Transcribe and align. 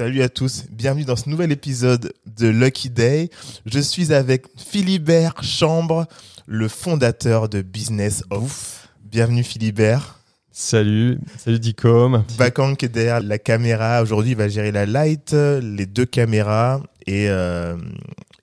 Salut 0.00 0.22
à 0.22 0.30
tous, 0.30 0.64
bienvenue 0.70 1.04
dans 1.04 1.14
ce 1.14 1.28
nouvel 1.28 1.52
épisode 1.52 2.14
de 2.38 2.48
Lucky 2.48 2.88
Day. 2.88 3.28
Je 3.66 3.80
suis 3.80 4.14
avec 4.14 4.46
Philibert 4.56 5.42
Chambre, 5.42 6.06
le 6.46 6.68
fondateur 6.68 7.50
de 7.50 7.60
Business 7.60 8.24
of. 8.30 8.88
Bienvenue 9.04 9.44
Philibert. 9.44 10.18
Salut, 10.50 11.18
salut 11.36 11.58
Dicom. 11.58 12.24
Bakang 12.38 12.76
qui 12.76 12.86
est 12.86 12.88
derrière 12.88 13.20
la 13.20 13.36
caméra. 13.36 14.00
Aujourd'hui, 14.00 14.30
il 14.30 14.38
va 14.38 14.48
gérer 14.48 14.72
la 14.72 14.86
light, 14.86 15.32
les 15.34 15.84
deux 15.84 16.06
caméras 16.06 16.80
et, 17.06 17.28
euh, 17.28 17.76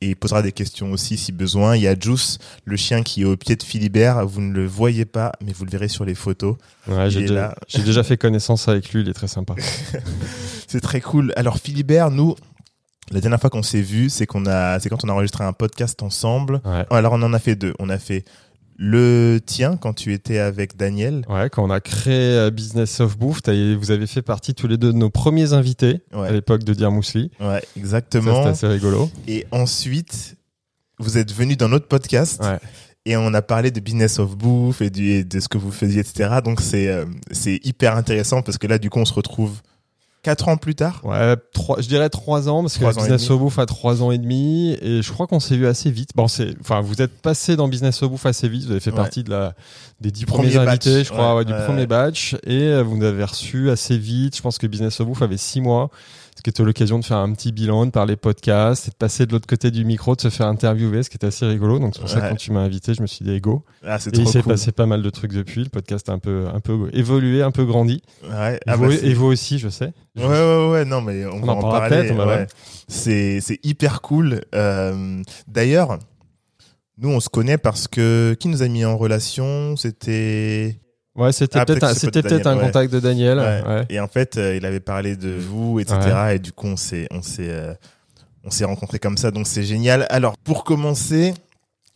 et 0.02 0.10
il 0.10 0.16
posera 0.16 0.42
des 0.42 0.52
questions 0.52 0.92
aussi 0.92 1.18
si 1.18 1.32
besoin. 1.32 1.76
Il 1.76 1.84
y 1.84 1.88
a 1.88 1.96
Juice, 2.00 2.38
le 2.66 2.78
chien 2.78 3.04
qui 3.04 3.22
est 3.22 3.26
au 3.26 3.38
pied 3.38 3.56
de 3.56 3.64
Philibert. 3.64 4.26
Vous 4.26 4.42
ne 4.42 4.54
le 4.54 4.66
voyez 4.66 5.06
pas, 5.06 5.32
mais 5.44 5.54
vous 5.54 5.66
le 5.66 5.72
verrez 5.72 5.88
sur 5.88 6.06
les 6.06 6.16
photos. 6.16 6.56
Ouais, 6.88 7.10
j'ai 7.10 7.22
déjà, 7.22 7.34
là. 7.34 7.56
j'ai 7.68 7.84
déjà 7.84 8.04
fait 8.04 8.18
connaissance 8.18 8.68
avec 8.68 8.94
lui, 8.94 9.02
il 9.02 9.10
est 9.10 9.14
très 9.14 9.28
sympa. 9.28 9.56
C'est 10.68 10.82
très 10.82 11.02
cool. 11.02 11.32
Alors 11.38 11.60
Philibert, 11.60 12.12
nous, 12.12 12.36
la 13.12 13.22
dernière 13.22 13.40
fois 13.40 13.50
qu'on 13.50 13.64
s'est 13.64 13.82
vu, 13.82 14.10
c'est 14.10 14.26
qu'on 14.26 14.46
a, 14.46 14.80
c'est 14.80 14.90
quand 14.90 15.04
on 15.06 15.10
a 15.10 15.14
enregistré 15.14 15.44
un 15.46 15.54
podcast 15.54 16.04
ensemble. 16.04 16.60
Ouais. 16.66 16.86
Alors 16.90 17.14
on 17.14 17.22
en 17.22 17.34
a 17.34 17.40
fait 17.40 17.56
deux. 17.56 17.74
On 17.80 17.90
a 17.90 17.98
fait 17.98 18.26
le 18.78 19.40
tien 19.44 19.76
quand 19.76 19.94
tu 19.94 20.14
étais 20.14 20.38
avec 20.38 20.78
Daniel. 20.78 21.26
Ouais, 21.28 21.50
quand 21.50 21.64
on 21.64 21.70
a 21.72 21.80
créé 21.80 22.38
euh, 22.38 22.52
Business 22.52 23.00
of 23.00 23.18
Bouffe, 23.18 23.42
vous 23.48 23.92
avez 23.92 24.08
fait 24.08 24.22
partie 24.22 24.54
tous 24.54 24.68
les 24.68 24.78
deux 24.78 24.94
de 24.94 24.98
nos 24.98 25.10
premiers 25.10 25.54
invités 25.54 26.02
à 26.14 26.32
l'époque 26.32 26.64
de 26.64 26.74
Dire 26.74 26.92
Mousli. 26.92 27.32
ouais, 27.40 27.64
exactement. 27.76 28.36
c'était 28.38 28.50
assez 28.50 28.68
rigolo. 28.68 29.10
Et 29.28 29.46
ensuite, 29.52 30.36
vous 31.00 31.18
êtes 31.18 31.34
venu 31.34 31.56
dans 31.56 31.70
notre 31.70 31.88
podcast. 31.88 32.42
Ouais. 32.44 32.60
Et 33.06 33.16
on 33.16 33.34
a 33.34 33.42
parlé 33.42 33.72
de 33.72 33.80
business 33.80 34.20
of 34.20 34.36
bouffe 34.36 34.82
et, 34.82 34.90
du, 34.90 35.10
et 35.12 35.24
de 35.24 35.40
ce 35.40 35.48
que 35.48 35.58
vous 35.58 35.72
faisiez, 35.72 36.02
etc. 36.02 36.40
Donc 36.44 36.60
c'est 36.60 36.90
euh, 36.90 37.06
c'est 37.32 37.60
hyper 37.64 37.96
intéressant 37.96 38.42
parce 38.42 38.58
que 38.58 38.68
là, 38.68 38.78
du 38.78 38.90
coup, 38.90 39.00
on 39.00 39.06
se 39.06 39.14
retrouve 39.14 39.62
quatre 40.28 40.48
ans 40.50 40.58
plus 40.58 40.76
tard. 40.76 41.02
Ouais, 41.04 41.36
trois, 41.54 41.80
je 41.82 41.88
dirais 41.88 42.10
trois 42.10 42.50
ans, 42.50 42.62
parce 42.62 42.78
que 42.78 42.84
ans 42.86 42.92
Business 42.92 43.30
of 43.30 43.40
Bouffe 43.40 43.60
a 43.60 43.66
trois 43.66 44.04
ans 44.04 44.12
et 44.12 44.18
demi, 44.18 44.78
et 44.82 45.02
je 45.02 45.12
crois 45.12 45.26
qu'on 45.28 45.40
s'est 45.40 45.56
vu 45.58 45.66
assez 45.68 45.90
vite. 45.90 46.10
Bon, 46.16 46.28
c'est, 46.28 46.50
enfin, 46.60 46.82
vous 46.82 47.02
êtes 47.02 47.14
passé 47.22 47.56
dans 47.56 47.68
Business 47.68 48.04
of 48.04 48.12
Bouffe 48.12 48.26
assez 48.26 48.50
vite, 48.50 48.66
vous 48.66 48.72
avez 48.72 48.80
fait 48.80 48.92
Ouais. 48.92 48.96
partie 48.98 49.24
de 49.24 49.30
la, 49.30 49.54
des 50.02 50.12
dix 50.12 50.26
Premier 50.26 50.50
premiers 50.52 50.66
batch. 50.66 50.88
invités, 50.88 51.04
je 51.04 51.12
crois, 51.12 51.32
Ouais, 51.34 51.38
ouais, 51.40 51.46
du 51.46 51.54
premier 51.66 51.88
batch, 51.88 52.36
et 52.46 52.62
euh, 52.64 52.84
vous 52.84 52.98
nous 52.98 53.06
avez 53.06 53.24
reçu 53.24 53.70
assez 53.70 53.98
vite. 53.98 54.36
Je 54.36 54.42
pense 54.42 54.58
que 54.58 54.68
Business 54.68 55.00
of 55.00 55.08
Bouffe 55.08 55.22
avait 55.22 55.38
six 55.38 55.62
mois, 55.62 55.90
ce 56.38 56.44
qui 56.44 56.52
était 56.52 56.64
l'occasion 56.64 57.00
de 57.00 57.04
faire 57.06 57.18
un 57.18 57.34
petit 57.34 57.52
bilan, 57.52 57.88
de 57.88 57.92
parler 57.92 58.16
podcast, 58.16 58.88
et 58.88 58.92
de 58.92 58.96
passer 58.96 59.26
de 59.26 59.32
l'autre 59.32 59.48
côté 59.48 59.72
du 59.72 59.84
micro, 59.86 60.16
de 60.16 60.22
se 60.22 60.30
faire 60.30 60.46
interviewer, 60.46 61.02
ce 61.02 61.10
qui 61.10 61.16
était 61.16 61.28
assez 61.28 61.48
rigolo. 61.48 61.80
Donc, 61.80 61.96
c'est 61.96 62.00
pour 62.02 62.10
ça 62.10 62.22
que 62.22 62.30
quand 62.30 62.36
tu 62.36 62.52
m'as 62.52 62.60
invité, 62.60 62.94
je 62.94 63.02
me 63.02 63.08
suis 63.08 63.26
dit, 63.26 63.32
hey, 63.32 63.42
go. 63.42 63.66
Ah, 63.84 63.98
Et 63.98 64.18
il 64.20 64.28
s'est 64.28 64.44
cool. 64.44 64.52
passé 64.54 64.72
pas 64.72 64.86
mal 64.86 65.02
de 65.02 65.10
trucs 65.10 65.34
depuis. 65.34 65.64
Le 65.64 65.70
podcast 65.70 66.08
a 66.10 66.14
un 66.14 66.20
peu, 66.20 66.46
un 66.54 66.60
peu 66.60 66.90
évolué, 66.94 67.42
un 67.42 67.50
peu 67.50 67.66
grandi. 67.66 68.04
Ouais. 68.24 68.56
Et, 68.56 68.60
Ah, 68.68 68.76
vous, 68.76 68.88
bah, 68.88 69.24
aussi, 69.24 69.58
je 69.58 69.70
sais. 69.70 69.94
Ouais, 70.16 70.26
ouais, 70.26 70.70
ouais, 70.70 70.86
non, 70.86 71.02
mais 71.02 71.26
on, 71.26 71.38
On 71.38 71.46
va 71.46 71.54
en 71.54 71.58
en 71.58 71.72
parler. 71.72 72.12
ouais. 72.12 72.48
c'est 72.88 73.60
hyper 73.64 74.02
cool. 74.02 74.42
Euh, 74.54 75.22
d'ailleurs, 75.48 75.98
nous, 77.00 77.10
on 77.10 77.20
se 77.20 77.30
connaît 77.30 77.58
parce 77.58 77.88
que 77.88 78.36
qui 78.40 78.48
nous 78.48 78.62
a 78.62 78.68
mis 78.68 78.86
en 78.86 78.96
relation 78.96 79.76
C'était. 79.76 80.80
Ouais, 81.18 81.32
c'était 81.32 81.60
Ah, 81.60 81.66
peut-être 81.66 81.84
un, 81.84 81.94
c'était 81.94 82.22
peut-être 82.22 82.48
ouais. 82.56 82.60
contact 82.66 82.94
de 82.94 83.00
Daniel. 83.00 83.40
Ouais. 83.40 83.64
ouais. 83.68 83.86
Et 83.90 84.00
en 84.00 84.08
fait, 84.08 84.38
euh, 84.38 84.56
il 84.56 84.66
avait 84.66 84.80
parlé 84.80 85.16
de 85.16 85.32
vous, 85.32 85.80
etc. 85.80 85.98
Et 86.36 86.40
du 86.40 86.52
coup, 86.52 86.68
on 86.68 86.78
s'est, 86.78 87.08
on 87.12 87.22
s'est, 87.24 87.50
euh, 87.50 87.74
on 88.44 88.52
s'est 88.52 88.66
rencontrés 88.66 89.00
comme 89.00 89.18
ça. 89.18 89.32
Donc, 89.32 89.48
c'est 89.48 89.64
génial. 89.64 90.06
Alors, 90.10 90.38
pour 90.38 90.64
commencer, 90.64 91.34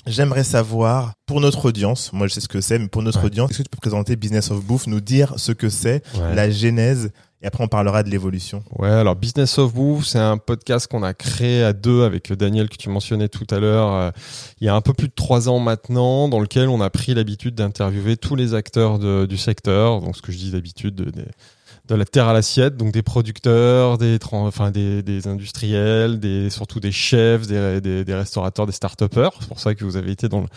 j'aimerais 0.08 0.44
savoir, 0.44 1.13
pour 1.28 1.39
notre 1.39 1.66
audience, 1.66 2.11
moi, 2.13 2.28
je 2.28 2.33
sais 2.33 2.41
ce 2.41 2.47
que 2.47 2.61
c'est, 2.61 2.80
mais 2.80 2.88
pour 2.88 3.03
notre 3.03 3.23
audience, 3.23 3.52
est-ce 3.52 3.59
que 3.59 3.63
tu 3.63 3.69
peux 3.69 3.78
présenter 3.80 4.16
Business 4.16 4.50
of 4.50 4.63
Bouffe, 4.63 4.88
nous 4.88 5.02
dire 5.02 5.33
ce 5.38 5.52
que 5.52 5.69
c'est, 5.69 6.02
la 6.33 6.50
genèse, 6.50 7.12
et 7.41 7.47
après, 7.47 7.63
on 7.63 7.68
parlera 7.68 8.03
de 8.03 8.09
l'évolution. 8.09 8.63
Ouais, 8.78 8.90
alors 8.90 9.16
Business 9.16 9.57
of 9.57 9.74
Bouffe, 9.74 10.06
c'est 10.06 10.19
un 10.19 10.38
podcast 10.38 10.88
qu'on 10.88 11.03
a 11.03 11.13
créé 11.13 11.63
à 11.63 11.74
deux 11.74 12.03
avec 12.03 12.31
Daniel 12.34 12.69
que 12.69 12.78
tu 12.78 12.90
mentionnais 12.90 13.29
tout 13.29 13.47
à 13.50 13.59
l'heure, 13.59 13.94
euh, 13.94 14.12
il 14.59 14.66
y 14.66 14.69
a 14.69 14.75
un 14.75 14.81
peu 14.81 14.94
plus 14.94 15.07
de 15.07 15.13
trois 15.16 15.50
ans 15.50 15.59
maintenant, 15.59 16.28
dans 16.29 16.40
lequel 16.40 16.69
on 16.69 16.81
a 16.81 16.90
pris 16.90 17.13
l'habitude 17.13 17.56
d'interviewer 17.56 18.18
tous 18.18 18.35
les 18.35 18.53
acteurs 18.53 19.00
du 19.28 19.38
secteur, 19.38 20.02
donc 20.02 20.16
ce 20.16 20.22
que 20.22 20.31
je 20.31 20.38
dis 20.38 20.52
d'habitude, 20.52 20.96
de, 20.96 21.06
de- 21.06 21.25
la 21.94 22.06
terre 22.06 22.29
à 22.29 22.34
l'assiette, 22.34 22.78
donc 22.78 22.94
des 22.94 23.02
producteurs, 23.02 23.97
des, 23.97 24.18
enfin 24.31 24.72
des, 24.72 25.03
des 25.03 25.28
industriels, 25.28 26.22
des, 26.22 26.50
surtout 26.50 26.79
des 26.79 26.94
chefs, 26.94 27.47
des, 27.47 27.81
des, 27.81 28.06
des 28.06 28.16
restaurateurs, 28.16 28.66
des 28.66 28.72
start-upers. 28.72 29.31
C'est 29.41 29.47
pour 29.50 29.59
ça 29.59 29.75
que 29.75 29.84
vous 29.84 29.97
avez 29.97 30.12
été 30.12 30.29
dans, 30.29 30.40
le- 30.40 30.47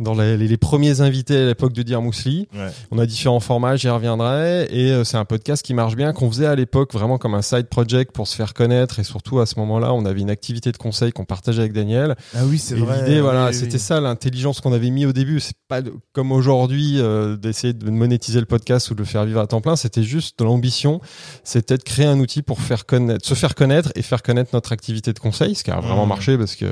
dans 0.00 0.14
les, 0.14 0.36
les 0.36 0.56
premiers 0.56 1.00
invités 1.02 1.36
à 1.36 1.46
l'époque 1.46 1.72
de 1.72 1.82
Dire 1.82 2.02
Mousli. 2.02 2.48
Ouais. 2.54 2.68
On 2.90 2.98
a 2.98 3.06
différents 3.06 3.38
formats, 3.40 3.76
j'y 3.76 3.88
reviendrai. 3.88 4.66
Et 4.70 4.90
euh, 4.90 5.04
c'est 5.04 5.16
un 5.18 5.24
podcast 5.24 5.62
qui 5.64 5.74
marche 5.74 5.94
bien, 5.94 6.12
qu'on 6.12 6.28
faisait 6.30 6.46
à 6.46 6.54
l'époque 6.56 6.92
vraiment 6.92 7.18
comme 7.18 7.34
un 7.34 7.42
side 7.42 7.66
project 7.68 8.12
pour 8.12 8.26
se 8.26 8.34
faire 8.34 8.54
connaître. 8.54 8.98
Et 8.98 9.04
surtout, 9.04 9.40
à 9.40 9.46
ce 9.46 9.58
moment-là, 9.60 9.92
on 9.94 10.04
avait 10.06 10.20
une 10.20 10.30
activité 10.30 10.72
de 10.72 10.76
conseil 10.78 11.12
qu'on 11.12 11.24
partageait 11.24 11.60
avec 11.60 11.72
Daniel. 11.72 12.16
Ah 12.34 12.40
oui, 12.46 12.58
c'est 12.58 12.74
vrai. 12.74 13.04
l'idée, 13.04 13.20
voilà, 13.20 13.48
oui, 13.48 13.54
c'était 13.54 13.74
oui. 13.74 13.78
ça 13.78 14.00
l'intelligence 14.00 14.60
qu'on 14.60 14.72
avait 14.72 14.90
mis 14.90 15.06
au 15.06 15.12
début. 15.12 15.38
C'est 15.38 15.54
pas 15.68 15.82
de- 15.82 15.92
comme 16.12 16.32
aujourd'hui 16.32 16.96
euh, 16.98 17.36
d'essayer 17.36 17.72
de 17.74 17.90
monétiser 17.90 18.40
le 18.40 18.46
podcast 18.46 18.90
ou 18.90 18.94
de 18.94 19.00
le 19.00 19.04
faire 19.04 19.24
vivre 19.24 19.40
à 19.40 19.46
temps 19.46 19.60
plein. 19.60 19.76
C'était 19.76 20.02
juste 20.02 20.40
l'ambition, 20.40 21.00
c'était 21.44 21.76
de 21.76 21.82
créer 21.82 22.06
un 22.06 22.18
outil 22.18 22.42
pour 22.42 22.60
faire 22.60 22.86
connaître, 22.86 23.26
se 23.26 23.34
faire 23.34 23.54
connaître 23.54 23.92
et 23.94 24.02
faire 24.02 24.22
connaître 24.22 24.50
notre 24.54 24.72
activité 24.72 25.12
de 25.12 25.18
conseil, 25.18 25.54
ce 25.54 25.62
qui 25.62 25.70
a 25.70 25.78
vraiment 25.80 26.02
Mhm. 26.04 26.08
marché 26.08 26.38
parce 26.38 26.56
que 26.56 26.64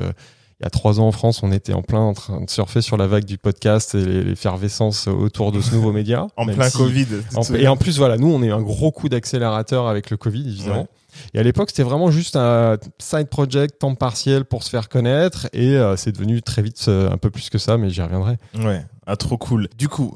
il 0.59 0.63
y 0.63 0.67
a 0.67 0.69
trois 0.69 0.99
ans 0.99 1.07
en 1.07 1.11
France, 1.13 1.41
on 1.41 1.51
était 1.53 1.71
en 1.73 1.81
plein 1.81 1.99
en 2.01 2.13
train 2.13 2.41
de 2.41 2.49
surfer 2.49 2.81
sur 2.81 2.97
la 2.97 3.07
vague 3.07 3.23
du 3.25 3.37
podcast 3.37 3.95
et 3.95 4.03
l'effervescence 4.23 5.07
autour 5.07 5.51
de 5.53 5.61
ce 5.61 5.73
nouveau 5.73 5.91
média. 5.93 6.27
En 6.37 6.45
plein 6.45 6.69
si- 6.69 6.77
Covid. 6.77 7.07
en- 7.35 7.43
et 7.55 7.67
en 7.67 7.77
plus, 7.77 7.97
voilà, 7.97 8.17
nous, 8.17 8.27
on 8.27 8.41
a 8.41 8.45
eu 8.45 8.51
un 8.51 8.61
gros 8.61 8.91
coup 8.91 9.07
d'accélérateur 9.07 9.87
avec 9.87 10.09
le 10.09 10.17
Covid, 10.17 10.41
évidemment. 10.47 10.87
Et 11.33 11.39
à 11.39 11.43
l'époque, 11.43 11.69
c'était 11.69 11.83
vraiment 11.83 12.11
juste 12.11 12.35
un 12.35 12.77
side 12.99 13.27
project, 13.29 13.79
temps 13.79 13.95
partiel 13.95 14.45
pour 14.45 14.63
se 14.63 14.69
faire 14.69 14.89
connaître. 14.89 15.47
Et 15.53 15.75
euh, 15.75 15.95
c'est 15.95 16.11
devenu 16.11 16.41
très 16.41 16.61
vite 16.61 16.85
euh, 16.87 17.09
un 17.09 17.17
peu 17.17 17.29
plus 17.29 17.49
que 17.49 17.57
ça, 17.57 17.77
mais 17.77 17.89
j'y 17.89 18.01
reviendrai. 18.01 18.35
Ouais, 18.55 18.85
ah, 19.07 19.15
trop 19.15 19.37
cool. 19.37 19.69
Du 19.77 19.87
coup, 19.87 20.15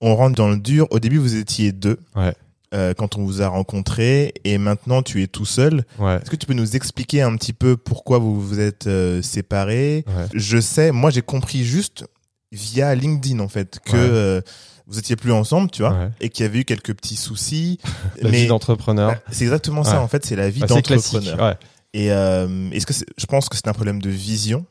on 0.00 0.14
rentre 0.14 0.36
dans 0.36 0.48
le 0.48 0.58
dur. 0.58 0.86
Au 0.90 0.98
début, 0.98 1.18
vous 1.18 1.36
étiez 1.36 1.72
deux. 1.72 1.98
Ouais. 2.16 2.34
Euh, 2.74 2.94
quand 2.94 3.16
on 3.16 3.24
vous 3.24 3.42
a 3.42 3.48
rencontré 3.48 4.32
et 4.44 4.58
maintenant 4.58 5.02
tu 5.02 5.22
es 5.22 5.26
tout 5.26 5.44
seul. 5.46 5.84
Ouais. 5.98 6.16
Est-ce 6.16 6.30
que 6.30 6.36
tu 6.36 6.46
peux 6.46 6.54
nous 6.54 6.76
expliquer 6.76 7.22
un 7.22 7.36
petit 7.36 7.52
peu 7.52 7.76
pourquoi 7.76 8.18
vous 8.18 8.40
vous 8.40 8.60
êtes 8.60 8.86
euh, 8.86 9.22
séparés? 9.22 10.04
Ouais. 10.06 10.26
Je 10.34 10.58
sais, 10.60 10.92
moi 10.92 11.10
j'ai 11.10 11.22
compris 11.22 11.64
juste 11.64 12.04
via 12.52 12.94
LinkedIn 12.94 13.40
en 13.40 13.48
fait 13.48 13.78
que 13.84 13.92
Ouais. 13.92 13.98
euh, 13.98 14.40
vous 14.86 14.98
étiez 14.98 15.14
plus 15.14 15.30
ensemble, 15.30 15.70
tu 15.70 15.82
vois, 15.82 15.92
Ouais. 15.92 16.08
et 16.20 16.28
qu'il 16.30 16.44
y 16.44 16.48
avait 16.48 16.58
eu 16.60 16.64
quelques 16.64 16.94
petits 16.94 17.14
soucis. 17.16 17.78
La 18.22 18.30
vie 18.30 18.46
d'entrepreneur. 18.48 19.10
Bah, 19.12 19.18
c'est 19.30 19.44
exactement 19.44 19.84
ça 19.84 19.92
Ouais. 19.92 19.98
en 19.98 20.08
fait, 20.08 20.24
c'est 20.26 20.34
la 20.34 20.50
vie 20.50 20.60
Bah, 20.60 20.66
d'entrepreneur. 20.66 21.38
Ouais. 21.40 21.54
Et 21.94 22.10
euh, 22.12 22.70
est-ce 22.72 22.86
que 22.86 22.92
c'est- 22.92 23.06
je 23.16 23.26
pense 23.26 23.48
que 23.48 23.56
c'est 23.56 23.68
un 23.68 23.72
problème 23.72 24.00
de 24.02 24.10
vision 24.10 24.64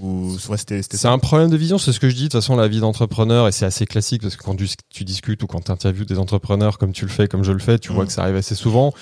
ou 0.00 0.36
ouais, 0.48 0.56
C'est 0.58 1.06
un 1.06 1.18
problème 1.18 1.50
de 1.50 1.56
vision, 1.56 1.76
c'est 1.78 1.92
ce 1.92 2.00
que 2.00 2.08
je 2.08 2.14
dis. 2.14 2.22
De 2.22 2.28
toute 2.28 2.40
façon, 2.40 2.56
la 2.56 2.68
vie 2.68 2.80
d'entrepreneur, 2.80 3.48
et 3.48 3.52
c'est 3.52 3.66
assez 3.66 3.84
classique 3.86 4.22
parce 4.22 4.36
que 4.36 4.42
quand 4.42 4.56
tu, 4.56 4.66
tu 4.90 5.04
discutes 5.04 5.42
ou 5.42 5.46
quand 5.46 5.60
tu 5.60 5.70
interviews 5.72 6.04
des 6.04 6.18
entrepreneurs 6.18 6.78
comme 6.78 6.92
tu 6.92 7.04
le 7.04 7.10
fais, 7.10 7.28
comme 7.28 7.44
je 7.44 7.52
le 7.52 7.58
fais, 7.58 7.78
tu 7.78 7.92
vois 7.92 8.04
Mm. 8.04 8.06
que 8.06 8.12
ça 8.12 8.22
arrive 8.22 8.36
assez 8.36 8.54
souvent. 8.54 8.92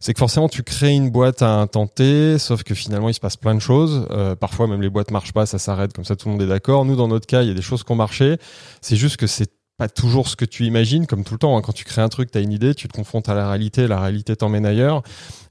C'est 0.00 0.14
que 0.14 0.18
forcément, 0.18 0.48
tu 0.48 0.62
crées 0.62 0.94
une 0.94 1.10
boîte 1.10 1.42
à 1.42 1.66
T, 1.94 2.38
sauf 2.38 2.62
que 2.62 2.74
finalement, 2.74 3.08
il 3.08 3.14
se 3.14 3.20
passe 3.20 3.36
plein 3.36 3.54
de 3.54 3.60
choses. 3.60 4.06
Euh, 4.10 4.34
parfois, 4.36 4.66
même 4.68 4.80
les 4.80 4.90
boîtes 4.90 5.10
marchent 5.10 5.32
pas, 5.32 5.44
ça 5.46 5.58
s'arrête, 5.58 5.92
comme 5.92 6.04
ça, 6.04 6.16
tout 6.16 6.28
le 6.28 6.32
monde 6.32 6.42
est 6.42 6.46
d'accord. 6.46 6.84
Nous, 6.84 6.96
dans 6.96 7.08
notre 7.08 7.26
cas, 7.26 7.42
il 7.42 7.48
y 7.48 7.50
a 7.50 7.54
des 7.54 7.62
choses 7.62 7.82
qui 7.84 7.92
ont 7.92 7.96
marché. 7.96 8.36
C'est 8.80 8.96
juste 8.96 9.16
que 9.16 9.26
c'est 9.26 9.50
pas 9.76 9.88
toujours 9.88 10.26
ce 10.28 10.34
que 10.34 10.44
tu 10.44 10.64
imagines, 10.66 11.06
comme 11.06 11.22
tout 11.24 11.34
le 11.34 11.38
temps. 11.38 11.56
hein. 11.56 11.62
Quand 11.62 11.72
tu 11.72 11.84
crées 11.84 12.02
un 12.02 12.08
truc, 12.08 12.32
tu 12.32 12.38
as 12.38 12.40
une 12.40 12.50
idée, 12.52 12.74
tu 12.74 12.88
te 12.88 12.92
confrontes 12.96 13.28
à 13.28 13.34
la 13.34 13.48
réalité, 13.48 13.86
la 13.86 14.00
réalité 14.00 14.34
t'emmène 14.34 14.66
ailleurs. 14.66 15.02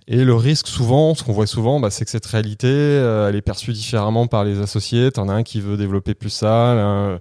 Et 0.10 0.24
le 0.24 0.34
risque, 0.36 0.68
souvent, 0.68 1.16
ce 1.16 1.24
qu'on 1.24 1.34
voit 1.34 1.48
souvent, 1.48 1.82
bah, 1.82 1.90
c'est 1.90 2.06
que 2.06 2.12
cette 2.12 2.26
réalité, 2.26 2.68
euh, 2.70 3.28
elle 3.28 3.36
est 3.36 3.42
perçue 3.42 3.74
différemment 3.74 4.28
par 4.28 4.46
les 4.46 4.60
associés. 4.62 5.12
T'en 5.12 5.28
as 5.28 5.34
un 5.34 5.44
qui 5.44 5.60
veut 5.60 5.76
développer 5.76 6.14
plus 6.14 6.30
ça, 6.30 6.72
euh, 6.72 7.18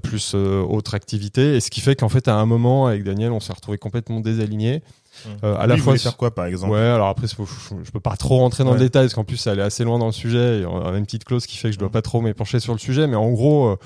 plus 0.00 0.32
euh, 0.36 0.62
autre 0.62 0.94
activité. 0.94 1.56
Et 1.56 1.60
ce 1.60 1.70
qui 1.70 1.80
fait 1.80 1.96
qu'en 1.96 2.08
fait, 2.08 2.28
à 2.28 2.36
un 2.36 2.46
moment, 2.46 2.86
avec 2.86 3.02
Daniel, 3.02 3.32
on 3.32 3.40
s'est 3.40 3.52
retrouvé 3.52 3.78
complètement 3.78 4.20
désalignés. 4.20 4.82
Euh, 5.42 5.56
à 5.56 5.66
Lui, 5.66 5.70
la 5.74 5.76
fois 5.78 5.98
faire 5.98 6.16
quoi 6.16 6.32
par 6.32 6.46
exemple? 6.46 6.72
Ouais, 6.72 6.78
alors 6.78 7.08
après, 7.08 7.26
faut- 7.26 7.44
je, 7.44 7.90
peux 7.90 7.98
pas 7.98 8.16
trop 8.16 8.38
rentrer 8.38 8.62
dans 8.62 8.70
Ouais. 8.70 8.78
le 8.78 8.84
détail 8.84 9.06
parce 9.06 9.14
qu'en 9.14 9.24
plus, 9.24 9.36
ça 9.36 9.50
allait 9.50 9.60
assez 9.62 9.82
loin 9.82 9.98
dans 9.98 10.06
le 10.06 10.12
sujet. 10.12 10.60
Et 10.60 10.66
on 10.66 10.86
a 10.86 10.96
une 10.96 11.04
petite 11.04 11.24
clause 11.24 11.46
qui 11.46 11.56
fait 11.56 11.68
que 11.70 11.74
je 11.74 11.78
dois 11.80 11.88
Mhm. 11.88 11.92
pas 11.92 12.02
trop 12.02 12.20
m'épancher 12.20 12.60
sur 12.60 12.72
le 12.72 12.78
sujet, 12.78 13.08
mais 13.08 13.16
en 13.16 13.28
gros, 13.30 13.76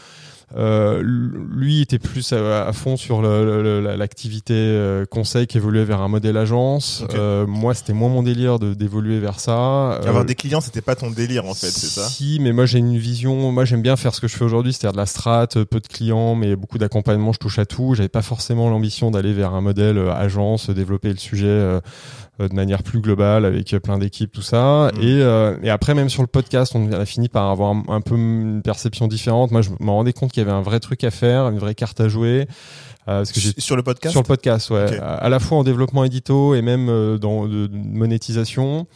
euh, 0.56 1.02
lui 1.02 1.80
était 1.80 1.98
plus 1.98 2.32
à, 2.32 2.66
à 2.66 2.72
fond 2.72 2.96
sur 2.96 3.22
l'activité 3.22 4.54
euh, 4.54 5.04
conseil 5.04 5.46
qui 5.46 5.56
évoluait 5.56 5.84
vers 5.84 6.00
un 6.00 6.08
modèle 6.08 6.36
agence. 6.36 7.04
Euh, 7.14 7.46
moi, 7.46 7.74
c'était 7.74 7.92
moins 7.92 8.08
mon 8.08 8.22
délire 8.22 8.58
d'évoluer 8.58 9.18
vers 9.18 9.40
ça. 9.40 9.92
Euh, 9.92 10.08
Avoir 10.08 10.24
des 10.24 10.34
clients, 10.34 10.60
c'était 10.60 10.80
pas 10.80 10.94
ton 10.94 11.10
délire 11.10 11.46
en 11.46 11.54
fait, 11.54 11.70
c'est 11.70 11.86
ça 11.86 12.08
si, 12.08 12.38
mais 12.40 12.52
moi 12.52 12.66
j'ai 12.66 12.78
une 12.78 12.96
vision. 12.96 13.50
Moi 13.52 13.64
j'aime 13.64 13.82
bien 13.82 13.96
faire 13.96 14.14
ce 14.14 14.20
que 14.20 14.28
je 14.28 14.36
fais 14.36 14.44
aujourd'hui, 14.44 14.72
c'est-à-dire 14.72 14.92
de 14.92 14.98
la 14.98 15.06
strat, 15.06 15.46
peu 15.48 15.80
de 15.80 15.88
clients, 15.88 16.34
mais 16.34 16.56
beaucoup 16.56 16.78
d'accompagnement. 16.78 17.32
Je 17.32 17.38
touche 17.38 17.58
à 17.58 17.66
tout. 17.66 17.94
J'avais 17.94 18.08
pas 18.08 18.22
forcément 18.22 18.70
l'ambition 18.70 19.10
d'aller 19.10 19.32
vers 19.32 19.54
un 19.54 19.60
modèle 19.60 19.98
agence, 19.98 20.70
développer 20.70 21.10
le 21.10 21.16
sujet 21.16 21.80
de 22.38 22.54
manière 22.54 22.82
plus 22.82 23.00
globale 23.00 23.44
avec 23.44 23.72
euh, 23.72 23.80
plein 23.80 23.98
d'équipes, 23.98 24.32
tout 24.32 24.42
ça. 24.42 24.90
Mm. 24.94 25.02
Et, 25.02 25.22
euh, 25.22 25.56
et 25.62 25.70
après 25.70 25.94
même 25.94 26.08
sur 26.08 26.22
le 26.22 26.28
podcast, 26.28 26.72
on 26.74 26.90
a 26.92 27.04
fini 27.04 27.28
par 27.28 27.50
avoir 27.50 27.70
un, 27.70 27.82
un 27.88 28.00
peu 28.00 28.16
une 28.16 28.62
perception 28.62 29.06
différente. 29.06 29.50
Moi 29.50 29.62
je 29.62 29.70
me 29.78 29.90
rendais 29.90 30.12
compte 30.12 30.32
qu'il 30.32 30.42
y 30.42 30.46
avait 30.46 30.56
un 30.56 30.62
vrai 30.62 30.80
truc 30.80 31.04
à 31.04 31.10
faire, 31.10 31.48
une 31.48 31.58
vraie 31.58 31.74
carte 31.74 32.00
à 32.00 32.08
jouer. 32.08 32.46
Euh, 33.06 33.18
parce 33.18 33.32
que 33.32 33.40
j'ai 33.40 33.52
sur 33.58 33.76
le 33.76 33.82
podcast 33.82 34.12
sur 34.12 34.22
le 34.22 34.26
podcast 34.26 34.70
ouais. 34.70 34.98
À, 34.98 35.28
la 35.28 35.38
fois 35.38 35.58
en 35.58 35.62
développement 35.62 36.04
édito 36.04 36.54
et 36.54 36.62
même 36.62 36.88
euh, 36.88 37.18
dans 37.18 37.46
de, 37.46 37.68
monétisation. 37.70 38.86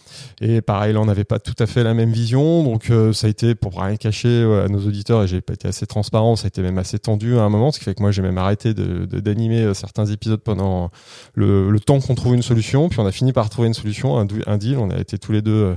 Et 0.40 0.62
pareil 0.62 0.94
là 0.94 1.00
on 1.00 1.04
n'avait 1.04 1.24
pas 1.24 1.38
tout 1.38 1.54
à 1.58 1.66
fait 1.66 1.84
la 1.84 1.92
même 1.92 2.10
vision. 2.10 2.62
Donc 2.64 2.88
euh, 2.88 3.12
ça 3.12 3.26
a 3.26 3.30
été 3.30 3.54
pour 3.54 3.78
rien 3.78 3.96
cacher 3.96 4.44
à 4.64 4.68
nos 4.68 4.80
auditeurs 4.86 5.24
et 5.24 5.28
j'ai 5.28 5.42
pas 5.42 5.52
été 5.52 5.68
assez 5.68 5.86
transparent 5.86 6.36
ça 6.36 6.46
a 6.46 6.48
été 6.48 6.62
même 6.62 6.78
assez 6.78 6.98
tendu 6.98 7.36
à 7.36 7.42
un 7.42 7.50
moment 7.50 7.70
ce 7.70 7.78
qui 7.78 7.84
fait 7.84 7.94
que 7.94 8.02
moi 8.02 8.10
j'ai 8.10 8.22
même 8.22 8.38
arrêté 8.38 8.72
de 8.72 9.04
d'animer 9.04 9.74
certains 9.74 10.06
épisodes 10.06 10.40
pendant 10.40 10.90
le, 11.34 11.70
le 11.70 11.80
temps 11.80 12.00
qu'on 12.00 12.14
trouve 12.14 12.34
une 12.34 12.42
solution. 12.42 12.88
Puis 12.88 13.00
on 13.00 13.06
a 13.06 13.12
fini 13.12 13.32
par 13.34 13.50
trouver 13.50 13.68
une 13.68 13.74
solution 13.74 14.18
un, 14.18 14.26
un 14.46 14.56
deal. 14.56 14.78
On 14.78 14.90
a 14.90 14.98
été 14.98 15.18
tous 15.18 15.32
les 15.32 15.42
deux 15.42 15.76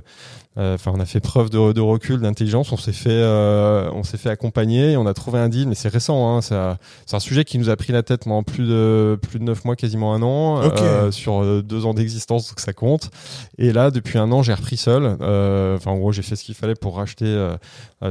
enfin, 0.57 0.91
on 0.93 0.99
a 0.99 1.05
fait 1.05 1.19
preuve 1.19 1.49
de, 1.49 1.71
de 1.71 1.81
recul, 1.81 2.19
d'intelligence. 2.19 2.71
On 2.71 2.77
s'est 2.77 2.91
fait, 2.91 3.09
euh, 3.09 3.89
on 3.93 4.03
s'est 4.03 4.17
fait 4.17 4.29
accompagner 4.29 4.91
et 4.91 4.97
on 4.97 5.05
a 5.05 5.13
trouvé 5.13 5.39
un 5.39 5.49
deal. 5.49 5.67
Mais 5.67 5.75
c'est 5.75 5.89
récent. 5.89 6.37
Hein, 6.37 6.41
c'est 6.41 7.15
un 7.15 7.19
sujet 7.19 7.45
qui 7.45 7.57
nous 7.57 7.69
a 7.69 7.75
pris 7.75 7.93
la 7.93 8.03
tête 8.03 8.23
pendant 8.23 8.43
plus 8.43 8.67
de 8.67 9.17
plus 9.21 9.39
de 9.39 9.43
neuf 9.43 9.63
mois, 9.65 9.75
quasiment 9.75 10.13
un 10.13 10.21
an, 10.21 10.61
euh, 10.61 11.11
sur 11.11 11.63
deux 11.63 11.85
ans 11.85 11.93
d'existence, 11.93 12.49
donc 12.49 12.59
ça 12.59 12.73
compte. 12.73 13.11
Et 13.57 13.71
là, 13.71 13.91
depuis 13.91 14.17
un 14.17 14.31
an, 14.31 14.43
j'ai 14.43 14.53
repris 14.53 14.77
seul. 14.77 15.05
Enfin, 15.05 15.91
en 15.91 15.97
gros, 15.97 16.11
j'ai 16.11 16.21
fait 16.21 16.35
ce 16.35 16.43
qu'il 16.43 16.55
fallait 16.55 16.75
pour 16.75 16.97
racheter 16.97 17.49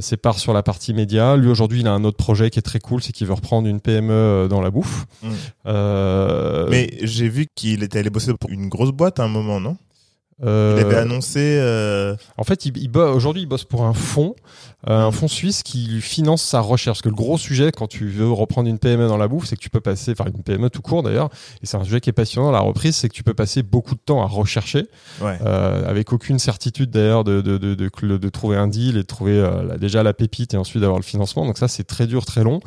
ses 0.00 0.16
parts 0.16 0.38
sur 0.38 0.52
la 0.52 0.62
partie 0.62 0.94
média. 0.94 1.36
Lui, 1.36 1.48
aujourd'hui, 1.48 1.80
il 1.80 1.86
a 1.86 1.92
un 1.92 2.04
autre 2.04 2.16
projet 2.16 2.50
qui 2.50 2.58
est 2.58 2.62
très 2.62 2.80
cool, 2.80 3.02
c'est 3.02 3.12
qu'il 3.12 3.26
veut 3.26 3.34
reprendre 3.34 3.68
une 3.68 3.80
PME 3.80 4.48
dans 4.48 4.60
la 4.60 4.70
bouffe. 4.70 5.04
Mmh. 5.22 5.28
Mais 6.70 6.90
j'ai 7.02 7.28
vu 7.28 7.46
qu'il 7.54 7.82
était 7.82 7.98
allé 7.98 8.10
bosser 8.10 8.32
pour 8.34 8.50
une 8.50 8.68
grosse 8.68 8.92
boîte 8.92 9.20
à 9.20 9.24
un 9.24 9.28
moment, 9.28 9.60
non? 9.60 9.76
Euh, 10.44 10.76
il 10.78 10.84
avait 10.84 10.96
annoncé. 10.96 11.58
Euh... 11.60 12.16
En 12.36 12.44
fait, 12.44 12.66
il, 12.66 12.76
il 12.78 12.96
aujourd'hui, 12.96 13.42
il 13.42 13.46
bosse 13.46 13.64
pour 13.64 13.84
un 13.84 13.92
fonds, 13.92 14.34
euh, 14.88 14.98
un 14.98 15.10
fonds 15.10 15.28
suisse 15.28 15.62
qui 15.62 15.86
lui 15.86 16.00
finance 16.00 16.42
sa 16.42 16.60
recherche. 16.60 16.98
Parce 16.98 17.02
que 17.02 17.08
le 17.10 17.14
gros 17.14 17.36
sujet, 17.36 17.70
quand 17.70 17.86
tu 17.86 18.08
veux 18.08 18.30
reprendre 18.30 18.68
une 18.68 18.78
PME 18.78 19.08
dans 19.08 19.18
la 19.18 19.28
bouffe, 19.28 19.46
c'est 19.46 19.56
que 19.56 19.60
tu 19.60 19.68
peux 19.68 19.80
passer, 19.80 20.12
enfin 20.12 20.30
une 20.34 20.42
PME 20.42 20.70
tout 20.70 20.80
court 20.80 21.02
d'ailleurs, 21.02 21.28
et 21.62 21.66
c'est 21.66 21.76
un 21.76 21.84
sujet 21.84 22.00
qui 22.00 22.08
est 22.08 22.14
passionnant. 22.14 22.50
La 22.50 22.60
reprise, 22.60 22.96
c'est 22.96 23.08
que 23.08 23.14
tu 23.14 23.22
peux 23.22 23.34
passer 23.34 23.62
beaucoup 23.62 23.94
de 23.94 24.00
temps 24.00 24.22
à 24.22 24.26
rechercher, 24.26 24.86
ouais. 25.20 25.38
euh, 25.44 25.88
avec 25.88 26.12
aucune 26.12 26.38
certitude 26.38 26.90
d'ailleurs 26.90 27.24
de 27.24 27.42
de, 27.42 27.58
de, 27.58 27.74
de, 27.74 28.16
de, 28.16 28.28
trouver 28.30 28.56
un 28.56 28.68
deal 28.68 28.96
et 28.96 29.02
de 29.02 29.06
trouver 29.06 29.38
euh, 29.38 29.76
déjà 29.76 30.02
la 30.02 30.14
pépite 30.14 30.54
et 30.54 30.56
ensuite 30.56 30.80
d'avoir 30.80 30.98
le 30.98 31.04
financement. 31.04 31.44
Donc 31.44 31.58
ça, 31.58 31.68
c'est 31.68 31.84
très 31.84 32.06
dur, 32.06 32.24
très 32.24 32.42
long. 32.42 32.60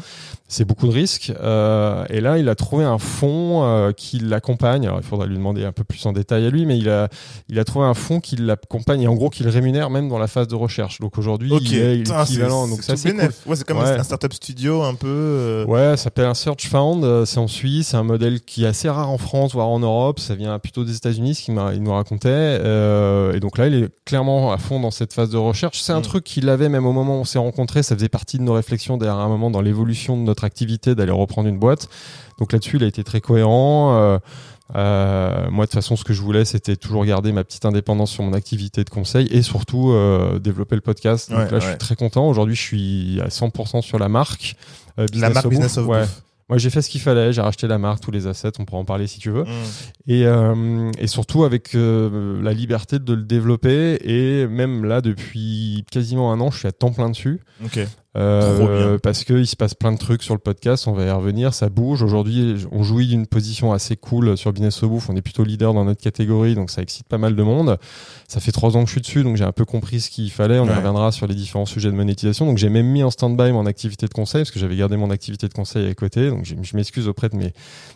C'est 0.47 0.65
beaucoup 0.65 0.85
de 0.85 0.93
risques. 0.93 1.33
Euh, 1.41 2.05
et 2.09 2.21
là, 2.21 2.37
il 2.37 2.47
a 2.47 2.53
trouvé 2.53 2.83
un 2.83 2.99
fonds 2.99 3.91
qui 3.97 4.19
l'accompagne. 4.19 4.89
Il 4.97 5.03
faudra 5.03 5.25
lui 5.25 5.35
demander 5.35 5.65
un 5.65 5.71
peu 5.71 5.83
plus 5.83 6.05
en 6.05 6.13
détail 6.13 6.45
à 6.45 6.49
lui, 6.51 6.67
mais 6.67 6.77
il 6.77 6.89
a 6.89 7.09
il 7.49 7.57
a 7.57 7.62
trouver 7.63 7.85
un 7.85 7.93
fonds 7.93 8.19
qui 8.19 8.35
l'accompagne 8.35 9.01
et 9.01 9.07
en 9.07 9.15
gros 9.15 9.29
qui 9.29 9.43
le 9.43 9.49
rémunère 9.49 9.89
même 9.89 10.09
dans 10.09 10.17
la 10.17 10.27
phase 10.27 10.47
de 10.47 10.55
recherche. 10.55 10.99
Donc 10.99 11.17
aujourd'hui, 11.17 11.51
il 11.61 11.75
est, 11.75 11.99
équivalent. 11.99 12.67
Donc 12.67 12.83
ça, 12.83 12.95
c'est 12.95 13.11
cool. 13.11 13.29
Ouais, 13.45 13.99
un 13.99 14.03
startup 14.03 14.33
studio 14.33 14.83
un 14.83 14.95
peu. 14.95 15.07
Euh... 15.07 15.65
Ouais, 15.65 15.97
ça 15.97 16.05
s'appelle 16.05 16.25
un 16.25 16.33
Search 16.33 16.67
Found. 16.67 17.03
Euh, 17.03 17.25
c'est 17.25 17.39
en 17.39 17.47
Suisse. 17.47 17.89
C'est 17.89 17.97
un 17.97 18.03
modèle 18.03 18.41
qui 18.41 18.63
est 18.63 18.67
assez 18.67 18.89
rare 18.89 19.09
en 19.09 19.17
France, 19.17 19.53
voire 19.53 19.69
en 19.69 19.79
Europe. 19.79 20.19
Ça 20.19 20.35
vient 20.35 20.57
plutôt 20.59 20.83
des 20.83 20.95
États-Unis, 20.95 21.35
ce 21.35 21.43
qu'il 21.43 21.53
nous 21.53 21.93
racontait. 21.93 22.29
Euh, 22.29 23.33
et 23.33 23.39
donc 23.39 23.57
là, 23.57 23.67
il 23.67 23.75
est 23.75 23.89
clairement 24.05 24.51
à 24.51 24.57
fond 24.57 24.79
dans 24.79 24.91
cette 24.91 25.13
phase 25.13 25.29
de 25.29 25.37
recherche. 25.37 25.81
C'est 25.81 25.93
un 25.93 25.99
mm. 25.99 26.03
truc 26.03 26.23
qu'il 26.23 26.49
avait 26.49 26.69
même 26.69 26.85
au 26.85 26.91
moment 26.91 27.17
où 27.17 27.21
on 27.21 27.25
s'est 27.25 27.39
rencontrés. 27.39 27.83
Ça 27.83 27.95
faisait 27.95 28.09
partie 28.09 28.37
de 28.37 28.43
nos 28.43 28.53
réflexions 28.53 28.97
derrière 28.97 29.19
un 29.19 29.29
moment 29.29 29.51
dans 29.51 29.61
l'évolution 29.61 30.17
de 30.17 30.21
notre 30.21 30.43
activité 30.43 30.95
d'aller 30.95 31.11
reprendre 31.11 31.47
une 31.47 31.59
boîte. 31.59 31.89
Donc 32.39 32.51
là-dessus, 32.51 32.77
il 32.77 32.83
a 32.83 32.87
été 32.87 33.03
très 33.03 33.21
cohérent. 33.21 33.95
Euh, 33.95 34.17
euh, 34.75 35.49
moi, 35.49 35.65
de 35.65 35.69
toute 35.69 35.75
façon, 35.75 35.95
ce 35.95 36.03
que 36.03 36.13
je 36.13 36.21
voulais, 36.21 36.45
c'était 36.45 36.75
toujours 36.75 37.05
garder 37.05 37.31
ma 37.31 37.43
petite 37.43 37.65
indépendance 37.65 38.11
sur 38.11 38.23
mon 38.23 38.33
activité 38.33 38.83
de 38.83 38.89
conseil 38.89 39.27
et 39.31 39.41
surtout 39.41 39.91
euh, 39.91 40.39
développer 40.39 40.75
le 40.75 40.81
podcast. 40.81 41.31
Donc 41.31 41.51
là, 41.51 41.59
je 41.59 41.67
suis 41.67 41.77
très 41.77 41.95
content. 41.95 42.27
Aujourd'hui, 42.27 42.55
je 42.55 42.61
suis 42.61 43.21
à 43.21 43.27
100% 43.27 43.81
sur 43.81 43.99
la 43.99 44.09
marque. 44.09 44.55
Euh, 44.99 45.05
la 45.13 45.29
marque 45.29 45.47
Business 45.47 45.77
of 45.77 45.87
ouais. 45.87 46.05
Moi, 46.49 46.57
j'ai 46.57 46.69
fait 46.69 46.81
ce 46.81 46.89
qu'il 46.89 47.01
fallait. 47.01 47.31
J'ai 47.31 47.41
racheté 47.41 47.67
la 47.67 47.77
marque, 47.77 48.01
tous 48.01 48.11
les 48.11 48.27
assets. 48.27 48.51
On 48.59 48.65
pourra 48.65 48.79
en 48.79 48.85
parler 48.85 49.07
si 49.07 49.19
tu 49.19 49.29
veux. 49.29 49.43
Mm. 49.43 50.07
Et, 50.07 50.25
et 50.99 51.07
surtout 51.07 51.43
avec 51.43 51.73
la 51.73 52.53
liberté 52.53 52.99
de 52.99 53.13
le 53.13 53.23
développer. 53.23 53.97
Et 54.03 54.47
même 54.47 54.85
là, 54.85 55.01
depuis 55.01 55.85
quasiment 55.89 56.31
un 56.31 56.39
an, 56.41 56.51
je 56.51 56.59
suis 56.59 56.67
à 56.67 56.71
temps 56.71 56.91
plein 56.91 57.09
dessus. 57.09 57.39
Okay. 57.65 57.87
Euh, 58.15 58.99
parce 58.99 59.23
que 59.23 59.33
il 59.33 59.47
se 59.47 59.55
passe 59.55 59.73
plein 59.73 59.91
de 59.91 59.97
trucs 59.97 60.21
sur 60.21 60.35
le 60.35 60.39
podcast, 60.39 60.87
on 60.87 60.93
va 60.93 61.05
y 61.05 61.09
revenir, 61.09 61.53
ça 61.53 61.69
bouge. 61.69 62.03
Aujourd'hui, 62.03 62.63
on 62.71 62.83
jouit 62.83 63.07
d'une 63.07 63.25
position 63.25 63.73
assez 63.73 63.95
cool 63.95 64.37
sur 64.37 64.53
Business 64.53 64.83
au 64.83 64.89
Bouffe. 64.89 65.09
On 65.09 65.15
est 65.15 65.21
plutôt 65.21 65.43
leader 65.43 65.73
dans 65.73 65.83
notre 65.83 66.01
catégorie, 66.01 66.53
donc 66.53 66.69
ça 66.69 66.83
excite 66.83 67.07
pas 67.07 67.17
mal 67.17 67.35
de 67.35 67.41
monde. 67.41 67.79
Ça 68.27 68.39
fait 68.39 68.51
trois 68.51 68.77
ans 68.77 68.81
que 68.83 68.87
je 68.87 68.93
suis 68.93 69.01
dessus, 69.01 69.23
donc 69.23 69.35
j'ai 69.35 69.43
un 69.43 69.51
peu 69.51 69.65
compris 69.65 69.99
ce 69.99 70.11
qu'il 70.11 70.29
fallait. 70.31 70.59
On 70.59 70.67
y 70.67 70.73
reviendra 70.73 71.11
sur 71.11 71.25
les 71.25 71.33
différents 71.33 71.65
sujets 71.65 71.89
de 71.89 71.95
monétisation. 71.95 72.45
Donc 72.45 72.57
j'ai 72.59 72.69
même 72.69 72.85
mis 72.85 73.03
en 73.03 73.09
stand-by 73.09 73.51
mon 73.51 73.65
activité 73.65 74.07
de 74.07 74.13
conseil 74.13 74.41
parce 74.41 74.51
que 74.51 74.59
j'avais 74.59 74.75
gardé 74.75 74.95
mon 74.95 75.09
activité 75.09 75.47
de 75.47 75.53
conseil 75.53 75.89
à 75.89 75.95
côté. 75.95 76.29
Donc 76.29 76.45
je 76.45 76.75
m'excuse 76.75 77.07
auprès 77.07 77.29
de 77.29 77.35
mes, 77.35 77.51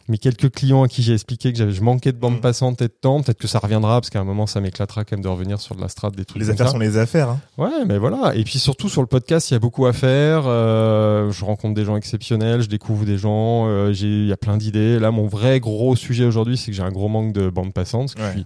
mes 0.08 0.18
quelques 0.18 0.52
clients 0.52 0.84
à 0.84 0.88
qui 0.88 1.04
j'ai 1.04 1.14
expliqué 1.14 1.54
que 1.54 1.70
je 1.70 1.82
manquais 1.82 2.12
de 2.12 2.18
bande 2.18 2.38
mm. 2.38 2.42
passante 2.42 2.82
et 2.82 2.88
de 2.88 2.94
temps. 2.94 3.22
Peut-être 3.22 3.38
que 3.38 3.48
ça 3.48 3.60
reviendra 3.60 4.02
parce 4.02 4.10
qu'à 4.10 4.20
un 4.20 4.26
moment 4.26 4.48
ça 4.48 4.62
m'éclatera 4.62 5.04
quand 5.04 5.16
même 5.16 5.24
de 5.24 5.30
revenir 5.30 5.60
sur 5.60 5.76
de 5.76 5.82
la 5.82 5.90
strate 5.90 6.16
des 6.16 6.26
trucs. 6.26 6.42
Les 6.42 6.50
affaires 6.50 6.70
sont 6.70 6.80
les 6.80 6.98
affaires. 6.98 7.30
Hein. 7.30 7.40
Ouais, 7.60 7.86
mais 7.86 8.00
voilà. 8.00 8.36
Et 8.36 8.44
puis 8.44 8.58
surtout 8.58 8.90
sur 8.90 9.02
le 9.02 9.08
podcast, 9.08 9.52
il 9.52 9.54
y 9.54 9.58
a 9.58 9.60
beaucoup 9.60 9.86
à 9.86 9.94
faire 9.94 10.07
euh, 10.10 11.32
je 11.32 11.46
rencontre 11.46 11.74
des 11.74 11.86
gens 11.86 11.96
exceptionnels, 11.96 12.62
je 12.62 12.68
découvre 12.68 13.06
des 13.06 13.18
gens. 13.18 13.68
Euh, 13.68 13.92
il 13.94 14.28
y 14.28 14.32
a 14.32 14.38
plein 14.38 14.58
d'idées. 14.58 15.00
Là, 15.00 15.12
mon 15.12 15.28
vrai 15.28 15.60
gros 15.60 15.96
sujet 15.96 16.26
aujourd'hui, 16.26 16.58
c'est 16.58 16.72
que 16.72 16.78
j'ai 16.78 16.84
un 16.84 16.92
gros 16.92 17.08
manque 17.08 17.34
de 17.34 17.50
bande 17.50 17.74
passante. 17.74 18.16
Parce 18.16 18.30
que 18.30 18.40
je 18.40 18.44
suis 18.44 18.46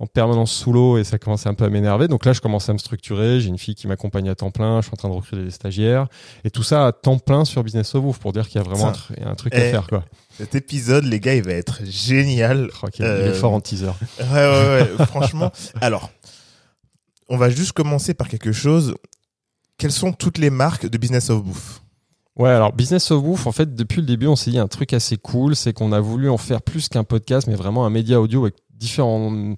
en 0.00 0.06
permanence 0.06 0.52
sous 0.52 0.72
l'eau 0.72 0.98
et 0.98 1.04
ça 1.04 1.18
commence 1.18 1.46
un 1.46 1.54
peu 1.54 1.64
à 1.64 1.70
m'énerver. 1.70 2.08
Donc 2.08 2.24
là, 2.24 2.32
je 2.32 2.40
commence 2.40 2.68
à 2.68 2.72
me 2.72 2.78
structurer. 2.78 3.40
J'ai 3.40 3.48
une 3.48 3.58
fille 3.58 3.74
qui 3.74 3.86
m'accompagne 3.86 4.28
à 4.28 4.34
temps 4.34 4.50
plein. 4.50 4.80
Je 4.80 4.86
suis 4.86 4.94
en 4.94 4.96
train 4.96 5.08
de 5.08 5.14
recruter 5.14 5.42
des 5.42 5.50
stagiaires 5.50 6.06
et 6.44 6.50
tout 6.50 6.62
ça 6.62 6.86
à 6.86 6.92
temps 6.92 7.18
plein 7.18 7.44
sur 7.44 7.64
Business 7.64 7.94
of 7.94 8.04
Wolf 8.04 8.18
pour 8.18 8.32
dire 8.32 8.48
qu'il 8.48 8.60
y 8.60 8.64
a 8.64 8.68
vraiment 8.68 8.92
un, 9.24 9.34
truc 9.34 9.54
à 9.54 9.66
eh, 9.66 9.70
faire, 9.70 9.86
quoi. 9.86 10.04
Cet 10.36 10.54
épisode, 10.54 11.04
les 11.04 11.18
gars, 11.18 11.34
il 11.34 11.42
va 11.42 11.52
être 11.52 11.80
génial. 11.84 12.70
il 12.98 13.04
est 13.04 13.06
euh, 13.06 13.34
fort 13.34 13.52
en 13.52 13.60
teaser. 13.60 13.86
Ouais, 14.20 14.24
ouais, 14.32 14.94
ouais. 14.98 15.06
franchement. 15.06 15.50
Alors, 15.80 16.10
on 17.28 17.36
va 17.36 17.50
juste 17.50 17.72
commencer 17.72 18.14
par 18.14 18.28
quelque 18.28 18.52
chose 18.52 18.94
quelles 19.78 19.92
sont 19.92 20.12
toutes 20.12 20.38
les 20.38 20.50
marques 20.50 20.88
de 20.88 20.98
Business 20.98 21.30
of 21.30 21.42
Bouffe 21.42 21.82
Ouais, 22.36 22.50
alors 22.50 22.72
Business 22.72 23.10
of 23.10 23.22
Bouffe, 23.22 23.46
en 23.46 23.52
fait, 23.52 23.74
depuis 23.74 24.00
le 24.00 24.06
début, 24.06 24.26
on 24.26 24.36
s'est 24.36 24.50
dit 24.50 24.58
un 24.58 24.68
truc 24.68 24.92
assez 24.92 25.16
cool, 25.16 25.56
c'est 25.56 25.72
qu'on 25.72 25.90
a 25.92 26.00
voulu 26.00 26.28
en 26.28 26.36
faire 26.36 26.62
plus 26.62 26.88
qu'un 26.88 27.04
podcast, 27.04 27.48
mais 27.48 27.56
vraiment 27.56 27.84
un 27.84 27.90
média 27.90 28.20
audio 28.20 28.42
avec 28.42 28.54
différents, 28.70 29.54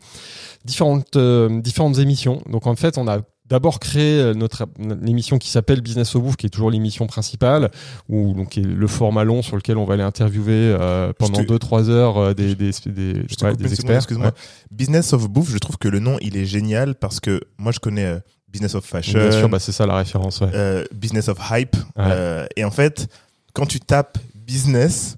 différentes, 0.64 1.16
euh, 1.16 1.60
différentes 1.60 1.98
émissions. 1.98 2.42
Donc 2.48 2.66
en 2.66 2.74
fait, 2.76 2.96
on 2.96 3.06
a 3.06 3.18
d'abord 3.44 3.80
créé 3.80 4.18
euh, 4.18 4.32
notre 4.32 4.66
émission 5.06 5.36
qui 5.36 5.50
s'appelle 5.50 5.82
Business 5.82 6.14
of 6.16 6.22
Bouffe, 6.22 6.36
qui 6.36 6.46
est 6.46 6.50
toujours 6.50 6.70
l'émission 6.70 7.06
principale, 7.06 7.70
ou 8.08 8.32
donc 8.32 8.56
est 8.56 8.62
le 8.62 8.86
format 8.86 9.24
long 9.24 9.42
sur 9.42 9.56
lequel 9.56 9.76
on 9.76 9.84
va 9.84 9.94
aller 9.94 10.02
interviewer 10.02 10.74
euh, 10.80 11.12
pendant 11.18 11.42
2-3 11.42 11.90
heures 11.90 12.34
des, 12.34 12.54
des, 12.54 12.70
des, 12.86 13.12
des 13.12 13.72
experts. 13.72 13.96
Excuse-moi. 13.96 14.32
Business 14.70 15.12
of 15.12 15.28
Bouffe, 15.28 15.50
je 15.50 15.58
trouve 15.58 15.76
que 15.76 15.88
le 15.88 15.98
nom 15.98 16.16
il 16.22 16.38
est 16.38 16.46
génial 16.46 16.94
parce 16.94 17.20
que 17.20 17.42
moi 17.58 17.72
je 17.72 17.80
connais 17.80 18.20
Business 18.50 18.74
of 18.74 18.84
Fashion. 18.84 19.18
Bien 19.18 19.30
sûr, 19.30 19.48
bah 19.48 19.58
c'est 19.58 19.72
ça 19.72 19.86
la 19.86 19.96
référence. 19.96 20.40
Ouais. 20.40 20.50
Euh, 20.54 20.84
business 20.92 21.28
of 21.28 21.38
Hype. 21.50 21.76
Euh, 21.98 22.46
et 22.56 22.64
en 22.64 22.70
fait, 22.70 23.08
quand 23.52 23.66
tu 23.66 23.80
tapes 23.80 24.18
business, 24.34 25.16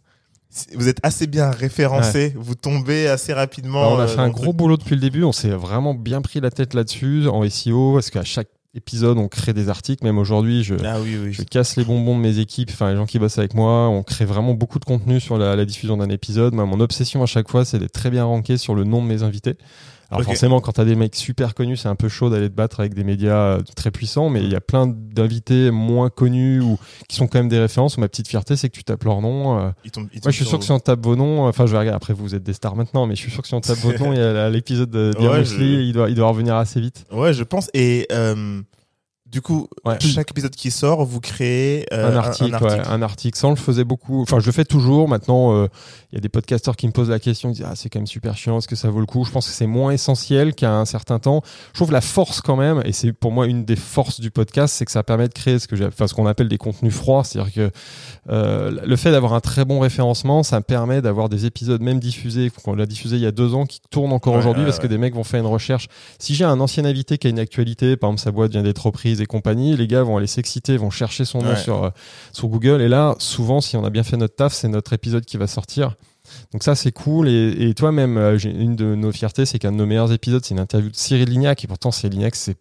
vous 0.75 0.89
êtes 0.89 0.99
assez 1.03 1.27
bien 1.27 1.51
référencé, 1.51 2.35
vous 2.37 2.55
tombez 2.55 3.09
assez 3.09 3.33
rapidement. 3.33 3.83
Bah, 3.83 3.97
on 3.97 4.01
a 4.01 4.07
fait 4.07 4.21
un 4.21 4.29
gros 4.29 4.53
boulot 4.53 4.77
depuis 4.77 4.95
le 4.95 5.01
début, 5.01 5.25
on 5.25 5.33
s'est 5.33 5.51
vraiment 5.51 5.95
bien 5.95 6.21
pris 6.21 6.41
la 6.41 6.51
tête 6.51 6.75
là-dessus 6.75 7.27
en 7.29 7.49
SEO, 7.49 7.95
parce 7.95 8.11
qu'à 8.11 8.25
chaque 8.25 8.49
épisode, 8.75 9.19
on 9.19 9.29
crée 9.29 9.53
des 9.53 9.69
articles. 9.69 10.05
Même 10.05 10.19
aujourd'hui, 10.19 10.63
je, 10.65 10.75
ah 10.85 11.01
oui, 11.01 11.19
oui. 11.23 11.33
je 11.33 11.43
casse 11.43 11.77
les 11.77 11.85
bonbons 11.85 12.17
de 12.17 12.23
mes 12.23 12.39
équipes, 12.39 12.71
enfin 12.73 12.91
les 12.91 12.97
gens 12.97 13.07
qui 13.07 13.19
bossent 13.19 13.39
avec 13.39 13.55
moi. 13.55 13.89
On 13.89 14.03
crée 14.03 14.25
vraiment 14.25 14.55
beaucoup 14.55 14.79
de 14.79 14.85
contenu 14.85 15.21
sur 15.21 15.39
la, 15.39 15.57
la 15.57 15.65
diffusion 15.65 15.97
d'un 15.97 16.09
épisode. 16.09 16.55
Moi, 16.55 16.67
mon 16.67 16.81
obsession 16.81 17.23
à 17.23 17.27
chaque 17.27 17.51
fois, 17.51 17.65
c'est 17.65 17.79
d'être 17.79 17.93
très 17.93 18.11
bien 18.11 18.25
ranké 18.25 18.57
sur 18.57 18.75
le 18.75 18.85
nom 18.85 19.03
de 19.03 19.07
mes 19.07 19.23
invités. 19.23 19.57
Alors 20.13 20.27
forcément, 20.27 20.61
quand 20.61 20.73
t'as 20.73 20.85
des 20.85 20.95
mecs 20.95 21.17
super 21.17 21.55
connus, 21.55 21.79
c'est 21.79 21.89
un 21.89 21.95
peu 21.95 22.09
chaud 22.09 22.29
d'aller 22.29 22.51
te 22.51 22.55
battre 22.55 22.81
avec 22.81 22.95
des 22.95 23.03
médias 23.03 23.57
euh, 23.57 23.63
très 23.75 23.91
puissants, 23.91 24.29
mais 24.29 24.43
il 24.43 24.51
y 24.51 24.55
a 24.55 24.61
plein 24.61 24.87
d'invités 24.87 25.71
moins 25.71 26.11
connus 26.11 26.61
ou 26.61 26.79
qui 27.09 27.17
sont 27.17 27.27
quand 27.27 27.39
même 27.39 27.49
des 27.49 27.59
références. 27.59 27.97
Ma 27.99 28.09
petite 28.09 28.29
fierté, 28.29 28.57
c'est 28.57 28.69
que 28.69 28.75
tu 28.75 28.85
tapes 28.85 29.05
leur 29.05 29.21
nom. 29.21 29.59
Euh. 29.59 29.71
Moi, 29.97 30.07
je 30.27 30.31
suis 30.31 30.45
sûr 30.45 30.59
que 30.59 30.65
si 30.65 30.71
on 30.71 30.79
tape 30.79 31.03
vos 31.03 31.17
noms, 31.17 31.47
enfin, 31.47 31.67
je 31.67 31.73
vais 31.73 31.79
regarder. 31.79 31.97
Après, 31.97 32.13
vous 32.13 32.35
êtes 32.35 32.43
des 32.43 32.53
stars 32.53 32.77
maintenant, 32.77 33.07
mais 33.07 33.15
je 33.15 33.21
suis 33.21 33.31
sûr 33.31 33.43
que 33.43 33.49
si 33.49 33.55
on 33.55 33.61
tape 33.61 33.79
vos 33.79 33.93
noms, 33.99 34.13
il 34.13 34.19
y 34.19 34.23
a 34.23 34.51
l'épisode 34.51 34.91
de 34.91 35.15
ouais, 35.19 35.43
il 35.43 35.93
doit, 35.93 36.11
il 36.11 36.15
doit 36.15 36.29
revenir 36.29 36.57
assez 36.57 36.81
vite. 36.81 37.05
Ouais, 37.11 37.33
je 37.33 37.45
pense. 37.45 37.71
Et 37.73 38.07
euh, 38.13 38.61
du 39.27 39.41
coup, 39.41 39.69
chaque 40.01 40.31
épisode 40.31 40.55
qui 40.55 40.71
sort, 40.71 41.05
vous 41.07 41.21
créez 41.21 41.87
euh, 41.93 42.13
un, 42.13 42.17
article, 42.17 42.55
un, 42.55 42.63
article. 42.63 42.89
un, 42.91 43.03
article. 43.03 43.39
Ça, 43.39 43.47
on 43.47 43.51
le 43.51 43.57
faisait 43.57 43.85
beaucoup. 43.85 44.21
Enfin, 44.21 44.41
je 44.41 44.47
le 44.47 44.53
fais 44.53 44.65
toujours. 44.65 45.09
Maintenant, 45.09 45.69
il 46.13 46.17
y 46.17 46.19
a 46.19 46.21
des 46.21 46.29
podcasteurs 46.29 46.77
qui 46.77 46.87
me 46.87 46.93
posent 46.93 47.09
la 47.09 47.19
question, 47.19 47.51
ils 47.51 47.55
disent 47.55 47.67
ah 47.67 47.75
c'est 47.75 47.89
quand 47.89 47.99
même 47.99 48.07
super 48.07 48.37
chiant, 48.37 48.59
est-ce 48.59 48.69
que 48.69 48.77
ça 48.77 48.91
vaut 48.91 49.01
le 49.01 49.07
coup? 49.07 49.25
Je 49.25 49.31
pense 49.31 49.47
que 49.47 49.53
c'est 49.53 49.67
moins 49.67 49.93
essentiel 49.93 50.55
qu'à 50.55 50.77
un 50.77 50.85
certain 50.85 51.19
temps. 51.19 51.43
Je 51.73 51.79
trouve 51.79 51.91
la 51.91 52.03
force 52.03 52.43
quand 52.43 52.57
même, 52.57 52.83
et 52.85 52.93
c'est 52.93 53.13
pour 53.13 53.33
moi 53.33 53.47
une 53.47 53.65
des 53.65 53.77
forces 53.77 54.21
du 54.21 54.31
podcast, 54.31 54.75
c'est 54.77 54.85
que 54.85 54.91
ça 54.91 55.03
permet 55.03 55.29
de 55.29 55.33
créer 55.33 55.59
ce 55.59 55.67
que 55.67 55.87
enfin, 55.87 56.07
ce 56.07 56.15
qu'on 56.15 56.27
appelle 56.27 56.49
des 56.49 56.59
contenus 56.59 56.95
froids, 56.95 57.25
c'est-à-dire 57.25 57.53
que 57.53 57.71
euh, 58.29 58.79
le 58.85 58.97
fait 58.97 59.11
d'avoir 59.11 59.33
un 59.33 59.41
très 59.41 59.65
bon 59.65 59.81
référencement, 59.81 60.43
ça 60.43 60.61
permet 60.61 61.01
d'avoir 61.01 61.29
des 61.29 61.47
épisodes 61.47 61.81
même 61.81 61.99
diffusés, 61.99 62.51
qu'on 62.63 62.75
l'a 62.75 62.87
diffusé 62.87 63.17
il 63.17 63.23
y 63.23 63.27
a 63.27 63.33
deux 63.33 63.55
ans, 63.55 63.65
qui 63.65 63.81
tournent 63.91 64.13
encore 64.13 64.35
aujourd'hui 64.35 64.65
parce 64.65 64.79
que 64.79 64.87
des 64.87 64.99
mecs 64.99 65.15
vont 65.15 65.25
faire 65.25 65.41
une 65.41 65.47
recherche. 65.47 65.89
Si 66.19 66.35
j'ai 66.35 66.45
un 66.45 66.61
ancien 66.61 66.85
invité 66.85 67.17
qui 67.17 67.27
a 67.27 67.31
une 67.31 67.39
actualité, 67.39 67.97
par 67.97 68.11
exemple 68.11 68.23
sa 68.23 68.31
boîte 68.33 68.53
vient 68.53 68.63
d'être 68.63 68.85
reprise 68.85 69.21
et 69.21 69.27
compagnie, 69.27 69.77
les 69.77 69.87
gars 69.87 70.03
vont 70.03 70.19
aller 70.19 70.27
s'exciter, 70.27 70.77
vont 70.77 70.91
chercher 70.91 71.25
son 71.25 71.43
nom 71.43 71.57
sur, 71.57 71.85
euh, 71.85 71.91
sur 72.33 72.49
Google. 72.49 72.83
Et 72.83 72.89
là, 72.89 73.15
souvent, 73.19 73.61
si 73.61 73.77
on 73.77 73.85
a 73.85 73.91
bien 73.91 74.03
fait 74.03 74.17
notre 74.17 74.37
taf, 74.37 74.53
c'est 74.53 74.69
notre 74.69 74.93
épisode 74.93 75.25
qui 75.25 75.37
va 75.37 75.47
sortir. 75.47 75.95
Donc 76.53 76.63
ça, 76.63 76.75
c'est 76.75 76.93
cool. 76.93 77.29
Et, 77.29 77.69
et 77.69 77.75
toi-même, 77.75 78.17
euh, 78.17 78.39
une 78.39 78.77
de 78.77 78.95
nos 78.95 79.13
fiertés, 79.13 79.47
c'est 79.47 79.59
qu'un 79.59 79.73
de 79.73 79.77
nos 79.77 79.87
meilleurs 79.87 80.13
épisodes, 80.13 80.45
c'est 80.45 80.55
une 80.55 80.61
interview 80.61 80.91
de 80.91 80.97
Cyril 80.97 81.29
Lignac. 81.29 81.65
Et 81.65 81.67
pourtant, 81.67 81.91
Cyril 81.91 82.13
Lignac, 82.19 82.35
c'est- 82.37 82.57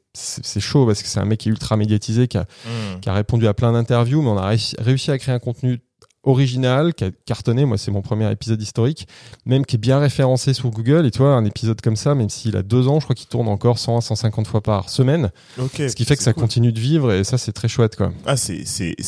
chaud 0.60 0.86
parce 0.86 1.02
que 1.02 1.08
c'est 1.08 1.20
un 1.20 1.26
mec 1.26 1.40
qui 1.40 1.50
est 1.50 1.52
ultra 1.52 1.78
médiatisé, 1.78 2.28
qui 2.28 2.38
a, 2.38 2.42
Hmm. 2.66 3.00
qui 3.02 3.10
a 3.10 3.14
répondu 3.14 3.48
à 3.48 3.54
plein 3.54 3.72
d'interviews, 3.74 4.22
mais 4.22 4.30
on 4.30 4.38
a 4.38 4.48
réussi, 4.48 4.76
réussi 4.80 5.12
à 5.12 5.18
créer 5.18 5.34
un 5.36 5.40
contenu 5.40 5.80
original, 6.24 6.94
qui 6.94 7.04
a 7.06 7.10
cartonné. 7.26 7.66
Moi, 7.66 7.78
c'est 7.78 7.90
mon 7.92 8.02
premier 8.04 8.32
épisode 8.32 8.62
historique, 8.62 9.08
même 9.46 9.66
qui 9.66 9.78
est 9.78 9.80
bien 9.80 9.98
référencé 10.00 10.54
sur 10.54 10.70
Google. 10.70 11.06
Et 11.08 11.12
toi, 11.12 11.34
un 11.36 11.46
épisode 11.46 11.82
comme 11.82 11.96
ça, 11.96 12.14
même 12.14 12.30
s'il 12.30 12.56
a 12.58 12.62
deux 12.64 12.88
ans, 12.88 13.00
je 13.00 13.06
crois 13.06 13.16
qu'il 13.16 13.28
tourne 13.28 13.48
encore 13.48 13.80
100 13.80 13.98
à 13.98 14.02
150 14.02 14.46
fois 14.48 14.62
par 14.62 14.90
semaine. 14.90 15.32
Ce 15.58 15.96
qui 15.96 16.06
fait 16.06 16.16
que 16.16 16.24
ça 16.24 16.34
cool. 16.34 16.44
continue 16.44 16.72
de 16.72 16.80
vivre 16.80 17.12
et 17.12 17.24
ça, 17.24 17.38
c'est 17.40 17.54
très 17.54 17.68
chouette, 17.68 17.96
quoi. 17.96 18.12
Ah, 18.26 18.38
c'est, 18.38 18.64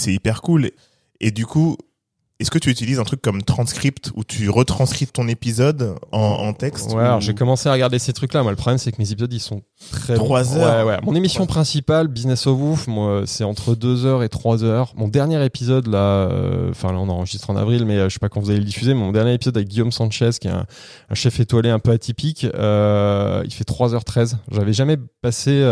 hyper 0.08 0.42
cool. 0.42 0.72
Et 1.20 1.30
du 1.32 1.46
coup, 1.46 1.78
est-ce 2.44 2.52
que 2.52 2.60
tu 2.60 2.70
utilises 2.70 3.00
un 3.00 3.06
truc 3.06 3.22
comme 3.22 3.42
Transcript 3.42 4.12
où 4.16 4.26
tu 4.26 4.50
retranscris 4.50 5.08
ton 5.08 5.30
épisode 5.30 5.96
en, 6.12 6.20
en 6.20 6.52
texte 6.52 6.92
Ouais, 6.92 7.02
alors 7.02 7.22
j'ai 7.22 7.34
commencé 7.34 7.70
à 7.70 7.72
regarder 7.72 8.00
ces 8.00 8.12
trucs-là. 8.12 8.44
Moi, 8.44 8.52
le 8.52 8.58
problème, 8.58 8.78
c'est 8.78 8.92
que 8.92 8.98
mes 9.00 9.10
épisodes, 9.10 9.32
ils 9.32 9.40
sont 9.40 9.62
très 9.94 10.18
longs. 10.18 10.26
Trois 10.26 10.58
heures. 10.58 10.86
Ouais, 10.86 10.92
ouais. 10.92 11.00
Mon 11.04 11.16
émission 11.16 11.46
principale, 11.46 12.10
Business 12.10 12.46
of 12.46 12.60
Ouf, 12.60 12.88
moi, 12.88 13.24
c'est 13.28 13.46
entre 13.46 13.76
2 13.76 14.06
heures 14.06 14.24
et 14.24 14.30
3 14.30 14.66
heures. 14.66 14.92
Mon 14.98 15.08
dernier 15.08 15.44
épisode, 15.46 15.88
là, 15.88 16.28
euh, 16.30 16.72
enfin, 16.72 16.92
là, 16.92 17.00
on 17.00 17.08
enregistre 17.08 17.50
en 17.50 17.56
avril, 17.56 17.86
mais 17.86 17.98
euh, 17.98 18.10
je 18.10 18.16
sais 18.16 18.20
pas 18.20 18.28
quand 18.28 18.42
vous 18.42 18.50
allez 18.50 18.60
le 18.60 18.66
diffuser, 18.66 18.94
mais 18.94 19.00
mon 19.00 19.14
dernier 19.14 19.34
épisode 19.34 19.56
avec 19.56 19.70
Guillaume 19.70 19.94
Sanchez, 19.94 20.32
qui 20.42 20.50
est 20.50 20.52
un, 20.52 20.66
un 21.10 21.16
chef 21.16 21.40
étoilé 21.40 21.70
un 21.70 21.80
peu 21.80 21.92
atypique, 21.92 22.46
euh, 22.56 23.42
il 23.46 23.54
fait 23.54 23.66
3h13. 23.66 24.36
J'avais 24.52 24.74
jamais 24.74 24.98
passé, 25.22 25.64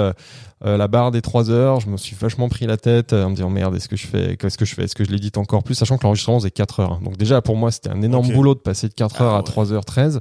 euh, 0.65 0.77
la 0.77 0.87
barre 0.87 1.11
des 1.11 1.21
3 1.21 1.49
heures, 1.49 1.79
je 1.79 1.89
me 1.89 1.97
suis 1.97 2.15
vachement 2.15 2.49
pris 2.49 2.65
la 2.67 2.77
tête 2.77 3.13
euh, 3.13 3.25
en 3.25 3.31
me 3.31 3.35
disant 3.35 3.49
merde, 3.49 3.75
est-ce 3.75 3.89
que 3.89 3.95
je 3.95 4.05
fais, 4.07 4.37
qu'est-ce 4.37 4.57
que 4.57 4.65
je 4.65 4.75
fais, 4.75 4.83
est-ce 4.83 4.95
que 4.95 5.03
je 5.03 5.11
l'édite 5.11 5.37
encore 5.37 5.63
plus, 5.63 5.75
sachant 5.75 5.97
que 5.97 6.03
l'enregistrement 6.03 6.39
faisait 6.39 6.51
4 6.51 6.79
heures. 6.79 6.99
Donc 7.03 7.17
déjà 7.17 7.41
pour 7.41 7.55
moi 7.55 7.71
c'était 7.71 7.89
un 7.89 8.01
énorme 8.01 8.31
boulot 8.31 8.53
de 8.53 8.59
passer 8.59 8.87
de 8.87 8.93
4 8.93 9.21
heures 9.21 9.33
Ah 9.33 9.37
à 9.37 9.59
ouais. 9.59 9.65
3h13. 9.65 10.19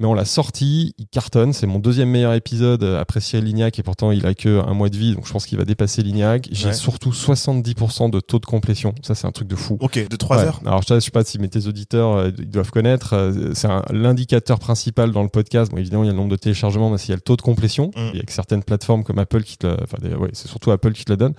Mais 0.00 0.06
on 0.06 0.14
l'a 0.14 0.24
sorti, 0.24 0.94
il 0.96 1.06
cartonne, 1.08 1.52
c'est 1.52 1.66
mon 1.66 1.78
deuxième 1.78 2.08
meilleur 2.08 2.32
épisode 2.32 2.82
euh, 2.82 2.98
après 2.98 3.20
Cyril 3.20 3.44
Lignac 3.44 3.78
et 3.78 3.82
pourtant 3.82 4.10
il 4.12 4.24
a 4.26 4.32
que 4.34 4.58
un 4.66 4.72
mois 4.72 4.88
de 4.88 4.96
vie, 4.96 5.14
donc 5.14 5.26
je 5.26 5.32
pense 5.32 5.44
qu'il 5.44 5.58
va 5.58 5.66
dépasser 5.66 6.02
Lignac. 6.02 6.48
J'ai 6.50 6.68
Ouais. 6.68 6.72
surtout 6.72 7.12
70% 7.12 8.08
de 8.10 8.18
taux 8.20 8.38
de 8.38 8.46
complétion, 8.46 8.94
ça 9.02 9.14
c'est 9.14 9.26
un 9.26 9.30
truc 9.30 9.46
de 9.46 9.56
fou. 9.56 9.76
Ok, 9.80 10.08
de 10.08 10.16
3 10.16 10.38
Ouais. 10.38 10.44
heures. 10.44 10.60
Alors 10.64 10.80
je 10.82 10.98
sais- 10.98 11.10
pas 11.10 11.22
si 11.22 11.38
mais 11.38 11.48
tes 11.48 11.66
auditeurs 11.66 12.16
euh, 12.16 12.30
ils 12.38 12.48
doivent 12.48 12.70
connaître, 12.70 13.12
euh, 13.14 13.50
c'est 13.52 13.68
l'indicateur 13.92 14.58
principal 14.58 15.12
dans 15.12 15.22
le 15.22 15.28
podcast. 15.28 15.70
Bon 15.70 15.76
évidemment 15.78 16.04
il 16.04 16.06
y 16.06 16.10
a 16.10 16.12
le 16.12 16.18
nombre 16.18 16.30
de 16.30 16.36
téléchargements, 16.36 16.88
mais 16.88 16.96
il 16.96 17.08
y 17.10 17.12
a 17.12 17.16
le 17.16 17.20
taux 17.20 17.36
de 17.36 17.42
complétion. 17.42 17.88
Mm. 17.94 18.00
Il 18.14 18.16
y 18.16 18.20
a 18.20 18.24
que 18.24 18.32
certaines 18.32 18.62
plateformes 18.62 19.04
comme 19.04 19.18
Apple 19.18 19.42
qui 19.42 19.58
te, 19.58 19.66
le- 19.66 19.76
enfin 19.82 19.98
ouais, 20.16 20.30
c'est 20.32 20.48
surtout 20.48 20.70
Apple 20.70 20.92
qui 20.92 21.04
te 21.04 21.12
la 21.12 21.16
donne. 21.16 21.34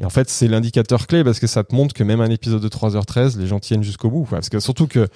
Et 0.00 0.06
en 0.06 0.10
fait 0.10 0.30
c'est 0.30 0.48
l'indicateur 0.48 1.06
clé 1.06 1.22
parce 1.22 1.38
que 1.38 1.46
ça 1.46 1.64
te 1.64 1.74
montre 1.74 1.92
que 1.94 2.02
même 2.02 2.22
un 2.22 2.30
épisode 2.30 2.62
de 2.62 2.68
3h13, 2.68 3.38
les 3.38 3.46
gens 3.46 3.58
tiennent 3.60 3.82
jusqu'au 3.82 4.08
bout. 4.10 4.24
quoi. 4.24 4.38
Parce 4.38 4.48
que 4.48 4.58
surtout 4.58 4.86
que 4.86 5.06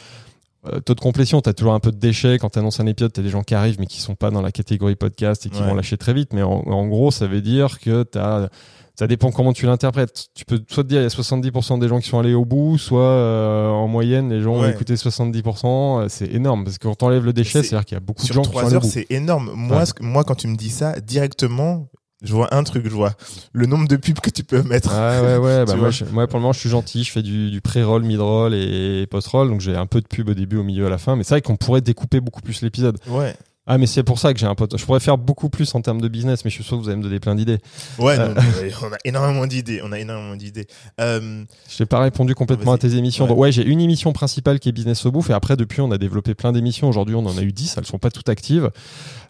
euh, 0.72 0.80
taux 0.80 0.94
de 0.94 1.00
complétion, 1.00 1.40
t'as 1.40 1.52
toujours 1.52 1.74
un 1.74 1.80
peu 1.80 1.90
de 1.92 1.96
déchets 1.98 2.38
quand 2.38 2.48
t'annonces 2.50 2.80
un 2.80 2.86
épisode, 2.86 3.12
t'as 3.12 3.22
des 3.22 3.28
gens 3.30 3.42
qui 3.42 3.54
arrivent 3.54 3.76
mais 3.78 3.86
qui 3.86 4.00
sont 4.00 4.14
pas 4.14 4.30
dans 4.30 4.42
la 4.42 4.52
catégorie 4.52 4.96
podcast 4.96 5.44
et 5.46 5.50
qui 5.50 5.60
Ouais. 5.60 5.66
vont 5.68 5.74
lâcher 5.74 5.96
très 5.96 6.14
vite. 6.14 6.32
Mais 6.32 6.42
en, 6.42 6.50
en 6.66 6.86
gros 6.86 7.10
ça 7.10 7.26
veut 7.26 7.40
dire 7.40 7.78
que 7.80 8.02
t'as 8.02 8.48
ça 8.96 9.08
dépend 9.08 9.32
comment 9.32 9.52
tu 9.52 9.66
l'interprètes. 9.66 10.28
Tu 10.34 10.44
peux 10.44 10.62
soit 10.68 10.84
te 10.84 10.88
dire 10.88 11.00
il 11.00 11.02
y 11.02 11.06
a 11.06 11.08
70% 11.08 11.80
des 11.80 11.88
gens 11.88 11.98
qui 11.98 12.08
sont 12.08 12.18
allés 12.20 12.34
au 12.34 12.44
bout, 12.44 12.78
soit 12.78 13.00
euh, 13.02 13.68
en 13.68 13.88
moyenne 13.88 14.30
les 14.30 14.40
gens 14.40 14.52
ont 14.54 14.60
Ouais. 14.60 14.70
écouté 14.70 14.94
70%. 14.96 16.02
euh, 16.02 16.06
C'est 16.08 16.32
énorme 16.32 16.62
parce 16.64 16.78
que 16.78 16.86
quand 16.86 16.94
t'enlèves 16.94 17.24
le 17.24 17.32
déchet, 17.32 17.62
C'est- 17.62 17.68
c'est-à-dire 17.70 17.84
qu'il 17.86 17.96
y 17.96 17.98
a 17.98 18.00
beaucoup 18.00 18.22
de 18.26 18.32
gens 18.32 18.42
qui 18.42 18.46
sont 18.46 18.52
3 18.52 18.66
allés 18.66 18.76
au 18.76 18.80
bout. 18.80 18.86
c'est 18.88 19.06
énorme. 19.10 19.50
Moi, 19.54 19.78
Ouais. 19.78 19.86
ce 19.86 19.94
que- 19.94 20.04
moi, 20.04 20.22
quand 20.22 20.36
tu 20.36 20.46
me 20.46 20.56
dis 20.56 20.70
ça, 20.70 20.98
directement, 21.00 21.88
je 22.24 22.32
vois 22.34 22.52
un 22.54 22.64
truc, 22.64 22.84
je 22.88 22.94
vois 22.94 23.12
le 23.52 23.66
nombre 23.66 23.86
de 23.86 23.96
pubs 23.96 24.18
que 24.20 24.30
tu 24.30 24.42
peux 24.44 24.62
mettre. 24.62 24.90
Ah 24.92 25.22
ouais 25.22 25.36
ouais 25.36 25.64
bah 25.64 25.90
je- 25.90 26.04
moi 26.06 26.26
pour 26.26 26.38
le 26.38 26.42
moment 26.42 26.52
je 26.52 26.60
suis 26.60 26.68
gentil 26.70 27.04
je 27.04 27.12
fais 27.12 27.22
du, 27.22 27.50
du 27.50 27.60
pré-roll 27.60 28.02
mid-roll 28.02 28.54
et 28.54 29.06
post-roll 29.10 29.48
donc 29.48 29.60
j'ai 29.60 29.76
un 29.76 29.86
peu 29.86 30.00
de 30.00 30.06
pub 30.06 30.28
au 30.28 30.34
début 30.34 30.56
au 30.56 30.62
milieu 30.64 30.86
à 30.86 30.90
la 30.90 30.98
fin 30.98 31.14
mais 31.16 31.22
c'est 31.24 31.34
vrai 31.34 31.42
qu'on 31.42 31.56
pourrait 31.56 31.80
découper 31.82 32.20
beaucoup 32.20 32.40
plus 32.42 32.62
l'épisode 32.62 32.98
Ouais. 33.08 33.34
Ah 33.66 33.78
mais 33.78 33.86
c'est 33.86 34.02
pour 34.02 34.18
ça 34.18 34.32
que 34.34 34.38
j'ai 34.38 34.46
un 34.46 34.54
pote 34.54 34.76
je 34.76 34.84
pourrais 34.84 35.00
faire 35.00 35.16
beaucoup 35.18 35.48
plus 35.48 35.74
en 35.74 35.80
termes 35.80 36.00
de 36.00 36.08
business 36.08 36.44
mais 36.44 36.50
je 36.50 36.56
suis 36.56 36.64
sûr 36.64 36.76
que 36.76 36.82
vous 36.82 36.88
allez 36.88 36.98
me 36.98 37.02
donner 37.02 37.20
plein 37.20 37.34
d'idées 37.34 37.58
Ouais, 37.98 38.18
Euh. 38.18 38.34
non, 38.34 38.40
on 38.82 38.92
a 38.92 38.96
énormément 39.04 39.46
d'idées. 39.46 39.80
On 39.82 39.92
a 39.92 39.98
énormément 39.98 40.36
d'idées. 40.36 40.66
Euh, 41.00 41.44
Je 41.70 41.76
t'ai 41.78 41.86
pas 41.86 42.00
répondu 42.00 42.34
complètement 42.34 42.72
à 42.72 42.78
tes 42.78 42.94
émissions. 42.96 43.30
Ouais. 43.32 43.52
J'ai 43.52 43.64
une 43.64 43.80
émission 43.80 44.12
principale 44.12 44.58
qui 44.60 44.68
est 44.68 44.72
Business 44.72 45.04
au 45.06 45.12
bouffe 45.12 45.30
et 45.30 45.32
après 45.32 45.56
depuis 45.56 45.80
on 45.80 45.90
a 45.90 45.98
développé 45.98 46.34
plein 46.34 46.52
d'émissions. 46.52 46.88
Aujourd'hui 46.88 47.14
on 47.14 47.24
en 47.26 47.36
a 47.38 47.42
eu 47.42 47.52
10, 47.52 47.76
elles 47.78 47.86
sont 47.86 47.98
pas 47.98 48.10
toutes 48.10 48.28
actives, 48.28 48.70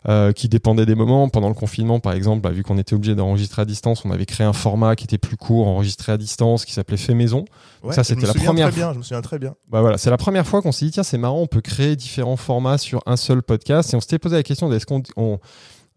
euh, 0.09 0.33
qui 0.33 0.49
dépendaient 0.49 0.87
des 0.87 0.95
moments. 0.95 1.29
Pendant 1.29 1.49
le 1.49 1.55
confinement 1.55 2.01
par 2.01 2.13
exemple, 2.13 2.41
bah, 2.43 2.51
vu 2.51 2.63
qu'on 2.63 2.79
était 2.79 2.95
obligé 2.95 3.15
d'enregistrer 3.15 3.63
à 3.63 3.65
distance, 3.65 4.05
on 4.05 4.11
avait 4.11 4.27
créé 4.27 4.47
un 4.47 4.53
format 4.53 4.97
qui 4.97 5.05
était 5.05 5.19
plus 5.19 5.37
court, 5.37 5.67
enregistré 5.69 6.13
à 6.13 6.17
distance, 6.17 6.65
qui 6.65 6.73
s'appelait 6.73 6.97
Fait 6.97 7.15
Maison. 7.15 7.45
Ouais, 7.85 7.95
Ça, 7.95 8.03
c'était 8.05 8.27
la 8.27 8.35
première 8.35 8.69
Très 8.71 8.77
bien, 8.77 8.93
je 8.93 8.99
me 8.99 9.03
souviens 9.03 9.23
très 9.23 9.39
bien. 9.39 9.55
Bah 9.71 9.81
voilà, 9.81 9.99
c'est 9.99 10.11
la 10.11 10.17
première 10.17 10.47
fois 10.47 10.63
qu'on 10.63 10.73
s'est 10.73 10.87
dit 10.87 10.91
tiens 10.93 11.03
c'est 11.03 11.19
marrant, 11.19 11.41
on 11.41 11.47
peut 11.47 11.61
créer 11.61 11.97
différents 11.97 12.37
formats 12.37 12.79
sur 12.79 13.01
un 13.07 13.17
seul 13.17 13.43
podcast 13.43 13.93
et 13.93 13.97
on 13.97 14.01
s'était 14.01 14.19
posé 14.19 14.37
la 14.37 14.43
question 14.43 14.69
de 14.69 14.77
est-ce 14.77 14.87
qu'on 14.87 15.03
on- 15.17 15.39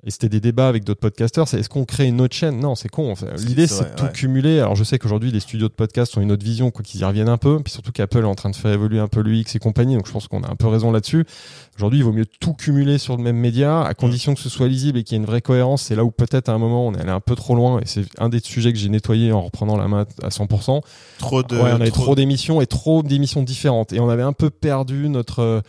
et 0.05 0.11
c'était 0.11 0.29
des 0.29 0.39
débats 0.39 0.67
avec 0.67 0.83
d'autres 0.83 0.99
podcasteurs, 0.99 1.47
c'est 1.47 1.59
est-ce 1.59 1.69
qu'on 1.69 1.83
crée 1.83 2.05
une 2.05 2.21
autre 2.21 2.35
chaîne? 2.35 2.59
Non, 2.59 2.75
c'est 2.75 2.87
con. 2.87 3.15
L'idée, 3.39 3.65
c'est 3.65 3.83
de 3.83 3.95
tout 3.95 4.03
ouais. 4.03 4.11
cumuler. 4.11 4.59
Alors, 4.59 4.75
je 4.75 4.83
sais 4.83 4.99
qu'aujourd'hui, 4.99 5.31
les 5.31 5.39
studios 5.39 5.69
de 5.69 5.73
podcast 5.73 6.15
ont 6.17 6.21
une 6.21 6.31
autre 6.31 6.45
vision, 6.45 6.69
quoi 6.69 6.83
qu'ils 6.83 7.01
y 7.01 7.03
reviennent 7.03 7.29
un 7.29 7.37
peu. 7.37 7.59
Puis 7.63 7.73
surtout 7.73 7.91
qu'Apple 7.91 8.19
est 8.19 8.23
en 8.23 8.35
train 8.35 8.51
de 8.51 8.55
faire 8.55 8.71
évoluer 8.71 8.99
un 8.99 9.07
peu 9.07 9.21
l'UX 9.21 9.55
et 9.55 9.59
compagnie. 9.59 9.95
Donc, 9.95 10.05
je 10.05 10.11
pense 10.11 10.27
qu'on 10.27 10.43
a 10.43 10.51
un 10.51 10.55
peu 10.55 10.67
raison 10.67 10.91
là-dessus. 10.91 11.25
Aujourd'hui, 11.77 11.99
il 11.99 12.03
vaut 12.03 12.11
mieux 12.13 12.27
tout 12.27 12.53
cumuler 12.53 12.99
sur 12.99 13.17
le 13.17 13.23
même 13.23 13.37
média, 13.37 13.81
à 13.81 13.95
condition 13.95 14.35
que 14.35 14.39
ce 14.39 14.49
soit 14.49 14.67
lisible 14.67 14.99
et 14.99 15.03
qu'il 15.03 15.15
y 15.15 15.19
ait 15.19 15.23
une 15.23 15.25
vraie 15.25 15.41
cohérence. 15.41 15.81
C'est 15.81 15.95
là 15.95 16.03
où 16.03 16.11
peut-être 16.11 16.47
à 16.47 16.51
un 16.51 16.59
moment, 16.59 16.85
on 16.85 16.93
est 16.93 17.01
allé 17.01 17.09
un 17.09 17.19
peu 17.19 17.35
trop 17.35 17.55
loin. 17.55 17.79
Et 17.79 17.87
c'est 17.87 18.05
un 18.19 18.29
des 18.29 18.39
sujets 18.39 18.71
que 18.71 18.77
j'ai 18.77 18.89
nettoyé 18.89 19.31
en 19.31 19.41
reprenant 19.41 19.77
la 19.77 19.87
main 19.87 20.05
à 20.21 20.29
100%. 20.29 20.81
Trop 21.17 21.41
de. 21.41 21.55
Ouais, 21.55 21.71
on 21.71 21.81
avait 21.81 21.89
trop, 21.89 22.13
d'émissions 22.13 22.61
et 22.61 22.67
trop 22.67 23.01
d'émissions 23.01 23.41
différentes. 23.41 23.93
Et 23.93 23.99
on 23.99 24.09
avait 24.09 24.21
un 24.21 24.33
peu 24.33 24.51
perdu 24.51 25.09
notre, 25.09 25.39
euh, 25.39 25.61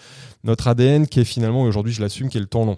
notre 0.44 0.68
ADN 0.68 1.06
qui 1.06 1.20
est 1.20 1.25
finalement, 1.25 1.62
aujourd'hui 1.62 1.94
je 1.94 2.02
l'assume, 2.02 2.28
qui 2.28 2.37
est 2.37 2.42
le 2.42 2.47
temps 2.47 2.66
long. 2.66 2.76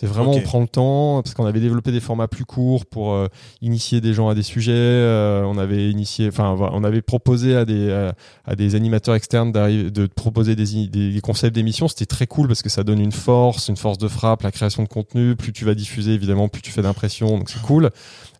C'est 0.00 0.06
vraiment, 0.06 0.30
on 0.30 0.40
prend 0.42 0.60
le 0.60 0.68
temps, 0.68 1.22
parce 1.22 1.34
qu'on 1.34 1.44
avait 1.44 1.58
développé 1.58 1.90
des 1.90 1.98
formats 1.98 2.28
plus 2.28 2.44
courts 2.44 2.86
pour 2.86 3.14
euh, 3.14 3.26
initier 3.62 4.00
des 4.00 4.14
gens 4.14 4.28
à 4.28 4.36
des 4.36 4.44
sujets. 4.44 4.72
euh, 4.72 5.42
on 5.44 5.58
avait 5.58 5.90
initié, 5.90 6.28
enfin, 6.28 6.54
on 6.72 6.84
avait 6.84 7.02
proposé 7.02 7.56
à 7.56 7.64
des, 7.64 7.88
euh, 7.88 8.12
à 8.44 8.54
des 8.54 8.76
animateurs 8.76 9.16
externes 9.16 9.50
d'arriver- 9.50 9.90
de 9.90 10.06
proposer 10.06 10.54
des, 10.54 10.86
des 10.86 11.20
concepts 11.20 11.52
d'émissions. 11.52 11.88
C'était 11.88 12.06
très 12.06 12.28
cool 12.28 12.46
parce 12.46 12.62
que 12.62 12.68
ça 12.68 12.84
donne 12.84 13.00
une 13.00 13.10
force, 13.10 13.66
une 13.66 13.76
force 13.76 13.98
de 13.98 14.06
frappe, 14.06 14.42
la 14.42 14.52
création 14.52 14.84
de 14.84 14.88
contenu. 14.88 15.34
Plus 15.34 15.52
tu 15.52 15.64
vas 15.64 15.74
diffuser, 15.74 16.12
évidemment, 16.12 16.48
plus 16.48 16.62
tu 16.62 16.70
fais 16.70 16.82
d'impression. 16.82 17.36
Donc 17.36 17.50
c'est 17.50 17.62
cool. 17.62 17.90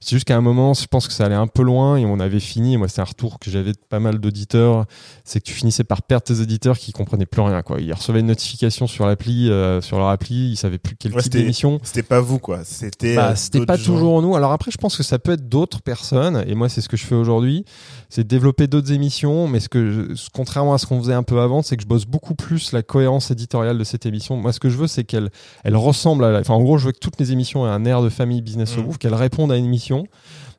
C'est 0.00 0.10
juste 0.10 0.24
qu'à 0.26 0.36
un 0.36 0.40
moment, 0.40 0.74
je 0.74 0.86
pense 0.86 1.08
que 1.08 1.12
ça 1.12 1.24
allait 1.26 1.34
un 1.34 1.46
peu 1.46 1.62
loin 1.62 1.96
et 1.96 2.06
on 2.06 2.20
avait 2.20 2.40
fini. 2.40 2.76
Moi, 2.76 2.88
c'est 2.88 3.00
un 3.00 3.04
retour 3.04 3.38
que 3.38 3.50
j'avais 3.50 3.72
de 3.72 3.78
pas 3.88 4.00
mal 4.00 4.18
d'auditeurs. 4.18 4.86
C'est 5.24 5.40
que 5.40 5.44
tu 5.44 5.52
finissais 5.54 5.84
par 5.84 6.02
perdre 6.02 6.24
tes 6.24 6.40
auditeurs 6.40 6.78
qui 6.78 6.92
comprenaient 6.92 7.26
plus 7.26 7.42
rien, 7.42 7.62
quoi. 7.62 7.80
Ils 7.80 7.92
recevaient 7.92 8.20
une 8.20 8.26
notification 8.26 8.86
sur 8.86 9.06
l'appli, 9.06 9.50
euh, 9.50 9.80
sur 9.80 9.98
leur 9.98 10.08
appli. 10.08 10.50
Ils 10.52 10.56
savaient 10.56 10.78
plus 10.78 10.96
quel 10.96 11.12
Ouais, 11.14 11.22
type 11.22 11.32
d'émission. 11.32 11.80
C'était 11.82 12.02
pas 12.02 12.20
vous, 12.20 12.38
quoi. 12.38 12.60
C'était. 12.64 13.16
Bah, 13.16 13.30
euh, 13.30 13.36
c'était 13.36 13.66
pas 13.66 13.76
gens. 13.76 13.84
toujours 13.84 14.22
nous. 14.22 14.36
Alors 14.36 14.52
après, 14.52 14.70
je 14.70 14.78
pense 14.78 14.96
que 14.96 15.02
ça 15.02 15.18
peut 15.18 15.32
être 15.32 15.48
d'autres 15.48 15.82
personnes. 15.82 16.44
Et 16.46 16.54
moi, 16.54 16.68
c'est 16.68 16.80
ce 16.80 16.88
que 16.88 16.96
je 16.96 17.04
fais 17.04 17.14
aujourd'hui. 17.14 17.64
C'est 18.10 18.24
de 18.24 18.28
développer 18.28 18.66
d'autres 18.66 18.92
émissions. 18.92 19.48
Mais 19.48 19.60
ce 19.60 19.68
que, 19.68 19.90
je- 20.14 20.28
contrairement 20.32 20.74
à 20.74 20.78
ce 20.78 20.86
qu'on 20.86 20.98
faisait 21.00 21.14
un 21.14 21.22
peu 21.22 21.40
avant, 21.40 21.62
c'est 21.62 21.76
que 21.76 21.82
je 21.82 21.88
bosse 21.88 22.06
beaucoup 22.06 22.34
plus 22.34 22.72
la 22.72 22.82
cohérence 22.82 23.30
éditoriale 23.30 23.76
de 23.78 23.84
cette 23.84 24.06
émission. 24.06 24.36
Moi, 24.36 24.52
ce 24.52 24.60
que 24.60 24.68
je 24.70 24.76
veux, 24.78 24.86
c'est 24.86 25.04
qu'elle, 25.04 25.30
elle 25.64 25.76
ressemble 25.76 26.24
à 26.24 26.30
la, 26.30 26.40
enfin, 26.40 26.54
en 26.54 26.62
gros, 26.62 26.78
je 26.78 26.86
veux 26.86 26.92
que 26.92 26.98
toutes 26.98 27.18
les 27.20 27.32
émissions 27.32 27.66
aient 27.66 27.70
un 27.70 27.84
air 27.84 28.00
de 28.02 28.08
famille 28.08 28.40
business 28.42 28.76
au 28.76 28.80
Mm. 28.80 28.84
bouffe, 28.84 28.98
qu'elles 28.98 29.14
répondent 29.14 29.52
à 29.52 29.56
une 29.56 29.68
mission. 29.68 30.06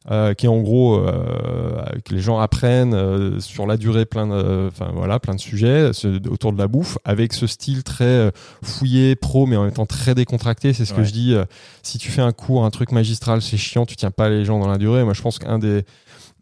Euh, 0.10 0.34
qui 0.34 0.46
est 0.46 0.50
en 0.50 0.62
gros 0.62 0.96
euh, 0.96 1.84
que 2.06 2.16
les 2.16 2.22
gens 2.22 2.40
apprennent 2.40 2.94
euh, 2.94 3.40
sur 3.42 3.68
la 3.68 3.76
durée 3.76 4.06
plein 4.06 4.28
de, 4.28 4.70
enfin 4.72 4.92
voilà 4.96 5.20
plein 5.20 5.36
de 5.36 5.42
sujets 5.42 5.92
ce- 5.92 6.26
autour 6.30 6.54
de 6.54 6.58
la 6.58 6.70
bouffe 6.70 6.98
avec 7.04 7.34
ce 7.34 7.48
style 7.48 7.84
très 7.84 8.06
euh, 8.06 8.32
fouillé 8.64 9.18
pro 9.18 9.46
mais 9.46 9.58
en 9.58 9.64
même 9.64 9.74
temps 9.74 9.86
très 9.86 10.16
décontracté 10.16 10.72
c'est 10.72 10.86
ce 10.86 10.94
que 10.94 11.04
je 11.04 11.12
dis 11.12 11.34
euh, 11.36 11.44
si 11.84 11.98
tu 11.98 12.10
fais 12.12 12.22
un 12.22 12.32
cours 12.32 12.64
un 12.64 12.70
truc 12.72 12.94
magistral 12.94 13.42
c'est 13.42 13.58
chiant 13.58 13.86
tu 13.86 13.98
tiens 13.98 14.10
pas 14.10 14.30
les 14.30 14.46
gens 14.46 14.58
dans 14.58 14.70
la 14.70 14.78
durée 14.78 15.04
moi 15.04 15.14
je 15.14 15.22
pense 15.22 15.38
qu'un 15.38 15.60
des 15.60 15.84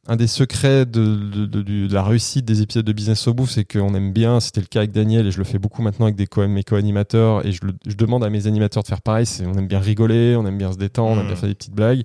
un 0.07 0.15
des 0.15 0.27
secrets 0.27 0.85
de, 0.85 1.15
de, 1.15 1.45
de- 1.45 1.87
de 1.87 1.93
la 1.93 2.01
réussite 2.03 2.45
des 2.45 2.61
épisodes 2.61 2.85
de 2.85 2.93
Business 2.93 3.27
au 3.27 3.33
Bouffe, 3.33 3.51
c'est 3.51 3.65
qu'on 3.65 3.93
aime 3.93 4.13
bien, 4.13 4.39
c'était 4.39 4.61
le 4.61 4.67
cas 4.67 4.79
avec 4.79 4.91
Daniel 4.91 5.27
et 5.27 5.31
je 5.31 5.37
le 5.37 5.43
fais 5.43 5.59
beaucoup 5.59 5.81
maintenant 5.81 6.05
avec 6.05 6.15
des 6.15 6.27
co 6.27 6.47
mes 6.47 6.63
co-animateurs 6.63 7.45
et 7.45 7.51
je, 7.51 7.65
le- 7.65 7.73
je 7.85 7.95
demande 7.95 8.23
à 8.23 8.29
mes 8.29 8.47
animateurs 8.47 8.83
de 8.83 8.87
faire 8.87 9.01
pareil, 9.01 9.25
c'est 9.25 9.45
on 9.45 9.53
aime 9.55 9.67
bien 9.67 9.79
rigoler, 9.79 10.35
on 10.37 10.45
aime 10.45 10.57
bien 10.57 10.71
se 10.71 10.77
détendre, 10.77 11.11
on 11.11 11.19
aime 11.19 11.23
Mm. 11.25 11.27
bien 11.27 11.35
faire 11.35 11.49
des 11.49 11.55
petites 11.55 11.73
blagues. 11.75 12.03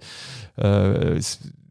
Euh, 0.63 1.19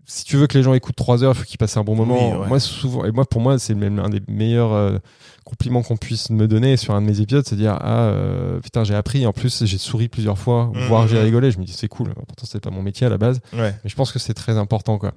si 0.06 0.26
tu 0.26 0.36
veux 0.38 0.48
que 0.48 0.58
les 0.58 0.64
gens 0.64 0.74
écoutent 0.74 0.96
trois 0.96 1.24
heures, 1.24 1.34
il 1.36 1.38
faut 1.40 1.46
qu'ils 1.46 1.58
passent 1.58 1.78
un 1.78 1.84
bon 1.84 1.96
moment. 1.96 2.34
Oui, 2.34 2.40
ouais. 2.42 2.48
Moi, 2.48 2.60
souvent, 2.60 3.06
et 3.06 3.12
moi, 3.12 3.24
pour 3.26 3.40
moi, 3.40 3.58
c'est 3.60 3.76
même 3.76 3.98
un 4.00 4.10
des 4.10 4.22
meilleurs 4.28 4.74
euh, 4.74 4.98
compliments 5.46 5.84
qu'on 5.84 5.96
puisse 5.96 6.30
me 6.30 6.48
donner 6.48 6.76
sur 6.78 6.94
un 6.96 7.02
de 7.02 7.08
mes 7.08 7.22
épisodes, 7.22 7.46
c'est 7.48 7.56
dire 7.56 7.78
ah 7.80 8.06
euh, 8.08 8.60
putain 8.60 8.84
j'ai 8.84 8.94
appris, 8.96 9.26
en 9.26 9.32
plus 9.34 9.66
j'ai 9.66 9.78
souri 9.78 10.08
plusieurs 10.08 10.38
fois, 10.38 10.72
voire 10.88 11.08
j'ai 11.08 11.20
rigolé. 11.20 11.50
Je 11.52 11.60
me 11.60 11.64
dis 11.66 11.72
c'est 11.74 11.88
cool. 11.88 12.14
Pourtant 12.14 12.46
c'était 12.46 12.60
pas 12.60 12.70
mon 12.76 12.82
métier 12.84 13.08
à 13.08 13.10
la 13.10 13.18
base, 13.18 13.40
Ouais. 13.54 13.74
mais 13.84 13.90
je 13.90 13.96
pense 13.96 14.12
que 14.12 14.20
c'est 14.20 14.34
très 14.34 14.58
important 14.58 14.98
quoi. 14.98 15.14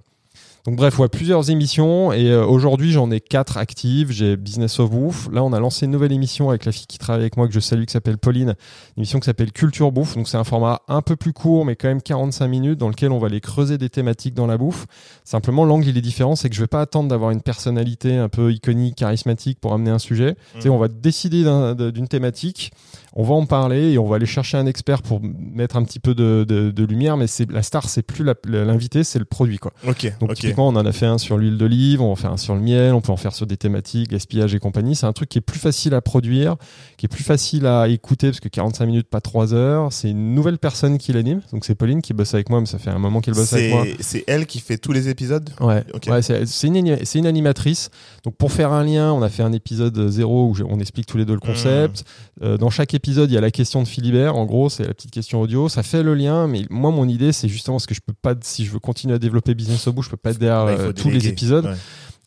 Donc 0.66 0.76
bref, 0.76 0.98
ouais, 0.98 1.08
plusieurs 1.10 1.50
émissions 1.50 2.10
et 2.10 2.30
euh, 2.30 2.46
aujourd'hui 2.46 2.90
j'en 2.90 3.10
ai 3.10 3.20
quatre 3.20 3.58
actives. 3.58 4.10
J'ai 4.10 4.34
Business 4.38 4.80
of 4.80 4.90
Bouffe. 4.90 5.28
Là, 5.30 5.44
on 5.44 5.52
a 5.52 5.60
lancé 5.60 5.84
une 5.84 5.90
nouvelle 5.92 6.12
émission 6.12 6.48
avec 6.48 6.64
la 6.64 6.72
fille 6.72 6.86
qui 6.86 6.96
travaille 6.96 7.20
avec 7.20 7.36
moi 7.36 7.46
que 7.46 7.52
je 7.52 7.60
salue 7.60 7.84
qui 7.84 7.92
s'appelle 7.92 8.16
Pauline, 8.16 8.54
une 8.96 9.02
émission 9.02 9.20
qui 9.20 9.26
s'appelle 9.26 9.52
Culture 9.52 9.92
Bouffe. 9.92 10.16
Donc 10.16 10.26
c'est 10.26 10.38
un 10.38 10.44
format 10.44 10.80
un 10.88 11.02
peu 11.02 11.16
plus 11.16 11.34
court 11.34 11.66
mais 11.66 11.76
quand 11.76 11.88
même 11.88 12.00
45 12.00 12.48
minutes 12.48 12.78
dans 12.78 12.88
lequel 12.88 13.12
on 13.12 13.18
va 13.18 13.26
aller 13.26 13.42
creuser 13.42 13.76
des 13.76 13.90
thématiques 13.90 14.32
dans 14.32 14.46
la 14.46 14.56
bouffe. 14.56 14.86
Simplement 15.22 15.66
l'angle 15.66 15.86
il 15.86 15.98
est 15.98 16.00
différent, 16.00 16.34
c'est 16.34 16.48
que 16.48 16.54
je 16.56 16.60
vais 16.62 16.66
pas 16.66 16.80
attendre 16.80 17.10
d'avoir 17.10 17.30
une 17.30 17.42
personnalité 17.42 18.16
un 18.16 18.30
peu 18.30 18.50
iconique, 18.50 18.96
charismatique 18.96 19.58
pour 19.60 19.74
amener 19.74 19.90
un 19.90 19.98
sujet. 19.98 20.34
Tu 20.54 20.62
sais, 20.62 20.68
on 20.70 20.78
va 20.78 20.88
décider 20.88 21.44
d'un- 21.44 21.74
de- 21.74 21.90
d'une 21.90 22.08
thématique, 22.08 22.72
on 23.16 23.22
va 23.22 23.34
en 23.34 23.46
parler 23.46 23.92
et 23.92 23.98
on 23.98 24.06
va 24.06 24.16
aller 24.16 24.26
chercher 24.26 24.56
un 24.56 24.66
expert 24.66 25.02
pour 25.02 25.20
mettre 25.22 25.76
un 25.76 25.84
petit 25.84 26.00
peu 26.00 26.14
de, 26.14 26.44
de- 26.48 26.70
de 26.70 26.84
lumière. 26.84 27.16
Mais 27.16 27.26
c'est 27.26 27.50
la 27.50 27.62
star, 27.62 27.88
c'est 27.88 28.02
plus 28.02 28.24
l'invité, 28.46 29.04
c'est 29.04 29.18
le 29.18 29.24
produit 29.24 29.58
quoi. 29.58 29.72
Ok, 29.86 30.12
Donc 30.20 30.34
typiquement, 30.34 30.68
on 30.68 30.76
en 30.76 30.84
a 30.84 30.92
fait 30.92 31.06
un 31.06 31.18
sur 31.18 31.38
l'huile 31.38 31.56
d'olive, 31.56 32.00
on 32.00 32.06
va 32.06 32.12
en 32.12 32.16
faire 32.16 32.32
un 32.32 32.36
sur 32.36 32.54
le 32.54 32.60
miel, 32.60 32.92
on 32.94 33.00
peut 33.00 33.12
en 33.12 33.16
faire 33.16 33.34
sur 33.34 33.46
des 33.46 33.56
thématiques, 33.56 34.10
gaspillage 34.10 34.54
et 34.54 34.58
compagnie. 34.58 34.96
C'est 34.96 35.06
un 35.06 35.12
truc 35.12 35.28
qui 35.28 35.38
est 35.38 35.42
plus 35.42 35.58
facile 35.60 35.94
à 35.94 36.00
produire, 36.00 36.56
qui 36.96 37.06
est 37.06 37.08
plus 37.08 37.24
facile 37.24 37.66
à 37.66 37.88
écouter 37.88 38.28
parce 38.28 38.40
que 38.40 38.48
45 38.48 38.86
minutes, 38.86 39.08
pas 39.08 39.20
3 39.20 39.54
heures. 39.54 39.92
C'est 39.92 40.10
une 40.10 40.34
nouvelle 40.34 40.58
personne 40.58 40.98
qui 40.98 41.12
l'anime. 41.12 41.40
Donc 41.52 41.64
c'est 41.64 41.74
Pauline 41.74 42.02
qui 42.02 42.14
bosse 42.14 42.34
avec 42.34 42.50
moi, 42.50 42.60
mais 42.60 42.66
ça 42.66 42.78
fait 42.78 42.90
un 42.90 42.98
moment 42.98 43.20
qu'elle 43.20 43.34
bosse 43.34 43.52
avec 43.52 43.70
moi. 43.72 43.84
C'est 44.00 44.24
elle 44.26 44.46
qui 44.46 44.60
fait 44.60 44.78
tous 44.78 44.92
les 44.92 45.08
épisodes? 45.08 45.50
Ouais, 45.60 45.84
Ok. 45.94 46.06
ouais 46.08 46.20
c'est 46.22 46.66
une, 46.66 46.76
une 47.14 47.26
animatrice. 47.26 47.90
Donc 48.24 48.36
pour 48.36 48.50
faire 48.52 48.72
un 48.72 48.84
lien, 48.84 49.12
on 49.12 49.22
a 49.22 49.28
fait 49.28 49.42
un 49.42 49.52
épisode 49.52 50.08
zéro 50.08 50.48
où 50.48 50.54
je- 50.54 50.64
on 50.64 50.80
explique 50.80 51.06
tous 51.06 51.16
les 51.18 51.24
deux 51.24 51.34
le 51.34 51.40
concept. 51.40 52.04
Euh, 52.42 52.56
dans 52.56 52.70
chaque 52.70 52.94
épisode, 52.94 53.30
il 53.30 53.34
y 53.34 53.38
a 53.38 53.40
la 53.40 53.50
question 53.50 53.82
de 53.82 53.88
Philibert. 53.88 54.36
En 54.36 54.44
gros, 54.44 54.68
c'est 54.68 54.84
la 54.86 54.94
petite 54.94 55.10
question 55.12 55.40
audio. 55.40 55.68
Ça 55.68 55.82
fait 55.82 56.02
le 56.02 56.14
lien, 56.14 56.46
mais 56.48 56.66
moi, 56.68 56.90
mon 56.90 57.08
idée, 57.08 57.32
c'est 57.32 57.48
justement 57.48 57.76
parce 57.76 57.86
que 57.86 57.94
je 57.94 58.00
peux 58.00 58.12
pas, 58.12 58.34
si 58.42 58.64
je 58.64 58.72
veux 58.72 58.80
continuer 58.80 59.14
à 59.14 59.18
développer 59.18 59.54
Business 59.54 59.86
au 59.86 59.92
bout, 59.92 60.02
je 60.02 60.10
peux 60.10 60.16
pas 60.16 60.30
être 60.30 60.38
derrière 60.38 60.64
Ouais, 60.64 60.76
euh, 60.78 60.92
tous 60.92 61.10
les 61.10 61.28
épisodes. 61.28 61.66
Ouais. 61.66 61.76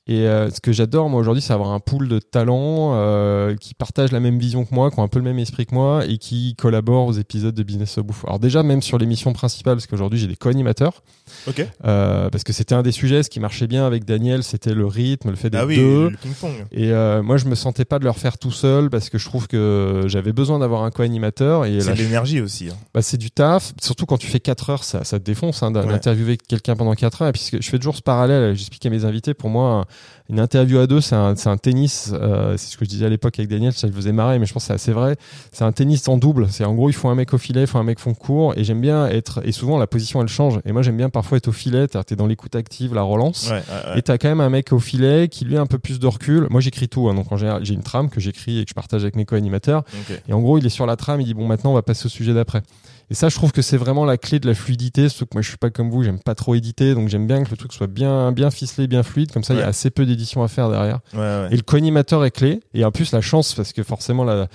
Et 0.10 0.26
euh, 0.28 0.50
ce 0.50 0.62
que 0.62 0.72
j'adore 0.72 1.10
moi 1.10 1.20
aujourd'hui, 1.20 1.42
c'est 1.42 1.52
avoir 1.54 1.72
un 1.72 1.80
pool 1.80 2.08
de 2.08 2.20
talents 2.20 2.92
euh, 2.96 3.56
qui 3.56 3.74
partagent 3.74 4.12
la 4.14 4.20
même 4.22 4.40
vision 4.40 4.64
que 4.66 4.74
moi, 4.74 4.90
qui 4.90 5.00
ont 5.00 5.04
un 5.04 5.08
peu 5.10 5.20
le 5.20 5.26
même 5.26 5.40
esprit 5.40 5.66
que 5.66 5.76
moi 5.76 6.06
et 6.08 6.18
qui 6.18 6.56
collaborent 6.56 7.08
aux 7.08 7.12
épisodes 7.14 7.54
de 7.54 7.64
Business 7.64 8.00
Bouffe. 8.00 8.24
Alors 8.26 8.40
déjà, 8.40 8.64
même 8.64 8.82
sur 8.82 8.98
l'émission 8.98 9.34
principale, 9.34 9.76
parce 9.76 9.88
qu'aujourd'hui 9.88 10.18
j'ai 10.20 10.28
des 10.28 10.36
co-animateurs, 10.38 11.04
Ok. 11.48 11.66
euh, 11.86 12.30
parce 12.30 12.44
que 12.46 12.54
c'était 12.54 12.74
un 12.76 12.84
des 12.84 12.94
sujets, 12.94 13.22
ce 13.24 13.30
qui 13.30 13.40
marchait 13.42 13.68
bien 13.68 13.86
avec 13.86 14.06
Daniel, 14.06 14.44
c'était 14.44 14.74
le 14.74 14.86
rythme, 14.86 15.30
le 15.32 15.36
fait 15.36 15.50
d'être 15.50 15.64
Ah 15.64 15.66
oui, 15.66 15.76
deux. 15.76 16.10
le 16.10 16.18
ping-pong. 16.18 16.54
Et 16.72 16.92
euh, 16.92 17.22
moi, 17.22 17.36
je 17.38 17.46
me 17.46 17.56
sentais 17.56 17.84
pas 17.86 18.00
de 18.00 18.06
le 18.06 18.10
refaire 18.10 18.38
tout 18.38 18.52
seul 18.52 18.90
parce 18.90 19.10
que 19.10 19.18
je 19.18 19.26
trouve 19.26 19.48
que 19.48 20.04
j'avais 20.08 20.32
besoin 20.32 20.60
d'avoir 20.60 20.84
un 20.84 20.92
co-animateur 20.92 21.66
et 21.66 21.82
C'est 21.82 21.94
de 21.94 21.98
l'énergie 21.98 22.40
aussi. 22.40 22.70
hein. 22.70 22.78
bah, 22.94 23.02
c'est 23.02 23.18
du 23.18 23.30
taf. 23.32 23.74
Surtout 23.82 24.06
quand 24.06 24.18
tu 24.18 24.28
fais 24.28 24.40
4 24.40 24.70
heures, 24.70 24.84
ça, 24.86 25.04
ça 25.04 25.20
te 25.20 25.24
défonce 25.26 25.64
hein, 25.64 25.74
Ouais. 25.74 25.86
d'interviewer 25.86 26.38
quelqu'un 26.38 26.76
pendant 26.78 26.94
4 26.96 27.22
heures. 27.24 27.28
Et 27.28 27.32
puis 27.34 27.50
je 27.60 27.70
fais 27.70 27.78
toujours 27.78 27.98
ce 27.98 28.02
parallèle, 28.02 28.56
j'explique 28.56 28.86
à 28.86 28.90
mes 28.90 29.04
invités, 29.04 29.34
pour 29.34 29.50
moi, 29.50 29.86
une 30.30 30.40
interview 30.40 30.80
à 30.80 30.88
deux, 30.88 31.02
c'est 31.02 31.16
un, 31.16 31.36
un 31.46 31.58
tennis. 31.58 32.12
euh, 32.14 32.56
c'est 32.58 32.72
ce 32.72 32.78
que 32.78 32.86
je 32.86 32.90
disais 32.90 33.06
à 33.06 33.10
l'époque 33.10 33.40
avec 33.40 33.50
Daniel, 33.50 33.74
ça 33.74 33.88
le 33.88 33.94
faisait 33.94 34.12
marrer, 34.12 34.40
mais 34.40 34.46
je 34.46 34.54
pense 34.54 34.64
que 34.64 34.68
c'est 34.68 34.74
assez 34.74 34.92
vrai. 34.92 35.16
C'est 35.52 35.64
un 35.64 35.72
tennis 35.72 36.08
en 36.08 36.18
double. 36.18 36.48
C'est 36.50 36.66
en 36.66 36.74
gros, 36.74 36.90
il 36.90 36.94
faut 36.94 37.10
un 37.10 37.16
mec 37.16 37.34
au 37.34 37.38
filet, 37.38 37.62
il 37.62 37.68
faut 37.68 37.78
un 37.78 37.84
mec 37.84 38.00
fond 38.00 38.14
court. 38.14 38.54
Et 38.58 38.64
j'aime 38.64 38.82
bien 38.82 39.08
être. 39.08 39.42
Et 39.46 39.52
souvent, 39.52 39.78
la 39.78 39.88
position, 39.88 40.22
elle 40.22 40.28
change. 40.28 40.60
Et 40.66 40.72
moi, 40.72 40.82
j'aime 40.82 40.98
bien 40.98 41.10
parfois 41.10 41.38
être 41.38 41.48
au 41.48 41.52
filet. 41.54 41.88
Tu 41.88 41.98
es 41.98 42.16
dans 42.16 42.28
l'écoute 42.28 42.56
active, 42.56 42.94
la 42.94 43.02
relance. 43.04 43.50
Ouais, 43.50 43.56
ouais, 43.56 43.92
ouais. 43.92 44.00
Et 44.00 44.02
t'as 44.02 44.18
quand 44.18 44.30
même 44.30 44.42
un 44.42 44.50
mec 44.50 44.74
au 44.74 44.80
filet 44.80 45.28
qui 45.30 45.46
lui 45.46 45.58
a 45.58 45.62
un 45.62 45.66
peu 45.66 45.80
plus 45.80 46.00
de 46.00 46.08
recul. 46.08 46.48
Moi 46.50 46.62
j'écris 46.62 46.90
tout, 46.90 47.08
hein, 47.10 47.14
donc 47.14 47.32
en 47.32 47.38
général 47.38 47.66
j'ai 47.66 47.74
une 47.74 47.84
trame 47.84 48.10
que 48.10 48.20
j'écris 48.20 48.60
et 48.60 48.64
que 48.64 48.70
je 48.70 48.74
partage 48.74 49.04
avec 49.04 49.16
mes 49.16 49.26
co-animateurs. 49.26 49.84
Ok. 50.10 50.22
Et 50.28 50.34
en 50.34 50.40
gros 50.42 50.58
il 50.58 50.66
est 50.66 50.70
sur 50.70 50.86
la 50.86 50.96
trame, 50.96 51.22
il 51.22 51.26
dit 51.26 51.34
bon 51.34 51.48
maintenant 51.48 51.72
on 51.72 51.76
va 51.76 51.82
passer 51.82 52.06
au 52.06 52.10
sujet 52.10 52.34
d'après. 52.34 52.62
Et 53.10 53.14
ça 53.14 53.30
je 53.30 53.36
trouve 53.36 53.52
que 53.54 53.62
c'est 53.62 53.78
vraiment 53.78 54.04
la 54.04 54.18
clé 54.18 54.40
de 54.40 54.48
la 54.48 54.54
fluidité. 54.54 55.08
Surtout 55.08 55.28
que 55.28 55.36
moi 55.36 55.42
je 55.42 55.48
suis 55.48 55.58
pas 55.58 55.70
comme 55.70 55.90
vous, 55.90 56.04
j'aime 56.04 56.20
pas 56.20 56.36
trop 56.36 56.56
éditer, 56.56 56.94
donc 56.94 57.08
j'aime 57.08 57.26
bien 57.26 57.44
que 57.44 57.50
le 57.52 57.56
truc 57.58 57.72
soit 57.72 57.88
bien 57.88 58.32
bien 58.34 58.52
ficelé, 58.52 58.88
bien 58.88 59.04
fluide. 59.04 59.32
Comme 59.32 59.44
ça 59.44 59.54
il 59.54 59.60
y 59.60 59.64
a 59.64 59.68
assez 59.68 59.90
peu 59.90 60.06
d'édition 60.06 60.44
à 60.44 60.48
faire 60.50 60.70
derrière. 60.70 61.00
Ouais, 61.14 61.20
ouais. 61.20 61.48
Et 61.52 61.56
le 61.56 61.62
co-animateur 61.62 62.26
est 62.26 62.32
clé. 62.32 62.60
Et 62.74 62.84
en 62.84 62.92
plus, 62.92 63.12
la 63.14 63.22
chance, 63.22 63.54
parce 63.54 63.72
que 63.74 63.82
forcément, 63.84 64.24
là, 64.26 64.48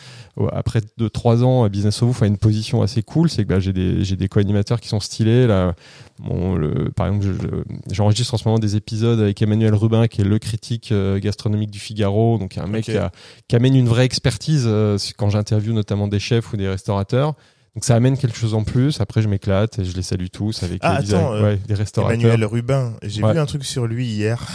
après 0.52 0.80
2-3 1.00 1.42
ans, 1.42 1.66
Business 1.68 2.02
of 2.02 2.08
Woof 2.10 2.22
a 2.22 2.26
une 2.26 2.36
position 2.36 2.82
assez 2.82 3.02
cool. 3.02 3.30
C'est 3.30 3.44
que 3.44 3.48
bah, 3.48 3.58
j'ai 3.60 3.72
des, 3.72 4.04
j'ai 4.04 4.16
des 4.16 4.28
co-animateurs 4.28 4.80
qui 4.80 4.88
sont 4.88 5.00
stylés. 5.00 5.46
Là, 5.46 5.74
Bon, 6.18 6.54
le, 6.54 6.90
par 6.94 7.08
exemple, 7.08 7.24
je- 7.26 7.32
je- 7.32 7.94
j'enregistre 7.94 8.34
en 8.34 8.36
ce 8.36 8.46
moment 8.46 8.60
des 8.60 8.76
épisodes 8.76 9.18
avec 9.18 9.42
Emmanuel 9.42 9.74
Rubin, 9.74 10.06
qui 10.06 10.20
est 10.20 10.24
le 10.24 10.38
critique 10.38 10.92
euh, 10.92 11.18
gastronomique 11.18 11.70
du 11.72 11.80
Figaro. 11.80 12.38
Donc, 12.38 12.58
un 12.58 12.66
mec 12.68 12.84
Ok. 12.86 12.92
qui, 12.92 12.96
a- 12.96 13.10
qui 13.48 13.56
amène 13.56 13.74
une 13.74 13.88
vraie 13.88 14.04
expertise 14.04 14.64
euh, 14.68 14.98
quand 15.16 15.30
j'interviewe 15.30 15.72
notamment 15.72 16.06
des 16.06 16.20
chefs 16.20 16.52
ou 16.52 16.56
des 16.56 16.68
restaurateurs. 16.68 17.34
Donc, 17.74 17.84
ça 17.84 17.94
amène 17.94 18.18
quelque 18.18 18.36
chose 18.36 18.54
en 18.54 18.64
plus. 18.64 19.00
Après, 19.00 19.22
je 19.22 19.28
m'éclate 19.28 19.78
et 19.78 19.84
je 19.84 19.94
les 19.96 20.02
salue 20.02 20.26
tous 20.32 20.62
avec 20.62 20.78
Ah, 20.82 20.98
euh, 20.98 21.02
des- 21.02 21.14
attends, 21.14 21.32
euh, 21.32 21.42
ouais, 21.42 21.60
des 21.66 21.74
restaurateurs. 21.74 22.18
Emmanuel 22.20 22.44
Rubin, 22.44 22.92
j'ai 23.02 23.22
Ouais. 23.22 23.32
vu 23.32 23.38
un 23.38 23.46
truc 23.46 23.64
sur 23.64 23.86
lui 23.86 24.06
hier. 24.06 24.46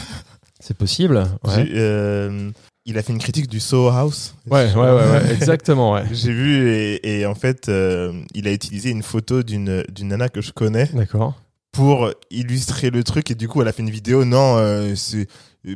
C'est 0.60 0.78
possible. 0.78 1.26
Ouais. 1.44 1.68
Euh, 1.74 2.52
il 2.86 2.98
a 2.98 3.02
fait 3.04 3.14
une 3.14 3.20
critique 3.20 3.48
du 3.48 3.60
Soho 3.60 3.90
House. 3.90 4.36
Ouais, 4.50 4.72
ouais, 4.74 4.80
ouais, 4.82 4.92
ouais, 5.12 5.34
exactement. 5.34 5.94
Ouais. 5.94 6.04
J'ai 6.12 6.32
vu 6.32 6.70
et, 6.70 7.20
et 7.22 7.26
en 7.26 7.36
fait, 7.36 7.70
euh, 7.70 8.14
il 8.34 8.48
a 8.48 8.52
utilisé 8.54 8.90
une 8.92 9.04
photo 9.04 9.44
d'une 9.44 9.84
d'une 9.94 10.08
nana 10.10 10.30
que 10.30 10.42
je 10.42 10.52
connais 10.52 10.86
D'accord. 10.94 11.34
pour 11.72 12.12
illustrer 12.32 12.90
le 12.92 13.04
truc 13.04 13.30
et 13.32 13.36
du 13.36 13.48
coup, 13.48 13.62
elle 13.62 13.68
a 13.68 13.74
fait 13.74 13.84
une 13.84 13.90
vidéo. 13.90 14.26
Non, 14.26 14.58
euh, 14.58 14.94
c'est 14.96 15.28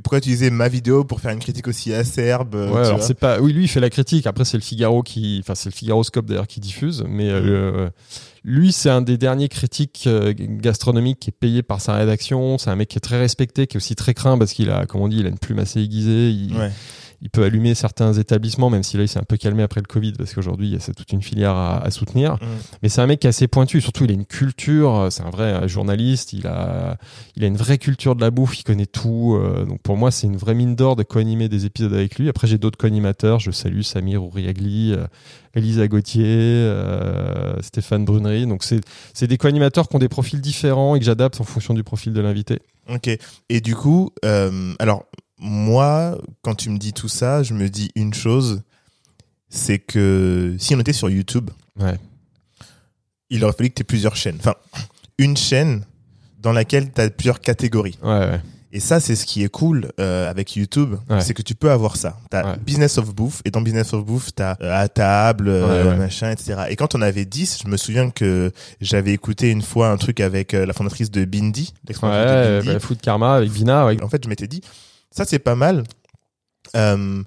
pourquoi 0.03 0.19
utiliser 0.19 0.49
ma 0.49 0.69
vidéo 0.69 1.03
pour 1.03 1.19
faire 1.19 1.31
une 1.31 1.39
critique 1.39 1.67
aussi 1.67 1.93
acerbe 1.93 2.55
euh, 2.55 2.69
Ouais, 2.71 2.85
alors 2.85 3.01
c'est 3.01 3.13
pas. 3.13 3.39
Oui, 3.39 3.51
lui, 3.51 3.63
il 3.63 3.67
fait 3.67 3.79
la 3.79 3.89
critique. 3.89 4.25
Après, 4.27 4.45
c'est 4.45 4.57
le 4.57 4.63
Figaro 4.63 5.03
qui. 5.03 5.39
Enfin, 5.43 5.55
c'est 5.55 5.69
le 5.69 5.75
Figaroscope 5.75 6.25
d'ailleurs 6.25 6.47
qui 6.47 6.59
diffuse. 6.59 7.03
Mais 7.07 7.29
euh, 7.29 7.89
lui, 8.43 8.71
c'est 8.71 8.89
un 8.89 9.01
des 9.01 9.17
derniers 9.17 9.49
critiques 9.49 10.05
euh, 10.07 10.33
gastronomiques 10.37 11.19
qui 11.19 11.29
est 11.29 11.37
payé 11.37 11.61
par 11.61 11.81
sa 11.81 11.95
rédaction. 11.95 12.57
C'est 12.57 12.69
un 12.69 12.75
mec 12.75 12.89
qui 12.89 12.97
est 12.97 13.01
très 13.01 13.19
respecté, 13.19 13.67
qui 13.67 13.75
est 13.75 13.79
aussi 13.79 13.95
très 13.95 14.13
craint 14.13 14.37
parce 14.37 14.53
qu'il 14.53 14.69
a, 14.69 14.85
comme 14.85 15.01
on 15.01 15.07
dit, 15.07 15.19
il 15.19 15.25
a 15.25 15.29
une 15.29 15.39
plume 15.39 15.59
assez 15.59 15.81
aiguisée. 15.81 16.29
Il, 16.29 16.55
Ouais. 16.55 16.71
Il 17.21 17.29
peut 17.29 17.43
allumer 17.43 17.75
certains 17.75 18.13
établissements, 18.13 18.69
même 18.71 18.81
si 18.83 18.97
là, 18.97 19.03
il 19.03 19.07
s'est 19.07 19.19
un 19.19 19.23
peu 19.23 19.37
calmé 19.37 19.61
après 19.61 19.79
le 19.79 19.85
Covid 19.85 20.13
parce 20.13 20.33
qu'aujourd'hui, 20.33 20.67
il 20.69 20.73
y 20.73 20.75
a 20.75 20.93
toute 20.93 21.11
une 21.11 21.21
filière 21.21 21.51
à, 21.55 21.77
à 21.83 21.91
soutenir. 21.91 22.33
Mm. 22.35 22.45
Mais 22.81 22.89
c'est 22.89 23.01
un 23.01 23.05
mec 23.07 23.19
qui 23.19 23.27
est 23.27 23.29
assez 23.29 23.47
pointu. 23.47 23.79
Surtout, 23.79 24.05
il 24.05 24.11
a 24.11 24.13
une 24.13 24.25
culture. 24.25 24.95
euh, 24.95 25.09
C'est 25.11 25.21
un 25.23 25.29
vrai 25.29 25.53
euh, 25.53 25.67
journaliste. 25.67 26.33
Il 26.33 26.47
a, 26.47 26.97
il 27.35 27.43
a 27.43 27.47
une 27.47 27.57
vraie 27.57 27.77
culture 27.77 28.15
de 28.15 28.21
la 28.21 28.31
bouffe. 28.31 28.59
Il 28.59 28.63
connaît 28.63 28.87
tout. 28.87 29.37
euh, 29.39 29.65
donc 29.65 29.81
pour 29.81 29.97
moi, 29.97 30.09
c'est 30.09 30.25
une 30.27 30.37
vraie 30.37 30.55
mine 30.55 30.75
d'or 30.75 30.95
de 30.95 31.03
co-animer 31.03 31.47
des 31.47 31.65
épisodes 31.65 31.93
avec 31.93 32.17
lui. 32.17 32.27
Après, 32.27 32.47
j'ai 32.47 32.57
d'autres 32.57 32.77
co-animateurs. 32.77 33.39
Je 33.39 33.51
salue 33.51 33.81
Samir 33.81 34.23
Ouriagli, 34.23 34.93
euh, 34.93 35.05
Elisa 35.53 35.87
Gauthier, 35.87 36.25
euh, 36.25 37.61
Stéphane 37.61 38.05
Brunery. 38.05 38.47
Donc 38.47 38.63
c'est, 38.63 38.81
c'est 39.13 39.27
des 39.27 39.37
co-animateurs 39.37 39.87
qui 39.87 39.95
ont 39.95 39.99
des 39.99 40.09
profils 40.09 40.41
différents 40.41 40.95
et 40.95 40.99
que 40.99 41.05
j'adapte 41.05 41.39
en 41.39 41.43
fonction 41.43 41.73
du 41.73 41.83
profil 41.83 42.13
de 42.13 42.21
l'invité. 42.21 42.59
Ok. 42.89 43.09
Et 43.49 43.61
du 43.61 43.75
coup, 43.75 44.09
euh, 44.25 44.73
alors 44.79 45.05
moi, 45.41 46.17
quand 46.43 46.55
tu 46.55 46.69
me 46.69 46.77
dis 46.77 46.93
tout 46.93 47.09
ça, 47.09 47.43
je 47.43 47.53
me 47.53 47.67
dis 47.69 47.89
une 47.95 48.13
chose, 48.13 48.61
c'est 49.49 49.79
que 49.79 50.55
si 50.59 50.73
on 50.75 50.79
était 50.79 50.93
sur 50.93 51.09
YouTube, 51.09 51.49
Ouais. 51.79 51.97
il 53.29 53.43
aurait 53.43 53.53
fallu 53.53 53.69
que 53.69 53.75
tu 53.75 53.81
aies 53.81 53.85
plusieurs 53.85 54.15
chaînes. 54.15 54.37
Enfin, 54.39 54.55
une 55.17 55.35
chaîne 55.35 55.83
dans 56.39 56.53
laquelle 56.53 56.91
tu 56.91 57.01
as 57.01 57.09
plusieurs 57.09 57.39
catégories. 57.39 57.97
Ouais, 58.03 58.09
ouais. 58.19 58.41
Et 58.73 58.79
ça, 58.79 59.01
c'est 59.01 59.15
ce 59.17 59.25
qui 59.25 59.43
est 59.43 59.49
cool 59.49 59.91
euh, 59.99 60.29
avec 60.29 60.55
YouTube, 60.55 60.95
c'est 61.19 61.33
que 61.33 61.41
tu 61.41 61.55
peux 61.55 61.69
avoir 61.71 61.97
ça. 61.97 62.17
T'as 62.29 62.51
Ouais. 62.53 62.57
Business 62.65 62.97
of 62.97 63.13
Bouffe, 63.13 63.41
et 63.43 63.51
dans 63.51 63.59
Business 63.59 63.93
of 63.93 64.05
Bouffe, 64.05 64.29
t'as 64.33 64.55
euh, 64.61 64.71
à 64.73 64.87
table, 64.87 65.49
euh, 65.49 65.97
machin, 65.97 66.31
etc. 66.31 66.55
Et 66.69 66.77
quand 66.77 66.95
on 66.95 67.01
avait 67.01 67.25
10, 67.25 67.63
je 67.65 67.67
me 67.69 67.75
souviens 67.75 68.09
que 68.11 68.49
j'avais 68.79 69.11
écouté 69.11 69.49
une 69.51 69.61
fois 69.61 69.89
un 69.89 69.97
truc 69.97 70.21
avec 70.21 70.53
euh, 70.53 70.65
la 70.65 70.71
fondatrice 70.71 71.11
de 71.11 71.25
Bindi, 71.25 71.73
l'ex-fondatrice 71.85 72.47
de 72.47 72.59
Bindi. 72.59 72.67
bah, 72.73 72.79
Food 72.79 73.01
Karma 73.01 73.35
avec 73.35 73.51
Vina. 73.51 73.85
En 74.01 74.07
fait, 74.07 74.23
je 74.23 74.29
m'étais 74.29 74.47
dit, 74.47 74.61
ça 75.11 75.25
c'est 75.25 75.39
pas 75.39 75.55
mal. 75.55 75.83
Euh, 76.75 77.23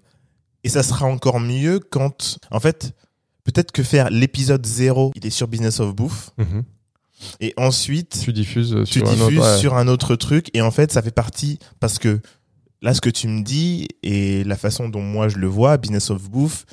et 0.63 0.69
ça 0.69 0.83
sera 0.83 1.07
encore 1.07 1.41
mieux 1.41 1.79
quand, 1.79 2.39
en 2.51 2.61
fait, 2.61 2.93
peut-être 3.45 3.73
que 3.73 3.83
faire 3.83 4.09
l'épisode 4.11 4.65
0, 4.65 5.13
il 5.15 5.27
est 5.27 5.31
sur 5.31 5.49
Business 5.49 5.81
of 5.81 5.95
Bouffe, 5.95 6.31
Mhm. 6.39 6.63
et 7.41 7.53
ensuite, 7.59 8.19
Tu 8.25 8.33
diffuses 8.33 8.75
tu 8.87 9.01
sur 9.01 9.09
un 9.09 9.13
diffuses 9.13 9.39
autre. 9.39 9.53
ouais. 9.55 9.59
sur 9.59 9.75
un 9.77 9.89
autre 9.89 10.17
truc, 10.17 10.49
et 10.55 10.63
en 10.63 10.71
fait, 10.71 10.91
ça 10.93 11.03
fait 11.03 11.11
partie, 11.11 11.59
parce 11.81 11.99
que 11.99 12.21
là, 12.81 12.95
ce 12.95 13.01
que 13.03 13.11
tu 13.11 13.29
me 13.29 13.43
dis, 13.43 13.89
et 14.03 14.45
la 14.45 14.57
façon 14.57 14.89
dont 14.89 15.03
moi 15.03 15.29
je 15.29 15.37
le 15.37 15.47
vois, 15.47 15.77
Business 15.77 16.09
of 16.11 16.31
Bouffe, 16.31 16.65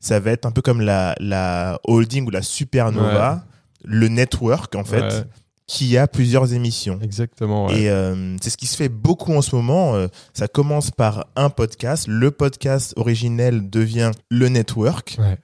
ça 0.00 0.18
va 0.20 0.30
être 0.30 0.46
un 0.46 0.50
peu 0.52 0.62
comme 0.62 0.80
la, 0.80 1.14
la 1.20 1.78
holding 1.84 2.26
ou 2.26 2.30
la 2.30 2.42
supernova, 2.42 3.44
le 3.84 4.08
network, 4.08 4.74
en 4.74 4.84
fait, 4.84 5.02
Ouais, 5.02 5.24
qui 5.66 5.96
a 5.96 6.06
plusieurs 6.06 6.52
émissions. 6.52 6.98
exactement. 7.02 7.66
ouais. 7.66 7.80
Et 7.82 7.90
euh, 7.90 8.36
c'est 8.40 8.50
ce 8.50 8.56
qui 8.56 8.66
se 8.66 8.76
fait 8.76 8.88
beaucoup 8.88 9.32
en 9.34 9.42
ce 9.42 9.54
moment. 9.56 9.94
Euh, 9.96 10.06
ça 10.32 10.46
commence 10.48 10.90
par 10.92 11.26
un 11.34 11.50
podcast. 11.50 12.06
Le 12.08 12.30
podcast 12.30 12.92
originel 12.96 13.68
devient 13.68 14.12
le 14.30 14.48
network 14.48 15.16
Ouais. 15.18 15.36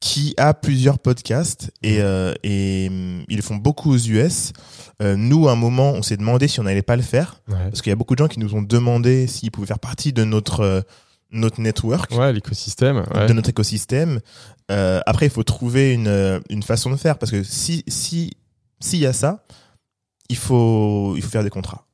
qui 0.00 0.32
a 0.38 0.54
plusieurs 0.54 0.98
podcasts 0.98 1.70
et, 1.82 2.00
euh, 2.00 2.32
et 2.44 2.86
hum, 2.88 3.24
ils 3.28 3.36
le 3.36 3.42
font 3.42 3.56
beaucoup 3.56 3.90
aux 3.92 3.98
US. 3.98 4.52
Euh, 5.02 5.16
nous, 5.16 5.48
à 5.48 5.52
un 5.52 5.56
moment, 5.56 5.90
on 5.92 6.02
s'est 6.02 6.16
demandé 6.16 6.48
si 6.48 6.60
on 6.60 6.62
n'allait 6.62 6.80
pas 6.82 6.96
le 6.96 7.02
faire 7.02 7.42
Ouais. 7.48 7.56
parce 7.64 7.82
qu'il 7.82 7.90
y 7.90 7.92
a 7.92 7.96
beaucoup 7.96 8.14
de 8.14 8.20
gens 8.20 8.28
qui 8.28 8.40
nous 8.40 8.54
ont 8.54 8.62
demandé 8.62 9.26
s'ils 9.26 9.50
pouvaient 9.50 9.66
faire 9.66 9.78
partie 9.80 10.12
de 10.14 10.24
notre 10.24 10.84
notre 11.30 11.60
network, 11.60 12.10
Ouais, 12.16 12.32
l'écosystème. 12.32 13.04
Ouais. 13.14 13.26
de 13.26 13.34
notre 13.34 13.50
écosystème. 13.50 14.20
Euh, 14.70 15.00
après, 15.04 15.26
il 15.26 15.30
faut 15.30 15.42
trouver 15.42 15.92
une 15.92 16.40
une 16.48 16.62
façon 16.62 16.90
de 16.90 16.96
faire 16.96 17.18
parce 17.18 17.30
que 17.30 17.42
si 17.42 17.84
si 17.86 18.30
s'il 18.80 19.00
y 19.00 19.06
a 19.06 19.12
ça, 19.12 19.44
il 20.28 20.36
faut 20.36 21.14
il 21.16 21.22
faut 21.22 21.30
faire 21.30 21.44
des 21.44 21.50
contrats. 21.50 21.84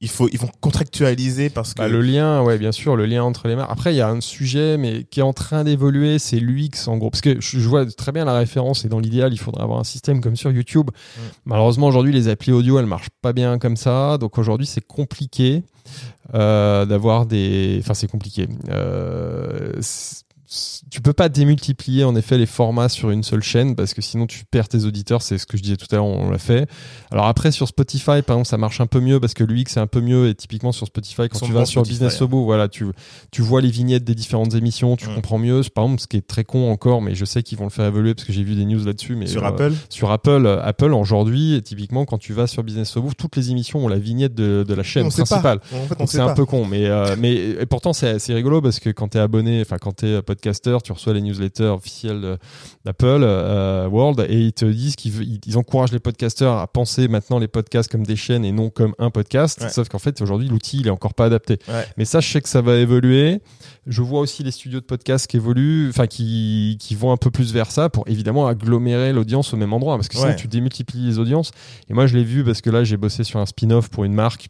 il 0.00 0.08
faut 0.08 0.28
ils 0.32 0.38
vont 0.38 0.50
contractualiser 0.60 1.48
parce 1.50 1.72
que 1.72 1.78
Bah, 1.78 1.88
le 1.88 2.00
lien, 2.02 2.42
ouais, 2.42 2.58
bien 2.58 2.72
sûr, 2.72 2.94
le 2.96 3.06
lien 3.06 3.22
entre 3.22 3.48
les 3.48 3.56
marques. 3.56 3.70
Après, 3.70 3.94
il 3.94 3.96
y 3.96 4.00
a 4.02 4.08
un 4.08 4.20
sujet, 4.20 4.76
mais 4.76 5.04
qui 5.04 5.20
est 5.20 5.22
en 5.22 5.32
train 5.32 5.64
d'évoluer, 5.64 6.18
c'est 6.18 6.38
l'UX 6.40 6.88
en 6.88 6.98
gros. 6.98 7.10
Parce 7.10 7.20
que 7.22 7.40
je 7.40 7.68
vois 7.68 7.86
très 7.86 8.12
bien 8.12 8.24
la 8.24 8.34
référence, 8.36 8.84
et 8.84 8.88
dans 8.88 8.98
l'idéal, 9.00 9.32
il 9.32 9.38
faudrait 9.38 9.62
avoir 9.62 9.78
un 9.78 9.84
système 9.84 10.20
comme 10.20 10.36
sur 10.36 10.50
YouTube. 10.50 10.90
Mm. 10.90 11.20
Malheureusement, 11.46 11.86
aujourd'hui, 11.86 12.12
les 12.12 12.28
applis 12.28 12.52
audio, 12.52 12.78
elles 12.78 12.86
marchent 12.86 13.10
pas 13.22 13.32
bien 13.32 13.58
comme 13.58 13.76
ça. 13.76 14.18
Donc 14.18 14.36
aujourd'hui, 14.38 14.66
c'est 14.66 14.84
compliqué 14.86 15.62
euh, 16.34 16.84
d'avoir 16.86 17.24
des. 17.26 17.78
Enfin, 17.80 17.94
c'est 17.94 18.08
compliqué. 18.10 18.48
Euh, 18.70 19.72
c'est- 19.80 20.23
tu 20.90 21.00
peux 21.00 21.12
pas 21.14 21.28
démultiplier 21.28 22.04
en 22.04 22.14
effet 22.16 22.36
les 22.36 22.46
formats 22.46 22.88
sur 22.88 23.10
une 23.10 23.22
seule 23.22 23.42
chaîne 23.42 23.74
parce 23.74 23.94
que 23.94 24.02
sinon 24.02 24.26
tu 24.26 24.44
perds 24.44 24.68
tes 24.68 24.84
auditeurs. 24.84 25.22
C'est 25.22 25.38
ce 25.38 25.46
que 25.46 25.56
je 25.56 25.62
disais 25.62 25.76
tout 25.76 25.86
à 25.90 25.96
l'heure, 25.96 26.04
on 26.04 26.30
l'a 26.30 26.38
fait. 26.38 26.68
Alors 27.10 27.26
après 27.26 27.50
sur 27.50 27.66
Spotify, 27.66 28.20
par 28.22 28.36
exemple, 28.36 28.46
ça 28.46 28.58
marche 28.58 28.80
un 28.80 28.86
peu 28.86 29.00
mieux 29.00 29.20
parce 29.20 29.32
que 29.34 29.42
l'UX 29.44 29.64
c'est 29.68 29.80
un 29.80 29.86
peu 29.86 30.00
mieux 30.00 30.28
et 30.28 30.34
typiquement 30.34 30.72
sur 30.72 30.86
Spotify 30.86 31.28
quand 31.30 31.38
tu 31.40 31.52
vas 31.52 31.64
sur 31.64 31.80
Spotify, 31.80 31.92
Business 31.94 32.20
hein. 32.20 32.24
Obo, 32.26 32.44
voilà, 32.44 32.68
tu 32.68 32.84
tu 33.30 33.40
vois 33.42 33.60
les 33.60 33.70
vignettes 33.70 34.04
des 34.04 34.14
différentes 34.14 34.54
émissions, 34.54 34.96
tu 34.96 35.08
Mm. 35.08 35.14
comprends 35.14 35.38
mieux. 35.38 35.62
Par 35.74 35.84
exemple, 35.84 36.00
ce 36.02 36.06
qui 36.06 36.16
est 36.18 36.26
très 36.26 36.44
con 36.44 36.70
encore, 36.70 37.00
mais 37.02 37.14
je 37.14 37.24
sais 37.24 37.42
qu'ils 37.42 37.56
vont 37.58 37.64
le 37.64 37.70
faire 37.70 37.86
évoluer 37.86 38.14
parce 38.14 38.26
que 38.26 38.32
j'ai 38.32 38.42
vu 38.44 38.54
des 38.54 38.64
news 38.64 38.84
là-dessus. 38.84 39.16
Mais 39.16 39.26
sur 39.26 39.44
euh, 39.44 39.48
Apple, 39.48 39.72
sur 39.88 40.10
Apple, 40.10 40.44
euh, 40.46 40.62
Apple 40.62 40.92
aujourd'hui, 40.92 41.60
typiquement 41.64 42.04
quand 42.04 42.18
tu 42.18 42.32
vas 42.34 42.46
sur 42.46 42.62
Business 42.62 42.96
Obo, 42.96 43.10
toutes 43.16 43.36
les 43.36 43.50
émissions 43.50 43.84
ont 43.84 43.88
la 43.88 43.98
vignette 43.98 44.34
de, 44.34 44.64
de 44.66 44.74
la 44.74 44.82
chaîne 44.82 45.06
on 45.06 45.10
principale. 45.10 45.60
En 45.72 45.86
fait, 45.86 46.06
c'est 46.06 46.20
un 46.20 46.34
peu 46.34 46.44
con, 46.44 46.66
mais 46.66 46.86
euh, 46.86 47.16
mais 47.18 47.34
et 47.34 47.66
pourtant 47.66 47.92
c'est 47.92 48.18
c'est 48.18 48.34
rigolo 48.34 48.60
parce 48.60 48.78
que 48.80 48.90
quand 48.90 49.08
t'es 49.08 49.18
abonné, 49.18 49.60
enfin 49.60 49.76
quand 49.78 49.92
t'es 49.92 50.20
tu 50.34 50.92
reçois 50.92 51.12
les 51.12 51.20
newsletters 51.20 51.64
officiels 51.64 52.20
de- 52.20 52.38
d'Apple 52.84 53.20
euh, 53.22 53.88
World 53.88 54.26
et 54.28 54.38
ils 54.46 54.52
te 54.52 54.64
disent 54.64 54.96
qu'ils 54.96 55.40
ils, 55.46 55.58
encouragent 55.58 55.92
les 55.92 55.98
podcasters 56.00 56.52
à 56.52 56.66
penser 56.66 57.08
maintenant 57.08 57.38
les 57.38 57.48
podcasts 57.48 57.90
comme 57.90 58.04
des 58.04 58.16
chaînes 58.16 58.44
et 58.44 58.52
non 58.52 58.70
comme 58.70 58.94
un 58.98 59.10
podcast. 59.10 59.60
Ouais. 59.62 59.68
Sauf 59.70 59.88
qu'en 59.88 59.98
fait 59.98 60.20
aujourd'hui 60.20 60.48
l'outil 60.48 60.78
il 60.80 60.86
est 60.86 60.90
encore 60.90 61.14
pas 61.14 61.26
adapté. 61.26 61.58
Ouais. 61.68 61.86
Mais 61.96 62.04
ça 62.04 62.20
je 62.20 62.28
sais 62.30 62.40
que 62.40 62.48
ça 62.48 62.60
va 62.60 62.76
évoluer. 62.76 63.40
Je 63.86 64.00
vois 64.02 64.20
aussi 64.20 64.42
les 64.42 64.50
studios 64.50 64.80
de 64.80 64.84
podcast 64.86 65.26
qui 65.26 65.36
évoluent, 65.36 65.88
enfin 65.90 66.06
qui 66.06 66.76
qui 66.80 66.94
vont 66.94 67.12
un 67.12 67.16
peu 67.16 67.30
plus 67.30 67.52
vers 67.52 67.70
ça 67.70 67.88
pour 67.90 68.04
évidemment 68.08 68.46
agglomérer 68.46 69.12
l'audience 69.12 69.52
au 69.54 69.56
même 69.56 69.72
endroit 69.72 69.96
parce 69.96 70.08
que 70.08 70.16
sinon 70.16 70.28
Ouais. 70.28 70.36
tu 70.36 70.48
démultiplies 70.48 71.06
les 71.06 71.18
audiences. 71.18 71.50
Et 71.88 71.94
moi 71.94 72.06
je 72.06 72.16
l'ai 72.16 72.24
vu 72.24 72.44
parce 72.44 72.60
que 72.60 72.70
là 72.70 72.84
j'ai 72.84 72.96
bossé 72.96 73.24
sur 73.24 73.40
un 73.40 73.46
spin-off 73.46 73.88
pour 73.90 74.04
une 74.04 74.14
marque 74.14 74.48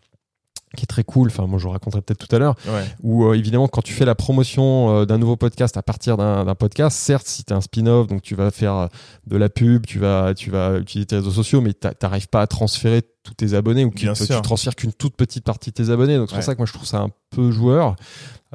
qui 0.74 0.82
est 0.82 0.86
très 0.86 1.04
cool. 1.04 1.28
Enfin, 1.28 1.46
moi, 1.46 1.58
je 1.58 1.64
vous 1.64 1.70
raconterai 1.70 2.02
peut-être 2.02 2.26
tout 2.26 2.34
à 2.34 2.38
l'heure. 2.38 2.54
Ouais. 2.66 2.84
Où, 3.02 3.24
euh, 3.26 3.34
évidemment, 3.34 3.68
quand 3.68 3.82
tu 3.82 3.92
fais 3.92 4.04
la 4.04 4.14
promotion 4.14 4.90
euh, 4.96 5.04
d'un 5.06 5.18
nouveau 5.18 5.36
podcast 5.36 5.76
à 5.76 5.82
partir 5.82 6.16
d'un 6.16 6.54
podcast, 6.54 6.96
certes, 6.96 7.26
si 7.26 7.44
tu 7.44 7.52
un 7.52 7.60
spin-off, 7.60 8.06
donc 8.06 8.22
tu 8.22 8.34
vas 8.34 8.50
faire 8.50 8.74
euh, 8.74 8.86
de 9.26 9.36
la 9.36 9.48
pub, 9.48 9.86
tu 9.86 9.98
vas, 9.98 10.34
tu 10.34 10.50
vas 10.50 10.78
utiliser 10.78 11.06
tes 11.06 11.16
réseaux 11.16 11.30
sociaux, 11.30 11.60
mais 11.60 11.72
t'a- 11.72 11.94
t'arrives 11.94 12.28
pas 12.28 12.42
à 12.42 12.46
transférer 12.46 13.02
tous 13.22 13.34
tes 13.34 13.54
abonnés 13.54 13.84
ou 13.86 13.90
que 13.90 13.96
tu, 13.96 14.42
transfères 14.42 14.74
qu'une 14.74 14.92
toute 14.92 15.16
petite 15.16 15.44
partie 15.44 15.70
de 15.70 15.74
tes 15.74 15.90
abonnés. 15.90 16.16
Donc, 16.18 16.28
c'est 16.28 16.34
Ouais. 16.34 16.40
pour 16.40 16.44
ça 16.46 16.54
que 16.54 16.58
moi, 16.58 16.66
je 16.66 16.72
trouve 16.72 16.86
ça 16.86 16.98
un 16.98 17.10
peu 17.30 17.50
joueur. 17.50 17.96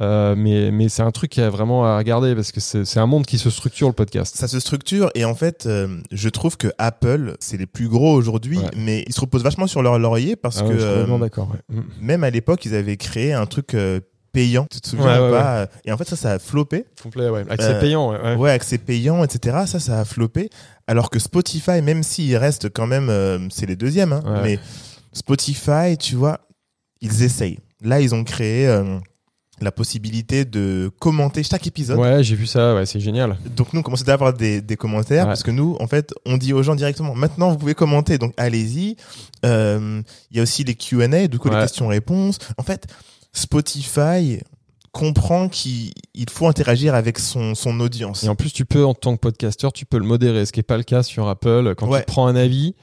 Euh, 0.02 0.34
mais 0.38 0.72
mais 0.72 0.88
c'est 0.88 1.02
un 1.02 1.12
truc 1.12 1.32
qui 1.32 1.42
a 1.42 1.50
vraiment 1.50 1.86
à 1.86 1.98
regarder 1.98 2.34
parce 2.34 2.52
que 2.54 2.60
c'est 2.62 3.00
un 3.00 3.06
monde 3.06 3.26
qui 3.26 3.38
se 3.38 3.50
structure 3.50 3.88
le 3.88 3.94
podcast. 3.94 4.36
Ça 4.38 4.48
se 4.48 4.60
structure 4.60 5.10
et 5.16 5.26
en 5.26 5.36
fait, 5.36 5.66
euh, 5.66 6.00
je 6.12 6.30
trouve 6.30 6.56
que 6.58 6.70
Apple, 6.78 7.36
c'est 7.40 7.58
les 7.58 7.66
plus 7.66 7.90
gros 7.90 8.14
aujourd'hui, 8.14 8.58
Ouais. 8.60 8.70
mais 8.78 9.04
ils 9.08 9.14
se 9.14 9.20
reposent 9.22 9.44
vachement 9.44 9.68
sur 9.68 9.82
leur 9.82 10.00
laurier 10.00 10.36
parce 10.38 10.60
Ah 10.60 10.62
que 10.64 10.68
ouais, 10.70 10.82
euh, 10.82 10.92
complètement 10.94 11.20
d'accord. 11.20 11.52
ouais. 11.52 11.76
Mm. 11.76 11.84
même 12.02 12.24
à 12.24 12.30
l'époque, 12.30 12.64
ils 12.66 12.76
avaient 12.76 12.98
créé 12.98 13.34
un 13.34 13.46
truc 13.46 13.76
payant. 14.32 14.68
Tu 14.72 14.80
te 14.80 14.88
souviens 14.88 15.06
Ouais, 15.06 15.20
ou 15.20 15.24
ouais, 15.24 15.40
pas 15.40 15.68
Et 15.86 15.92
en 15.92 15.98
fait, 15.98 16.08
ça, 16.08 16.16
ça 16.16 16.32
a 16.34 16.40
floppé. 16.40 16.86
Complet, 17.02 17.30
ouais. 17.30 17.44
Accès 17.50 17.74
Euh, 17.74 17.80
payant, 17.82 18.12
ouais. 18.12 18.36
ouais. 18.36 18.52
Accès 18.52 18.78
payant, 18.78 19.24
etc. 19.24 19.64
Ça, 19.66 19.80
ça 19.80 20.00
a 20.00 20.06
floppé. 20.06 20.50
Alors 20.88 21.10
que 21.10 21.20
Spotify, 21.20 21.82
même 21.82 22.04
s'il 22.04 22.38
reste 22.38 22.70
quand 22.70 22.88
même, 22.88 23.10
euh, 23.10 23.40
c'est 23.50 23.66
les 23.66 23.76
deuxièmes, 23.76 24.14
hein, 24.14 24.42
mais 24.44 24.60
Spotify, 25.14 25.98
tu 26.00 26.16
vois, 26.16 26.40
ils 27.02 27.24
essayent. 27.24 27.60
Là, 27.82 28.02
ils 28.02 28.14
ont 28.14 28.24
créé 28.24 28.68
euh, 28.68 29.00
la 29.64 29.72
possibilité 29.72 30.46
de 30.46 30.92
commenter 31.00 31.44
chaque 31.44 31.68
épisode. 31.68 31.98
Ouais, 32.00 32.24
j'ai 32.24 32.36
vu 32.36 32.46
ça, 32.48 32.76
ouais, 32.76 32.86
c'est 32.86 33.00
génial. 33.00 33.38
Donc 33.56 33.74
nous, 33.74 33.80
on 33.80 33.84
commence 33.84 34.08
à 34.08 34.14
avoir 34.14 34.34
des, 34.34 34.62
des 34.62 34.76
commentaires 34.78 35.24
Ouais. 35.26 35.30
parce 35.32 35.44
que 35.44 35.52
nous, 35.52 35.76
en 35.80 35.88
fait, 35.88 36.14
on 36.26 36.38
dit 36.38 36.54
aux 36.54 36.64
gens 36.64 36.76
directement, 36.76 37.14
maintenant, 37.16 37.52
vous 37.52 37.58
pouvez 37.58 37.76
commenter, 37.76 38.18
donc 38.18 38.34
allez-y. 38.38 38.96
Euh, 39.46 40.02
Il 40.32 40.38
y 40.38 40.40
a 40.40 40.44
aussi 40.44 40.64
les 40.64 40.76
Q&A, 40.76 41.28
du 41.28 41.40
coup, 41.40 41.50
les 41.50 41.56
questions-réponses. 41.56 42.38
En 42.58 42.64
fait, 42.64 42.88
Spotify 43.34 44.40
comprend 44.92 45.50
qu'il 45.50 45.92
il 46.14 46.30
faut 46.30 46.48
interagir 46.48 46.96
avec 46.96 47.20
son, 47.20 47.56
son 47.56 47.80
audience. 47.80 48.24
Et 48.24 48.30
en 48.30 48.36
plus, 48.36 48.52
tu 48.52 48.66
peux, 48.66 48.86
en 48.86 48.94
tant 48.94 49.16
que 49.16 49.20
podcasteur, 49.22 49.72
tu 49.72 49.86
peux 49.86 49.98
le 49.98 50.06
modérer, 50.06 50.46
ce 50.46 50.52
qui 50.52 50.60
n'est 50.60 50.64
pas 50.64 50.78
le 50.78 50.84
cas 50.84 51.04
sur 51.04 51.28
Apple. 51.30 51.74
Quand 51.78 51.88
tu 51.96 52.04
prends 52.06 52.28
un 52.28 52.36
avis, 52.36 52.76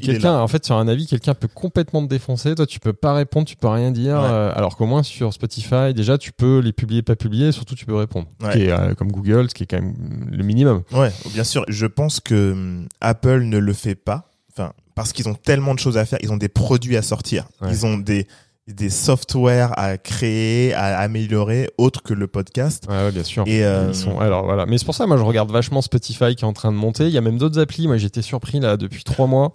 quelqu'un, 0.00 0.38
en 0.38 0.46
fait, 0.48 0.64
sur 0.64 0.76
un 0.76 0.86
avis, 0.88 1.06
quelqu'un 1.06 1.34
peut 1.34 1.48
complètement 1.48 2.02
te 2.02 2.08
défoncer. 2.08 2.54
Toi, 2.54 2.66
tu 2.66 2.78
peux 2.80 2.92
pas 2.92 3.12
répondre, 3.14 3.46
tu 3.46 3.56
peux 3.56 3.68
rien 3.68 3.90
dire. 3.90 4.16
Ouais. 4.16 4.24
euh, 4.30 4.52
alors 4.54 4.76
qu'au 4.76 4.86
moins, 4.86 5.02
sur 5.02 5.32
Spotify, 5.32 5.92
déjà, 5.94 6.16
tu 6.18 6.32
peux 6.32 6.58
les 6.60 6.72
publier, 6.72 7.02
pas 7.02 7.16
publier, 7.16 7.48
et 7.48 7.52
surtout, 7.52 7.74
tu 7.74 7.86
peux 7.86 7.94
répondre. 7.96 8.28
Ce 8.40 8.46
Ouais. 8.46 8.52
qui 8.52 8.62
est, 8.62 8.70
euh, 8.70 8.94
comme 8.94 9.10
Google, 9.10 9.48
ce 9.50 9.54
qui 9.54 9.64
est 9.64 9.66
quand 9.66 9.80
même 9.80 9.94
le 10.30 10.44
minimum. 10.44 10.82
Ouais, 10.92 11.10
bien 11.32 11.44
sûr. 11.44 11.64
Je 11.68 11.86
pense 11.86 12.20
que 12.20 12.52
hum, 12.52 12.86
Apple 13.00 13.42
ne 13.42 13.58
le 13.58 13.72
fait 13.72 13.94
pas. 13.96 14.30
Enfin, 14.52 14.72
parce 14.94 15.12
qu'ils 15.12 15.28
ont 15.28 15.34
tellement 15.34 15.74
de 15.74 15.78
choses 15.80 15.96
à 15.98 16.04
faire. 16.04 16.18
Ils 16.22 16.32
ont 16.32 16.36
des 16.36 16.48
produits 16.48 16.96
à 16.96 17.02
sortir. 17.02 17.46
Ouais. 17.60 17.68
Ils 17.70 17.86
ont 17.86 17.96
des 17.98 18.26
des 18.74 18.90
softwares 18.90 19.72
à 19.78 19.98
créer, 19.98 20.72
à 20.74 20.98
améliorer, 20.98 21.70
autres 21.78 22.02
que 22.02 22.14
le 22.14 22.26
podcast. 22.26 22.84
Ouais, 22.88 23.04
ouais, 23.04 23.12
bien 23.12 23.24
sûr. 23.24 23.44
Et 23.46 23.64
euh, 23.64 23.88
Ils 23.88 23.94
sont, 23.94 24.18
alors 24.18 24.44
voilà. 24.44 24.66
Mais 24.66 24.78
c'est 24.78 24.84
pour 24.84 24.94
ça, 24.94 25.06
moi, 25.06 25.16
je 25.16 25.22
regarde 25.22 25.50
vachement 25.50 25.82
Spotify 25.82 26.34
qui 26.34 26.44
est 26.44 26.48
en 26.48 26.52
train 26.52 26.72
de 26.72 26.76
monter. 26.76 27.06
Il 27.06 27.12
y 27.12 27.18
a 27.18 27.20
même 27.20 27.38
d'autres 27.38 27.58
applis. 27.60 27.86
Moi, 27.86 27.96
j'étais 27.96 28.22
surpris 28.22 28.60
là 28.60 28.76
depuis 28.76 29.04
trois 29.04 29.26
mois. 29.26 29.52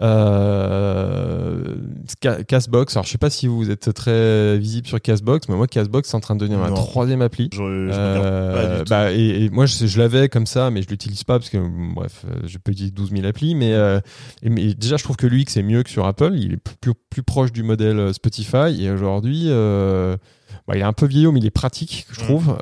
Euh, 0.00 1.74
Ca- 2.22 2.42
Castbox. 2.44 2.96
Alors, 2.96 3.04
je 3.06 3.10
sais 3.10 3.18
pas 3.18 3.30
si 3.30 3.46
vous 3.46 3.70
êtes 3.70 3.92
très 3.94 4.58
visible 4.58 4.86
sur 4.86 5.00
Castbox, 5.00 5.48
mais 5.48 5.56
moi, 5.56 5.66
Castbox, 5.66 6.08
c'est 6.08 6.16
en 6.16 6.20
train 6.20 6.34
de 6.34 6.40
devenir 6.40 6.58
ma 6.58 6.70
troisième 6.70 7.22
appli. 7.22 7.48
je, 7.52 7.58
je 7.58 7.62
regarde 7.62 8.24
Euh, 8.26 8.54
pas 8.54 8.76
du 8.78 8.84
tout. 8.84 8.90
bah, 8.90 9.12
et, 9.12 9.44
et 9.44 9.50
moi, 9.50 9.66
je, 9.66 9.86
je 9.86 9.98
l'avais 9.98 10.28
comme 10.28 10.46
ça, 10.46 10.70
mais 10.70 10.82
je 10.82 10.88
l'utilise 10.88 11.24
pas 11.24 11.38
parce 11.38 11.50
que, 11.50 11.58
bref, 11.94 12.24
euh, 12.28 12.40
je 12.46 12.58
peux 12.58 12.72
utiliser 12.72 12.92
12 12.92 13.10
000 13.12 13.26
applis. 13.26 13.54
Mais, 13.54 13.72
euh, 13.74 14.00
et- 14.42 14.50
mais 14.50 14.74
déjà, 14.74 14.96
je 14.96 15.04
trouve 15.04 15.16
que 15.16 15.26
l'UX 15.26 15.56
est 15.56 15.62
mieux 15.62 15.82
que 15.82 15.90
sur 15.90 16.06
Apple. 16.06 16.32
Il 16.34 16.54
est 16.54 16.58
plus, 17.10 17.22
proche 17.22 17.52
du 17.52 17.62
modèle 17.62 18.12
Spotify. 18.14 18.82
Et 18.82 18.90
aujourd'hui, 18.90 19.44
euh, 19.48 20.16
bah, 20.66 20.74
il 20.76 20.80
est 20.80 20.84
un 20.84 20.92
peu 20.92 21.06
vieillot, 21.06 21.32
mais 21.32 21.40
il 21.40 21.46
est 21.46 21.50
pratique, 21.50 22.06
je 22.10 22.20
Mm. 22.20 22.24
trouve. 22.24 22.56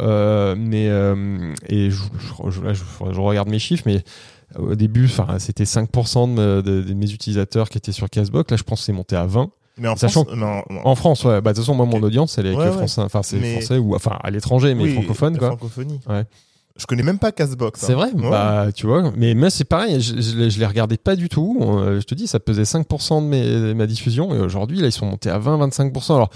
Mais 0.58 0.86
et 1.68 1.90
je, 1.90 2.02
je, 2.18 2.50
je- 2.50 2.60
là, 2.62 2.72
je- 2.74 2.82
je 3.12 3.20
regarde 3.20 3.48
mes 3.48 3.58
chiffres, 3.58 3.84
mais 3.86 4.02
au 4.56 4.74
début, 4.74 5.04
enfin, 5.06 5.38
c'était 5.38 5.64
5% 5.64 6.34
de, 6.34 6.60
de- 6.60 6.82
de 6.82 6.94
mes 6.94 7.10
utilisateurs 7.12 7.68
qui 7.68 7.78
étaient 7.78 7.92
sur 7.92 8.08
Castbox. 8.08 8.50
Là, 8.50 8.56
je 8.56 8.62
pense 8.62 8.80
que 8.80 8.84
c'est 8.86 8.92
monté 8.92 9.16
à 9.16 9.26
20. 9.26 9.50
mais 9.80 9.88
en 9.88 9.94
sachant 9.96 10.24
France, 10.24 10.36
mais 10.36 10.80
en- 10.84 10.94
France, 10.96 11.24
ouais. 11.24 11.40
Bah, 11.40 11.52
de 11.52 11.56
toute 11.56 11.64
façon, 11.64 11.74
moi, 11.74 11.86
mon 11.86 12.02
audience, 12.02 12.36
elle 12.38 12.46
est 12.46 12.54
Ouais, 12.54 12.64
ouais. 12.66 12.72
français, 12.72 13.00
enfin, 13.02 13.22
c'est 13.22 13.38
Mais- 13.38 13.52
français 13.52 13.78
ou, 13.78 13.94
enfin, 13.94 14.18
à 14.22 14.30
l'étranger, 14.30 14.74
mais 14.74 14.82
oui, 14.84 14.94
francophone, 14.94 15.38
quoi. 15.38 15.48
Francophonie. 15.48 16.00
Ouais. 16.08 16.24
Je 16.78 16.86
connais 16.86 17.02
même 17.02 17.18
pas 17.18 17.32
Castbox. 17.32 17.82
hein. 17.82 17.86
C'est 17.88 17.94
vrai, 17.94 18.10
Ouais. 18.14 18.30
bah 18.30 18.68
tu 18.74 18.86
vois. 18.86 19.12
Mais 19.16 19.34
moi 19.34 19.50
c'est 19.50 19.64
pareil, 19.64 20.00
je, 20.00 20.20
je, 20.20 20.36
les- 20.36 20.50
je 20.50 20.58
les 20.60 20.66
regardais 20.66 20.96
pas 20.96 21.16
du 21.16 21.28
tout. 21.28 21.58
Euh, 21.60 22.00
je 22.00 22.04
te 22.06 22.14
dis, 22.14 22.26
ça 22.28 22.38
pesait 22.40 22.62
5% 22.62 23.20
de, 23.22 23.26
mes, 23.26 23.42
de 23.44 23.72
ma 23.72 23.86
diffusion 23.86 24.34
et 24.34 24.38
aujourd'hui 24.38 24.80
là 24.80 24.86
ils 24.86 24.92
sont 24.92 25.06
montés 25.06 25.28
à 25.30 25.38
20-25%. 25.40 26.14
Alors 26.14 26.30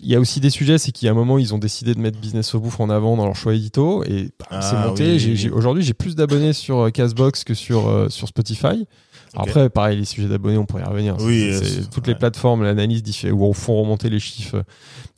il 0.00 0.08
y 0.10 0.16
a 0.16 0.20
aussi 0.20 0.40
des 0.40 0.50
sujets, 0.50 0.78
c'est 0.78 0.90
a 1.08 1.12
un 1.12 1.14
moment 1.14 1.38
ils 1.38 1.52
ont 1.54 1.58
décidé 1.58 1.94
de 1.94 2.00
mettre 2.00 2.18
Business 2.18 2.54
au 2.54 2.60
bouffe 2.60 2.80
en 2.80 2.88
avant 2.90 3.16
dans 3.16 3.26
leur 3.26 3.36
choix 3.36 3.54
édito 3.54 4.02
et 4.04 4.30
bah, 4.40 4.46
Ah, 4.50 4.60
c'est 4.62 4.76
monté. 4.88 5.16
oui, 5.16 5.50
Aujourd'hui 5.52 5.82
j'ai 5.84 5.94
plus 5.94 6.16
d'abonnés 6.16 6.54
sur 6.54 6.78
euh, 6.86 6.90
Castbox 6.90 7.44
que 7.44 7.54
sur 7.54 7.88
euh, 7.88 8.08
sur 8.08 8.28
Spotify. 8.28 8.86
Après, 9.34 9.70
pareil, 9.70 9.98
les 9.98 10.04
sujets 10.04 10.28
d'abonnés, 10.28 10.58
on 10.58 10.66
pourrait 10.66 10.82
y 10.82 10.86
revenir. 10.86 11.16
Oui, 11.20 11.50
C'est- 11.52 11.80
euh, 11.80 11.84
toutes 11.90 12.06
ouais. 12.06 12.12
les 12.12 12.18
plateformes, 12.18 12.62
l'analyse 12.64 13.02
où 13.32 13.44
on 13.44 13.52
font 13.54 13.80
remonter 13.80 14.10
les 14.10 14.20
chiffres 14.20 14.56
euh, 14.58 14.62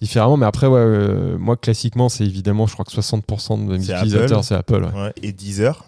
différemment. 0.01 0.37
Mais 0.37 0.47
après, 0.47 0.67
ouais, 0.69 0.79
euh, 0.79 1.37
moi, 1.39 1.57
classiquement, 1.57 2.09
c'est 2.09 2.25
évidemment, 2.25 2.67
je 2.67 2.75
crois 2.75 2.85
que 2.85 2.93
60% 2.93 3.57
de 3.67 3.73
mes 3.77 3.83
C'est 3.83 3.93
utilisateurs, 3.93 4.39
Apple. 4.39 4.47
c'est 4.47 4.55
Apple. 4.55 4.85
Ouais. 4.95 5.03
Ouais. 5.03 5.13
Et 5.23 5.33
Deezer? 5.33 5.85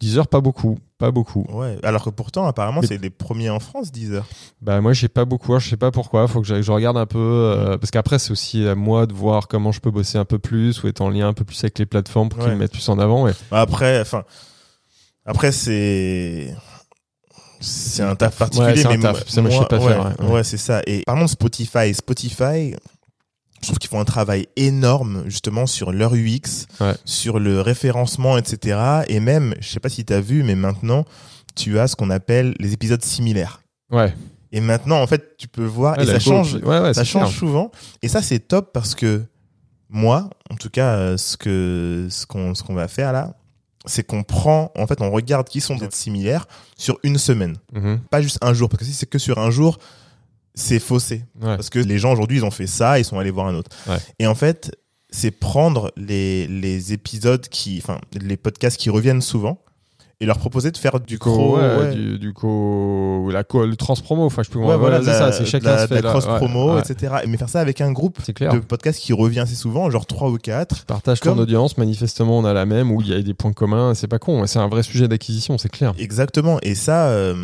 Deezer, 0.00 0.26
pas 0.26 0.40
beaucoup. 0.40 0.78
Pas 0.98 1.10
beaucoup. 1.10 1.46
Ouais. 1.52 1.78
Alors 1.82 2.02
que 2.04 2.10
pourtant, 2.10 2.46
apparemment, 2.46 2.80
c'est 2.82 3.00
les 3.00 3.10
premiers 3.10 3.50
en 3.50 3.60
France, 3.60 3.92
Deezer. 3.92 4.26
Bah 4.62 4.80
moi 4.80 4.92
j'ai 4.94 5.08
pas 5.08 5.24
beaucoup, 5.26 5.58
je 5.58 5.68
sais 5.68 5.76
pas 5.76 5.90
pourquoi, 5.90 6.26
faut 6.28 6.40
que 6.40 6.46
je, 6.46 6.60
je 6.62 6.72
regarde 6.72 6.96
un 6.98 7.06
peu 7.06 7.18
euh, 7.18 7.78
parce 7.78 7.90
qu'après 7.90 8.18
c'est 8.18 8.30
aussi 8.32 8.66
à 8.66 8.74
moi 8.74 9.06
de 9.06 9.12
voir 9.14 9.48
comment 9.48 9.70
je 9.72 9.80
peux 9.80 9.90
bosser 9.90 10.18
un 10.18 10.24
peu 10.26 10.38
plus 10.38 10.82
ou 10.82 10.88
être 10.88 11.00
en 11.02 11.08
lien 11.10 11.28
un 11.28 11.32
peu 11.34 11.44
plus 11.44 11.58
avec 11.64 11.78
les 11.78 11.86
plateformes 11.86 12.28
pour 12.30 12.38
qu'ils 12.40 12.48
Ouais. 12.48 12.54
me 12.54 12.60
mettent 12.60 12.72
plus 12.72 12.86
en 12.90 12.98
avant. 12.98 13.28
Et... 13.28 13.32
Après, 13.50 14.00
enfin, 14.00 14.24
après 15.24 15.52
c'est 15.52 16.54
c'est 17.60 18.02
un 18.02 18.16
taf 18.16 18.36
particulier, 18.36 18.70
Ouais, 18.72 18.76
c'est 18.76 18.86
un 18.86 18.90
mais 18.90 18.98
taf. 18.98 19.34
moi- 19.36 19.42
moi, 19.42 19.50
je 19.50 19.58
sais 19.58 19.64
pas 19.66 19.78
ouais, 19.78 19.92
faire, 19.92 20.14
ouais. 20.20 20.26
ouais, 20.26 20.44
c'est 20.44 20.56
ça. 20.56 20.82
Et 20.86 21.02
parlons 21.06 21.24
de 21.26 21.30
Spotify. 21.30 21.94
Spotify, 21.94 22.74
je 23.60 23.66
trouve 23.66 23.78
qu'ils 23.78 23.90
font 23.90 24.00
un 24.00 24.04
travail 24.04 24.48
énorme 24.56 25.24
justement 25.26 25.66
sur 25.66 25.92
leur 25.92 26.14
UX, 26.14 26.66
sur 27.04 27.38
le 27.38 27.60
référencement, 27.60 28.38
etc. 28.38 28.78
Et 29.08 29.20
même, 29.20 29.54
je 29.60 29.68
sais 29.68 29.80
pas 29.80 29.88
si 29.90 30.04
tu 30.04 30.12
as 30.12 30.20
vu, 30.20 30.42
mais 30.42 30.54
maintenant, 30.54 31.04
tu 31.54 31.78
as 31.78 31.86
ce 31.88 31.96
qu'on 31.96 32.10
appelle 32.10 32.54
les 32.58 32.72
épisodes 32.72 33.02
similaires. 33.04 33.60
Ouais. 33.90 34.14
Et 34.52 34.60
maintenant, 34.60 35.00
en 35.02 35.06
fait, 35.06 35.36
tu 35.36 35.46
peux 35.46 35.64
voir 35.64 36.00
et 36.00 36.06
ça 36.06 36.18
change. 36.18 36.58
Ça 36.92 37.04
change 37.04 37.28
clair. 37.28 37.38
souvent 37.38 37.70
et 38.02 38.08
ça 38.08 38.20
c'est 38.22 38.40
top 38.40 38.72
parce 38.72 38.94
que 38.96 39.22
moi 39.88 40.30
en 40.50 40.54
tout 40.56 40.70
cas 40.70 41.16
ce 41.16 41.36
que 41.36 42.06
ce 42.10 42.24
qu'on 42.26 42.54
ce 42.54 42.62
qu'on 42.62 42.74
va 42.74 42.88
faire 42.88 43.12
là 43.12 43.34
c'est 43.86 44.06
qu'on 44.06 44.22
prend 44.22 44.72
en 44.76 44.86
fait 44.86 45.00
on 45.00 45.10
regarde 45.10 45.48
qui 45.48 45.60
sont 45.60 45.78
peut-être 45.78 45.94
similaires 45.94 46.46
sur 46.76 46.98
une 47.02 47.16
semaine 47.18 47.56
Mhm. 47.72 48.00
pas 48.10 48.20
juste 48.20 48.38
un 48.42 48.52
jour 48.52 48.68
parce 48.68 48.80
que 48.80 48.84
si 48.86 48.92
c'est 48.92 49.06
que 49.08 49.18
sur 49.18 49.38
un 49.38 49.50
jour 49.50 49.78
c'est 50.54 50.80
faussé. 50.80 51.24
Ouais. 51.40 51.56
Parce 51.56 51.70
que 51.70 51.78
les 51.78 51.96
gens 51.98 52.12
aujourd'hui, 52.12 52.38
ils 52.38 52.44
ont 52.44 52.50
fait 52.50 52.66
ça, 52.66 52.98
ils 52.98 53.04
sont 53.04 53.18
allés 53.18 53.30
voir 53.30 53.46
un 53.46 53.54
autre. 53.54 53.70
Ouais. 53.88 53.96
Et 54.18 54.26
en 54.26 54.34
fait, 54.34 54.76
c'est 55.08 55.30
prendre 55.30 55.92
les, 55.96 56.48
les 56.48 56.92
épisodes 56.92 57.46
qui, 57.48 57.78
enfin, 57.80 58.00
les 58.12 58.36
podcasts 58.36 58.76
qui 58.76 58.90
reviennent 58.90 59.22
souvent 59.22 59.62
et 60.22 60.26
leur 60.26 60.38
proposer 60.38 60.70
de 60.70 60.76
faire 60.76 61.00
du 61.00 61.18
Co, 61.18 61.56
ouais, 61.56 61.76
ouais. 61.78 61.94
du, 61.94 62.18
du 62.18 62.34
co, 62.34 63.30
la 63.32 63.42
co, 63.42 63.64
le 63.64 63.74
trans 63.74 63.94
promo, 63.94 64.24
enfin, 64.26 64.42
je 64.42 64.50
peux 64.50 64.58
Ouais, 64.58 64.76
voilà, 64.76 64.98
c'est 64.98 65.06
ça, 65.12 65.32
c'est 65.32 65.46
chacun 65.46 65.70
la, 65.70 65.78
se 65.82 65.86
fait 65.86 66.02
la 66.02 66.10
cross 66.10 66.26
promo, 66.26 66.78
etc. 66.78 67.14
Mais 67.26 67.38
faire 67.38 67.48
ça 67.48 67.60
avec 67.60 67.80
un 67.80 67.90
groupe 67.90 68.18
de 68.28 68.58
podcasts 68.58 69.00
qui 69.00 69.14
revient 69.14 69.40
assez 69.40 69.54
souvent, 69.54 69.88
genre 69.88 70.04
3 70.06 70.28
ou 70.28 70.36
4. 70.36 70.84
Partage 70.84 71.20
ton 71.20 71.30
Comme- 71.30 71.38
audience, 71.40 71.78
manifestement 71.78 72.38
on 72.38 72.44
a 72.44 72.52
la 72.52 72.66
même, 72.66 72.90
où 72.92 73.00
il 73.00 73.08
y 73.08 73.14
a 73.14 73.22
des 73.22 73.32
points 73.34 73.54
communs, 73.54 73.94
c'est 73.94 74.08
pas 74.08 74.18
con, 74.18 74.46
c'est 74.46 74.58
un 74.58 74.68
vrai 74.68 74.82
sujet 74.82 75.08
d'acquisition, 75.08 75.56
c'est 75.56 75.70
clair. 75.70 75.94
Exactement. 75.98 76.58
Et 76.62 76.74
ça, 76.74 77.08
euh, 77.08 77.34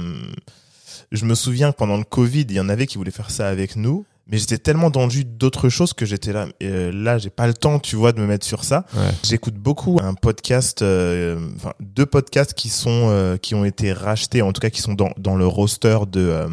je 1.12 1.24
me 1.24 1.34
souviens 1.34 1.72
que 1.72 1.76
pendant 1.78 1.96
le 1.96 2.04
Covid, 2.04 2.42
il 2.42 2.52
y 2.52 2.60
en 2.60 2.68
avait 2.68 2.86
qui 2.86 2.98
voulaient 2.98 3.10
faire 3.10 3.30
ça 3.30 3.48
avec 3.48 3.76
nous. 3.76 4.04
Mais 4.28 4.38
j'étais 4.38 4.58
tellement 4.58 4.90
dans 4.90 5.04
le 5.04 5.10
jus 5.10 5.24
d'autres 5.24 5.68
choses 5.68 5.92
que 5.92 6.04
j'étais 6.04 6.32
là. 6.32 6.48
Euh, 6.62 6.90
là, 6.92 7.16
j'ai 7.16 7.30
pas 7.30 7.46
le 7.46 7.54
temps, 7.54 7.78
tu 7.78 7.94
vois, 7.94 8.10
de 8.12 8.20
me 8.20 8.26
mettre 8.26 8.44
sur 8.44 8.64
ça. 8.64 8.84
Ouais. 8.94 9.10
J'écoute 9.22 9.54
beaucoup 9.54 9.98
un 10.02 10.14
podcast, 10.14 10.82
euh, 10.82 11.38
enfin 11.54 11.74
deux 11.78 12.06
podcasts 12.06 12.52
qui 12.54 12.68
sont 12.68 13.08
euh, 13.10 13.36
qui 13.36 13.54
ont 13.54 13.64
été 13.64 13.92
rachetés, 13.92 14.42
en 14.42 14.52
tout 14.52 14.60
cas 14.60 14.70
qui 14.70 14.80
sont 14.82 14.94
dans 14.94 15.10
dans 15.16 15.36
le 15.36 15.46
roster 15.46 15.98
de 16.10 16.20
euh, 16.20 16.48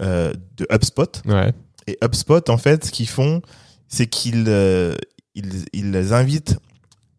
euh, 0.00 0.34
de 0.58 0.66
HubSpot. 0.70 1.22
Ouais. 1.24 1.52
Et 1.86 1.96
HubSpot, 2.04 2.48
en 2.50 2.58
fait, 2.58 2.84
ce 2.84 2.90
qu'ils 2.90 3.08
font, 3.08 3.40
c'est 3.88 4.06
qu'ils 4.06 4.44
euh, 4.48 4.94
ils, 5.34 5.64
ils 5.72 6.12
invitent 6.12 6.58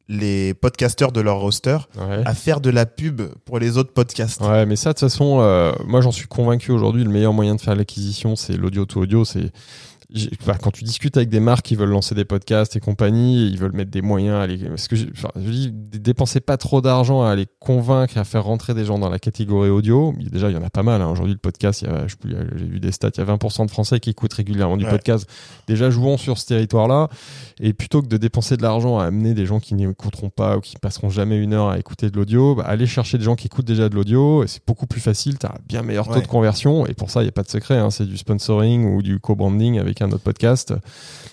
les 0.10 0.54
podcasteurs 0.54 1.12
de 1.12 1.22
leur 1.22 1.40
roster 1.40 1.78
Ouais. 1.98 2.22
à 2.26 2.34
faire 2.34 2.60
de 2.60 2.70
la 2.70 2.86
pub 2.86 3.22
pour 3.46 3.58
les 3.60 3.78
autres 3.78 3.94
podcasts. 3.94 4.42
Ouais, 4.42 4.66
mais 4.66 4.76
ça, 4.76 4.90
de 4.90 4.94
toute 5.00 5.10
façon, 5.10 5.40
euh, 5.42 5.72
moi 5.86 6.02
j'en 6.02 6.12
suis 6.12 6.28
convaincu 6.28 6.72
aujourd'hui, 6.72 7.04
le 7.04 7.10
meilleur 7.10 7.34
moyen 7.34 7.56
de 7.56 7.62
faire 7.62 7.76
l'acquisition, 7.76 8.36
c'est 8.36 8.58
l'audio 8.58 8.86
to 8.86 9.02
audio. 9.02 9.24
C'est 9.24 9.52
quand 10.62 10.72
tu 10.72 10.84
discutes 10.84 11.18
avec 11.18 11.30
des 11.30 11.40
marques 11.40 11.66
qui 11.66 11.76
veulent 11.76 11.90
lancer 11.90 12.14
des 12.16 12.26
podcasts 12.26 12.76
et 12.76 12.80
compagnie, 12.80 13.48
ils 13.48 13.58
veulent 13.58 13.74
mettre 13.74 13.92
des 13.92 14.02
moyens 14.02 14.36
à 14.38 14.48
les. 14.48 14.58
Parce 14.58 14.88
que 14.88 14.96
enfin, 15.12 15.30
je 15.36 15.50
dis, 15.50 15.72
dépensez 15.72 16.40
pas 16.40 16.58
trop 16.58 16.82
d'argent 16.82 17.24
à 17.24 17.36
les 17.36 17.48
convaincre 17.60 18.18
et 18.18 18.20
à 18.20 18.24
faire 18.24 18.44
rentrer 18.44 18.74
des 18.74 18.86
gens 18.86 19.00
dans 19.00 19.10
la 19.10 19.20
catégorie 19.20 19.70
audio. 19.70 20.14
Déjà, 20.32 20.50
il 20.50 20.54
y 20.54 20.58
en 20.58 20.64
a 20.64 20.70
pas 20.70 20.84
mal. 20.84 21.02
hein. 21.02 21.10
Aujourd'hui, 21.10 21.34
le 21.34 21.40
podcast, 21.40 21.86
j'ai 22.56 22.66
vu 22.66 22.80
des 22.80 22.92
stats, 22.92 23.10
il 23.16 23.20
y 23.20 23.22
a 23.22 23.26
20% 23.26 23.66
de 23.66 23.72
Français 23.72 24.00
qui 24.00 24.10
écoutent 24.10 24.34
régulièrement 24.34 24.78
du 24.78 24.86
Ouais. 24.86 24.92
podcast. 24.92 25.28
Déjà, 25.68 25.90
jouons 25.90 26.18
sur 26.18 26.38
ce 26.38 26.46
territoire-là. 26.48 27.10
Et 27.60 27.74
plutôt 27.74 28.02
que 28.02 28.08
de 28.08 28.18
dépenser 28.18 28.58
de 28.58 28.62
l'argent 28.62 29.00
à 29.00 29.06
amener 29.06 29.34
des 29.34 29.46
gens 29.46 29.60
qui 29.60 29.74
n'écouteront 29.76 30.30
pas 30.30 30.58
ou 30.58 30.60
qui 30.62 30.76
passeront 30.82 31.10
jamais 31.10 31.38
une 31.38 31.54
heure 31.54 31.70
à 31.70 31.80
écouter 31.80 32.10
de 32.10 32.18
l'audio, 32.18 32.56
bah, 32.56 32.64
aller 32.68 32.86
chercher 32.88 33.18
des 33.18 33.24
gens 33.24 33.36
qui 33.36 33.48
écoutent 33.48 33.66
déjà 33.66 33.90
de 33.90 33.96
l'audio, 33.96 34.46
c'est 34.48 34.62
beaucoup 34.66 34.86
plus 34.88 35.02
facile, 35.02 35.38
tu 35.40 35.46
as 35.46 35.50
un 35.52 35.60
bien 35.68 35.82
meilleur 35.84 36.08
taux 36.08 36.14
Ouais. 36.16 36.22
de 36.22 36.28
conversion, 36.28 36.86
et 36.86 36.94
pour 36.94 37.10
ça, 37.10 37.22
il 37.22 37.24
n'y 37.26 37.30
a 37.30 37.32
pas 37.32 37.44
de 37.44 37.50
secret, 37.50 37.78
hein, 37.78 37.90
c'est 37.90 38.06
du 38.06 38.18
sponsoring 38.18 38.86
ou 38.96 39.02
du 39.02 39.20
co-branding 39.20 39.80
avec 39.80 40.02
un 40.04 40.12
autre 40.12 40.24
podcast. 40.24 40.74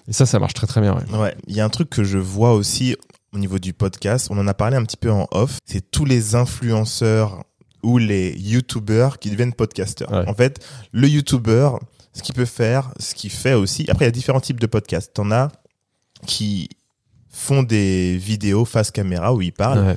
Et 0.08 0.12
ça, 0.12 0.26
ça 0.26 0.38
marche 0.38 0.54
très 0.54 0.66
très 0.66 0.80
bien. 0.80 0.94
ouais. 0.96 1.18
Ouais, 1.18 1.36
il 1.46 1.54
y 1.54 1.60
a 1.60 1.64
un 1.64 1.68
truc 1.68 1.90
que 1.90 2.04
je 2.04 2.18
vois 2.18 2.54
aussi 2.54 2.96
au 3.32 3.38
niveau 3.38 3.58
du 3.58 3.72
podcast, 3.72 4.26
on 4.30 4.38
en 4.38 4.48
a 4.48 4.54
parlé 4.54 4.76
un 4.76 4.84
petit 4.84 4.96
peu 4.96 5.10
en 5.10 5.28
off, 5.30 5.58
c'est 5.64 5.90
tous 5.90 6.04
les 6.04 6.34
influenceurs 6.34 7.44
ou 7.82 7.98
les 7.98 8.36
youtubeurs 8.36 9.18
qui 9.20 9.30
deviennent 9.30 9.52
podcasteurs. 9.54 10.10
Ouais. 10.10 10.28
En 10.28 10.34
fait, 10.34 10.64
le 10.92 11.06
youtuber, 11.08 11.70
ce 12.12 12.22
qu'il 12.22 12.34
peut 12.34 12.44
faire, 12.44 12.90
ce 12.98 13.14
qu'il 13.14 13.30
fait 13.30 13.54
aussi, 13.54 13.86
après 13.88 14.04
il 14.04 14.08
y 14.08 14.10
a 14.10 14.12
différents 14.12 14.40
types 14.40 14.58
de 14.58 14.66
podcasts. 14.66 15.14
T'en 15.14 15.30
as 15.30 15.48
qui 16.26 16.68
font 17.30 17.62
des 17.62 18.16
vidéos 18.16 18.64
face 18.64 18.90
caméra 18.90 19.32
où 19.32 19.40
ils 19.40 19.52
parlent, 19.52 19.96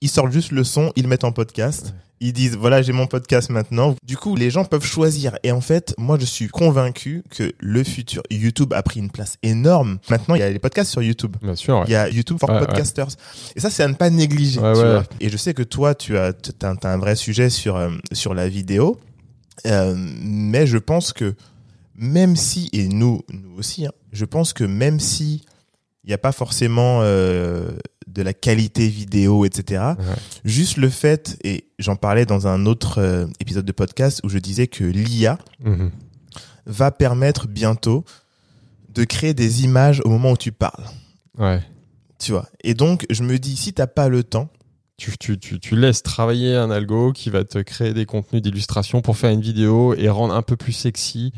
ils 0.00 0.10
sortent 0.10 0.32
juste 0.32 0.50
le 0.50 0.64
son, 0.64 0.92
ils 0.96 1.04
le 1.04 1.08
mettent 1.08 1.24
en 1.24 1.32
podcast. 1.32 1.94
Ils 2.20 2.34
disent 2.34 2.56
voilà 2.56 2.82
j'ai 2.82 2.92
mon 2.92 3.06
podcast 3.06 3.48
maintenant. 3.48 3.96
Du 4.04 4.16
coup 4.18 4.36
les 4.36 4.50
gens 4.50 4.66
peuvent 4.66 4.84
choisir 4.84 5.38
et 5.42 5.52
en 5.52 5.62
fait 5.62 5.94
moi 5.96 6.18
je 6.18 6.26
suis 6.26 6.48
convaincu 6.48 7.22
que 7.30 7.52
le 7.58 7.82
futur 7.82 8.22
YouTube 8.30 8.74
a 8.74 8.82
pris 8.82 9.00
une 9.00 9.10
place 9.10 9.36
énorme. 9.42 9.98
Maintenant 10.10 10.34
il 10.34 10.40
y 10.40 10.42
a 10.42 10.50
les 10.50 10.58
podcasts 10.58 10.90
sur 10.90 11.02
YouTube. 11.02 11.36
Bien 11.42 11.54
sûr, 11.56 11.78
ouais. 11.78 11.84
Il 11.86 11.92
y 11.92 11.96
a 11.96 12.10
YouTube 12.10 12.36
for 12.38 12.50
Ouais, 12.50 12.60
ouais. 12.60 12.66
Podcasters. 12.66 13.16
Et 13.56 13.60
ça, 13.60 13.70
c'est 13.70 13.82
à 13.82 13.88
ne 13.88 13.94
pas 13.94 14.10
négliger. 14.10 14.56
Tu 14.56 14.60
vois. 14.60 15.04
Et 15.20 15.28
je 15.28 15.36
sais 15.36 15.54
que 15.54 15.62
toi, 15.62 15.94
tu 15.94 16.18
as, 16.18 16.32
t'as, 16.32 16.74
t'as 16.74 16.92
un 16.92 16.98
vrai 16.98 17.16
sujet 17.16 17.48
sur, 17.50 17.76
euh, 17.76 17.90
sur 18.12 18.34
la 18.34 18.48
vidéo. 18.48 18.98
Euh, 19.66 19.94
mais 19.96 20.66
je 20.66 20.78
pense 20.78 21.12
que 21.12 21.34
même 21.94 22.34
si, 22.36 22.68
et 22.72 22.88
nous, 22.88 23.22
nous 23.32 23.56
aussi, 23.58 23.86
hein, 23.86 23.92
je 24.12 24.24
pense 24.24 24.52
que 24.52 24.64
même 24.64 25.00
si 25.00 25.42
il 26.04 26.08
n'y 26.08 26.14
a 26.14 26.18
pas 26.18 26.32
forcément 26.32 27.00
euh, 27.02 27.70
de 28.12 28.22
la 28.22 28.32
qualité 28.34 28.88
vidéo, 28.88 29.44
etc., 29.44 29.82
Ouais. 29.98 30.04
juste 30.44 30.76
le 30.76 30.88
fait, 30.88 31.38
et 31.44 31.64
j'en 31.78 31.96
parlais 31.96 32.26
dans 32.26 32.46
un 32.46 32.66
autre 32.66 32.98
euh, 32.98 33.26
épisode 33.40 33.64
de 33.64 33.72
podcast 33.72 34.20
où 34.24 34.28
je 34.28 34.38
disais 34.38 34.66
que 34.66 34.84
l'IA 34.84 35.38
Mhm. 35.64 35.90
va 36.66 36.90
permettre 36.90 37.46
bientôt 37.48 38.04
de 38.92 39.04
créer 39.04 39.34
des 39.34 39.64
images 39.64 40.00
au 40.04 40.08
moment 40.08 40.32
où 40.32 40.36
tu 40.36 40.52
parles. 40.52 40.84
Ouais. 41.38 41.60
Tu 42.18 42.32
vois. 42.32 42.46
Et 42.64 42.74
donc, 42.74 43.06
je 43.10 43.22
me 43.22 43.38
dis, 43.38 43.56
si 43.56 43.72
t'as 43.72 43.86
pas 43.86 44.08
le 44.08 44.22
temps, 44.24 44.48
Tu, 44.98 45.16
tu, 45.16 45.38
tu, 45.38 45.58
tu 45.58 45.76
laisses 45.76 46.02
travailler 46.02 46.54
un 46.56 46.70
algo 46.70 47.14
qui 47.14 47.30
va 47.30 47.42
te 47.44 47.56
créer 47.60 47.94
des 47.94 48.04
contenus 48.04 48.42
d'illustration 48.42 49.00
pour 49.00 49.16
faire 49.16 49.30
une 49.30 49.40
vidéo 49.40 49.94
et 49.94 50.10
rendre 50.10 50.34
un 50.34 50.42
peu 50.42 50.56
plus 50.56 50.72
sexy 50.74 51.32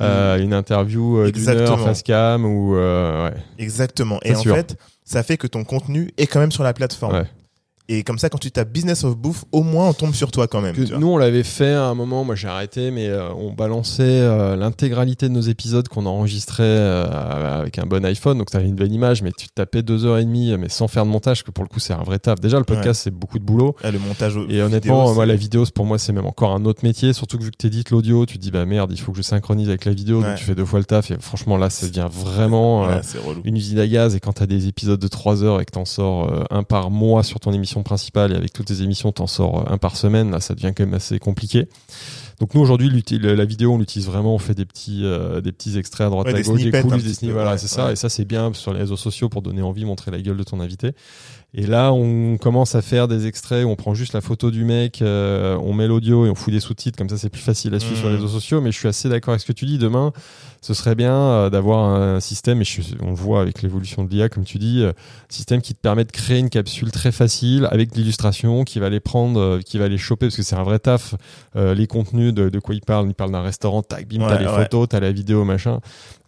euh, 0.00 0.36
une 0.42 0.52
interview 0.52 1.18
euh, 1.18 1.30
d'une 1.30 1.48
heure 1.48 1.78
face 1.78 2.02
cam 2.02 2.44
ou 2.44 2.74
euh, 2.74 3.28
ouais. 3.28 3.36
exactement. 3.58 4.18
Et 4.24 4.34
en 4.34 4.40
sûr. 4.40 4.56
fait, 4.56 4.76
ça 5.12 5.22
fait 5.22 5.36
que 5.36 5.46
ton 5.46 5.64
contenu 5.64 6.10
est 6.16 6.26
quand 6.26 6.40
même 6.40 6.52
sur 6.52 6.64
la 6.64 6.72
plateforme. 6.72 7.26
Et 7.88 8.04
comme 8.04 8.18
ça, 8.18 8.28
quand 8.28 8.38
tu 8.38 8.50
tapes 8.52 8.70
Business 8.70 9.02
of 9.02 9.16
Bouffe, 9.16 9.44
au 9.50 9.62
moins 9.64 9.88
on 9.88 9.92
tombe 9.92 10.14
sur 10.14 10.30
toi 10.30 10.46
quand 10.46 10.60
même. 10.60 10.74
Que 10.74 10.82
tu 10.82 10.90
vois. 10.90 10.98
nous, 10.98 11.08
on 11.08 11.16
l'avait 11.16 11.42
fait 11.42 11.72
à 11.72 11.86
un 11.86 11.94
moment, 11.94 12.22
moi 12.22 12.36
j'ai 12.36 12.46
arrêté, 12.46 12.92
mais 12.92 13.08
euh, 13.08 13.32
on 13.34 13.52
balançait 13.52 14.02
euh, 14.02 14.54
l'intégralité 14.54 15.28
de 15.28 15.34
nos 15.34 15.40
épisodes 15.40 15.88
qu'on 15.88 16.06
enregistrait 16.06 16.62
euh, 16.62 17.60
avec 17.60 17.78
un 17.78 17.86
bon 17.86 18.04
iPhone. 18.04 18.38
Donc 18.38 18.50
tu 18.50 18.56
avais 18.56 18.68
une 18.68 18.76
bonne 18.76 18.92
image, 18.92 19.22
mais 19.22 19.32
tu 19.32 19.48
tapais 19.48 19.82
deux 19.82 20.04
heures 20.04 20.18
et 20.18 20.24
demie, 20.24 20.56
mais 20.58 20.68
sans 20.68 20.86
faire 20.86 21.04
de 21.04 21.10
montage, 21.10 21.42
que 21.42 21.50
pour 21.50 21.64
le 21.64 21.68
coup 21.68 21.80
c'est 21.80 21.92
un 21.92 22.04
vrai 22.04 22.20
taf. 22.20 22.40
Déjà, 22.40 22.58
le 22.58 22.64
podcast, 22.64 23.02
c'est 23.02 23.10
beaucoup 23.10 23.40
de 23.40 23.44
boulot. 23.44 23.74
Ah, 23.82 23.90
le 23.90 23.98
montage 23.98 24.36
Et 24.36 24.40
vidéo, 24.40 24.66
honnêtement, 24.66 25.12
moi, 25.12 25.26
la 25.26 25.36
vidéo, 25.36 25.64
pour 25.74 25.84
moi, 25.84 25.98
c'est 25.98 26.12
même 26.12 26.26
encore 26.26 26.52
un 26.52 26.64
autre 26.64 26.84
métier. 26.84 27.12
Surtout 27.12 27.36
que 27.36 27.42
vu 27.44 27.50
que 27.50 27.56
tu 27.58 27.66
édites 27.66 27.90
l'audio, 27.90 28.26
tu 28.26 28.38
te 28.38 28.42
dis, 28.42 28.52
bah 28.52 28.64
merde, 28.64 28.92
il 28.92 29.00
faut 29.00 29.10
que 29.10 29.18
je 29.18 29.22
synchronise 29.22 29.68
avec 29.68 29.84
la 29.86 29.92
vidéo. 29.92 30.20
Ouais. 30.20 30.28
Donc 30.28 30.36
tu 30.36 30.44
fais 30.44 30.54
deux 30.54 30.64
fois 30.64 30.78
le 30.78 30.84
taf. 30.84 31.10
Et 31.10 31.16
franchement, 31.20 31.56
là, 31.56 31.68
ça 31.68 31.86
devient 31.86 32.08
vraiment 32.10 32.82
Ouais, 32.82 33.00
une 33.44 33.56
usine 33.56 33.78
à 33.80 33.86
gaz. 33.86 34.14
Et 34.14 34.20
quand 34.20 34.34
tu 34.34 34.42
as 34.42 34.46
des 34.46 34.68
épisodes 34.68 35.00
de 35.00 35.08
3 35.08 35.42
heures 35.42 35.60
et 35.60 35.64
que 35.64 35.72
tu 35.72 35.78
en 35.78 35.84
sors 35.84 36.46
un 36.50 36.62
par 36.62 36.90
mois 36.90 37.22
sur 37.22 37.40
ton 37.40 37.52
émission 37.52 37.71
principale 37.80 38.32
et 38.32 38.36
avec 38.36 38.52
toutes 38.52 38.66
tes 38.66 38.82
émissions, 38.82 39.12
tu 39.12 39.22
en 39.22 39.26
sors 39.26 39.60
euh, 39.60 39.72
un 39.72 39.78
par 39.78 39.96
semaine, 39.96 40.30
là, 40.30 40.40
ça 40.40 40.54
devient 40.54 40.72
quand 40.76 40.84
même 40.84 40.94
assez 40.94 41.18
compliqué. 41.18 41.68
Donc 42.40 42.54
nous 42.54 42.60
aujourd'hui 42.60 42.90
la 43.20 43.44
vidéo 43.44 43.72
on 43.72 43.78
l'utilise 43.78 44.08
vraiment 44.08 44.34
on 44.34 44.38
fait 44.38 44.54
des 44.54 44.64
petits 44.64 45.04
euh, 45.04 45.40
des 45.40 45.52
petits 45.52 45.78
extraits 45.78 46.08
à 46.08 46.10
droite 46.10 46.26
Ouais, 46.26 46.32
à 46.32 46.36
des 46.36 46.42
gauche 46.42 46.60
des 46.60 46.76
un 46.76 46.82
coulisses 46.82 47.04
des 47.04 47.14
snippets 47.14 47.34
voilà 47.34 47.52
ouais, 47.52 47.58
c'est 47.58 47.68
ça 47.68 47.86
ouais. 47.86 47.92
et 47.92 47.96
ça 47.96 48.08
c'est 48.08 48.24
bien 48.24 48.52
sur 48.52 48.72
les 48.72 48.80
réseaux 48.80 48.96
sociaux 48.96 49.28
pour 49.28 49.42
donner 49.42 49.62
envie 49.62 49.84
montrer 49.84 50.10
la 50.10 50.20
gueule 50.20 50.36
de 50.36 50.42
ton 50.42 50.58
invité 50.58 50.90
et 51.54 51.66
là 51.66 51.92
on 51.92 52.38
commence 52.38 52.74
à 52.74 52.82
faire 52.82 53.08
des 53.08 53.26
extraits 53.26 53.64
où 53.64 53.68
on 53.68 53.76
prend 53.76 53.94
juste 53.94 54.14
la 54.14 54.20
photo 54.20 54.50
du 54.50 54.64
mec 54.64 55.02
euh, 55.02 55.56
on 55.62 55.74
met 55.74 55.86
l'audio 55.86 56.24
et 56.26 56.30
on 56.30 56.34
fout 56.34 56.52
des 56.52 56.60
sous-titres 56.60 56.96
comme 56.96 57.08
ça 57.08 57.18
c'est 57.18 57.28
plus 57.28 57.42
facile 57.42 57.74
à 57.74 57.80
suivre 57.80 57.98
sur 57.98 58.08
les 58.08 58.16
réseaux 58.16 58.28
sociaux. 58.28 58.60
Mais 58.60 58.72
je 58.72 58.78
suis 58.78 58.88
assez 58.88 59.08
d'accord 59.08 59.32
avec 59.32 59.42
ce 59.42 59.46
que 59.46 59.52
tu 59.52 59.66
dis. 59.66 59.78
Demain 59.78 60.12
ce 60.62 60.74
serait 60.74 60.94
bien 60.94 61.14
euh, 61.14 61.50
d'avoir 61.50 61.80
un 61.80 62.20
système 62.20 62.60
et 62.60 62.64
je, 62.64 62.82
on 63.00 63.10
le 63.10 63.16
voit 63.16 63.40
avec 63.40 63.62
l'évolution 63.62 64.04
de 64.04 64.10
l'IA 64.10 64.28
comme 64.28 64.44
tu 64.44 64.58
dis 64.58 64.82
euh, 64.82 64.92
système 65.28 65.60
qui 65.60 65.74
te 65.74 65.80
permet 65.80 66.04
de 66.04 66.12
créer 66.12 66.38
une 66.38 66.50
capsule 66.50 66.92
très 66.92 67.10
facile 67.10 67.66
avec 67.72 67.90
de 67.90 67.96
l'illustration 67.96 68.62
qui 68.62 68.78
va 68.78 68.88
les 68.88 69.00
prendre 69.00 69.40
euh, 69.40 69.60
qui 69.60 69.78
va 69.78 69.88
les 69.88 69.98
choper 69.98 70.26
parce 70.26 70.36
que 70.36 70.42
c'est 70.44 70.54
un 70.54 70.62
vrai 70.62 70.78
taf 70.78 71.16
euh, 71.56 71.74
les 71.74 71.88
contenus 71.88 72.32
de, 72.32 72.48
de 72.48 72.58
quoi 72.60 72.76
il 72.76 72.80
parle 72.80 73.08
il 73.08 73.14
parle 73.14 73.32
d'un 73.32 73.42
restaurant 73.42 73.82
tac 73.82 74.06
bim 74.06 74.20
t'as 74.20 74.38
les 74.38 74.46
ouais. 74.46 74.62
photos 74.62 74.88
t'as 74.88 75.00
la 75.00 75.10
vidéo 75.10 75.44
machin 75.44 75.80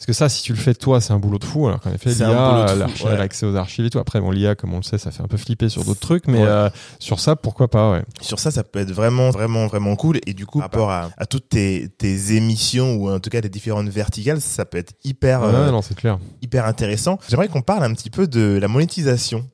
parce 0.07 0.19
que 0.19 0.25
ça 0.25 0.29
si 0.29 0.43
tu 0.43 0.53
le 0.53 0.59
fais 0.59 0.75
toi 0.75 1.01
c'est 1.01 1.13
un 1.15 1.19
boulot 1.19 1.39
de 1.39 1.45
fou 1.45 1.67
alors 1.67 1.81
qu'en 1.81 1.91
effet 1.91 2.11
l'IA 2.11 2.67
ouais. 2.77 3.17
l'accès 3.17 3.47
aux 3.47 3.57
archives 3.57 3.87
et 3.87 3.91
tout 3.91 3.99
après 3.99 4.21
bon 4.21 4.31
l'IA 4.31 4.55
comme 4.55 4.75
on 4.75 4.77
le 4.79 4.83
sait 4.83 4.99
ça 4.99 5.11
fait 5.11 5.23
un 5.23 5.29
peu 5.29 5.39
flipper 5.39 5.71
sur 5.71 5.83
d'autres 5.85 6.01
trucs 6.01 6.29
mais 6.29 6.41
Ouais. 6.41 6.47
euh, 6.47 6.69
sur 6.99 7.21
ça 7.21 7.37
pourquoi 7.37 7.69
pas 7.69 7.93
ouais 7.93 8.03
Sur 8.21 8.39
ça, 8.39 8.51
ça 8.51 8.65
peut 8.65 8.81
être 8.81 8.91
vraiment, 8.93 9.31
vraiment, 9.31 9.67
vraiment 9.67 9.97
cool. 9.97 10.19
Et 10.27 10.35
du 10.35 10.45
coup, 10.47 10.59
par 10.59 10.67
rapport 10.71 10.91
à, 10.91 11.11
à 11.17 11.25
toutes 11.27 11.49
tes, 11.49 11.89
tes 11.97 12.35
émissions 12.35 12.95
ou 12.97 13.09
en 13.11 13.19
tout 13.21 13.31
cas 13.31 13.41
tes 13.41 13.49
différentes 13.49 13.89
verticales, 13.89 14.41
ça 14.41 14.65
peut 14.67 14.77
être 14.79 14.93
hyper, 15.05 15.41
ouais 15.41 15.47
euh, 15.55 15.71
non 15.71 15.81
c'est 15.81 15.95
clair 15.95 16.19
hyper 16.43 16.67
intéressant. 16.67 17.19
J'aimerais 17.29 17.49
qu'on 17.49 17.63
parle 17.63 17.85
un 17.85 17.95
petit 17.95 18.11
peu 18.11 18.27
de 18.27 18.59
la 18.61 18.69
monétisation. 18.69 19.49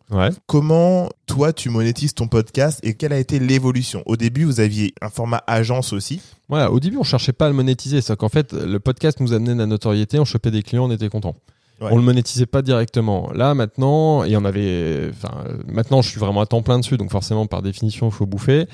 Comment 0.47 1.09
toi 1.31 1.53
tu 1.53 1.71
monétises 1.71 2.13
ton 2.13 2.27
podcast 2.27 2.81
et 2.83 2.95
quelle 2.95 3.13
a 3.13 3.19
été 3.19 3.39
l'évolution? 3.39 4.03
Au 4.07 4.17
début, 4.17 4.45
vous 4.45 4.59
aviez 4.59 4.93
un 5.01 5.11
format 5.11 5.45
agence 5.47 5.93
aussi. 5.93 6.21
Voilà, 6.49 6.73
au 6.73 6.81
début, 6.81 6.97
on 6.97 7.05
cherchait 7.05 7.33
pas 7.33 7.47
à 7.47 7.49
le 7.49 7.55
monétiser. 7.55 8.01
C'est 8.01 8.17
qu'en 8.17 8.29
fait, 8.29 8.53
le 8.53 8.81
podcast 8.81 9.21
nous 9.21 9.33
amenait 9.33 9.55
de 9.55 9.61
la 9.61 9.67
notoriété, 9.67 10.19
on 10.19 10.25
chopait 10.25 10.51
des 10.51 10.65
clients, 10.65 10.87
on 10.87 10.91
était 10.91 11.09
content. 11.09 11.37
Ouais. 11.81 11.89
On 11.91 11.97
le 11.97 12.03
monétisait 12.03 12.47
pas 12.47 12.61
directement. 12.63 13.31
Là, 13.35 13.55
maintenant, 13.55 14.23
et 14.25 14.37
on 14.37 14.45
avait, 14.45 15.11
enfin, 15.11 15.45
maintenant, 15.67 16.03
je 16.03 16.09
suis 16.11 16.21
vraiment 16.21 16.43
à 16.43 16.47
temps 16.47 16.61
plein 16.63 16.79
dessus, 16.79 16.97
donc 16.99 17.11
forcément, 17.11 17.47
par 17.47 17.63
définition, 17.63 18.09
il 18.09 18.13
faut 18.13 18.27
bouffer. 18.27 18.67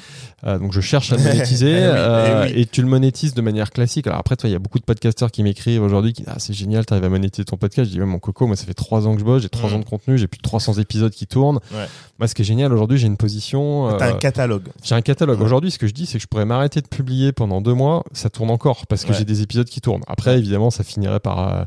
Euh, 0.44 0.58
donc, 0.58 0.72
je 0.72 0.80
cherche 0.80 1.12
à 1.12 1.16
le 1.16 1.22
monétiser, 1.24 1.70
Eh 1.70 1.74
oui, 1.74 1.80
eh 1.82 1.86
euh, 1.88 2.44
oui. 2.46 2.52
et 2.60 2.66
tu 2.66 2.82
le 2.82 2.88
monétises 2.88 3.34
de 3.34 3.40
manière 3.42 3.70
classique. 3.70 4.06
Alors 4.08 4.18
après, 4.18 4.34
toi, 4.36 4.48
il 4.48 4.52
y 4.52 4.56
a 4.56 4.58
beaucoup 4.58 4.78
de 4.80 4.84
podcasteurs 4.84 5.30
qui 5.30 5.42
m'écrivent 5.42 5.82
aujourd'hui, 5.82 6.12
qui 6.14 6.22
disent, 6.22 6.32
ah, 6.34 6.38
c'est 6.38 6.52
génial, 6.52 6.84
t'arrives 6.84 7.04
à 7.04 7.08
monétiser 7.08 7.44
ton 7.44 7.56
podcast. 7.56 7.88
Je 7.90 7.94
dis, 7.94 8.00
ouais, 8.00 8.06
mon 8.06 8.18
coco, 8.18 8.46
moi, 8.46 8.56
ça 8.56 8.64
fait 8.64 8.74
trois 8.74 9.06
ans 9.06 9.14
que 9.14 9.20
je 9.20 9.24
bosse, 9.24 9.42
j'ai 9.42 9.48
trois 9.48 9.70
Mm. 9.70 9.74
ans 9.74 9.78
de 9.78 9.84
contenu, 9.84 10.18
j'ai 10.18 10.26
plus 10.26 10.38
de 10.38 10.42
300 10.42 10.74
épisodes 10.74 11.12
qui 11.12 11.26
tournent. 11.26 11.60
Ouais. 11.72 11.86
Moi, 12.18 12.26
ce 12.28 12.34
qui 12.34 12.42
est 12.42 12.44
génial 12.44 12.72
aujourd'hui, 12.72 12.98
j'ai 12.98 13.06
une 13.06 13.16
position. 13.16 13.96
T'as 13.98 14.08
euh, 14.08 14.14
un 14.14 14.16
catalogue. 14.18 14.68
j'ai 14.82 14.94
un 14.94 15.02
catalogue. 15.02 15.40
Aujourd'hui, 15.42 15.70
ce 15.70 15.78
que 15.78 15.86
je 15.86 15.92
dis, 15.94 16.06
c'est 16.06 16.18
que 16.18 16.22
je 16.22 16.26
pourrais 16.28 16.44
m'arrêter 16.44 16.80
de 16.80 16.88
publier 16.88 17.32
pendant 17.32 17.60
deux 17.60 17.74
mois. 17.74 18.02
Ça 18.12 18.30
tourne 18.30 18.50
encore 18.50 18.86
parce 18.86 19.04
que 19.04 19.10
Ouais. 19.12 19.18
j'ai 19.18 19.24
des 19.24 19.42
épisodes 19.42 19.68
qui 19.68 19.80
tournent. 19.80 20.02
Après, 20.08 20.38
évidemment, 20.38 20.70
ça 20.70 20.82
finirait 20.82 21.20
par, 21.20 21.38
euh, 21.54 21.64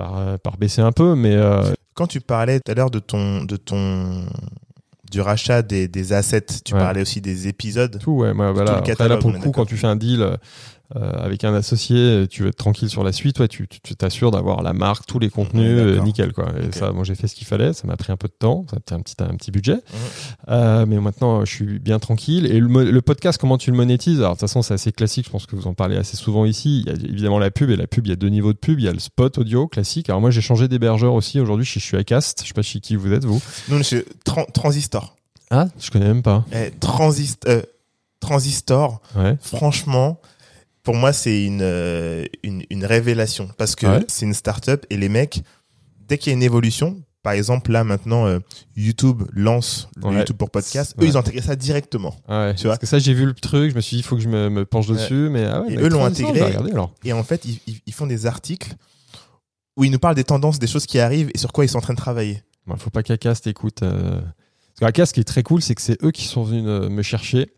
par, 0.00 0.16
euh, 0.16 0.36
par 0.38 0.56
baisser 0.56 0.80
un 0.80 0.92
peu, 0.92 1.14
mais 1.14 1.34
euh, 1.34 1.62
Quand 1.92 2.06
tu 2.06 2.22
parlais 2.22 2.58
tout 2.60 2.72
à 2.72 2.74
l'heure 2.74 2.90
de 2.90 3.00
ton, 3.00 3.44
de 3.44 3.56
ton, 3.56 4.24
du 5.10 5.20
rachat 5.20 5.60
des, 5.60 5.88
des 5.88 6.14
assets, 6.14 6.46
tu 6.64 6.72
Ouais. 6.72 6.80
parlais 6.80 7.02
aussi 7.02 7.20
des 7.20 7.48
épisodes. 7.48 7.98
tout, 8.00 8.12
ouais, 8.12 8.32
le 8.32 8.60
Après, 8.70 8.82
catalogue, 8.82 9.16
là, 9.18 9.20
pour 9.20 9.30
le 9.30 9.38
coup, 9.38 9.50
quand 9.50 9.66
tu 9.66 9.76
fais 9.76 9.88
un 9.88 9.96
deal 9.96 10.38
avec 10.94 11.44
un 11.44 11.54
associé, 11.54 12.26
tu 12.28 12.42
veux 12.42 12.48
être 12.48 12.56
tranquille 12.56 12.88
sur 12.90 13.04
la 13.04 13.12
suite, 13.12 13.38
ouais, 13.38 13.48
tu 13.48 13.66
t'assures 13.96 14.30
d'avoir 14.30 14.62
la 14.62 14.72
marque, 14.72 15.06
tous 15.06 15.18
les 15.18 15.30
contenus, 15.30 15.78
euh, 15.78 16.00
nickel, 16.00 16.32
quoi. 16.32 16.48
Et 16.60 16.72
ça, 16.76 16.92
moi, 16.92 17.04
j'ai 17.04 17.14
fait 17.14 17.28
ce 17.28 17.34
qu'il 17.34 17.46
fallait. 17.46 17.72
Ça 17.72 17.86
m'a 17.86 17.96
pris 17.96 18.12
un 18.12 18.16
peu 18.16 18.28
de 18.28 18.34
temps. 18.38 18.64
Ça 18.70 18.76
a 18.76 18.78
été 18.80 18.94
un 18.94 19.00
petit, 19.00 19.14
un 19.20 19.36
petit 19.36 19.50
budget. 19.50 19.74
Mhm. 19.74 19.80
Euh, 20.48 20.86
mais 20.86 20.98
maintenant, 21.00 21.44
je 21.44 21.52
suis 21.54 21.78
bien 21.78 21.98
tranquille. 21.98 22.46
Et 22.46 22.58
le, 22.60 23.02
podcast, 23.02 23.38
comment 23.40 23.58
tu 23.58 23.70
le 23.70 23.76
monétises? 23.76 24.18
Alors, 24.18 24.30
de 24.30 24.34
toute 24.34 24.40
façon, 24.40 24.62
c'est 24.62 24.74
assez 24.74 24.92
classique. 24.92 25.26
Je 25.26 25.30
pense 25.30 25.46
que 25.46 25.54
vous 25.56 25.66
en 25.66 25.74
parlez 25.74 25.96
assez 25.96 26.16
souvent 26.16 26.44
ici. 26.44 26.84
Il 26.84 26.86
y 26.86 26.90
a 26.90 27.08
évidemment 27.10 27.38
la 27.38 27.50
pub. 27.50 27.70
Et 27.70 27.76
la 27.76 27.86
pub, 27.86 28.06
il 28.06 28.10
y 28.10 28.12
a 28.12 28.16
deux 28.16 28.28
niveaux 28.28 28.52
de 28.52 28.58
pub. 28.58 28.78
Il 28.80 28.84
y 28.84 28.88
a 28.88 28.92
le 28.92 28.98
spot 28.98 29.38
audio 29.38 29.68
classique. 29.68 30.08
Alors, 30.08 30.20
moi, 30.20 30.30
j'ai 30.30 30.40
changé 30.40 30.66
d'hébergeur 30.68 31.14
aussi. 31.14 31.38
Aujourd'hui, 31.40 31.64
je 31.64 31.70
suis 31.70 31.80
chez 31.80 31.96
Acast. 31.96 32.40
Je 32.42 32.48
sais 32.48 32.54
pas 32.54 32.62
chez 32.62 32.80
qui 32.80 32.96
vous 32.96 33.12
êtes, 33.12 33.24
vous. 33.24 33.40
Nous, 33.68 33.82
c'est 33.82 34.04
Tran- 34.24 34.50
Transistor. 34.52 35.16
Ah, 35.50 35.66
je 35.80 35.90
connais 35.90 36.06
même 36.06 36.22
pas. 36.22 36.44
Eh, 36.52 36.70
Transist, 36.78 37.46
euh, 37.48 37.62
Transistor, 38.20 39.00
Ouais. 39.16 39.36
franchement, 39.40 40.20
pour 40.82 40.94
moi, 40.94 41.12
c'est 41.12 41.44
une, 41.44 41.60
euh, 41.62 42.24
une, 42.42 42.62
une 42.70 42.84
révélation 42.84 43.48
parce 43.58 43.74
que 43.76 43.86
Ouais. 43.86 44.04
c'est 44.08 44.26
une 44.26 44.34
start-up 44.34 44.86
et 44.90 44.96
les 44.96 45.08
mecs, 45.08 45.42
dès 46.08 46.18
qu'il 46.18 46.30
y 46.30 46.34
a 46.34 46.36
une 46.36 46.42
évolution, 46.42 47.02
par 47.22 47.34
exemple, 47.34 47.70
là, 47.70 47.84
maintenant, 47.84 48.26
euh, 48.26 48.38
YouTube 48.76 49.22
lance 49.34 49.88
le 49.96 50.06
Ouais. 50.08 50.18
YouTube 50.18 50.36
pour 50.38 50.50
podcast, 50.50 50.94
eux, 50.98 51.02
Ouais. 51.02 51.08
ils 51.08 51.16
ont 51.18 51.20
intégré 51.20 51.42
ça 51.42 51.54
directement. 51.54 52.16
Ah 52.26 52.46
ouais. 52.46 52.54
Tu 52.54 52.62
vois 52.62 52.70
Parce 52.70 52.78
que 52.80 52.86
ça, 52.86 52.98
j'ai 52.98 53.12
vu 53.12 53.26
le 53.26 53.34
truc. 53.34 53.72
Je 53.72 53.76
me 53.76 53.80
suis 53.82 53.96
dit, 53.96 54.00
il 54.00 54.04
faut 54.04 54.16
que 54.16 54.22
je 54.22 54.28
me, 54.28 54.48
me 54.48 54.64
penche 54.64 54.86
dessus. 54.86 55.28
Mais 55.30 55.44
ah 55.44 55.62
Et 55.68 55.76
eux 55.76 55.88
l'ont 55.90 56.04
intégré. 56.04 56.40
regarder, 56.42 56.72
alors. 56.72 56.94
Et 57.04 57.12
en 57.12 57.22
fait, 57.22 57.44
ils, 57.44 57.92
font 57.92 58.06
des 58.06 58.24
articles 58.24 58.74
où 59.76 59.84
ils 59.84 59.90
nous 59.90 59.98
parlent 59.98 60.14
des 60.14 60.24
tendances, 60.24 60.58
des 60.58 60.66
choses 60.66 60.86
qui 60.86 60.98
arrivent 60.98 61.30
et 61.34 61.38
sur 61.38 61.52
quoi 61.52 61.64
ils 61.66 61.68
sont 61.68 61.78
en 61.78 61.82
train 61.82 61.92
de 61.94 61.98
travailler. 61.98 62.42
Bon, 62.66 62.76
faut 62.76 62.90
pas 62.90 63.02
qu'Acast 63.02 63.46
écoute. 63.46 63.82
Euh... 63.82 64.20
Parce 64.20 64.80
qu'Acast, 64.80 65.10
ce 65.10 65.14
qui 65.14 65.20
est 65.20 65.24
très 65.24 65.42
cool, 65.42 65.60
c'est 65.60 65.74
que 65.74 65.82
c'est 65.82 66.02
eux 66.02 66.10
qui 66.12 66.24
sont 66.24 66.42
venus 66.42 66.64
euh, 66.66 66.88
me 66.88 67.02
chercher. 67.02 67.50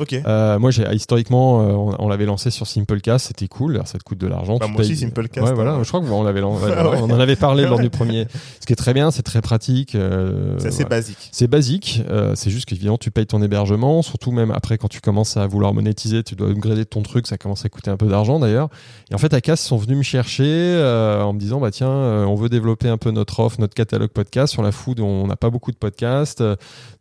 Ok. 0.00 0.14
Euh, 0.14 0.58
moi, 0.58 0.70
j'ai 0.70 0.84
historiquement, 0.92 1.60
euh, 1.60 1.72
on, 1.72 1.94
on 1.98 2.08
l'avait 2.08 2.26
lancé 2.26 2.50
sur 2.50 2.66
Simplecast, 2.66 3.28
c'était 3.28 3.48
cool. 3.48 3.74
Alors, 3.74 3.88
ça 3.88 3.98
te 3.98 4.04
coûte 4.04 4.18
de 4.18 4.26
l'argent. 4.26 4.56
Bah, 4.58 4.66
moi 4.68 4.80
aussi, 4.80 4.96
Simplecast, 4.96 5.46
Ouais, 5.46 5.54
voilà. 5.54 5.72
hein. 5.72 5.82
Je 5.82 5.88
crois 5.88 6.00
qu'on 6.00 6.22
l'avait, 6.22 6.40
Ah 6.42 6.46
ouais. 6.90 6.98
on 7.02 7.10
en 7.10 7.20
avait 7.20 7.36
parlé 7.36 7.64
lors 7.64 7.78
du 7.78 7.90
premier. 7.90 8.26
Ce 8.60 8.66
qui 8.66 8.72
est 8.72 8.76
très 8.76 8.94
bien, 8.94 9.10
c'est 9.10 9.22
très 9.22 9.40
pratique. 9.42 9.94
euh, 9.94 10.56
c'est 10.58 10.68
assez 10.68 10.84
basique. 10.84 11.28
C'est 11.32 11.46
basique, 11.46 12.02
euh, 12.10 12.32
c'est 12.34 12.50
juste 12.50 12.66
qu'évidemment 12.66 12.98
tu 12.98 13.10
payes 13.10 13.26
ton 13.26 13.42
hébergement, 13.42 14.02
surtout 14.02 14.30
même 14.32 14.50
après 14.50 14.78
quand 14.78 14.88
tu 14.88 15.00
commences 15.00 15.36
à 15.36 15.46
vouloir 15.46 15.74
monétiser, 15.74 16.22
tu 16.22 16.34
dois 16.36 16.48
upgrader 16.48 16.84
ton 16.84 17.02
truc, 17.02 17.26
ça 17.26 17.38
commence 17.38 17.64
à 17.64 17.68
coûter 17.68 17.90
un 17.90 17.96
peu 17.96 18.06
d'argent 18.06 18.38
d'ailleurs. 18.38 18.68
Et 19.10 19.14
en 19.14 19.18
fait, 19.18 19.32
Acas 19.34 19.56
sont 19.56 19.76
venus 19.76 19.96
me 19.98 20.02
chercher 20.02 20.76
en 21.22 21.32
me 21.32 21.38
disant 21.38 21.60
bah 21.60 21.70
tiens, 21.70 21.88
on 21.88 22.34
veut 22.34 22.48
développer 22.48 22.88
un 22.88 22.98
peu 22.98 23.10
notre 23.10 23.40
offre, 23.40 23.60
notre 23.60 23.74
catalogue 23.74 24.10
podcast 24.10 24.52
sur 24.52 24.62
la 24.62 24.72
food, 24.72 25.00
on 25.00 25.26
n'a 25.26 25.36
pas 25.36 25.50
beaucoup 25.50 25.70
de 25.72 25.76
podcasts, 25.76 26.42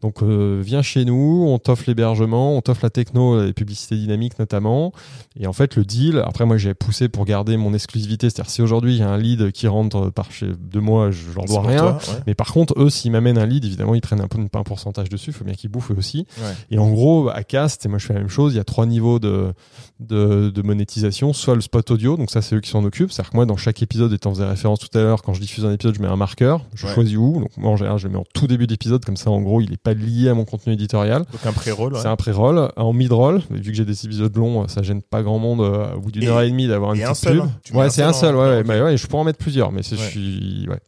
donc 0.01 0.23
viens 0.23 0.81
chez 0.81 1.05
nous, 1.05 1.45
on 1.47 1.57
t'offre 1.59 1.83
l'hébergement, 1.87 2.60
on 2.61 2.63
t'offre 2.63 2.81
la 2.83 2.89
techno, 2.91 3.43
les 3.43 3.53
publicités 3.53 3.95
dynamiques 3.95 4.37
notamment. 4.39 4.91
Et 5.39 5.47
en 5.47 5.53
fait, 5.53 5.75
le 5.75 5.83
deal, 5.83 6.21
après 6.25 6.45
moi 6.45 6.57
j'ai 6.57 6.73
poussé 6.73 7.09
pour 7.09 7.25
garder 7.25 7.57
mon 7.57 7.73
exclusivité, 7.73 8.29
c'est-à-dire 8.29 8.51
si 8.51 8.61
aujourd'hui 8.61 8.93
il 8.95 8.99
y 8.99 9.03
a 9.03 9.09
un 9.09 9.17
lead 9.17 9.51
qui 9.51 9.67
rentre 9.67 10.09
par 10.11 10.31
chez 10.31 10.47
de 10.59 10.79
moi, 10.79 11.11
je 11.11 11.33
leur 11.35 11.45
dois 11.45 11.61
rien. 11.61 11.77
toi, 11.79 11.91
ouais. 11.93 12.19
Mais 12.27 12.35
par 12.35 12.51
contre, 12.53 12.73
eux, 12.77 12.89
s'ils 12.89 13.11
m'amènent 13.11 13.37
un 13.37 13.45
lead, 13.45 13.65
évidemment, 13.65 13.95
ils 13.95 14.01
prennent 14.01 14.21
un 14.21 14.27
peu 14.27 14.37
un 14.53 14.63
pourcentage 14.63 15.09
dessus. 15.09 15.31
Il 15.31 15.33
faut 15.33 15.43
bien 15.45 15.53
qu'ils 15.55 15.69
bouffent 15.69 15.91
eux 15.91 15.97
aussi. 15.97 16.25
Ouais. 16.39 16.53
Et 16.69 16.77
en 16.77 16.89
gros, 16.89 17.29
à 17.29 17.43
Cast, 17.43 17.85
et 17.85 17.89
moi 17.89 17.97
je 17.97 18.05
fais 18.05 18.13
la 18.13 18.19
même 18.19 18.29
chose, 18.29 18.53
il 18.53 18.57
y 18.57 18.59
a 18.59 18.63
trois 18.63 18.85
niveaux 18.85 19.19
de, 19.19 19.53
de, 19.99 20.49
de 20.49 20.61
monétisation. 20.61 21.33
Soit 21.33 21.55
le 21.55 21.61
spot 21.61 21.89
audio, 21.91 22.17
donc 22.17 22.29
ça 22.31 22.41
c'est 22.41 22.55
eux 22.55 22.59
qui 22.61 22.69
s'en 22.69 22.83
occupent. 22.83 23.11
C'est-à-dire 23.11 23.31
que 23.31 23.37
moi, 23.37 23.45
dans 23.45 23.57
chaque 23.57 23.81
épisode, 23.81 24.11
et 24.13 24.19
t'en 24.19 24.31
faisais 24.33 24.45
référence 24.45 24.79
tout 24.79 24.95
à 24.97 25.01
l'heure, 25.01 25.21
quand 25.21 25.33
je 25.33 25.41
diffuse 25.41 25.65
un 25.65 25.71
épisode, 25.71 25.95
je 25.95 26.01
mets 26.01 26.07
un 26.07 26.15
marqueur. 26.15 26.65
Je 26.75 26.87
Ouais. 26.87 26.93
choisis 26.93 27.15
où. 27.17 27.39
Donc 27.39 27.55
moi, 27.57 27.71
en 27.71 27.75
général, 27.77 27.97
je 27.97 28.07
le 28.07 28.13
mets 28.13 28.19
en 28.19 28.25
tout 28.33 28.47
début 28.47 28.67
d'épisode. 28.67 29.03
Comme 29.05 29.17
ça, 29.17 29.29
en 29.31 29.39
gros, 29.41 29.61
il 29.61 29.71
est 29.73 29.77
pas 29.81 29.93
lié 29.93 30.29
à 30.29 30.33
mon 30.33 30.45
contenu 30.45 30.73
éditorial. 30.73 31.23
Donc 31.31 31.45
un 31.45 31.53
pré-roll. 31.53 31.95
C'est 31.97 32.07
un 32.07 32.15
pré-roll. 32.15 32.50
En 32.57 32.93
mid-roll, 32.93 33.41
vu 33.49 33.71
que 33.71 33.77
j'ai 33.77 33.85
des 33.85 34.05
épisodes 34.05 34.35
longs, 34.35 34.67
ça 34.67 34.81
gêne 34.81 35.01
pas 35.01 35.21
grand 35.23 35.39
monde 35.39 35.61
euh, 35.61 35.93
au 35.95 35.99
bout 35.99 36.11
d'une 36.11 36.27
heure 36.27 36.41
et 36.41 36.49
demie 36.49 36.67
d'avoir 36.67 36.93
une 36.93 37.01
et 37.01 37.03
un 37.03 37.09
petite 37.11 37.23
seul, 37.23 37.37
pub. 37.39 37.45
hein. 37.45 37.77
Ouais, 37.77 37.89
c'est 37.89 38.03
un 38.03 38.13
seul, 38.13 38.35
en- 38.35 38.39
ouais, 38.41 38.63
bah 38.63 38.83
ouais, 38.83 38.97
je 38.97 39.07
pourrais 39.07 39.21
en 39.21 39.25
mettre 39.25 39.39
plusieurs, 39.39 39.71
mais 39.71 39.83
c'est, 39.83 39.95
je 39.95 40.01
suis, 40.03 40.67
ouais. 40.69 40.79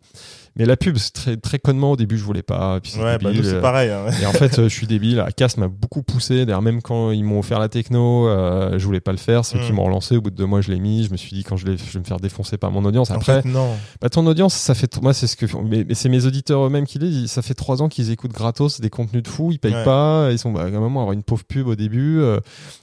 Mais 0.56 0.66
la 0.66 0.78
pub, 0.78 0.98
c'est 0.98 1.12
très, 1.13 1.38
très 1.38 1.58
connement 1.58 1.92
au 1.94 1.96
début, 1.96 2.18
je 2.18 2.24
voulais 2.24 2.44
pas. 2.44 2.80
Puis 2.80 2.94
Ouais, 2.98 3.18
bah 3.18 3.30
débile, 3.32 3.42
nous 3.42 3.50
c'est 3.50 3.60
pareil. 3.62 3.89
hein. 3.89 4.06
et 4.22 4.26
en 4.28 4.34
fait, 4.34 4.60
euh, 4.60 4.70
je 4.70 4.74
suis 4.74 4.86
débile. 4.86 5.20
Acast 5.20 5.58
m'a 5.58 5.68
beaucoup 5.68 6.04
poussé. 6.04 6.46
D'ailleurs, 6.46 6.62
même 6.62 6.82
quand 6.82 7.10
ils 7.12 7.24
m'ont 7.24 7.39
offert 7.39 7.58
la 7.60 7.70
techno, 7.70 8.28
euh, 8.28 8.78
je 8.78 8.86
voulais 8.86 9.00
pas 9.00 9.12
le 9.12 9.18
faire. 9.18 9.46
C'est 9.46 9.58
eux 9.58 9.62
Mm. 9.62 9.66
qui 9.66 9.74
m'ont 9.74 9.84
relancé. 9.86 10.16
Au 10.18 10.22
bout 10.22 10.30
de 10.30 10.36
deux 10.36 10.46
mois, 10.46 10.62
je 10.62 10.70
l'ai 10.72 10.80
mis. 10.80 11.06
Je 11.06 11.12
me 11.12 11.18
suis 11.18 11.36
dit, 11.36 11.44
quand 11.44 11.58
je, 11.58 11.66
je 11.66 11.72
vais 11.94 12.00
me 12.00 12.04
faire 12.06 12.20
défoncer 12.20 12.58
par 12.58 12.70
mon 12.72 12.86
audience. 12.86 13.10
En 13.10 13.16
Après, 13.16 13.42
fait, 13.42 13.48
non. 13.50 13.70
bah, 14.00 14.10
ton 14.10 14.28
audience, 14.28 14.54
ça 14.54 14.76
fait, 14.76 15.02
moi, 15.02 15.13
c'est 15.13 15.26
ce 15.28 15.36
que, 15.36 15.46
mais, 15.63 15.86
mais 15.88 15.96
c'est 15.96 16.10
mes 16.10 16.26
auditeurs 16.28 16.63
eux-mêmes 16.66 16.86
qui 16.86 17.00
disent. 17.00 17.32
Ça 17.32 17.42
fait 17.42 17.56
trois 17.56 17.82
ans 17.82 17.89
qu'ils 17.89 18.12
écoutent 18.12 18.34
gratos 18.34 18.80
des 18.80 18.89
contenus 18.92 19.24
de 19.24 19.28
fou. 19.28 19.52
Ils 19.52 19.60
payent 19.60 19.74
Ouais. 19.74 19.84
pas. 19.84 20.28
Ils 20.32 20.38
sont, 20.38 20.52
bah, 20.52 20.62
à 20.62 20.66
un 20.68 20.70
moment, 20.70 21.00
avoir 21.02 21.13
une 21.13 21.24
pauvre 21.24 21.44
pub 21.46 21.68
au 21.68 21.76
début. 21.76 22.20
euh, 22.20 22.39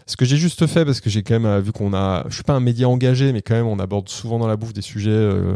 ce 0.06 0.16
que 0.16 0.24
j'ai 0.24 0.36
juste 0.38 0.66
fait, 0.66 0.84
parce 0.84 1.00
que 1.00 1.08
j'ai 1.08 1.22
quand 1.22 1.34
même, 1.34 1.46
euh, 1.46 1.60
vu 1.60 1.70
qu'on 1.70 1.94
a, 1.94 2.24
je 2.28 2.34
suis 2.34 2.42
pas 2.42 2.54
un 2.54 2.60
média 2.60 2.88
engagé, 2.88 3.32
mais 3.32 3.42
quand 3.42 3.54
même, 3.54 3.66
on 3.68 3.78
aborde 3.78 4.08
souvent 4.08 4.40
dans 4.40 4.48
la 4.48 4.56
bouffe 4.56 4.72
des 4.72 4.82
sujets 4.82 5.10
euh, 5.12 5.54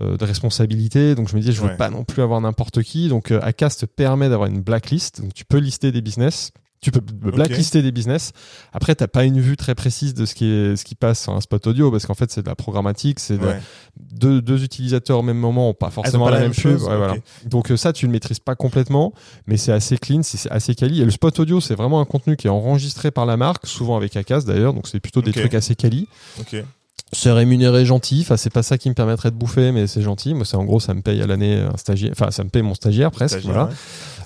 de 0.00 0.24
responsabilité. 0.24 1.14
Donc, 1.14 1.28
je 1.28 1.36
me 1.36 1.40
je 1.52 1.60
veux 1.60 1.68
Ouais. 1.68 1.76
pas 1.76 1.90
non 1.90 2.04
plus 2.04 2.22
avoir 2.22 2.40
n'importe 2.40 2.82
qui. 2.82 3.08
Donc, 3.08 3.30
euh, 3.30 3.40
Acast 3.42 3.80
te 3.80 3.86
permet 3.86 4.28
d'avoir 4.28 4.48
une 4.48 4.60
blacklist. 4.60 5.20
Donc, 5.20 5.34
tu 5.34 5.44
peux 5.44 5.58
lister 5.58 5.92
des 5.92 6.00
business. 6.00 6.52
Tu 6.82 6.90
peux 6.90 7.00
blacklister 7.02 7.82
des 7.82 7.92
business. 7.92 8.32
Après, 8.72 8.94
t'as 8.94 9.06
pas 9.06 9.24
une 9.24 9.38
vue 9.38 9.58
très 9.58 9.74
précise 9.74 10.14
de 10.14 10.24
ce 10.24 10.34
qui 10.34 10.46
est, 10.46 10.76
ce 10.76 10.84
qui 10.86 10.94
passe 10.94 11.22
sur 11.24 11.34
un 11.34 11.42
spot 11.42 11.66
audio 11.66 11.90
parce 11.90 12.06
qu'en 12.06 12.14
fait, 12.14 12.30
c'est 12.30 12.40
de 12.40 12.48
la 12.48 12.54
programmatique, 12.54 13.20
c'est 13.20 13.36
de- 13.36 13.44
Ouais. 13.46 13.60
deux, 14.00 14.40
deux 14.40 14.64
utilisateurs 14.64 15.18
au 15.18 15.22
même 15.22 15.36
moment 15.36 15.68
ont 15.68 15.74
pas 15.74 15.90
forcément 15.90 16.24
pas 16.24 16.30
la, 16.30 16.36
la 16.38 16.42
même 16.44 16.52
même 16.52 16.58
chose, 16.58 16.84
Ouais, 16.84 16.92
ok. 16.92 16.96
voilà. 16.96 17.16
Donc 17.44 17.70
euh, 17.70 17.76
ça, 17.76 17.92
tu 17.92 18.06
le 18.06 18.12
maîtrises 18.12 18.38
pas 18.38 18.54
complètement, 18.54 19.12
mais 19.46 19.58
c'est 19.58 19.72
assez 19.72 19.98
clean, 19.98 20.22
c'est 20.22 20.50
assez 20.50 20.74
quali. 20.74 21.02
Et 21.02 21.04
le 21.04 21.10
spot 21.10 21.38
audio, 21.40 21.60
c'est 21.60 21.74
vraiment 21.74 22.00
un 22.00 22.06
contenu 22.06 22.38
qui 22.38 22.46
est 22.46 22.50
enregistré 22.50 23.10
par 23.10 23.26
la 23.26 23.36
marque, 23.36 23.66
souvent 23.66 23.98
avec 23.98 24.16
Acas 24.16 24.40
d'ailleurs, 24.46 24.72
donc 24.72 24.88
c'est 24.88 25.00
plutôt 25.00 25.20
des 25.20 25.32
trucs 25.32 25.52
assez 25.52 25.74
quali. 25.74 26.08
Ok. 26.40 26.64
C'est 27.12 27.32
rémunéré 27.32 27.84
gentil, 27.84 28.20
enfin 28.22 28.36
c'est 28.36 28.52
pas 28.52 28.62
ça 28.62 28.78
qui 28.78 28.88
me 28.88 28.94
permettrait 28.94 29.30
de 29.32 29.36
bouffer, 29.36 29.72
mais 29.72 29.86
c'est 29.86 30.02
gentil. 30.02 30.32
Moi, 30.34 30.44
c'est 30.44 30.56
en 30.56 30.64
gros, 30.64 30.78
ça 30.78 30.94
me 30.94 31.02
paye 31.02 31.20
à 31.22 31.26
l'année 31.26 31.56
un 31.56 31.76
stagiaire, 31.76 32.12
enfin 32.12 32.30
ça 32.30 32.44
me 32.44 32.50
paye 32.50 32.62
mon 32.62 32.74
stagiaire 32.74 33.10
presque. 33.10 33.38
Stagiaire, 33.40 33.52
voilà. 33.52 33.68
ouais. 33.68 33.74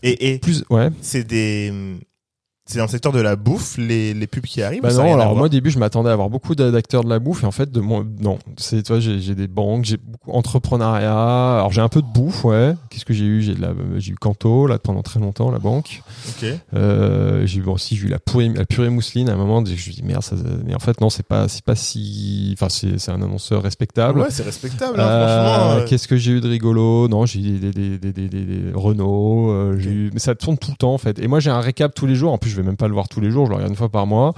Et, 0.03 0.35
et 0.35 0.39
Plus, 0.39 0.65
ouais. 0.69 0.91
c'est 1.01 1.25
des. 1.25 1.73
C'est 2.67 2.79
dans 2.79 2.85
le 2.87 2.91
secteur 2.91 3.13
de 3.13 3.21
la 3.21 3.37
bouffe, 3.37 3.77
les, 3.77 4.15
les 4.15 4.27
pubs 4.27 4.45
qui 4.47 4.63
arrivent 4.63 4.81
Bah 4.81 4.91
non, 4.95 5.13
alors 5.15 5.37
moi 5.37 5.47
au 5.47 5.49
début 5.51 5.69
je 5.71 5.79
m'attendais 5.79 6.09
à 6.09 6.15
avoir 6.15 6.31
beaucoup 6.31 6.55
d'a- 6.55 6.71
d'acteurs 6.71 7.05
de 7.05 7.11
la 7.11 7.19
bouffe 7.19 7.43
et 7.43 7.47
en 7.47 7.51
fait 7.51 7.71
de 7.71 7.81
moi 7.81 8.05
non, 8.21 8.39
c'est 8.57 8.83
toi 8.83 9.01
j'ai 9.01 9.21
j'ai 9.21 9.35
des 9.35 9.49
banques, 9.49 9.85
j'ai 9.85 9.99
beaucoup 9.99 10.33
entrepreneuriat, 10.33 11.57
alors 11.59 11.73
j'ai 11.73 11.83
un 11.83 11.91
peu 11.91 12.01
de 12.01 12.07
bouffe 12.07 12.43
ouais. 12.45 12.75
Qu'est-ce 12.89 13.05
que 13.05 13.13
j'ai 13.13 13.27
eu? 13.27 13.43
J'ai 13.43 13.55
de 13.55 13.61
la 13.61 13.75
j'ai 13.99 14.13
eu 14.13 14.15
Canto 14.17 14.67
là 14.67 14.79
pendant 14.79 15.03
très 15.03 15.21
longtemps 15.21 15.51
la 15.51 15.59
banque. 15.59 16.01
Ok. 16.29 16.49
Euh, 16.75 17.45
j'ai 17.47 17.59
eu 17.59 17.63
bon, 17.63 17.73
aussi 17.75 17.97
j'ai 17.97 18.07
eu 18.07 18.09
la 18.09 18.19
purée 18.19 18.49
la 18.49 18.65
purée 18.65 18.89
mousseline 18.89 19.29
à 19.29 19.35
un 19.35 19.37
moment 19.37 19.63
je 19.65 19.73
me 19.73 19.77
suis 19.77 19.93
dit 19.93 20.03
merde 20.03 20.23
ça 20.23 20.35
mais 20.65 20.75
en 20.75 20.79
fait 20.81 21.01
non, 21.03 21.11
c'est 21.11 21.27
pas 21.27 21.49
c'est 21.49 21.65
pas 21.65 21.77
si 21.77 22.51
enfin 22.57 22.69
c'est 22.71 22.99
c'est 22.99 23.11
un 23.11 23.21
annonceur 23.21 23.63
respectable. 23.63 24.21
Ouais, 24.21 24.31
c'est 24.31 24.43
respectable, 24.43 24.99
hein, 25.01 25.05
Euh, 25.05 25.27
franchement. 25.27 25.71
euh, 25.83 25.87
Qu'est-ce 25.87 26.09
que 26.09 26.17
j'ai 26.17 26.33
eu 26.33 26.41
de 26.41 26.49
rigolo? 26.49 27.09
Non, 27.09 27.27
j'ai 27.27 27.41
eu 27.41 27.59
des, 27.59 27.73
des, 27.73 27.99
des, 27.99 28.13
des, 28.13 28.29
des, 28.29 28.73
Renault, 28.75 29.51
euh, 29.51 29.77
j'ai 29.79 29.91
eu... 29.91 30.11
mais 30.15 30.19
ça 30.21 30.35
tourne 30.35 30.57
tout 30.57 30.71
le 30.71 30.77
temps 30.77 30.95
en 30.95 30.99
fait. 30.99 31.19
Et 31.19 31.29
moi 31.29 31.41
j'ai 31.41 31.51
un 31.51 31.61
récap 31.61 31.95
tous 31.95 32.07
les 32.07 32.15
jours. 32.15 32.33
En 32.33 32.39
plus, 32.39 32.54
je 32.55 32.61
vais 32.61 32.67
même 32.67 32.77
pas 32.77 32.89
le 32.89 32.95
voir 32.95 33.09
tous 33.09 33.21
les 33.21 33.31
jours, 33.31 33.47
je 33.47 33.51
le 33.51 33.57
regarde 33.57 33.71
une 33.71 33.77
fois 33.77 33.91
par 33.91 34.07
mois. 34.07 34.33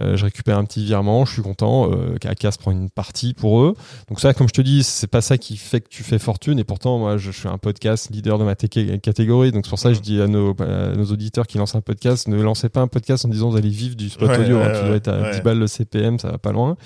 Euh, 0.00 0.16
je 0.16 0.24
récupère 0.24 0.58
un 0.58 0.64
petit 0.64 0.84
virement, 0.84 1.24
je 1.24 1.32
suis 1.34 1.42
content. 1.42 1.90
Euh, 1.92 2.16
Acas 2.24 2.56
prend 2.58 2.70
une 2.70 2.88
partie 2.90 3.34
pour 3.34 3.60
eux. 3.62 3.74
Donc 4.08 4.20
ça, 4.20 4.32
comme 4.34 4.48
je 4.48 4.52
te 4.52 4.62
dis, 4.62 4.82
c'est 4.82 5.06
pas 5.06 5.20
ça 5.20 5.38
qui 5.38 5.56
fait 5.56 5.80
que 5.80 5.88
tu 5.88 6.02
fais 6.02 6.18
fortune. 6.18 6.58
Et 6.58 6.64
pourtant, 6.64 6.98
moi, 6.98 7.16
je, 7.18 7.30
je 7.30 7.38
suis 7.38 7.48
un 7.48 7.58
podcast 7.58 8.08
leader 8.10 8.38
de 8.38 8.44
ma 8.44 8.54
té- 8.54 8.98
catégorie. 8.98 9.52
Donc 9.52 9.64
c'est 9.66 9.70
pour 9.70 9.78
ça, 9.78 9.90
que 9.90 9.94
je 9.96 10.00
dis 10.00 10.20
à 10.20 10.26
nos, 10.28 10.54
à 10.62 10.94
nos 10.96 11.04
auditeurs 11.06 11.46
qui 11.46 11.58
lancent 11.58 11.74
un 11.74 11.80
podcast, 11.80 12.28
ne 12.28 12.40
lancez 12.40 12.68
pas 12.68 12.80
un 12.80 12.88
podcast 12.88 13.24
en 13.24 13.28
disant 13.28 13.50
vous 13.50 13.56
allez 13.56 13.68
vivre 13.68 13.96
du 13.96 14.08
spot 14.08 14.28
Ouais, 14.28 14.38
audio. 14.38 14.58
hein. 14.58 14.66
ouais, 14.72 14.80
tu 14.80 14.86
dois 14.86 14.96
être 14.96 15.08
à 15.08 15.20
ouais. 15.22 15.32
10 15.36 15.40
balles 15.42 15.58
le 15.58 15.66
CPM, 15.66 16.18
ça 16.18 16.30
va 16.30 16.38
pas 16.38 16.52
loin. 16.52 16.76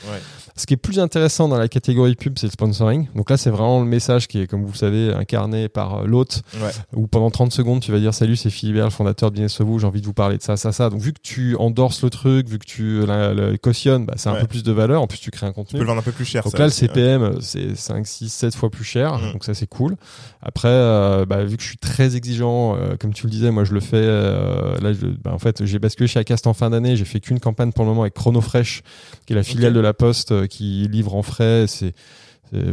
Ce 0.57 0.65
qui 0.67 0.75
est 0.75 0.79
plus 0.79 0.99
intéressant 0.99 1.49
dans 1.49 1.59
la 1.59 1.69
catégorie 1.69 2.15
pub, 2.15 2.39
c'est 2.39 2.47
le 2.47 2.53
sponsoring. 2.53 3.09
Donc 3.15 3.29
là, 3.31 3.37
c'est 3.37 3.51
vraiment 3.51 3.81
le 3.81 3.87
message 3.87 4.27
qui 4.27 4.41
est, 4.41 4.47
comme 4.47 4.63
vous 4.65 4.73
le 4.73 4.77
savez, 4.79 5.13
incarné 5.13 5.69
par 5.69 5.99
euh, 5.99 6.07
l'hôte, 6.07 6.43
Ouais. 6.63 6.71
où 6.95 7.07
pendant 7.07 7.31
30 7.31 7.53
secondes, 7.53 7.81
tu 7.81 7.93
vas 7.93 7.99
dire 7.99 8.15
Salut, 8.15 8.37
c'est 8.37 8.49
Philibert, 8.51 8.85
le 8.87 8.91
fondateur 8.91 9.31
de 9.31 9.35
Business 9.35 9.61
of 9.61 9.67
Vous, 9.67 9.79
j'ai 9.79 9.87
envie 9.87 10.01
de 10.01 10.07
vous 10.07 10.15
parler 10.15 10.39
de 10.39 10.43
ça, 10.43 10.57
ça, 10.57 10.73
ça. 10.73 10.89
Donc 10.89 11.01
vu 11.01 11.13
que 11.13 11.21
tu 11.23 11.57
endorses 11.57 12.03
le 12.03 12.09
truc, 12.11 12.49
vu 12.49 12.59
que 12.59 12.65
tu 12.65 12.96
la, 13.05 13.35
la 13.35 13.59
cautionnes, 13.59 14.07
bah, 14.07 14.15
c'est 14.17 14.29
un 14.29 14.37
peu 14.37 14.47
plus 14.47 14.63
de 14.63 14.73
valeur. 14.73 15.03
En 15.03 15.07
plus, 15.07 15.19
tu 15.19 15.31
crées 15.31 15.47
un 15.47 15.51
Tu 15.51 15.55
contenu. 15.57 15.79
peux 15.79 15.85
le 15.85 15.89
vendre 15.89 16.01
un 16.01 16.03
peu 16.03 16.13
plus 16.13 16.25
cher. 16.25 16.43
Donc 16.45 16.53
ça 16.53 16.59
là, 16.59 16.65
le 16.67 16.71
ouais. 16.71 16.75
CPM, 16.75 17.41
c'est 17.41 17.77
5, 17.77 18.07
6, 18.07 18.29
7 18.33 18.55
fois 18.55 18.71
plus 18.71 18.85
cher. 18.85 19.19
Mm. 19.19 19.33
Donc 19.33 19.45
ça, 19.45 19.55
c'est 19.55 19.67
cool. 19.67 19.97
Après, 20.43 20.69
euh, 20.69 21.27
bah, 21.27 21.45
vu 21.45 21.57
que 21.57 21.63
je 21.63 21.69
suis 21.69 21.77
très 21.79 22.17
exigeant, 22.17 22.77
euh, 22.77 22.97
comme 22.99 23.13
tu 23.13 23.27
le 23.27 23.31
disais, 23.31 23.51
moi, 23.51 23.65
je 23.65 23.75
le 23.75 23.81
fais. 23.81 23.97
euh, 23.97 24.79
là, 24.81 24.93
je- 24.93 25.07
bah, 25.23 25.33
en 25.35 25.39
fait, 25.39 25.65
j'ai 25.65 25.79
basculé 25.79 26.07
chez 26.07 26.19
Acast 26.21 26.47
en 26.47 26.55
fin 26.55 26.71
d'année. 26.71 26.97
J'ai 26.97 27.05
fait 27.05 27.21
qu'une 27.21 27.41
campagne 27.41 27.73
pour 27.73 27.85
le 27.85 27.91
moment 27.91 28.03
avec 28.03 28.15
Chronofresh, 28.15 28.83
qui 29.27 29.33
est 29.33 29.37
la 29.37 29.43
filiale 29.43 29.73
de 29.75 29.81
la 29.81 29.93
Poste, 29.95 30.47
qui 30.49 30.87
livre 30.91 31.15
en 31.15 31.23
frais. 31.23 31.67
C'est 31.67 31.93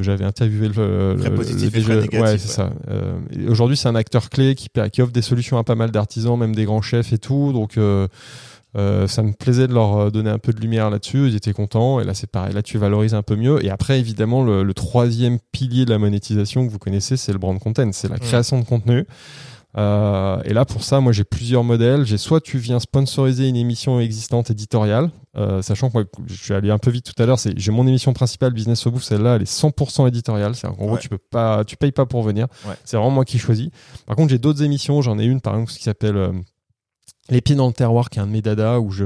j'avais 0.01 0.23
interviewé 0.23 0.67
le, 0.67 0.73
Frais 1.17 1.29
le- 1.29 1.35
positif 1.35 1.73
le 1.73 1.79
et 1.79 1.81
frais 1.81 1.95
DG 1.95 2.01
négatifs, 2.01 2.19
ouais, 2.21 2.27
ouais. 2.33 2.37
c'est 2.37 2.47
ça. 2.47 2.71
Euh, 2.89 3.15
et 3.35 3.47
Aujourd'hui, 3.47 3.75
c'est 3.75 3.87
un 3.89 3.95
acteur 3.95 4.29
clé 4.29 4.53
qui, 4.53 4.67
qui 4.91 5.01
offre 5.01 5.11
des 5.11 5.23
solutions 5.23 5.57
à 5.57 5.63
pas 5.63 5.73
mal 5.73 5.89
d'artisans, 5.89 6.37
même 6.37 6.53
des 6.53 6.65
grands 6.65 6.83
chefs 6.83 7.11
et 7.11 7.17
tout. 7.17 7.51
Donc, 7.53 7.77
euh, 7.79 8.07
euh, 8.75 9.07
ça 9.07 9.21
me 9.23 9.33
plaisait 9.33 9.67
de 9.67 9.73
leur 9.73 9.97
euh, 9.97 10.09
donner 10.09 10.29
un 10.29 10.39
peu 10.39 10.51
de 10.53 10.59
lumière 10.59 10.89
là-dessus. 10.89 11.27
Ils 11.27 11.35
étaient 11.35 11.53
contents. 11.53 11.99
Et 11.99 12.03
là, 12.03 12.13
c'est 12.13 12.29
pareil. 12.29 12.53
Là, 12.53 12.61
tu 12.63 12.77
valorises 12.77 13.13
un 13.13 13.21
peu 13.21 13.35
mieux. 13.35 13.63
Et 13.63 13.69
après, 13.69 13.99
évidemment, 13.99 14.43
le, 14.43 14.63
le 14.63 14.73
troisième 14.73 15.37
pilier 15.51 15.85
de 15.85 15.91
la 15.91 15.99
monétisation 15.99 16.65
que 16.65 16.71
vous 16.71 16.79
connaissez, 16.79 17.17
c'est 17.17 17.31
le 17.33 17.39
brand 17.39 17.59
content. 17.59 17.89
C'est 17.91 18.09
la 18.09 18.17
création 18.19 18.59
de 18.59 18.65
contenu. 18.65 19.05
Euh, 19.75 20.39
et 20.45 20.53
là, 20.53 20.65
pour 20.65 20.83
ça, 20.83 20.99
moi, 20.99 21.11
j'ai 21.13 21.23
plusieurs 21.23 21.63
modèles. 21.63 22.05
J'ai 22.05 22.17
soit 22.19 22.41
tu 22.41 22.59
viens 22.59 22.79
sponsoriser 22.79 23.47
une 23.47 23.55
émission 23.55 23.99
existante 23.99 24.51
éditoriale, 24.51 25.09
euh, 25.35 25.63
sachant 25.63 25.87
que 25.89 25.93
moi, 25.95 26.03
je 26.27 26.35
suis 26.35 26.53
allé 26.53 26.69
un 26.69 26.77
peu 26.77 26.91
vite 26.91 27.11
tout 27.11 27.23
à 27.23 27.25
l'heure. 27.25 27.39
C'est 27.39 27.57
j'ai 27.57 27.71
mon 27.71 27.87
émission 27.87 28.13
principale 28.13 28.53
Business 28.53 28.85
au 28.85 28.91
bouffe. 28.91 29.03
Celle-là, 29.03 29.37
elle 29.37 29.41
est 29.41 29.51
100% 29.51 30.07
éditoriale. 30.07 30.53
C'est 30.53 30.67
en 30.67 30.73
gros, 30.73 30.91
Ouais. 30.93 30.99
tu 30.99 31.09
peux 31.09 31.17
pas, 31.17 31.63
tu 31.65 31.75
payes 31.75 31.91
pas 31.91 32.05
pour 32.05 32.21
venir. 32.21 32.45
Ouais. 32.67 32.75
C'est 32.85 32.97
vraiment 32.97 33.09
moi 33.11 33.25
qui 33.25 33.39
choisis. 33.39 33.69
Par 34.05 34.15
contre, 34.15 34.29
j'ai 34.29 34.37
d'autres 34.37 34.61
émissions. 34.61 35.01
J'en 35.01 35.17
ai 35.17 35.25
une, 35.25 35.41
par 35.41 35.53
exemple, 35.55 35.71
qui 35.71 35.81
s'appelle 35.81 36.17
euh, 36.17 36.31
les 37.29 37.39
pieds 37.39 37.55
dans 37.55 37.67
le 37.67 37.73
terroir, 37.73 38.09
qui 38.09 38.19
est 38.19 38.21
un 38.21 38.27
de 38.27 38.31
mes 38.31 38.41
dadas, 38.41 38.79
où 38.79 38.91
je, 38.91 39.05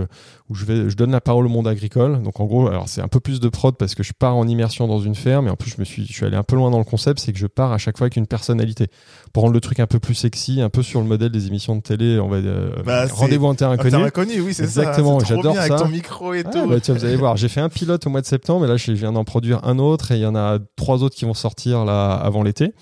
où 0.49 0.55
je 0.55 0.65
vais, 0.65 0.89
je 0.89 0.95
donne 0.95 1.11
la 1.11 1.21
parole 1.21 1.45
au 1.45 1.49
monde 1.49 1.67
agricole. 1.67 2.21
Donc, 2.23 2.39
en 2.39 2.45
gros, 2.45 2.67
alors 2.67 2.89
c'est 2.89 3.01
un 3.01 3.07
peu 3.07 3.19
plus 3.19 3.39
de 3.39 3.47
prod 3.47 3.75
parce 3.77 3.93
que 3.93 4.01
je 4.01 4.11
pars 4.17 4.35
en 4.35 4.47
immersion 4.47 4.87
dans 4.87 4.99
une 4.99 5.13
ferme, 5.13 5.47
et 5.47 5.49
en 5.51 5.55
plus, 5.55 5.69
je 5.69 5.75
me 5.79 5.85
suis, 5.85 6.05
je 6.07 6.13
suis 6.13 6.25
allé 6.25 6.35
un 6.35 6.41
peu 6.43 6.55
loin 6.55 6.71
dans 6.71 6.79
le 6.79 6.83
concept, 6.83 7.19
c'est 7.19 7.31
que 7.31 7.37
je 7.37 7.45
pars 7.45 7.71
à 7.71 7.77
chaque 7.77 7.95
fois 7.97 8.05
avec 8.05 8.15
une 8.15 8.25
personnalité. 8.25 8.87
Pour 9.33 9.43
rendre 9.43 9.53
le 9.53 9.61
truc 9.61 9.79
un 9.79 9.85
peu 9.85 9.99
plus 9.99 10.15
sexy, 10.15 10.61
un 10.61 10.69
peu 10.69 10.81
sur 10.81 10.99
le 10.99 11.05
modèle 11.05 11.29
des 11.31 11.45
émissions 11.45 11.75
de 11.75 11.81
télé, 11.81 12.19
on 12.19 12.27
va, 12.27 12.37
euh, 12.37 12.71
Bah, 12.83 13.05
rendez-vous 13.11 13.45
en 13.45 13.53
terrain 13.53 13.71
Ah, 13.71 13.73
inconnu. 13.75 13.91
t'as 13.91 13.99
inconnu, 14.07 14.41
oui, 14.41 14.53
c'est 14.55 14.65
ça. 14.67 14.81
Exactement, 14.81 15.19
j'adore 15.19 15.51
bien 15.53 15.61
avec 15.61 15.73
ça. 15.73 15.83
ton 15.83 15.87
micro 15.89 16.33
et 16.33 16.43
Ah, 16.43 16.49
tout. 16.49 16.67
bah, 16.67 16.79
tiens, 16.81 16.95
vous 16.95 17.05
allez 17.05 17.17
voir, 17.17 17.37
j'ai 17.37 17.49
fait 17.49 17.61
un 17.61 17.69
pilote 17.69 18.07
au 18.07 18.09
mois 18.09 18.21
de 18.21 18.25
septembre 18.25 18.65
et 18.65 18.67
là 18.67 18.77
je 18.77 18.91
viens 18.93 19.11
d'en 19.11 19.25
produire 19.25 19.63
un 19.63 19.77
autre 19.77 20.11
et 20.11 20.15
il 20.15 20.21
y 20.21 20.25
en 20.25 20.35
a 20.35 20.57
trois 20.75 21.03
autres 21.03 21.15
qui 21.15 21.25
vont 21.25 21.35
sortir 21.35 21.85
là 21.85 22.13
avant 22.13 22.41
l'été. 22.41 22.73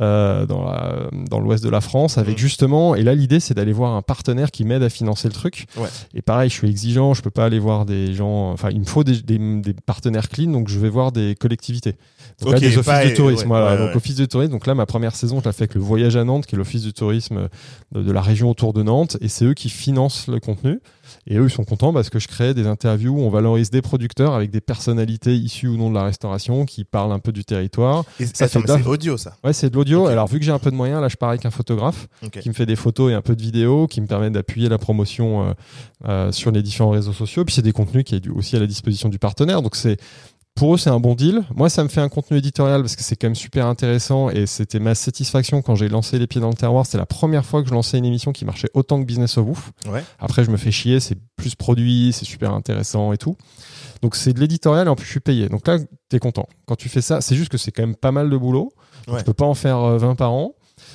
Euh, 0.00 0.46
dans 0.46 0.64
la- 0.64 1.08
dans 1.28 1.40
l'ouest 1.40 1.62
de 1.62 1.68
la 1.68 1.80
France 1.80 2.16
avec 2.18 2.34
Mhm. 2.34 2.38
justement 2.38 2.94
et 2.94 3.02
là 3.02 3.14
l'idée 3.14 3.38
c'est 3.40 3.54
d'aller 3.54 3.72
voir 3.72 3.94
un 3.94 4.02
partenaire 4.02 4.50
qui 4.50 4.64
m'aide 4.64 4.82
à 4.82 4.88
financer 4.88 5.28
le 5.28 5.34
truc. 5.34 5.66
Ouais. 5.76 5.88
et 6.14 6.22
pareil 6.22 6.48
je 6.48 6.54
suis 6.54 6.68
exigeant 6.68 7.12
je 7.14 7.22
peux 7.22 7.30
pas 7.30 7.44
aller 7.44 7.58
voir 7.58 7.84
des 7.84 8.14
gens 8.14 8.50
enfin 8.52 8.70
il 8.70 8.80
me 8.80 8.84
faut 8.86 9.04
des, 9.04 9.20
des, 9.22 9.38
des 9.60 9.74
partenaires 9.74 10.28
clean 10.28 10.50
donc 10.50 10.68
je 10.68 10.78
vais 10.78 10.88
voir 10.88 11.12
des 11.12 11.34
collectivités. 11.34 11.96
Donc 12.40 12.52
là, 12.52 12.56
Ok, 12.56 12.62
des 12.62 12.78
offices 12.78 13.10
de 13.10 13.14
tourisme 13.16 13.42
ouais, 13.50 13.60
voilà. 13.60 13.72
ouais, 13.78 13.86
donc 13.88 13.96
office 13.96 14.16
de 14.16 14.24
tourisme 14.24 14.52
donc 14.52 14.66
là 14.66 14.74
ma 14.74 14.86
première 14.86 15.14
saison 15.14 15.40
je 15.40 15.44
l'ai 15.44 15.52
fait 15.52 15.64
avec 15.64 15.74
le 15.74 15.80
voyage 15.80 16.16
à 16.16 16.24
Nantes 16.24 16.46
qui 16.46 16.54
est 16.54 16.58
l'office 16.58 16.82
du 16.82 16.92
tourisme 16.92 17.48
de, 17.92 18.02
de 18.02 18.12
la 18.12 18.22
région 18.22 18.48
autour 18.50 18.72
de 18.72 18.82
Nantes 18.82 19.16
et 19.20 19.28
c'est 19.28 19.44
eux 19.44 19.54
qui 19.54 19.68
financent 19.68 20.26
le 20.28 20.40
contenu 20.40 20.80
et 21.30 21.36
eux, 21.38 21.44
ils 21.44 21.50
sont 21.50 21.64
contents 21.64 21.92
parce 21.94 22.10
que 22.10 22.18
je 22.18 22.28
crée 22.28 22.52
des 22.52 22.66
interviews 22.66 23.12
où 23.14 23.20
on 23.20 23.30
valorise 23.30 23.70
des 23.70 23.80
producteurs 23.80 24.34
avec 24.34 24.50
des 24.50 24.60
personnalités 24.60 25.34
issues 25.34 25.68
ou 25.68 25.76
non 25.78 25.88
de 25.88 25.94
la 25.94 26.02
restauration 26.02 26.66
qui 26.66 26.84
parlent 26.84 27.12
un 27.12 27.20
peu 27.20 27.32
du 27.32 27.44
territoire. 27.44 28.04
Et 28.18 28.26
Ça 28.26 28.48
fait 28.48 28.58
mais 28.58 28.64
de- 28.66 28.82
c'est 28.82 28.86
audio, 28.88 29.16
ça. 29.16 29.36
Ouais, 29.44 29.52
c'est 29.52 29.70
de 29.70 29.76
l'audio. 29.76 30.06
Alors, 30.08 30.26
vu 30.26 30.38
que 30.40 30.44
j'ai 30.44 30.50
un 30.50 30.58
peu 30.58 30.70
de 30.70 30.76
moyens, 30.76 31.00
là, 31.00 31.08
je 31.08 31.16
pars 31.16 31.28
avec 31.30 31.46
un 31.46 31.50
photographe 31.50 32.08
qui 32.40 32.48
me 32.48 32.54
fait 32.54 32.66
des 32.66 32.76
photos 32.76 33.12
et 33.12 33.14
un 33.14 33.22
peu 33.22 33.36
de 33.36 33.42
vidéos, 33.42 33.86
qui 33.86 34.00
me 34.00 34.06
permet 34.06 34.28
d'appuyer 34.30 34.68
la 34.68 34.78
promotion 34.78 35.48
euh, 35.48 35.52
euh, 36.08 36.32
sur 36.32 36.50
les 36.50 36.62
différents 36.62 36.90
réseaux 36.90 37.12
sociaux. 37.12 37.44
Puis 37.44 37.54
c'est 37.54 37.62
des 37.62 37.72
contenus 37.72 38.02
qui 38.04 38.16
est 38.16 38.28
aussi 38.28 38.56
à 38.56 38.58
la 38.58 38.66
disposition 38.66 39.08
du 39.08 39.18
partenaire. 39.20 39.62
Donc 39.62 39.76
c'est 39.76 39.98
pour 40.60 40.74
eux, 40.74 40.76
c'est 40.76 40.90
un 40.90 41.00
bon 41.00 41.14
deal. 41.14 41.42
Moi, 41.56 41.70
ça 41.70 41.82
me 41.82 41.88
fait 41.88 42.02
un 42.02 42.10
contenu 42.10 42.36
éditorial 42.36 42.82
parce 42.82 42.94
que 42.94 43.02
c'est 43.02 43.16
quand 43.16 43.28
même 43.28 43.34
super 43.34 43.64
intéressant 43.64 44.28
et 44.28 44.44
c'était 44.44 44.78
ma 44.78 44.94
satisfaction 44.94 45.62
quand 45.62 45.74
j'ai 45.74 45.88
lancé 45.88 46.18
Les 46.18 46.26
Pieds 46.26 46.42
dans 46.42 46.50
le 46.50 46.54
Terroir. 46.54 46.84
C'était 46.84 46.98
la 46.98 47.06
première 47.06 47.46
fois 47.46 47.62
que 47.62 47.68
je 47.70 47.72
lançais 47.72 47.96
une 47.96 48.04
émission 48.04 48.32
qui 48.32 48.44
marchait 48.44 48.68
autant 48.74 49.00
que 49.00 49.06
Business 49.06 49.38
of 49.38 49.48
Ouf. 49.48 49.70
Ouais. 49.88 50.04
Après, 50.18 50.44
je 50.44 50.50
me 50.50 50.58
fais 50.58 50.70
chier, 50.70 51.00
c'est 51.00 51.16
plus 51.34 51.54
produit, 51.54 52.12
c'est 52.12 52.26
super 52.26 52.52
intéressant 52.52 53.14
et 53.14 53.16
tout. 53.16 53.38
Donc, 54.02 54.16
c'est 54.16 54.34
de 54.34 54.40
l'éditorial 54.40 54.86
et 54.86 54.90
en 54.90 54.96
plus, 54.96 55.06
je 55.06 55.12
suis 55.12 55.20
payé. 55.20 55.48
Donc 55.48 55.66
là, 55.66 55.78
t'es 56.10 56.18
content. 56.18 56.46
Quand 56.66 56.76
tu 56.76 56.90
fais 56.90 57.00
ça, 57.00 57.22
c'est 57.22 57.36
juste 57.36 57.50
que 57.50 57.56
c'est 57.56 57.72
quand 57.72 57.82
même 57.82 57.96
pas 57.96 58.12
mal 58.12 58.28
de 58.28 58.36
boulot. 58.36 58.74
Ouais. 59.08 59.16
Tu 59.16 59.24
peux 59.24 59.32
pas 59.32 59.46
en 59.46 59.54
faire 59.54 59.78
euh, 59.78 59.96
20 59.96 60.14
par 60.14 60.32
an. 60.32 60.52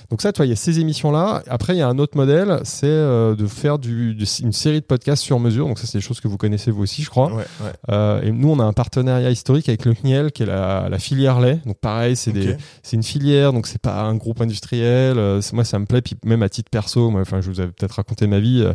Donc 0.10 0.22
ça, 0.22 0.32
toi, 0.32 0.45
il 0.45 0.49
y 0.49 0.51
a 0.51 0.56
ces 0.56 0.80
émissions-là. 0.80 1.43
Après, 1.47 1.74
il 1.76 1.80
y 1.80 1.82
a 1.82 1.88
un 1.88 1.97
autre 1.97 2.16
modèle, 2.18 2.60
c'est 2.64 2.86
euh, 2.88 3.36
de 3.36 3.47
faire 3.47 3.80
du, 3.80 4.14
de- 4.16 4.26
une 4.43 4.53
série 4.53 4.80
de 4.82 4.86
podcasts 4.86 5.24
sur 5.24 5.39
mesure. 5.39 5.68
Donc 5.68 5.80
ça, 5.80 5.88
c'est 5.88 5.97
des 5.97 6.03
choses 6.03 6.20
que 6.22 6.28
vous 6.28 6.38
connaissez 6.38 6.70
vous 6.72 6.84
aussi, 6.84 7.03
je 7.03 7.10
crois. 7.10 7.28
Ouais, 7.34 7.43
ouais. 7.64 7.72
Euh, 7.89 8.22
et 8.22 8.32
nous, 8.32 8.49
on 8.49 8.60
a 8.60 8.64
un 8.64 8.74
partenariat 8.74 9.32
historique 9.32 9.68
avec 9.70 9.86
le 9.86 9.93
CNIEL, 9.93 10.32
qui 10.32 10.43
est 10.43 10.45
la, 10.47 10.88
la 10.89 10.99
filière 10.99 11.39
lait. 11.39 11.60
Donc 11.66 11.78
pareil, 11.80 12.16
c'est 12.16 12.32
des, 12.32 12.49
Ok. 12.51 12.58
c'est 12.84 12.95
une 12.97 13.03
filière, 13.03 13.51
donc 13.53 13.68
c'est 13.68 13.82
pas 13.82 14.01
un 14.03 14.16
groupe 14.16 14.41
industriel. 14.41 15.18
Euh, 15.18 15.41
moi, 15.53 15.64
ça 15.64 15.80
me 15.80 15.86
plaît. 15.86 16.01
Puis 16.01 16.16
même 16.24 16.43
à 16.43 16.49
titre 16.49 16.70
perso, 16.70 17.10
moi, 17.10 17.22
enfin, 17.22 17.41
je 17.41 17.49
vous 17.49 17.60
avais 17.60 17.72
peut-être 17.72 17.93
raconté 17.93 18.28
ma 18.28 18.39
vie. 18.39 18.62
euh, 18.64 18.74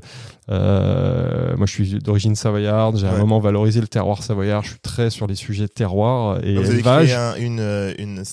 euh, 0.65 1.57
moi, 1.57 1.67
je 1.67 1.73
suis 1.73 1.99
d'origine 2.01 2.35
savoyarde. 2.35 2.97
J'ai 2.99 3.07
à 3.07 3.13
un 3.15 3.19
moment 3.19 3.39
valorisé 3.41 3.81
le 3.81 3.89
terroir 3.89 4.23
savoyard. 4.23 4.63
Je 4.65 4.71
suis 4.71 4.79
très 4.81 5.11
sur 5.11 5.27
les 5.27 5.35
sujets 5.35 5.65
de 5.67 5.73
terroir 5.73 6.39
et 6.45 6.55
Donc, 6.55 6.65
vous 6.65 6.71
avez 6.71 6.79
élevage. 6.81 7.07
créé 7.09 7.17
un- 7.17 7.35
une, 7.37 7.95
une, 7.99 8.25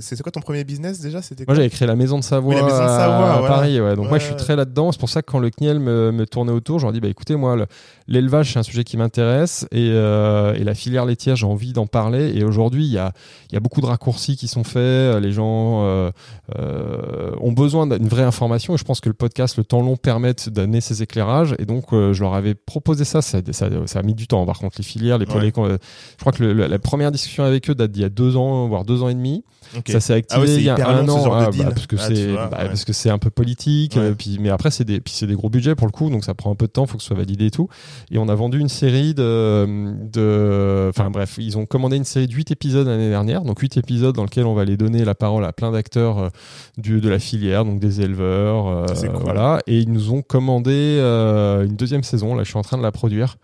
c'est 0.00 0.22
quoi 0.22 0.30
ton 0.32 0.40
premier 0.40 0.64
business 0.64 1.00
déjà? 1.00 1.22
C'était 1.22 1.44
Moi, 1.46 1.54
j'avais 1.56 1.70
créé 1.70 1.88
la 1.88 1.96
Maison 1.96 2.18
de 2.18 2.24
Savoie, 2.24 2.50
Oui, 2.54 2.60
la 2.60 2.64
Maison 2.66 2.76
de 2.78 2.82
à- 2.82 2.88
Savoie, 2.88 3.30
à 3.32 3.38
voilà. 3.38 3.54
Paris. 3.54 3.80
Ouais. 3.80 3.96
Donc, 3.96 4.08
moi, 4.08 4.18
je 4.18 4.24
suis 4.26 4.36
très 4.36 4.54
là-dedans. 4.56 4.92
C'est 4.92 5.00
pour 5.00 5.08
ça 5.08 5.22
que 5.22 5.30
quand 5.30 5.38
le 5.38 5.50
CNIEL 5.50 5.78
me, 5.80 6.12
me 6.12 6.26
tournait 6.26 6.52
autour, 6.52 6.78
je 6.78 6.84
leur 6.84 6.92
dis 6.92 7.00
bah, 7.00 7.08
écoutez, 7.08 7.36
moi, 7.36 7.56
le- 7.56 7.66
l'élevage, 8.06 8.52
c'est 8.52 8.58
un 8.58 8.62
sujet 8.62 8.84
qui 8.84 8.96
m'intéresse 8.96 9.66
et, 9.72 9.90
euh, 9.92 10.52
et 10.54 10.64
la 10.64 10.74
filière 10.74 11.04
laitière, 11.06 11.36
j'ai 11.36 11.46
envie 11.46 11.72
d'en 11.72 11.86
parler. 11.86 12.32
Et 12.36 12.44
aujourd'hui, 12.44 12.84
il 12.86 12.92
y 12.92 12.98
a, 12.98 13.12
il 13.50 13.54
y 13.54 13.56
a 13.56 13.60
beaucoup 13.60 13.80
de 13.80 13.86
raccourcis 13.86 14.36
qui 14.36 14.48
sont 14.48 14.64
faits. 14.64 15.22
Les 15.22 15.32
gens 15.32 15.84
euh, 15.84 16.10
euh, 16.58 17.30
ont 17.40 17.52
besoin 17.52 17.86
d'une 17.86 18.08
vraie 18.08 18.22
information. 18.22 18.74
Et 18.74 18.78
je 18.78 18.84
pense 18.84 19.00
que 19.00 19.08
le 19.08 19.14
podcast, 19.14 19.56
le 19.56 19.64
temps 19.64 19.82
long, 19.82 19.96
permettent 19.96 20.48
d'amener 20.48 20.80
ces 20.80 21.02
éclairages. 21.02 21.54
Et 21.58 21.64
donc, 21.66 21.92
euh, 21.92 22.12
je 22.12 22.22
leur 22.22 22.34
avais 22.34 22.54
proposé 22.54 23.04
ça. 23.04 23.22
Ça, 23.22 23.38
ça. 23.52 23.68
ça 23.86 23.98
a 23.98 24.02
mis 24.02 24.14
du 24.14 24.26
temps. 24.26 24.44
Par 24.46 24.58
contre, 24.58 24.76
les 24.78 24.84
filières, 24.84 25.18
les 25.18 25.26
Ouais. 25.28 25.40
les- 25.40 25.48
je 25.54 26.20
crois 26.20 26.32
que 26.32 26.42
le- 26.42 26.52
le- 26.52 26.66
la 26.66 26.78
première 26.78 27.12
discussion 27.12 27.44
avec 27.44 27.68
eux 27.70 27.74
date 27.74 27.90
d'il 27.92 28.02
y 28.02 28.04
a 28.04 28.08
deux 28.08 28.36
ans, 28.36 28.66
voire 28.68 28.84
deux 28.84 29.02
ans 29.02 29.08
et 29.08 29.14
demi. 29.14 29.44
Ça 29.86 30.00
s'est 30.00 30.14
activé 30.14 30.38
Ah 30.38 30.40
ouais, 30.40 30.46
c'est 30.46 30.56
il 30.56 30.64
y 30.64 30.68
a 30.70 30.88
un 30.88 31.02
long, 31.02 31.06
ce 31.06 31.20
an 31.20 31.24
genre 31.24 31.38
de 31.40 31.44
ah, 31.46 31.50
deal. 31.50 31.64
bah, 31.64 31.70
parce 31.74 31.86
que 31.86 31.96
Ah, 31.98 32.04
c'est 32.08 32.26
bah, 32.32 32.48
ouais. 32.52 32.66
parce 32.68 32.84
que 32.84 32.92
c'est 32.92 33.10
un 33.10 33.18
peu 33.18 33.30
politique 33.30 33.94
Ouais. 33.96 34.02
euh, 34.02 34.14
puis 34.16 34.38
mais 34.40 34.48
après 34.50 34.70
c'est 34.70 34.84
des 34.84 35.00
puis 35.00 35.12
c'est 35.14 35.26
des 35.26 35.34
gros 35.34 35.48
budgets 35.50 35.74
pour 35.74 35.86
le 35.86 35.92
coup 35.92 36.10
donc 36.10 36.24
ça 36.24 36.34
prend 36.34 36.50
un 36.50 36.54
peu 36.54 36.66
de 36.66 36.72
temps 36.72 36.86
faut 36.86 36.96
que 36.96 37.02
ce 37.02 37.08
soit 37.08 37.16
validé 37.16 37.46
et 37.46 37.50
tout 37.50 37.68
et 38.10 38.18
on 38.18 38.28
a 38.28 38.34
vendu 38.34 38.58
une 38.60 38.68
série 38.68 39.14
de 39.14 39.92
de 40.12 40.86
enfin 40.90 41.10
bref 41.10 41.36
ils 41.38 41.56
ont 41.58 41.66
commandé 41.66 41.96
une 41.96 42.04
série 42.04 42.26
de 42.26 42.32
8 42.34 42.50
épisodes 42.50 42.86
l'année 42.86 43.08
dernière 43.10 43.42
donc 43.42 43.58
8 43.60 43.76
épisodes 43.76 44.14
dans 44.14 44.24
lesquels 44.24 44.46
on 44.46 44.54
va 44.54 44.62
aller 44.62 44.76
donner 44.76 45.04
la 45.04 45.14
parole 45.14 45.44
à 45.44 45.52
plein 45.52 45.70
d'acteurs 45.72 46.18
euh, 46.18 46.28
du 46.76 47.00
de 47.00 47.08
la 47.08 47.18
filière 47.18 47.64
donc 47.64 47.80
des 47.80 48.00
éleveurs 48.00 48.66
euh, 48.68 48.86
cool. 48.86 49.10
voilà 49.20 49.60
et 49.66 49.78
ils 49.78 49.92
nous 49.92 50.12
ont 50.12 50.22
commandé 50.22 50.70
euh, 51.00 51.64
une 51.64 51.76
deuxième 51.76 52.02
saison 52.02 52.34
là 52.34 52.42
je 52.44 52.48
suis 52.50 52.58
en 52.58 52.62
train 52.62 52.78
de 52.78 52.82
la 52.82 52.92
produire 52.92 53.36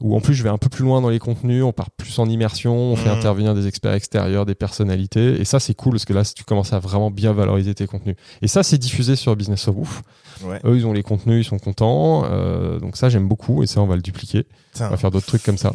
où 0.00 0.14
en 0.16 0.20
plus 0.20 0.34
je 0.34 0.42
vais 0.42 0.48
un 0.48 0.58
peu 0.58 0.68
plus 0.68 0.84
loin 0.84 1.00
dans 1.00 1.08
les 1.08 1.18
contenus, 1.18 1.62
on 1.64 1.72
part 1.72 1.90
plus 1.90 2.18
en 2.18 2.28
immersion, 2.28 2.74
on 2.76 2.96
fait 2.96 3.08
Mhm. 3.10 3.16
intervenir 3.18 3.54
des 3.54 3.66
experts 3.66 3.92
extérieurs, 3.94 4.46
des 4.46 4.54
personnalités, 4.54 5.40
et 5.40 5.44
ça 5.44 5.58
c'est 5.60 5.74
cool 5.74 5.92
parce 5.92 6.04
que 6.04 6.12
là 6.12 6.22
tu 6.24 6.44
commences 6.44 6.72
à 6.72 6.78
vraiment 6.78 7.10
bien 7.10 7.32
valoriser 7.32 7.74
tes 7.74 7.86
contenus. 7.86 8.16
Et 8.42 8.48
ça 8.48 8.62
c'est 8.62 8.78
diffusé 8.78 9.16
sur 9.16 9.34
Business 9.36 9.66
of 9.68 9.76
Ouf. 9.76 10.02
Ouais. 10.44 10.60
Eux 10.64 10.76
ils 10.76 10.86
ont 10.86 10.92
les 10.92 11.02
contenus, 11.02 11.44
ils 11.46 11.48
sont 11.48 11.58
contents, 11.58 12.24
euh, 12.30 12.78
donc 12.78 12.96
ça 12.96 13.08
j'aime 13.08 13.26
beaucoup 13.28 13.62
et 13.62 13.66
ça 13.66 13.80
on 13.82 13.86
va 13.86 13.96
le 13.96 14.02
dupliquer. 14.02 14.46
Tiens, 14.72 14.86
On 14.86 14.90
va 14.90 14.96
faire 14.96 15.10
d'autres 15.10 15.26
trucs 15.26 15.42
comme 15.42 15.58
ça. 15.58 15.72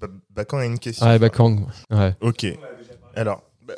Ba- 0.00 0.08
Bacan 0.34 0.58
a 0.58 0.64
une 0.66 0.78
question. 0.78 1.04
Ah 1.06 1.18
bah 1.18 1.28
ouais. 1.90 2.14
Ok. 2.20 2.46
Alors, 3.14 3.42
Ba- 3.66 3.74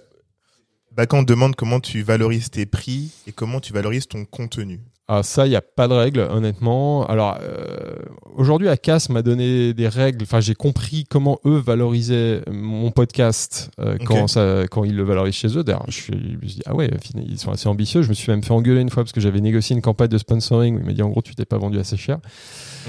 Bacan 0.92 1.22
demande 1.22 1.54
comment 1.56 1.78
tu 1.80 2.02
valorises 2.02 2.50
tes 2.50 2.66
prix 2.66 3.12
et 3.26 3.32
comment 3.32 3.60
tu 3.60 3.72
valorises 3.72 4.08
ton 4.08 4.24
contenu. 4.24 4.80
Ah, 5.10 5.22
ça, 5.22 5.46
il 5.46 5.48
n'y 5.50 5.56
a 5.56 5.62
pas 5.62 5.88
de 5.88 5.94
règle, 5.94 6.20
honnêtement. 6.30 7.06
Alors, 7.06 7.38
euh, 7.40 7.94
aujourd'hui, 8.36 8.68
Acas 8.68 9.06
m'a 9.08 9.22
donné 9.22 9.72
des 9.72 9.88
règles. 9.88 10.22
Enfin, 10.24 10.40
j'ai 10.40 10.54
compris 10.54 11.04
comment 11.08 11.38
eux 11.46 11.56
valorisaient 11.56 12.42
mon 12.50 12.90
podcast 12.90 13.70
euh, 13.80 13.96
quand, 14.04 14.26
ça, 14.26 14.64
quand 14.70 14.84
ils 14.84 14.94
le 14.94 15.04
valorisent 15.04 15.34
chez 15.36 15.56
eux. 15.56 15.64
D'ailleurs, 15.64 15.86
je, 15.88 15.94
suis- 15.94 16.12
je 16.12 16.36
me 16.36 16.46
suis 16.46 16.56
dit, 16.56 16.62
ah 16.66 16.74
ouais, 16.74 16.90
ils 17.26 17.38
sont 17.38 17.50
assez 17.50 17.68
ambitieux. 17.70 18.02
Je 18.02 18.10
me 18.10 18.14
suis 18.14 18.30
même 18.30 18.42
fait 18.42 18.52
engueuler 18.52 18.82
une 18.82 18.90
fois 18.90 19.02
parce 19.02 19.12
que 19.12 19.20
j'avais 19.22 19.40
négocié 19.40 19.74
une 19.74 19.80
campagne 19.80 20.08
de 20.08 20.18
sponsoring 20.18 20.76
où 20.76 20.80
il 20.80 20.84
m'a 20.84 20.92
dit, 20.92 21.02
en 21.02 21.08
gros, 21.08 21.22
tu 21.22 21.34
t'es 21.34 21.46
pas 21.46 21.56
vendu 21.56 21.78
assez 21.78 21.96
cher. 21.96 22.18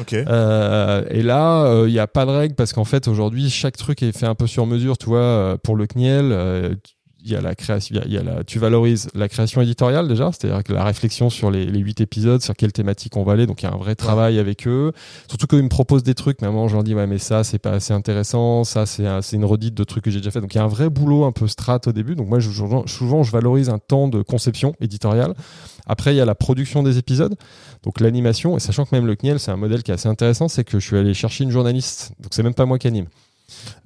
Ok. 0.02 0.12
Euh, 0.12 1.04
et 1.10 1.22
là, 1.24 1.64
euh, 1.68 1.86
il 1.88 1.94
n'y 1.94 2.00
a 2.00 2.08
pas 2.08 2.26
de 2.26 2.32
règle 2.32 2.56
parce 2.56 2.74
qu'en 2.74 2.84
fait, 2.86 3.08
aujourd'hui, 3.08 3.50
chaque 3.50 3.78
truc 3.78 4.04
est 4.04 4.12
fait 4.18 4.26
un 4.26 4.36
peu 4.36 4.46
sur 4.46 4.66
mesure. 4.66 4.98
Tu 4.98 5.06
vois, 5.06 5.20
euh, 5.20 5.58
pour 5.58 5.78
le 5.78 5.88
CNIEL, 5.88 6.32
euh, 6.34 6.76
il 7.24 7.32
y 7.32 7.36
a 7.36 7.42
la 7.42 7.54
création, 7.54 7.96
il 7.96 8.00
y 8.00 8.02
a, 8.02 8.06
il 8.06 8.14
y 8.14 8.18
a 8.18 8.24
la, 8.24 8.44
tu 8.46 8.60
valorises 8.60 9.10
la 9.14 9.28
création 9.28 9.62
éditoriale 9.62 10.08
déjà, 10.08 10.32
c'est-à-dire 10.32 10.64
que 10.64 10.72
la 10.72 10.84
réflexion 10.86 11.30
sur 11.30 11.52
les, 11.52 11.66
les 11.66 11.80
huit 11.80 12.00
épisodes, 12.00 12.42
sur 12.42 12.56
quelle 12.56 12.72
thématique 12.72 13.18
on 13.18 13.24
va 13.24 13.34
aller. 13.34 13.46
Donc 13.46 13.62
il 13.62 13.66
y 13.66 13.68
a 13.70 13.74
un 13.74 13.78
vrai 13.78 13.96
travail 13.96 14.40
avec 14.40 14.68
eux. 14.68 14.94
Surtout 15.28 15.46
qu'ils 15.48 15.62
me 15.64 15.68
proposent 15.70 16.04
des 16.04 16.16
trucs, 16.16 16.40
mais 16.42 16.48
à 16.48 16.50
un 16.50 16.54
moment 16.54 16.68
je 16.70 16.76
leur 16.76 16.84
dis 16.84 16.96
ouais 16.96 17.08
mais 17.08 17.18
ça 17.18 17.44
c'est 17.44 17.60
pas 17.60 17.72
assez 17.72 17.94
intéressant, 17.94 18.64
ça 18.64 18.86
c'est 18.86 19.06
un- 19.06 19.22
c'est 19.22 19.36
une 19.36 19.44
redite 19.46 19.74
de 19.76 19.84
trucs 19.84 20.04
que 20.06 20.12
j'ai 20.12 20.20
déjà 20.20 20.32
fait. 20.32 20.40
Donc 20.42 20.54
il 20.54 20.58
y 20.58 20.62
a 20.62 20.64
un 20.64 20.68
vrai 20.68 20.90
boulot 20.90 21.26
un 21.26 21.32
peu 21.34 21.48
strat 21.48 21.82
au 21.88 21.92
début. 21.92 22.16
Donc 22.16 22.30
moi 22.30 22.40
je, 22.40 22.50
souvent, 22.50 22.88
souvent 22.88 23.24
je 23.24 23.32
valorise 23.32 23.70
un 23.70 23.80
temps 23.80 24.08
de 24.08 24.22
conception 24.22 24.74
éditoriale. 24.80 25.34
Après 25.88 26.14
il 26.14 26.18
y 26.18 26.22
a 26.22 26.26
la 26.26 26.36
production 26.36 26.84
des 26.84 26.98
épisodes, 26.98 27.36
donc 27.84 28.00
l'animation. 28.00 28.56
Et 28.56 28.60
sachant 28.60 28.86
que 28.86 28.96
même 28.96 29.06
le 29.08 29.16
CNIEL 29.16 29.40
c'est 29.40 29.52
un 29.52 29.58
modèle 29.58 29.84
qui 29.84 29.92
est 29.92 29.96
assez 29.96 30.08
intéressant, 30.08 30.48
c'est 30.48 30.64
que 30.64 30.80
je 30.80 30.86
suis 30.88 30.98
allé 30.98 31.14
chercher 31.14 31.44
une 31.44 31.52
journaliste. 31.52 32.14
Donc 32.22 32.30
c'est 32.34 32.44
même 32.44 32.54
pas 32.54 32.66
moi 32.66 32.80
qui 32.80 32.88
anime. 32.88 33.08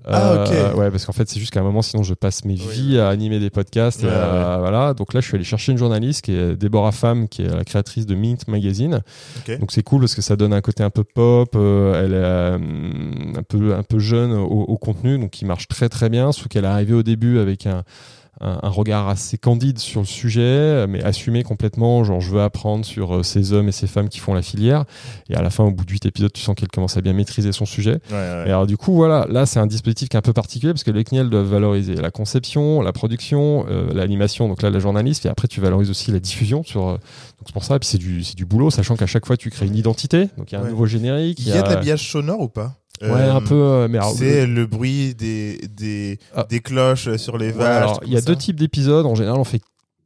Ah, 0.05 0.43
ok. 0.45 0.77
Ouais, 0.77 0.91
parce 0.91 1.05
qu'en 1.05 1.13
fait, 1.13 1.29
c'est 1.29 1.39
juste 1.39 1.51
qu'à 1.53 1.61
un 1.61 1.63
moment, 1.63 1.81
sinon, 1.81 2.03
je 2.03 2.13
passe 2.13 2.43
mes 2.45 2.55
Oui. 2.55 2.67
vies 2.71 2.99
à 2.99 3.07
animer 3.09 3.39
des 3.39 3.49
podcasts. 3.49 4.03
et 4.03 4.07
Ouais, 4.07 4.11
à- 4.11 4.57
Voilà. 4.59 4.93
Donc 4.93 5.13
là, 5.13 5.21
je 5.21 5.27
suis 5.27 5.35
allé 5.35 5.43
chercher 5.45 5.71
une 5.71 5.77
journaliste 5.77 6.25
qui 6.25 6.33
est 6.33 6.55
Déborah 6.55 6.91
Pham, 6.91 7.27
qui 7.29 7.41
est 7.43 7.47
la 7.47 7.63
créatrice 7.63 8.05
de 8.05 8.15
Mint 8.15 8.47
Magazine. 8.47 9.01
Donc 9.59 9.71
c'est 9.71 9.83
cool 9.83 10.01
parce 10.01 10.15
que 10.15 10.21
ça 10.21 10.35
donne 10.35 10.53
un 10.53 10.61
côté 10.61 10.83
un 10.83 10.89
peu 10.89 11.03
pop. 11.03 11.49
euh, 11.55 12.03
elle 12.03 12.13
est 12.13 12.15
euh, 12.17 13.39
un 13.39 13.43
peu 13.43 13.73
un 13.75 13.83
peu 13.83 13.99
jeune 13.99 14.31
au, 14.33 14.45
au 14.45 14.77
contenu, 14.77 15.17
donc 15.17 15.31
qui 15.31 15.45
marche 15.45 15.67
très 15.67 15.89
très 15.89 16.09
bien. 16.09 16.31
Sauf 16.31 16.47
qu'elle 16.47 16.65
est 16.65 16.67
arrivée 16.67 16.93
au 16.93 17.03
début 17.03 17.39
avec 17.39 17.65
un 17.67 17.83
un, 18.41 18.59
un 18.63 18.69
regard 18.69 19.07
assez 19.07 19.37
candide 19.37 19.79
sur 19.79 20.01
le 20.01 20.05
sujet, 20.07 20.85
mais 20.87 21.03
assumé 21.03 21.43
complètement. 21.43 22.03
Genre, 22.03 22.19
je 22.19 22.31
veux 22.31 22.41
apprendre 22.41 22.83
sur 22.85 23.15
euh, 23.17 23.23
ces 23.23 23.53
hommes 23.53 23.67
et 23.69 23.71
ces 23.71 23.87
femmes 23.87 24.09
qui 24.09 24.19
font 24.19 24.33
la 24.33 24.41
filière. 24.41 24.85
Et 25.29 25.35
à 25.35 25.41
la 25.41 25.49
fin, 25.49 25.63
au 25.63 25.71
bout 25.71 25.85
de 25.85 25.91
huit 25.91 26.05
épisodes, 26.05 26.31
tu 26.33 26.41
sens 26.41 26.55
qu'elle 26.55 26.69
commence 26.69 26.97
à 26.97 27.01
bien 27.01 27.13
maîtriser 27.13 27.51
son 27.51 27.65
sujet. 27.65 27.99
Ouais, 28.11 28.15
ouais. 28.17 28.43
Et 28.47 28.49
alors 28.49 28.67
du 28.67 28.75
coup, 28.77 28.93
voilà, 28.93 29.27
là 29.29 29.45
c'est 29.45 29.59
un 29.59 29.67
dispositif 29.67 30.09
qui 30.09 30.17
est 30.17 30.19
un 30.19 30.21
peu 30.23 30.33
particulier 30.33 30.73
parce 30.73 30.83
que 30.83 30.91
les 30.91 31.03
CNIEL 31.03 31.29
doivent 31.29 31.47
valoriser 31.47 31.95
la 31.95 32.11
conception, 32.11 32.81
la 32.81 32.91
production, 32.93 33.65
euh, 33.69 33.93
l'animation, 33.93 34.47
donc 34.47 34.61
là 34.61 34.69
la 34.69 34.79
journaliste, 34.79 35.25
et 35.25 35.29
après 35.29 35.47
tu 35.47 35.61
valorises 35.61 35.89
aussi 35.89 36.11
la 36.11 36.19
diffusion 36.19 36.63
sur. 36.63 36.87
euh, 36.87 36.91
donc 36.93 36.99
c'est 37.47 37.53
pour 37.53 37.63
ça, 37.63 37.75
et 37.75 37.79
puis 37.79 37.87
c'est 37.87 37.97
du 37.97 38.23
c'est 38.23 38.35
du 38.35 38.45
boulot, 38.45 38.69
sachant 38.71 38.95
qu'à 38.95 39.05
chaque 39.07 39.25
fois 39.25 39.37
tu 39.37 39.49
crées 39.49 39.67
une 39.67 39.75
identité, 39.75 40.29
donc 40.37 40.51
il 40.51 40.55
y 40.55 40.57
a 40.57 40.61
un 40.61 40.63
Ouais. 40.63 40.69
nouveau 40.71 40.85
générique. 40.85 41.39
Il 41.39 41.47
y 41.49 41.51
a 41.51 41.61
de 41.61 41.69
l'habillage 41.69 42.09
sonore 42.11 42.39
ou 42.41 42.47
pas? 42.49 42.73
Ouais, 43.03 43.21
Euh, 43.21 43.33
un 43.35 43.41
peu. 43.41 43.55
euh, 43.55 43.87
mais 43.89 43.97
alors, 43.97 44.13
C'est 44.13 44.45
le 44.47 44.65
bruit 44.65 45.13
des, 45.15 45.59
des, 45.69 46.19
Ah. 46.35 46.45
des 46.49 46.59
cloches 46.59 47.15
sur 47.17 47.37
les 47.37 47.47
Ouais, 47.47 47.57
vaches. 47.57 47.97
il 48.05 48.13
y 48.13 48.17
a 48.17 48.21
ça. 48.21 48.25
deux 48.25 48.35
types 48.35 48.59
d'épisodes. 48.59 49.05
En 49.05 49.15
général, 49.15 49.39
on 49.39 49.43
fait 49.43 49.61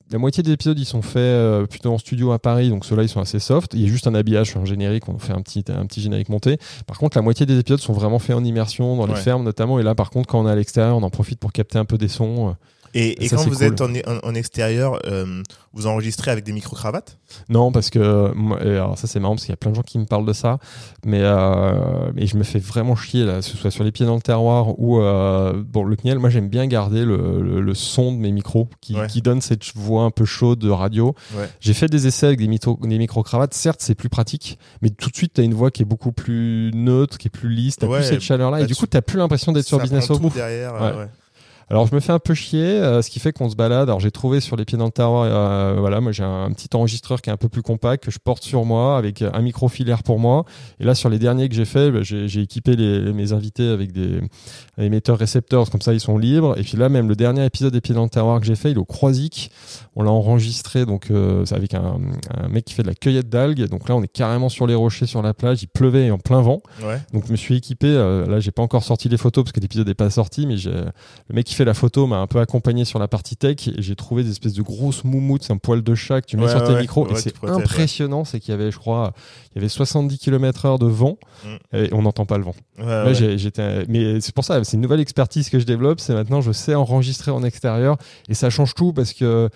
la 0.09 0.17
moitié 0.19 0.41
des 0.41 0.51
épisodes, 0.51 0.79
ils 0.79 0.85
sont 0.85 1.01
faits 1.01 1.17
euh, 1.17 1.65
plutôt 1.65 1.91
en 1.93 1.97
studio 1.97 2.31
à 2.31 2.39
Paris, 2.39 2.69
donc 2.69 2.85
ceux-là, 2.85 3.03
ils 3.03 3.09
sont 3.09 3.19
assez 3.19 3.39
soft. 3.39 3.73
Il 3.73 3.81
y 3.81 3.85
a 3.85 3.87
juste 3.89 4.07
un 4.07 4.15
habillage 4.15 4.55
un 4.55 4.63
générique, 4.63 5.09
on 5.09 5.17
fait 5.17 5.33
un 5.33 5.41
petit, 5.41 5.65
un 5.67 5.85
petit 5.85 5.99
générique 6.01 6.29
monté. 6.29 6.57
Par 6.85 6.97
contre, 6.97 7.17
la 7.17 7.21
moitié 7.21 7.45
des 7.45 7.59
épisodes 7.59 7.79
sont 7.81 7.91
vraiment 7.91 8.17
faits 8.19 8.35
en 8.35 8.43
immersion, 8.45 8.95
dans 8.95 9.05
les 9.05 9.13
Ouais. 9.13 9.19
fermes 9.19 9.43
notamment. 9.43 9.79
Et 9.79 9.83
là, 9.83 9.95
par 9.95 10.09
contre, 10.09 10.27
quand 10.29 10.39
on 10.39 10.47
est 10.47 10.51
à 10.51 10.55
l'extérieur, 10.55 10.95
on 10.95 11.03
en 11.03 11.09
profite 11.09 11.39
pour 11.39 11.51
capter 11.51 11.77
un 11.77 11.83
peu 11.85 11.97
des 11.97 12.07
sons. 12.07 12.55
Et, 12.99 13.23
et 13.23 13.27
Ça, 13.27 13.35
quand 13.35 13.43
vous 13.43 13.55
cool. 13.55 13.63
êtes 13.63 13.81
en, 13.81 13.89
en, 13.93 14.19
en 14.23 14.33
extérieur, 14.35 14.99
euh, 15.05 15.43
vous 15.73 15.85
enregistrez 15.85 16.31
avec 16.31 16.43
des 16.43 16.51
micro-cravates? 16.51 17.19
Non, 17.49 17.71
parce 17.71 17.89
que 17.91 17.99
euh, 17.99 18.31
alors 18.61 18.97
ça 18.97 19.05
c'est 19.05 19.19
marrant 19.19 19.35
parce 19.35 19.43
qu'il 19.45 19.51
y 19.51 19.53
a 19.53 19.57
plein 19.57 19.69
de 19.71 19.75
gens 19.75 19.83
qui 19.83 19.99
me 19.99 20.05
parlent 20.05 20.25
de 20.25 20.33
ça, 20.33 20.57
mais 21.05 21.21
euh, 21.21 22.11
je 22.25 22.37
me 22.37 22.43
fais 22.43 22.57
vraiment 22.59 22.95
chier 22.95 23.23
là, 23.25 23.35
que 23.35 23.41
ce 23.41 23.55
soit 23.57 23.69
sur 23.69 23.83
les 23.83 23.91
pieds 23.91 24.05
dans 24.05 24.15
le 24.15 24.21
terroir 24.21 24.79
ou 24.79 24.99
euh, 24.99 25.61
bon 25.65 25.83
le 25.83 25.95
CNIEL. 25.95 26.17
Moi 26.17 26.29
j'aime 26.29 26.49
bien 26.49 26.65
garder 26.65 27.05
le, 27.05 27.41
le, 27.41 27.61
le 27.61 27.73
son 27.75 28.11
de 28.13 28.17
mes 28.17 28.31
micros 28.31 28.67
qui, 28.81 28.95
Ouais. 28.95 29.05
qui 29.07 29.21
donne 29.21 29.41
cette 29.41 29.63
voix 29.75 30.03
un 30.03 30.11
peu 30.11 30.25
chaude 30.25 30.59
de 30.59 30.69
radio. 30.69 31.13
Ouais. 31.35 31.47
J'ai 31.59 31.73
fait 31.73 31.87
des 31.89 32.07
essais 32.07 32.25
avec 32.25 32.39
des, 32.39 32.47
des 32.47 32.97
micro 32.97 33.21
cravates. 33.21 33.53
Certes 33.53 33.81
c'est 33.81 33.95
plus 33.95 34.09
pratique, 34.09 34.57
mais 34.81 34.89
tout 34.89 35.09
de 35.11 35.15
suite 35.15 35.33
t'as 35.35 35.43
une 35.43 35.53
voix 35.53 35.69
qui 35.69 35.83
est 35.83 35.85
beaucoup 35.85 36.13
plus 36.13 36.71
neutre, 36.73 37.17
qui 37.19 37.27
est 37.27 37.31
plus 37.31 37.49
lisse. 37.49 37.75
T'as 37.75 37.85
Ouais, 37.87 37.99
plus 37.99 38.07
cette 38.07 38.21
chaleur 38.21 38.49
là 38.49 38.57
bah, 38.57 38.63
et 38.63 38.67
du 38.67 38.73
tu- 38.73 38.79
coup 38.79 38.87
t'as 38.87 39.01
plus 39.01 39.17
l'impression 39.19 39.51
d'être 39.51 39.67
sur 39.67 39.79
Business 39.79 40.09
of 40.09 40.19
Bouffe. 40.21 40.33
derrière. 40.33 40.73
Alors 41.69 41.85
je 41.85 41.93
me 41.93 41.99
fais 41.99 42.13
un 42.13 42.19
peu 42.19 42.33
chier, 42.33 42.63
euh, 42.63 43.01
ce 43.01 43.09
qui 43.09 43.19
fait 43.19 43.33
qu'on 43.33 43.49
se 43.49 43.55
balade. 43.55 43.89
Alors 43.89 43.99
j'ai 43.99 44.11
trouvé 44.11 44.39
sur 44.39 44.55
les 44.55 44.63
pieds 44.63 44.77
dans 44.77 44.85
le 44.85 44.91
terroir, 44.91 45.23
euh, 45.23 45.75
voilà, 45.79 45.99
moi 45.99 46.13
j'ai 46.13 46.23
un 46.23 46.49
petit 46.53 46.69
enregistreur 46.73 47.21
qui 47.21 47.29
est 47.29 47.33
un 47.33 47.37
peu 47.37 47.49
plus 47.49 47.61
compact 47.61 48.05
que 48.05 48.11
je 48.11 48.19
porte 48.19 48.43
sur 48.43 48.63
moi 48.63 48.97
avec 48.97 49.21
un 49.21 49.41
micro 49.41 49.67
filaire 49.67 50.01
pour 50.03 50.17
moi. 50.17 50.45
Et 50.79 50.85
là 50.85 50.95
sur 50.95 51.09
les 51.09 51.19
derniers 51.19 51.49
que 51.49 51.55
j'ai 51.55 51.65
fait, 51.65 51.91
bah, 51.91 51.99
j'ai 52.03 52.41
équipé 52.41 52.77
les, 52.77 53.11
mes 53.11 53.33
invités 53.33 53.67
avec 53.67 53.91
des 53.91 54.21
émetteurs 54.77 55.17
récepteurs, 55.17 55.69
comme 55.69 55.81
ça 55.81 55.93
ils 55.93 55.99
sont 55.99 56.17
libres. 56.17 56.57
Et 56.57 56.63
puis 56.63 56.77
là 56.77 56.87
même 56.87 57.09
le 57.09 57.15
dernier 57.15 57.43
épisode 57.45 57.73
des 57.73 57.81
pieds 57.81 57.95
dans 57.95 58.03
le 58.03 58.09
terroir 58.09 58.39
que 58.39 58.45
j'ai 58.45 58.55
fait, 58.55 58.71
il 58.71 58.77
est 58.77 58.79
au 58.79 58.85
Croisic. 58.85 59.51
On 59.97 60.03
l'a 60.03 60.11
enregistré 60.11 60.85
donc 60.85 61.11
euh, 61.11 61.43
c'est 61.43 61.55
avec 61.55 61.73
un, 61.73 61.99
un 62.33 62.47
mec 62.47 62.63
qui 62.63 62.75
fait 62.75 62.83
de 62.83 62.87
la 62.87 62.95
cueillette 62.95 63.27
d'algues. 63.27 63.67
Donc 63.67 63.89
là 63.89 63.95
on 63.95 64.03
est 64.03 64.07
carrément 64.07 64.47
sur 64.47 64.67
les 64.67 64.75
rochers 64.75 65.05
sur 65.05 65.21
la 65.21 65.33
plage, 65.33 65.63
il 65.63 65.67
pleuvait 65.67 66.11
en 66.11 66.17
plein 66.17 66.41
vent. 66.41 66.61
Ouais. 66.81 67.01
Donc 67.11 67.25
je 67.27 67.31
me 67.33 67.37
suis 67.37 67.57
équipé. 67.57 67.87
euh, 67.87 68.25
là, 68.25 68.39
j'ai 68.39 68.51
pas 68.51 68.61
encore 68.61 68.83
sorti 68.83 69.09
les 69.09 69.17
photos 69.17 69.43
parce 69.43 69.51
que 69.51 69.59
l'épisode 69.59 69.87
n'est 69.87 69.93
pas 69.95 70.09
sorti, 70.09 70.47
mais 70.47 70.55
le 70.55 71.35
mec 71.35 71.45
qui 71.45 71.56
fait 71.57 71.65
la 71.65 71.73
photo 71.73 72.07
m'a 72.07 72.17
un 72.17 72.27
peu 72.27 72.39
accompagné 72.39 72.85
sur 72.85 72.99
la 72.99 73.07
partie 73.07 73.35
tech 73.35 73.69
j'ai 73.77 73.95
trouvé 73.95 74.23
des 74.23 74.31
espèces 74.31 74.53
de 74.53 74.61
grosses 74.61 75.03
moumoutes, 75.03 75.49
un 75.51 75.57
poil 75.57 75.81
de 75.83 75.95
chat 75.95 76.21
que 76.21 76.27
tu 76.27 76.37
mets 76.37 76.43
Ouais, 76.43 76.49
sur 76.51 76.63
tes 76.63 76.73
ouais, 76.73 76.81
micros 76.81 77.07
et 77.09 77.15
c'est 77.15 77.33
impressionnant. 77.43 78.23
C'est 78.25 78.39
qu'il 78.39 78.51
y 78.51 78.55
avait, 78.55 78.71
je 78.71 78.77
crois, 78.77 79.13
il 79.51 79.55
y 79.55 79.59
avait 79.59 79.69
70 79.69 80.17
km/h 80.19 80.79
de 80.79 80.85
vent 80.85 81.17
Mm. 81.43 81.75
et 81.75 81.89
on 81.93 82.01
n'entend 82.01 82.25
pas 82.25 82.37
le 82.39 82.43
vent. 82.43 82.55
Là, 82.79 83.13
j'étais, 83.13 83.85
mais 83.87 84.19
c'est 84.21 84.33
pour 84.33 84.43
ça, 84.43 84.63
c'est 84.63 84.75
une 84.75 84.81
nouvelle 84.81 84.99
expertise 84.99 85.49
que 85.49 85.59
je 85.59 85.65
développe. 85.65 85.99
C'est 85.99 86.13
maintenant, 86.13 86.41
je 86.41 86.51
sais 86.51 86.73
enregistrer 86.75 87.29
en 87.31 87.43
extérieur 87.43 87.97
et 88.29 88.33
ça 88.33 88.49
change 88.49 88.73
tout 88.73 88.93
parce 88.93 89.13
que 89.13 89.49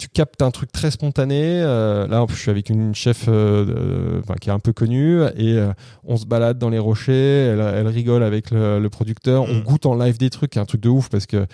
tu 0.00 0.08
captes 0.08 0.40
un 0.40 0.50
truc 0.50 0.72
très 0.72 0.90
spontané. 0.90 1.60
Euh, 1.62 2.06
là, 2.08 2.24
je 2.30 2.34
suis 2.34 2.50
avec 2.50 2.70
une 2.70 2.94
chef 2.94 3.26
euh, 3.28 4.18
enfin, 4.20 4.34
qui 4.40 4.48
est 4.48 4.52
un 4.52 4.58
peu 4.58 4.72
connue 4.72 5.20
et 5.36 5.52
euh, 5.58 5.72
on 6.04 6.16
se 6.16 6.24
balade 6.24 6.58
dans 6.58 6.70
les 6.70 6.78
rochers. 6.78 7.12
Elle, 7.52 7.60
elle 7.60 7.86
rigole 7.86 8.22
avec 8.22 8.50
le, 8.50 8.80
le 8.80 8.88
producteur. 8.88 9.42
On 9.44 9.56
Mm. 9.60 9.62
goûte 9.62 9.84
en 9.86 9.94
live 9.94 10.16
des 10.16 10.30
trucs, 10.30 10.56
un 10.56 10.64
truc 10.64 10.80
de 10.80 10.88
ouf 10.88 11.10
parce 11.10 11.26
que. 11.26 11.46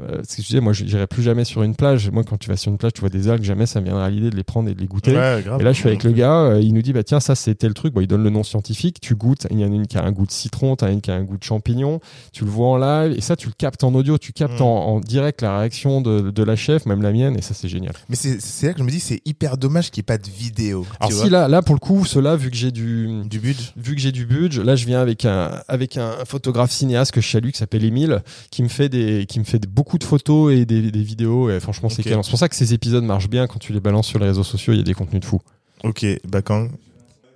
Euh, 0.00 0.22
ce 0.28 0.36
que 0.36 0.42
je 0.42 0.46
disais, 0.48 0.60
moi, 0.60 0.72
j'irai 0.72 1.06
plus 1.06 1.22
jamais 1.22 1.44
sur 1.44 1.62
une 1.62 1.74
plage. 1.74 2.10
Moi, 2.10 2.24
quand 2.24 2.36
tu 2.38 2.48
vas 2.48 2.56
sur 2.56 2.70
une 2.72 2.78
plage, 2.78 2.92
tu 2.94 3.00
vois 3.00 3.10
des 3.10 3.28
algues, 3.28 3.42
jamais 3.44 3.66
ça 3.66 3.80
me 3.80 3.84
viendra 3.86 4.06
à 4.06 4.10
l'idée 4.10 4.30
de 4.30 4.36
les 4.36 4.44
prendre 4.44 4.68
et 4.68 4.74
de 4.74 4.80
les 4.80 4.86
goûter. 4.86 5.12
Ouais, 5.16 5.42
grave. 5.44 5.60
Et 5.60 5.64
là, 5.64 5.72
je 5.72 5.78
suis 5.78 5.88
avec 5.88 6.04
le 6.04 6.12
gars, 6.12 6.32
euh, 6.42 6.60
il 6.60 6.72
nous 6.74 6.82
dit, 6.82 6.92
bah 6.92 7.02
tiens, 7.04 7.20
ça 7.20 7.34
c'était 7.34 7.68
le 7.68 7.74
truc. 7.74 7.92
Bon, 7.94 8.00
il 8.00 8.06
donne 8.06 8.22
le 8.22 8.30
nom 8.30 8.42
scientifique, 8.42 9.00
tu 9.00 9.14
goûtes. 9.14 9.46
Il 9.50 9.58
y 9.60 9.64
en 9.64 9.70
a 9.72 9.74
une 9.74 9.86
qui 9.86 9.98
a 9.98 10.04
un 10.04 10.12
goût 10.12 10.26
de 10.26 10.30
citron, 10.32 10.76
t'as 10.76 10.90
une 10.92 11.00
qui 11.00 11.10
a 11.10 11.14
un 11.14 11.22
goût 11.22 11.36
de 11.36 11.42
champignon. 11.44 12.00
Tu 12.32 12.44
le 12.44 12.50
vois 12.50 12.68
en 12.68 12.76
live, 12.78 13.16
et 13.16 13.20
ça, 13.20 13.36
tu 13.36 13.48
le 13.48 13.54
captes 13.56 13.84
en 13.84 13.94
audio, 13.94 14.18
tu 14.18 14.32
captes 14.32 14.60
Mm. 14.60 14.62
en, 14.64 14.86
en 14.94 15.00
direct 15.00 15.42
la 15.42 15.58
réaction 15.58 16.00
de, 16.00 16.30
de 16.30 16.42
la 16.42 16.56
chef, 16.56 16.86
même 16.86 17.02
la 17.02 17.12
mienne, 17.12 17.36
et 17.38 17.42
ça, 17.42 17.54
c'est 17.54 17.68
génial. 17.68 17.92
Mais 18.08 18.16
c'est 18.16 18.66
là 18.66 18.72
que 18.72 18.78
je 18.78 18.84
me 18.84 18.90
dis, 18.90 19.00
c'est 19.00 19.20
hyper 19.24 19.56
dommage 19.56 19.90
qu'il 19.90 20.00
n'y 20.00 20.04
ait 20.04 20.12
pas 20.12 20.18
de 20.18 20.28
vidéo. 20.30 20.86
Alors 20.98 21.12
si 21.12 21.28
là, 21.30 21.46
là 21.48 21.62
pour 21.62 21.74
le 21.74 21.80
coup, 21.80 22.04
cela, 22.04 22.36
vu 22.36 22.50
que 22.50 22.56
j'ai 22.56 22.70
du, 22.72 23.22
du 23.24 23.38
budget. 23.38 23.70
vu 23.76 23.94
que 23.94 24.00
j'ai 24.00 24.12
du 24.12 24.26
budget, 24.26 24.62
là, 24.64 24.76
je 24.76 24.86
viens 24.86 25.00
avec 25.00 25.24
un, 25.24 25.50
avec 25.68 25.96
un 25.96 26.12
photographe 26.24 26.70
cinéaste 26.70 27.12
que 27.12 27.20
je 27.20 27.28
salue, 27.28 27.50
qui 27.50 27.58
s'appelle 27.58 27.84
Émile, 27.84 28.22
qui 28.50 28.62
me 28.62 28.68
fait 28.68 28.88
des, 28.88 29.26
qui 29.26 29.38
me 29.40 29.44
fait 29.44 29.58
des- 29.58 29.68
beaucoup 29.68 29.89
de 29.98 30.04
photos 30.04 30.52
et 30.52 30.64
des, 30.66 30.90
des 30.90 31.02
vidéos. 31.02 31.50
Et 31.50 31.60
franchement, 31.60 31.88
c'est 31.88 32.02
Ok. 32.02 32.08
canon. 32.08 32.22
C'est 32.22 32.30
pour 32.30 32.38
ça 32.38 32.48
que 32.48 32.56
ces 32.56 32.74
épisodes 32.74 33.04
marchent 33.04 33.30
bien 33.30 33.46
quand 33.46 33.58
tu 33.58 33.72
les 33.72 33.80
balances 33.80 34.06
sur 34.06 34.18
les 34.18 34.26
réseaux 34.26 34.44
sociaux. 34.44 34.72
Il 34.72 34.76
y 34.78 34.80
a 34.80 34.84
des 34.84 34.94
contenus 34.94 35.20
de 35.20 35.26
fou. 35.26 35.40
Ok, 35.84 36.04
Bakang. 36.28 36.70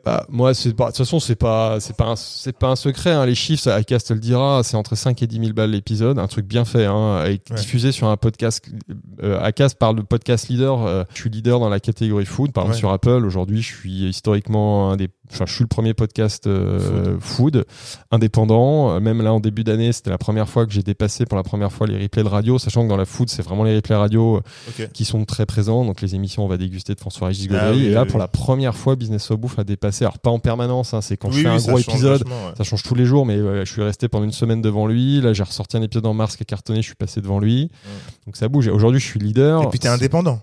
Bah, 0.04 0.26
moi, 0.28 0.52
c'est 0.52 0.74
pas, 0.74 0.84
de 0.84 0.88
toute 0.90 0.98
façon, 0.98 1.18
c'est 1.18 1.34
pas, 1.34 1.80
c'est 1.80 1.96
pas, 1.96 2.12
c'est 2.14 2.54
pas 2.54 2.68
un 2.68 2.76
secret. 2.76 3.12
Hein. 3.12 3.24
Les 3.24 3.34
chiffres, 3.34 3.62
ça, 3.62 3.74
Acast 3.74 4.08
te 4.08 4.12
le 4.12 4.20
dira, 4.20 4.62
c'est 4.62 4.76
entre 4.76 4.96
5 4.96 5.22
et 5.22 5.26
10 5.26 5.38
000 5.40 5.52
balles 5.54 5.70
l'épisode, 5.70 6.18
un 6.18 6.26
truc 6.26 6.44
bien 6.46 6.66
fait, 6.66 6.84
hein, 6.84 7.24
et 7.24 7.30
Ouais. 7.30 7.56
diffusé 7.56 7.90
sur 7.90 8.08
un 8.08 8.18
podcast. 8.18 8.62
Euh, 9.22 9.40
Acast 9.40 9.78
parle 9.78 9.96
de 9.96 10.02
podcast 10.02 10.48
leader. 10.48 10.82
euh, 10.86 11.04
je 11.14 11.20
suis 11.22 11.30
leader 11.30 11.58
dans 11.58 11.70
la 11.70 11.80
catégorie 11.80 12.26
food. 12.26 12.52
Par 12.52 12.64
exemple, 12.64 12.74
Ouais. 12.74 12.78
sur 12.80 12.92
Apple, 12.92 13.24
aujourd'hui, 13.24 13.62
je 13.62 13.74
suis 13.74 14.04
historiquement 14.10 14.90
un 14.90 14.96
des, 14.98 15.08
enfin, 15.32 15.44
je 15.46 15.52
suis 15.54 15.62
le 15.64 15.68
premier 15.68 15.94
podcast 15.94 16.46
euh, 16.46 17.16
food. 17.20 17.64
indépendant. 18.10 18.92
Euh, 18.96 19.00
Même 19.00 19.22
là, 19.22 19.32
en 19.32 19.40
début 19.40 19.64
d'année, 19.64 19.92
c'était 19.92 20.10
la 20.10 20.18
première 20.18 20.48
fois 20.48 20.66
que 20.66 20.72
j'ai 20.72 20.82
dépassé 20.82 21.26
pour 21.26 21.36
la 21.36 21.42
première 21.42 21.72
fois 21.72 21.86
les 21.86 22.00
replays 22.00 22.22
de 22.22 22.28
radio, 22.28 22.58
sachant 22.58 22.84
que 22.84 22.88
dans 22.88 22.96
la 22.96 23.04
food, 23.04 23.28
c'est 23.28 23.42
vraiment 23.42 23.64
les 23.64 23.74
replays 23.76 23.96
radio 23.96 24.40
Ok. 24.68 24.90
qui 24.92 25.04
sont 25.04 25.24
très 25.24 25.46
présents. 25.46 25.84
Donc 25.84 26.00
les 26.00 26.14
émissions, 26.14 26.44
on 26.44 26.48
va 26.48 26.56
déguster 26.56 26.94
de 26.94 27.00
François-Régis 27.00 27.48
Ah 27.52 27.70
oui, 27.72 27.86
et 27.86 27.90
là, 27.90 28.02
oui, 28.02 28.06
pour 28.08 28.16
oui. 28.16 28.20
la 28.20 28.28
première 28.28 28.76
fois, 28.76 28.96
Business 28.96 29.30
of 29.30 29.38
Bouffe 29.38 29.58
a 29.58 29.64
dépassé. 29.64 30.04
Alors 30.04 30.18
pas 30.18 30.30
en 30.30 30.38
permanence, 30.38 30.94
hein, 30.94 31.00
c'est 31.00 31.16
quand 31.16 31.30
je 31.30 31.40
fais 31.40 31.48
un 31.48 31.56
gros 31.56 31.78
épisode. 31.78 32.24
ouais. 32.26 32.34
Ça 32.56 32.64
change 32.64 32.82
tous 32.82 32.94
les 32.94 33.04
jours, 33.06 33.26
mais 33.26 33.36
je 33.64 33.70
suis 33.70 33.82
resté 33.82 34.08
pendant 34.08 34.24
une 34.24 34.32
semaine 34.32 34.62
devant 34.62 34.86
lui. 34.86 35.20
Là, 35.20 35.32
j'ai 35.32 35.42
ressorti 35.42 35.76
un 35.76 35.82
épisode 35.82 36.06
en 36.06 36.14
mars 36.14 36.36
qui 36.36 36.42
a 36.42 36.46
cartonné, 36.46 36.80
je 36.82 36.86
suis 36.86 36.94
passé 36.94 37.20
devant 37.20 37.38
lui. 37.38 37.70
Donc 38.26 38.36
ça 38.36 38.48
bouge. 38.48 38.68
Aujourd'hui, 38.68 39.00
je 39.00 39.06
suis 39.06 39.20
leader. 39.20 39.62
Et 39.62 39.68
puis 39.68 39.78
t'es 39.78 39.88
indépendant. 39.88 40.40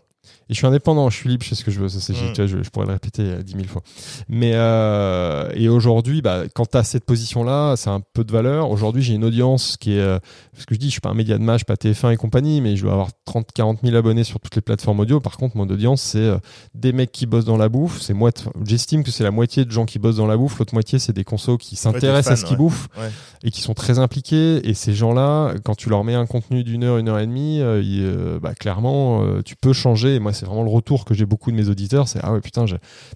Et 0.49 0.53
je 0.53 0.57
suis 0.57 0.67
indépendant, 0.67 1.09
je 1.09 1.15
suis 1.15 1.29
libre, 1.29 1.43
je 1.43 1.49
sais 1.49 1.55
ce 1.55 1.63
que 1.63 1.71
je 1.71 1.79
veux. 1.79 1.87
Ça, 1.89 1.99
c'est, 1.99 2.13
Mm. 2.13 2.47
je, 2.47 2.63
je 2.63 2.69
pourrais 2.69 2.85
le 2.85 2.91
répéter 2.93 3.21
euh, 3.23 3.41
dix 3.41 3.55
mille 3.55 3.67
fois. 3.67 3.81
Mais 4.27 4.51
euh, 4.53 5.49
et 5.55 5.69
aujourd'hui, 5.69 6.21
bah, 6.21 6.43
quand 6.53 6.65
tu 6.69 6.77
as 6.77 6.83
cette 6.83 7.05
position-là, 7.05 7.75
c'est 7.77 7.89
un 7.89 8.01
peu 8.13 8.23
de 8.23 8.31
valeur. 8.31 8.69
Aujourd'hui, 8.69 9.01
j'ai 9.01 9.13
une 9.13 9.23
audience 9.23 9.77
qui 9.77 9.93
est, 9.93 9.99
euh, 9.99 10.19
ce 10.57 10.65
que 10.65 10.75
je 10.75 10.79
dis, 10.79 10.87
je 10.87 10.91
suis 10.91 11.01
pas 11.01 11.09
un 11.09 11.13
média 11.13 11.37
de 11.37 11.43
match, 11.43 11.63
pas 11.63 11.75
TF1 11.75 12.11
et 12.11 12.17
compagnie, 12.17 12.59
mais 12.61 12.75
je 12.75 12.83
dois 12.83 12.93
avoir 12.93 13.09
30, 13.25 13.47
40 13.53 13.79
000 13.83 13.95
abonnés 13.95 14.23
sur 14.23 14.39
toutes 14.39 14.55
les 14.55 14.61
plateformes 14.61 14.99
audio. 14.99 15.19
Par 15.19 15.37
contre, 15.37 15.55
mon 15.57 15.69
audience, 15.69 16.01
c'est 16.01 16.29
des 16.75 16.91
mecs 16.93 17.11
qui 17.11 17.25
bossent 17.25 17.45
dans 17.45 17.57
la 17.57 17.69
bouffe. 17.69 18.01
C'est 18.01 18.13
moi, 18.13 18.31
j'estime 18.65 19.03
que 19.03 19.11
c'est 19.11 19.23
la 19.23 19.31
moitié 19.31 19.63
de 19.65 19.71
gens 19.71 19.85
qui 19.85 19.99
bossent 19.99 20.17
dans 20.17 20.27
la 20.27 20.37
bouffe. 20.37 20.59
L'autre 20.59 20.73
moitié, 20.73 20.99
c'est 20.99 21.13
des 21.13 21.23
consos 21.23 21.57
qui 21.57 21.75
s'intéressent 21.75 22.33
à 22.33 22.35
ce 22.35 22.43
qu'ils 22.45 22.53
ouais. 22.53 22.57
bouffent 22.57 22.87
Ouais. 22.99 23.09
et 23.43 23.51
qui 23.51 23.61
sont 23.61 23.73
très 23.73 23.99
impliqués. 23.99 24.67
Et 24.67 24.73
ces 24.73 24.93
gens-là, 24.93 25.53
quand 25.63 25.75
tu 25.75 25.89
leur 25.89 26.03
mets 26.03 26.15
un 26.15 26.25
contenu 26.25 26.63
d'une 26.63 26.83
heure, 26.83 26.97
une 26.97 27.07
heure 27.09 27.19
et 27.19 27.27
demie, 27.27 27.59
euh, 27.61 28.39
bah, 28.39 28.53
clairement, 28.53 29.23
euh, 29.23 29.41
tu 29.43 29.55
peux 29.55 29.73
changer. 29.73 30.15
Et 30.15 30.19
moi, 30.19 30.30
c'est 30.33 30.45
vraiment 30.45 30.63
le 30.63 30.69
retour 30.69 31.05
que 31.05 31.13
j'ai 31.13 31.25
beaucoup 31.25 31.51
de 31.51 31.55
mes 31.55 31.69
auditeurs. 31.69 32.07
C'est 32.07 32.19
ah 32.23 32.33
ouais 32.33 32.41
putain, 32.41 32.65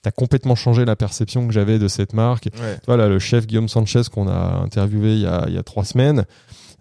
t'as 0.02 0.12
complètement 0.12 0.56
changé 0.56 0.86
la 0.86 0.96
perception 0.96 1.48
que 1.48 1.54
j'avais 1.54 1.80
de 1.80 1.88
cette 1.88 2.14
marque. 2.14 2.50
Ouais. 2.62 2.78
Voilà, 2.88 3.08
le 3.08 3.20
chef 3.20 3.48
Guillaume 3.48 3.68
Sanchez 3.68 4.02
qu'on 4.12 4.28
a 4.28 4.62
interviewé 4.64 5.14
il 5.14 5.22
y 5.22 5.28
a, 5.28 5.46
il 5.48 5.54
y 5.54 5.58
a 5.58 5.64
trois 5.64 5.86
semaines. 5.86 6.26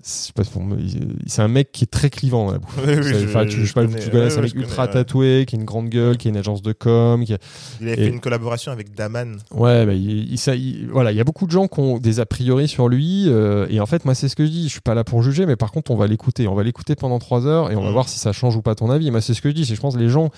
C'est 0.07 1.41
un 1.43 1.49
mec 1.49 1.73
qui 1.73 1.85
est 1.85 1.91
très 1.91 2.11
clivant. 2.11 2.53
Oui, 2.77 2.83
oui, 2.87 2.95
C'est- 3.03 3.19
je- 3.21 3.25
enfin, 3.27 3.47
tu, 3.47 3.61
je 3.63 3.67
sais 3.67 3.73
pas, 3.73 3.87
connais. 3.87 3.99
tu 4.01 4.11
connais, 4.11 4.29
c'est 4.29 4.39
un 4.39 4.43
mec 4.43 4.53
je 4.55 4.59
ultra 4.59 4.87
connais, 4.87 4.99
ouais. 4.99 5.05
tatoué, 5.05 5.45
qui 5.49 5.57
a 5.57 5.59
une 5.59 5.65
grande 5.65 5.89
gueule, 5.89 6.17
qui 6.19 6.29
a 6.29 6.31
une 6.31 6.37
agence 6.37 6.61
de 6.61 6.73
com. 6.73 7.25
Qui 7.25 7.33
a- 7.35 7.39
Il 7.81 7.89
a 7.89 7.93
Et- 7.93 7.97
fait 7.97 8.09
une 8.09 8.21
collaboration 8.21 8.71
avec 8.71 8.95
Daman. 8.95 9.39
Ouais, 9.51 9.87
bah, 9.87 9.95
il, 9.95 10.31
il- 10.33 10.39
ça, 10.39 10.55
il- 10.55 10.87
voilà, 10.91 11.11
il 11.13 11.17
y 11.17 11.21
a 11.21 11.25
beaucoup 11.25 11.47
de 11.47 11.51
gens 11.53 11.67
qui 11.69 11.81
ont 11.81 11.99
des 11.99 12.21
a 12.21 12.27
priori 12.27 12.69
sur 12.69 12.89
lui. 12.89 13.25
euh, 13.29 13.67
et 13.71 13.81
en 13.81 13.87
fait, 13.87 14.05
moi, 14.05 14.15
c'est 14.15 14.29
ce 14.29 14.37
que 14.37 14.45
je 14.45 14.51
dis. 14.51 14.65
Je 14.65 14.73
suis 14.73 14.81
pas 14.83 14.95
là 14.95 15.05
pour 15.05 15.23
juger, 15.23 15.47
mais 15.47 15.57
par 15.57 15.73
contre, 15.73 15.91
on 15.91 15.97
va 15.97 16.07
l'écouter. 16.07 16.47
On 16.49 16.55
va 16.55 16.63
l'écouter 16.63 16.95
pendant 16.95 17.19
trois 17.19 17.47
heures 17.47 17.71
et 17.73 17.77
on 17.77 17.81
va 17.81 17.87
Mhm. 17.89 17.93
voir 17.95 18.09
si 18.09 18.19
ça 18.19 18.33
change 18.33 18.57
ou 18.57 18.63
pas 18.63 18.75
ton 18.75 18.91
avis. 18.91 19.09
Et 19.09 19.11
moi, 19.11 19.21
c'est 19.23 19.33
ce 19.35 19.41
que 19.41 19.49
je 19.49 19.55
dis. 19.55 19.65
C'est, 19.65 19.75
je 19.75 19.81
pense, 19.81 19.95
que 19.95 20.01
les 20.01 20.09
gens 20.11 20.31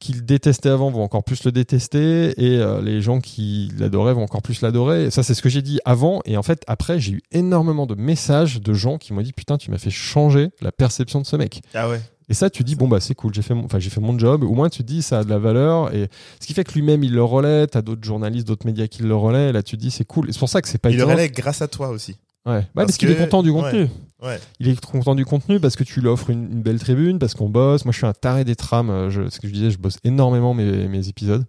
qui 0.00 0.14
le 0.14 0.22
détestaient 0.22 0.70
avant 0.70 0.90
vont 0.90 1.02
encore 1.02 1.22
plus 1.22 1.44
le 1.44 1.52
détester 1.52 2.32
et 2.42 2.58
euh, 2.58 2.80
les 2.80 3.02
gens 3.02 3.20
qui 3.20 3.70
l'adoraient 3.78 4.14
vont 4.14 4.24
encore 4.24 4.42
plus 4.42 4.62
l'adorer. 4.62 5.04
Et 5.04 5.10
ça, 5.10 5.22
c'est 5.22 5.34
ce 5.34 5.42
que 5.42 5.50
j'ai 5.50 5.62
dit 5.62 5.78
avant. 5.84 6.22
Et 6.24 6.36
en 6.36 6.42
fait, 6.42 6.64
après, 6.66 6.98
j'ai 6.98 7.12
eu 7.12 7.22
énormément 7.30 7.86
de 7.86 7.94
messages 7.94 8.60
de 8.60 8.72
gens 8.72 8.98
qui 8.98 9.12
m'ont 9.12 9.20
dit 9.20 9.34
putain, 9.34 9.58
tu 9.58 9.70
m'as 9.70 9.78
fait 9.78 9.90
changer 9.90 10.50
la 10.62 10.72
perception 10.72 11.20
de 11.20 11.26
ce 11.26 11.36
mec. 11.36 11.60
Ah 11.74 11.88
ouais. 11.88 12.00
Et 12.30 12.34
ça, 12.34 12.48
tu 12.48 12.62
dis, 12.62 12.76
bon, 12.76 12.86
bah, 12.86 13.00
c'est 13.00 13.16
cool, 13.16 13.34
j'ai 13.34 13.42
fait, 13.42 13.54
mon, 13.54 13.66
j'ai 13.76 13.90
fait 13.90 14.00
mon 14.00 14.16
job. 14.16 14.44
Au 14.44 14.54
moins, 14.54 14.68
tu 14.68 14.82
te 14.84 14.86
dis, 14.86 15.02
ça 15.02 15.18
a 15.18 15.24
de 15.24 15.30
la 15.30 15.38
valeur. 15.38 15.92
Et 15.92 16.08
ce 16.40 16.46
qui 16.46 16.54
fait 16.54 16.62
que 16.62 16.72
lui-même, 16.72 17.02
il 17.02 17.12
le 17.12 17.24
relaie. 17.24 17.66
T'as 17.66 17.82
d'autres 17.82 18.04
journalistes, 18.04 18.46
d'autres 18.46 18.66
médias 18.66 18.86
qui 18.86 19.02
le 19.02 19.16
relaient. 19.16 19.48
Et 19.48 19.52
là, 19.52 19.64
tu 19.64 19.76
te 19.76 19.82
dis, 19.82 19.90
c'est 19.90 20.04
cool. 20.04 20.28
Et 20.28 20.32
c'est 20.32 20.38
pour 20.38 20.48
ça 20.48 20.62
que 20.62 20.68
c'est 20.68 20.78
pas 20.78 20.90
Il 20.90 20.96
le 20.96 21.04
relègue 21.04 21.34
grâce 21.34 21.60
à 21.60 21.66
toi 21.66 21.88
aussi. 21.88 22.16
Ouais. 22.46 22.62
Parce 22.74 22.86
parce, 22.86 22.96
qu'il 22.98 23.08
que- 23.08 23.12
est 23.14 23.16
content 23.16 23.42
du 23.42 23.52
contenu. 23.52 23.88
Ouais. 24.22 24.38
Il 24.58 24.68
est 24.68 24.84
content 24.84 25.14
du 25.14 25.24
contenu 25.24 25.60
parce 25.60 25.76
que 25.76 25.84
tu 25.84 26.00
lui 26.00 26.08
offres 26.08 26.30
une, 26.30 26.44
une 26.52 26.62
belle 26.62 26.78
tribune, 26.78 27.18
parce 27.18 27.34
qu'on 27.34 27.48
bosse. 27.48 27.84
Moi, 27.84 27.92
je 27.92 27.98
suis 27.98 28.06
un 28.06 28.12
taré 28.12 28.44
des 28.44 28.54
trames. 28.56 28.90
euh, 28.90 29.10
Je, 29.10 29.28
ce 29.30 29.40
que 29.40 29.48
je 29.48 29.52
disais, 29.52 29.70
je 29.70 29.78
bosse 29.78 29.98
énormément 30.04 30.52
mes, 30.54 30.88
mes 30.88 31.08
épisodes. 31.08 31.44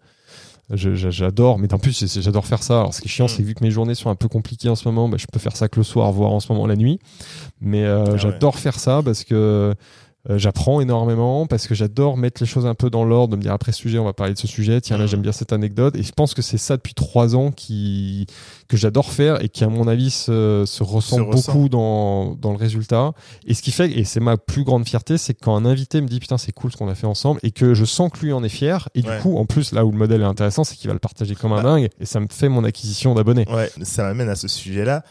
Je- 0.74 0.96
J'adore, 0.96 1.60
mais 1.60 1.74
en 1.74 1.80
plus, 1.80 2.18
j'adore 2.22 2.46
faire 2.46 2.64
ça. 2.64 2.80
Alors, 2.80 2.94
ce 2.94 3.02
qui 3.02 3.08
est 3.08 3.12
chiant, 3.12 3.26
Mm. 3.26 3.30
c'est 3.30 3.38
que 3.44 3.48
vu 3.48 3.56
que 3.56 3.64
mes 3.64 3.72
journées 3.72 3.96
sont 3.96 4.10
un 4.10 4.16
peu 4.16 4.30
compliquées 4.30 4.70
en 4.70 4.76
ce 4.76 4.88
moment, 4.88 5.10
bah, 5.10 5.18
je 5.18 5.26
peux 5.32 5.40
faire 5.40 5.58
ça 5.58 5.68
que 5.68 5.78
le 5.80 5.84
soir, 5.84 6.12
voire 6.14 6.32
en 6.32 6.40
ce 6.40 6.52
moment 6.52 6.66
la 6.66 6.78
nuit. 6.78 7.00
Mais 7.60 7.84
euh, 7.84 8.06
Ah 8.08 8.12
ouais. 8.12 8.18
j'adore 8.18 8.58
faire 8.58 8.80
ça 8.80 9.02
parce 9.04 9.26
que 9.26 9.76
euh, 10.30 10.38
j'apprends 10.38 10.82
énormément, 10.82 11.48
parce 11.48 11.68
que 11.68 11.74
j'adore 11.74 12.16
mettre 12.18 12.42
les 12.44 12.48
choses 12.48 12.66
un 12.68 12.76
peu 12.76 12.90
dans 12.90 13.04
l'ordre, 13.04 13.32
de 13.32 13.38
me 13.38 13.42
dire 13.42 13.54
après 13.54 13.72
ce 13.72 13.80
sujet, 13.80 13.98
on 13.98 14.04
va 14.06 14.14
parler 14.14 14.34
de 14.34 14.38
ce 14.38 14.48
sujet. 14.48 14.80
Tiens, 14.82 14.98
là, 14.98 15.08
j'aime 15.08 15.22
bien 15.22 15.32
cette 15.32 15.52
anecdote. 15.54 15.96
Et 15.96 16.04
je 16.04 16.12
pense 16.12 16.34
que 16.34 16.42
c'est 16.42 16.58
ça 16.60 16.78
depuis 16.78 16.94
trois 16.94 17.36
ans 17.36 17.52
qui, 17.52 18.28
que 18.68 18.78
j'adore 18.78 19.12
faire 19.12 19.44
et 19.44 19.50
qui, 19.50 19.64
à 19.64 19.68
mon 19.68 19.88
avis, 19.88 20.12
se, 20.12 20.64
se 20.68 20.84
ressent 20.84 21.16
Se 21.18 21.22
ressent. 21.22 21.52
beaucoup 21.54 21.70
dans, 21.70 22.36
dans 22.36 22.52
le 22.52 22.58
résultat. 22.58 23.14
Et 23.48 23.54
ce 23.56 23.62
qui 23.64 23.72
fait, 23.72 23.92
et 23.92 24.04
c'est 24.04 24.20
ma 24.20 24.38
plus 24.38 24.64
grande 24.64 24.88
fierté, 24.88 25.18
c'est 25.18 25.34
quand 25.34 25.56
un 25.56 25.66
invité 25.66 26.02
me 26.02 26.08
dit 26.08 26.20
putain, 26.20 26.38
c'est 26.38 26.52
cool 26.52 26.72
ce 26.72 26.78
qu'on 26.78 26.90
a 26.90 26.96
fait 26.96 27.08
ensemble 27.08 27.40
et 27.44 27.52
que 27.52 27.74
je 27.74 27.86
sens 27.86 28.12
que 28.12 28.20
lui 28.24 28.32
en 28.34 28.44
est 28.44 28.50
fier. 28.50 28.90
Et 28.94 29.02
Ouais. 29.02 29.16
du 29.18 29.22
coup, 29.24 29.38
en 29.38 29.46
plus, 29.46 29.72
là 29.72 29.86
où 29.86 29.92
le 29.92 29.98
modèle 29.98 30.22
est 30.22 30.26
intéressant, 30.26 30.64
c'est 30.64 30.76
qu'il 30.76 30.88
va 30.88 30.94
le 30.94 31.00
partager 31.00 31.34
comme 31.34 31.54
un 31.54 31.58
Bah. 31.58 31.64
dingue 31.64 31.90
et 32.00 32.06
ça 32.06 32.20
me 32.20 32.28
fait 32.30 32.50
mon 32.50 32.64
acquisition 32.64 33.16
d'abonnés. 33.16 33.46
Ouais, 33.52 33.72
ça 33.82 34.04
m'amène 34.04 34.30
à 34.30 34.36
ce 34.36 34.48
sujet-là. 34.48 35.04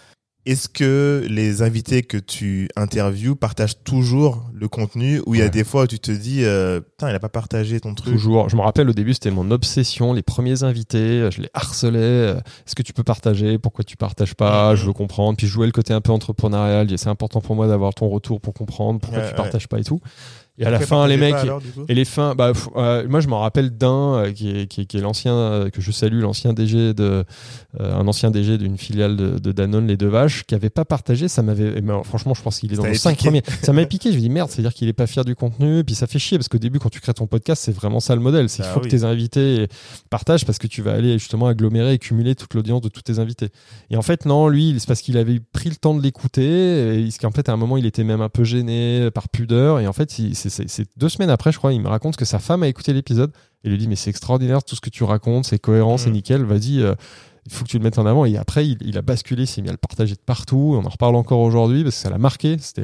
Est-ce 0.47 0.71
que 0.71 1.27
les 1.29 1.61
invités 1.61 2.03
que 2.03 2.17
tu 2.17 2.69
interviews 2.75 3.37
partagent 3.37 3.83
toujours 3.85 4.51
le 4.55 4.69
contenu 4.69 5.21
ou 5.27 5.35
il 5.35 5.39
y 5.39 5.43
a 5.43 5.45
Ouais. 5.45 5.51
des 5.51 5.65
fois 5.65 5.83
où 5.83 5.87
tu 5.87 5.99
te 5.99 6.11
dis, 6.11 6.45
euh, 6.45 6.81
putain, 6.81 7.11
il 7.11 7.15
a 7.15 7.19
pas 7.21 7.29
partagé 7.29 7.79
ton 7.79 7.95
truc? 7.95 8.15
Toujours. 8.15 8.49
Je 8.49 8.57
me 8.57 8.63
rappelle 8.63 8.89
au 8.89 8.95
début, 8.95 9.13
c'était 9.13 9.31
mon 9.31 9.51
obsession. 9.51 10.15
Les 10.15 10.23
premiers 10.23 10.63
invités, 10.63 11.29
je 11.31 11.43
les 11.43 11.51
harcelais. 11.53 11.99
Euh, 12.01 12.35
Est-ce 12.67 12.75
que 12.75 12.83
tu 12.83 12.95
peux 12.95 13.05
partager? 13.05 13.59
Pourquoi 13.59 13.85
tu 13.85 13.99
partages 13.99 14.35
pas? 14.35 14.75
Je 14.77 14.87
veux 14.87 14.95
comprendre. 14.95 15.37
Puis 15.37 15.47
je 15.47 15.53
jouais 15.53 15.67
le 15.67 15.73
côté 15.73 15.93
un 15.93 16.01
peu 16.01 16.11
entrepreneurial. 16.13 16.89
C'est 16.97 17.09
important 17.11 17.43
pour 17.43 17.55
moi 17.55 17.67
d'avoir 17.69 17.93
ton 17.95 18.09
retour 18.09 18.41
pour 18.41 18.55
comprendre 18.55 18.99
pourquoi 18.99 19.19
Ouais, 19.19 19.25
tu 19.27 19.31
ouais. 19.33 19.37
partages 19.37 19.69
pas 19.69 19.79
et 19.79 19.85
tout. 19.85 20.01
Et 20.61 20.67
à 20.67 20.71
la 20.71 20.79
fin, 20.81 21.07
les 21.09 21.17
mecs. 21.17 21.35
alors, 21.35 21.61
Et 21.89 21.95
les 21.95 22.05
fins, 22.05 22.35
bah, 22.35 22.53
euh, 22.77 23.07
moi 23.09 23.21
je 23.21 23.29
m'en 23.29 23.41
rappelle 23.41 23.71
d'un 23.71 24.15
euh, 24.15 24.33
qui 24.33 24.51
est, 24.51 24.67
qui 24.67 24.83
est, 24.83 24.85
qui 24.85 24.99
est 24.99 25.01
l'ancien, 25.01 25.35
euh, 25.35 25.71
que 25.71 25.81
je 25.81 25.91
salue, 25.91 26.21
l'ancien 26.21 26.53
DG 26.53 26.95
de, 26.95 27.25
un 27.79 28.07
ancien 28.07 28.31
DG 28.31 28.59
d'une 28.59 28.77
filiale 28.77 29.17
de, 29.17 29.39
de 29.39 29.53
Danone, 29.53 29.87
les 29.87 29.97
deux 29.97 30.09
vaches, 30.09 30.45
qui 30.45 30.55
avait 30.55 30.71
pas 30.71 30.85
partagé. 30.85 31.29
Ça 31.29 31.43
m'avait, 31.43 31.81
ben, 31.81 32.03
franchement, 32.05 32.35
je 32.35 32.43
pense 32.43 32.59
qu'il 32.61 32.73
est 32.73 32.77
Ça 32.77 32.83
dans 32.83 32.89
les 32.89 32.95
cinq 32.95 33.17
premiers. 33.19 33.43
Ça 33.63 33.73
m'avait 33.73 33.87
piqué. 33.87 34.11
Je 34.11 34.17
me 34.17 34.21
dis 34.21 34.29
merde, 34.29 34.51
c'est-à-dire 34.51 34.75
qu'il 34.75 34.89
est 34.89 34.93
pas 34.93 35.07
fier 35.07 35.25
du 35.25 35.35
contenu. 35.35 35.79
Et 35.79 35.85
puis 35.85 35.95
ça 35.95 36.07
fait 36.07 36.19
chier 36.19 36.37
parce 36.39 36.49
qu'au 36.49 36.59
début, 36.59 36.79
quand 36.79 36.91
tu 36.91 37.01
crées 37.01 37.15
ton 37.15 37.27
podcast, 37.27 37.63
c'est 37.65 37.73
vraiment 37.75 38.01
ça 38.01 38.15
le 38.15 38.21
modèle. 38.21 38.49
C'est 38.49 38.63
qu'il 38.63 38.71
Ah 38.71 38.75
faut 38.75 38.81
oui. 38.81 38.87
que 38.87 38.91
tes 38.91 39.05
invités 39.05 39.67
partagent 40.11 40.45
parce 40.45 40.59
que 40.59 40.67
tu 40.67 40.83
vas 40.83 40.93
aller 40.93 41.19
justement 41.19 41.47
agglomérer, 41.47 41.93
accumuler 41.93 42.35
toute 42.35 42.53
l'audience 42.55 42.81
de 42.83 42.89
tous 42.89 43.03
tes 43.03 43.19
invités. 43.19 43.49
Et 43.91 43.97
en 43.97 44.03
fait, 44.03 44.27
non, 44.27 44.49
lui, 44.49 44.75
c'est 44.79 44.87
parce 44.87 45.01
qu'il 45.01 45.17
avait 45.17 45.41
pris 45.53 45.71
le 45.71 45.77
temps 45.77 45.95
de 45.95 46.03
l'écouter. 46.03 46.99
Et 47.01 47.09
qu'en 47.21 47.31
fait, 47.31 47.49
à 47.49 47.53
un 47.53 47.57
moment, 47.57 47.77
il 47.77 47.87
était 47.87 48.05
même 48.05 48.21
un 48.21 48.29
peu 48.29 48.45
gêné 48.45 49.11
par 49.15 49.29
pudeur. 49.29 49.81
Et 49.81 49.87
en 49.87 49.93
fait, 49.93 50.11
c'est- 50.11 50.50
c'est 50.51 50.87
deux 50.97 51.09
semaines 51.09 51.31
après, 51.31 51.53
je 51.53 51.59
crois, 51.59 51.73
il 51.73 51.81
me 51.81 51.89
raconte 51.89 52.17
que 52.17 52.25
sa 52.25 52.39
femme 52.39 52.63
a 52.63 52.69
écouté 52.69 52.93
l'épisode 52.93 53.33
et 53.65 53.69
lui 53.71 53.79
dit 53.79 53.89
Mais 53.89 53.97
c'est 53.97 54.11
extraordinaire, 54.11 54.63
tout 54.65 54.77
ce 54.77 54.81
que 54.81 54.91
tu 54.91 55.05
racontes, 55.05 55.47
c'est 55.47 55.59
cohérent, 55.59 55.97
c'est 55.97 56.11
Mm. 56.11 56.15
nickel, 56.15 56.43
vas-y. 56.45 56.83
euh, 56.83 56.95
il 57.47 57.53
faut 57.53 57.65
que 57.65 57.71
tu 57.71 57.79
le 57.79 57.83
mettes 57.83 57.99
en 57.99 58.05
avant. 58.05 58.27
Et 58.27 58.37
après, 58.37 58.67
il, 58.69 58.77
il 58.83 58.99
a 58.99 59.03
basculé, 59.03 59.45
il 59.45 59.47
s'est 59.47 59.63
mis 59.63 59.71
à 59.71 59.73
le 59.73 59.79
partager 59.79 60.15
de 60.15 60.21
partout. 60.25 60.79
On 60.79 60.85
en 60.85 60.89
reparle 60.91 61.17
encore 61.17 61.41
aujourd'hui 61.41 61.83
parce 61.83 61.97
que 61.97 62.03
ça 62.03 62.11
l'a 62.11 62.19
marqué. 62.19 62.59
Je 62.77 62.83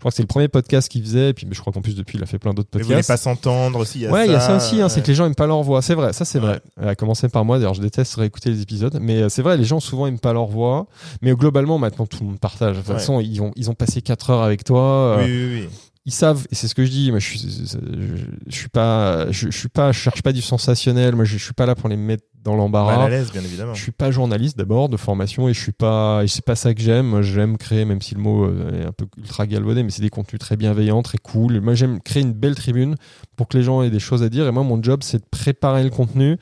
crois 0.00 0.10
que 0.10 0.16
c'est 0.16 0.22
le 0.22 0.26
premier 0.26 0.48
podcast 0.48 0.88
qu'il 0.90 1.02
faisait. 1.02 1.28
Et 1.28 1.34
puis, 1.34 1.46
je 1.48 1.60
crois 1.60 1.74
qu'en 1.74 1.82
plus, 1.82 1.94
depuis, 1.94 2.16
il 2.16 2.22
a 2.22 2.26
fait 2.26 2.38
plein 2.38 2.54
d'autres 2.54 2.70
Mais 2.74 2.80
vous 2.82 2.88
podcasts. 2.88 3.06
pas 3.06 3.16
s'entendre 3.18 3.78
aussi. 3.78 4.08
Ouais, 4.08 4.26
il 4.26 4.32
y 4.32 4.34
a 4.34 4.40
ça 4.40 4.56
aussi, 4.56 4.80
hein, 4.80 4.88
c'est 4.88 5.02
que 5.02 5.08
les 5.08 5.14
gens 5.14 5.26
aiment 5.26 5.34
pas 5.34 5.46
leur 5.46 5.62
voix. 5.62 5.82
C'est 5.82 5.94
vrai, 5.94 6.14
ça 6.14 6.24
c'est 6.24 6.40
Ouais. 6.40 6.58
vrai. 6.78 6.88
À 6.88 6.94
commencer 6.94 7.28
par 7.28 7.44
moi, 7.44 7.58
d'ailleurs, 7.58 7.74
je 7.74 7.82
déteste 7.82 8.14
réécouter 8.14 8.48
les 8.50 8.62
épisodes, 8.62 8.98
mais 9.00 9.22
euh, 9.22 9.28
c'est 9.28 9.42
vrai, 9.42 9.58
les 9.58 9.64
gens 9.64 9.78
souvent 9.78 10.06
aiment 10.06 10.18
pas 10.18 10.32
leur 10.32 10.46
voix. 10.46 10.86
Mais 11.20 11.32
globalement, 11.34 11.78
maintenant, 11.78 12.06
tout 12.06 12.18
le 12.22 12.28
monde 12.28 12.40
partage. 12.40 12.76
De 12.76 12.80
toute 12.80 12.88
Ouais. 12.88 12.94
façon, 12.98 13.20
ils 13.20 13.42
ont, 13.42 13.52
ils 13.56 13.68
ont 13.70 13.74
passé 13.74 14.00
4 14.00 14.30
heures 14.30 14.42
avec 14.42 14.64
toi. 14.64 14.80
euh, 15.18 15.24
Oui, 15.24 15.30
oui, 15.30 15.60
oui. 15.64 15.68
Ils 16.08 16.12
savent, 16.12 16.46
et 16.50 16.54
c'est 16.54 16.68
ce 16.68 16.74
que 16.74 16.86
je 16.86 16.90
dis. 16.90 17.10
Moi, 17.10 17.20
je 17.20 17.26
suis, 17.26 17.38
je, 17.38 18.16
je 18.46 18.56
suis 18.56 18.70
pas, 18.70 19.30
je, 19.30 19.50
je 19.50 19.58
suis 19.58 19.68
pas, 19.68 19.92
je 19.92 19.98
cherche 19.98 20.22
pas 20.22 20.32
du 20.32 20.40
sensationnel. 20.40 21.14
Moi, 21.14 21.26
je, 21.26 21.36
je 21.36 21.44
suis 21.44 21.52
pas 21.52 21.66
là 21.66 21.74
pour 21.74 21.90
les 21.90 21.98
mettre 21.98 22.24
dans 22.42 22.52
Mal 22.52 22.60
à 22.60 22.62
l'embarras. 22.62 23.08
l'aise, 23.10 23.30
bien 23.30 23.44
évidemment. 23.44 23.74
Je 23.74 23.82
suis 23.82 23.92
pas 23.92 24.10
journaliste 24.10 24.56
d'abord 24.56 24.88
de 24.88 24.96
formation 24.96 25.50
et 25.50 25.52
je 25.52 25.60
suis 25.60 25.72
pas, 25.72 26.22
et 26.24 26.26
c'est 26.26 26.42
pas 26.42 26.54
ça 26.54 26.72
que 26.72 26.80
j'aime. 26.80 27.08
Moi, 27.08 27.20
j'aime 27.20 27.58
créer, 27.58 27.84
même 27.84 28.00
si 28.00 28.14
le 28.14 28.22
mot 28.22 28.46
euh, 28.46 28.80
est 28.80 28.86
un 28.86 28.92
peu 28.92 29.04
ultra 29.18 29.46
galvaudé, 29.46 29.82
mais 29.82 29.90
c'est 29.90 30.00
des 30.00 30.08
contenus 30.08 30.40
très 30.40 30.56
bienveillants, 30.56 31.02
très 31.02 31.18
cool. 31.18 31.60
Moi, 31.60 31.74
j'aime 31.74 32.00
créer 32.00 32.22
une 32.22 32.32
belle 32.32 32.54
tribune 32.54 32.94
pour 33.36 33.46
que 33.46 33.58
les 33.58 33.62
gens 33.62 33.82
aient 33.82 33.90
des 33.90 34.00
choses 34.00 34.22
à 34.22 34.30
dire. 34.30 34.46
Et 34.46 34.50
moi, 34.50 34.62
mon 34.62 34.82
job, 34.82 35.00
c'est 35.02 35.18
de 35.18 35.28
préparer 35.30 35.84
le 35.84 35.90
contenu 35.90 36.38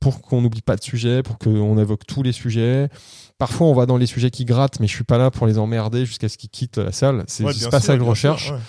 pour 0.00 0.22
qu'on 0.22 0.42
n'oublie 0.42 0.62
pas 0.62 0.74
de 0.74 0.82
sujets, 0.82 1.22
pour 1.22 1.38
qu'on 1.38 1.78
évoque 1.78 2.04
tous 2.04 2.24
les 2.24 2.32
sujets. 2.32 2.88
Parfois, 3.36 3.66
on 3.66 3.74
va 3.74 3.84
dans 3.84 3.96
les 3.96 4.06
sujets 4.06 4.30
qui 4.30 4.44
grattent, 4.44 4.78
mais 4.78 4.86
je 4.86 4.94
suis 4.94 5.02
pas 5.04 5.18
là 5.18 5.30
pour 5.32 5.46
les 5.48 5.58
emmerder 5.58 6.06
jusqu'à 6.06 6.28
ce 6.28 6.38
qu'ils 6.38 6.50
quittent 6.50 6.78
la 6.78 6.92
salle. 6.92 7.24
C'est 7.26 7.42
Ouais, 7.44 7.52
pas 7.52 7.58
sûr, 7.58 7.70
ça 7.80 7.94
que 7.94 7.98
je 8.04 8.08
recherche. 8.08 8.44
sûr, 8.46 8.54
ouais. 8.54 8.60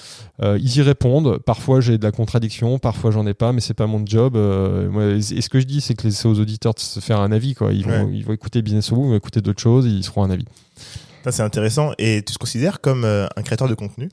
Euh, 0.44 0.58
ils 0.60 0.78
y 0.78 0.82
répondent. 0.82 1.38
Parfois, 1.38 1.82
j'ai 1.82 1.98
de 2.00 2.04
la 2.04 2.12
contradiction, 2.12 2.80
parfois, 2.80 3.12
j'en 3.12 3.28
ai 3.28 3.36
pas, 3.36 3.52
mais 3.54 3.62
c'est 3.62 3.76
pas 3.76 3.86
mon 3.86 4.04
job. 4.06 4.36
Euh, 4.36 4.90
moi, 4.90 5.04
et 5.06 5.22
ce 5.22 5.50
que 5.50 5.60
je 5.60 5.66
dis, 5.66 5.82
c'est 5.82 5.94
que 5.94 6.10
c'est 6.10 6.28
aux 6.28 6.40
auditeurs 6.40 6.74
de 6.74 6.80
se 6.80 7.00
faire 7.00 7.20
un 7.22 7.32
avis. 7.32 7.54
Quoi. 7.54 7.74
Ils, 7.74 7.86
vont, 7.86 8.06
Ouais. 8.06 8.12
ils 8.14 8.26
vont 8.26 8.34
écouter 8.34 8.62
Business 8.64 8.92
au 8.92 8.96
bout, 8.96 9.04
ils 9.06 9.10
vont 9.12 9.16
écouter 9.18 9.40
d'autres 9.42 9.62
choses, 9.62 9.86
ils 9.86 10.04
se 10.04 10.10
feront 10.10 10.24
un 10.24 10.32
avis. 10.32 10.46
Ça, 11.24 11.32
c'est 11.32 11.44
intéressant. 11.44 11.92
Et 12.00 12.24
tu 12.26 12.34
te 12.34 12.40
considères 12.40 12.82
comme 12.82 13.06
euh, 13.06 13.28
un 13.36 13.42
créateur 13.44 13.68
de 13.70 13.76
contenu? 13.76 14.10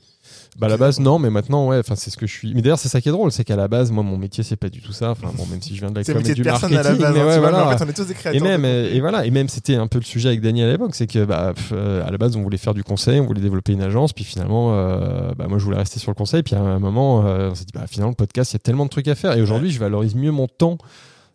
Bah, 0.59 0.67
à 0.67 0.71
la 0.71 0.77
base, 0.77 1.01
non, 1.01 1.19
mais 1.19 1.31
maintenant, 1.31 1.69
ouais, 1.69 1.79
enfin, 1.79 1.95
c'est 1.97 2.11
ce 2.11 2.19
que 2.19 2.27
je 2.27 2.33
suis. 2.33 2.53
Mais 2.55 2.61
d'ailleurs, 2.61 2.79
c'est 2.79 2.91
ça 2.91 3.01
qui 3.01 3.09
est 3.09 3.13
drôle, 3.13 3.33
c'est 3.33 3.43
qu'à 3.43 3.57
la 3.57 3.69
base, 3.69 3.91
moi, 3.91 4.05
mon 4.05 4.19
métier, 4.19 4.45
c'est 4.45 4.57
pas 4.57 4.69
du 4.69 4.83
tout 4.83 4.93
ça. 4.93 5.13
Enfin, 5.13 5.31
bon, 5.35 5.47
même 5.47 5.63
si 5.63 5.75
je 5.75 5.81
viens 5.81 5.91
de 5.91 5.99
la 5.99 6.05
com 6.05 6.23
et 6.23 6.35
du 6.35 6.43
marketing, 6.45 6.77
à 6.77 6.83
la 6.83 6.95
base. 6.95 7.15
mais 7.15 7.21
hein, 7.21 7.27
ouais, 7.27 7.39
voilà. 7.39 7.59
mais 7.59 7.75
en 7.75 7.79
fait, 7.79 7.85
on 7.85 7.89
est 7.89 7.93
tous 7.95 8.05
des 8.05 8.13
Et 8.13 8.15
créateurs. 8.15 8.43
même, 8.43 8.63
de 8.63 8.95
et, 8.95 9.01
voilà, 9.01 9.25
et 9.25 9.31
même 9.31 9.49
c'était 9.49 9.77
un 9.77 9.87
peu 9.87 9.99
le 9.99 10.05
sujet 10.05 10.29
avec 10.29 10.43
Daniel 10.43 10.69
à 10.69 10.73
l'époque, 10.73 10.95
c'est 10.95 11.07
que 11.07 11.25
bah, 11.25 11.53
pff, 11.55 11.71
euh, 11.73 12.07
à 12.07 12.11
la 12.11 12.19
base 12.19 12.37
on 12.37 12.43
voulait 12.43 12.59
faire 12.59 12.75
du 12.75 12.85
conseil, 12.85 13.19
on 13.19 13.25
voulait 13.27 13.41
développer 13.41 13.73
une 13.73 13.81
agence, 13.83 14.13
puis 14.13 14.25
finalement, 14.25 14.75
euh, 14.75 15.33
bah, 15.39 15.47
moi 15.49 15.59
je 15.59 15.65
voulais 15.65 15.79
rester 15.79 15.99
sur 15.99 16.11
le 16.11 16.17
conseil, 16.17 16.43
puis 16.43 16.55
à 16.55 16.61
un 16.61 16.79
moment 16.79 17.27
euh, 17.27 17.51
on 17.51 17.55
s'est 17.55 17.65
dit 17.65 17.73
bah 17.73 17.87
finalement 17.89 18.11
le 18.11 18.17
podcast 18.17 18.53
il 18.53 18.55
y 18.55 18.57
a 18.57 18.61
tellement 18.61 18.85
de 18.85 18.91
trucs 18.91 19.09
à 19.09 19.15
faire, 19.15 19.33
et 19.37 19.41
aujourd'hui 19.41 19.71
je 19.71 19.79
valorise 19.81 20.15
mieux 20.15 20.33
mon 20.33 20.49
temps 20.49 20.77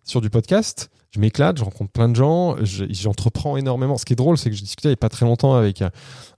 sur 0.03 0.21
du 0.21 0.29
podcast, 0.29 0.89
je 1.11 1.19
m'éclate, 1.19 1.57
je 1.57 1.63
rencontre 1.63 1.91
plein 1.91 2.09
de 2.09 2.15
gens, 2.15 2.55
je- 2.63 2.85
j'entreprends 2.89 3.57
énormément. 3.57 3.97
Ce 3.97 4.05
qui 4.05 4.13
est 4.13 4.17
drôle, 4.17 4.37
c'est 4.37 4.49
que 4.49 4.55
je 4.55 4.61
discutais 4.61 4.89
il 4.89 4.91
n'y 4.91 4.95
a 4.95 4.97
pas 4.97 5.09
très 5.09 5.25
longtemps 5.25 5.55
avec 5.55 5.81
un, 5.81 5.89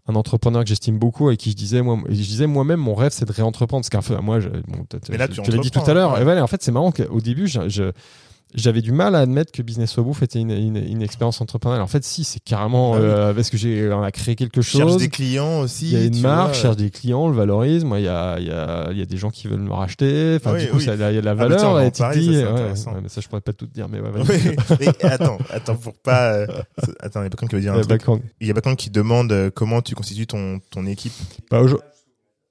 un 0.07 0.15
entrepreneur 0.15 0.63
que 0.63 0.69
j'estime 0.69 0.97
beaucoup, 0.99 1.27
avec 1.27 1.39
qui 1.39 1.51
je 1.51 1.55
disais 1.55 1.81
moi, 1.81 1.97
je 2.07 2.13
disais 2.15 2.47
moi-même 2.47 2.79
mon 2.79 2.95
rêve 2.95 3.11
c'est 3.11 3.25
de 3.25 3.31
réentreprendre, 3.31 3.81
parce 3.81 3.89
qu'un 3.89 4.01
peu 4.15 4.21
moi, 4.21 4.39
je, 4.39 4.49
bon, 4.49 4.85
là, 5.17 5.27
tu 5.27 5.51
l'ai 5.51 5.57
dit 5.59 5.71
tout 5.71 5.79
à 5.79 5.93
l'heure, 5.93 6.13
ouais. 6.13 6.21
et 6.21 6.23
voilà, 6.23 6.43
en 6.43 6.47
fait 6.47 6.61
c'est 6.63 6.71
marrant 6.71 6.91
qu'au 6.91 7.19
début 7.21 7.47
je- 7.47 7.67
je 7.69 7.91
j'avais 8.55 8.81
du 8.81 8.91
mal 8.91 9.13
à 9.15 9.19
admettre 9.19 9.51
que 9.51 9.61
Business 9.61 9.97
au 9.97 10.03
Bouffe 10.03 10.23
était 10.23 10.39
une, 10.39 10.49
une, 10.51 10.77
une 10.77 11.01
expérience 11.01 11.39
entrepreneuriale. 11.39 11.83
En 11.83 11.87
fait, 11.87 12.03
si, 12.03 12.23
c'est 12.23 12.39
carrément 12.39 12.93
Ah 12.95 12.97
oui. 12.97 13.03
euh, 13.05 13.33
parce 13.33 13.49
que 13.49 13.57
j'ai 13.57 13.91
on 13.93 14.01
a 14.01 14.11
créé 14.11 14.35
quelque 14.35 14.61
Je 14.61 14.69
cherche 14.69 14.91
chose. 14.93 14.97
des 14.97 15.09
clients 15.09 15.59
aussi. 15.59 15.85
Il 15.85 15.93
y 15.93 15.95
a 16.01 16.05
une 16.05 16.19
marque, 16.21 16.53
vois. 16.53 16.61
cherche 16.61 16.75
des 16.77 16.89
clients, 16.89 17.25
on 17.25 17.29
le 17.29 17.35
valorise. 17.35 17.83
Moi, 17.83 17.99
il 17.99 18.05
y 18.05 18.07
a, 18.07 18.37
il 18.39 18.47
y, 18.47 18.51
a, 18.51 18.89
il 18.91 18.97
y 18.97 19.01
a 19.01 19.05
des 19.05 19.17
gens 19.17 19.29
qui 19.29 19.47
veulent 19.47 19.59
me 19.59 19.71
racheter. 19.73 20.35
Enfin, 20.37 20.51
Ah 20.51 20.57
oui, 20.57 20.61
du 20.65 20.69
coup, 20.71 20.77
oui. 20.77 20.83
il 20.83 20.87
y 20.87 20.89
a 20.89 20.95
de 20.95 21.19
la 21.19 21.31
Ah, 21.31 21.35
tiens, 21.35 21.47
valeur. 21.47 21.83
tu 21.85 21.91
te 21.91 21.97
parler, 21.99 22.19
dis, 22.19 22.33
ça, 22.39 22.53
ouais, 22.53 22.61
ouais, 22.61 22.99
mais 23.03 23.09
ça, 23.09 23.21
je 23.21 23.27
pourrais 23.27 23.41
pas 23.41 23.53
tout 23.53 23.67
te 23.67 23.73
dire, 23.73 23.87
mais 23.87 23.99
ouais. 23.99 24.09
Oui, 24.27 24.55
mais 25.01 25.05
attends, 25.05 25.37
attends, 25.51 25.75
pour 25.75 25.93
pas. 25.93 26.33
euh, 26.33 26.47
Attends, 27.01 27.21
il 27.21 27.23
y 27.23 27.27
a 27.27 27.29
Bacon 27.29 27.47
qui 27.49 27.55
veut 27.55 27.61
dire 27.61 27.73
un 27.75 27.81
truc. 27.81 28.01
Il 28.41 28.47
y 28.47 28.51
a 28.51 28.53
Bacon 28.53 28.75
qui 28.75 28.89
demande 28.89 29.31
euh, 29.31 29.49
comment 29.53 29.81
tu 29.81 29.93
constitues 29.95 30.27
ton, 30.27 30.59
ton 30.71 30.85
équipe. 30.87 31.13
Bah, 31.51 31.61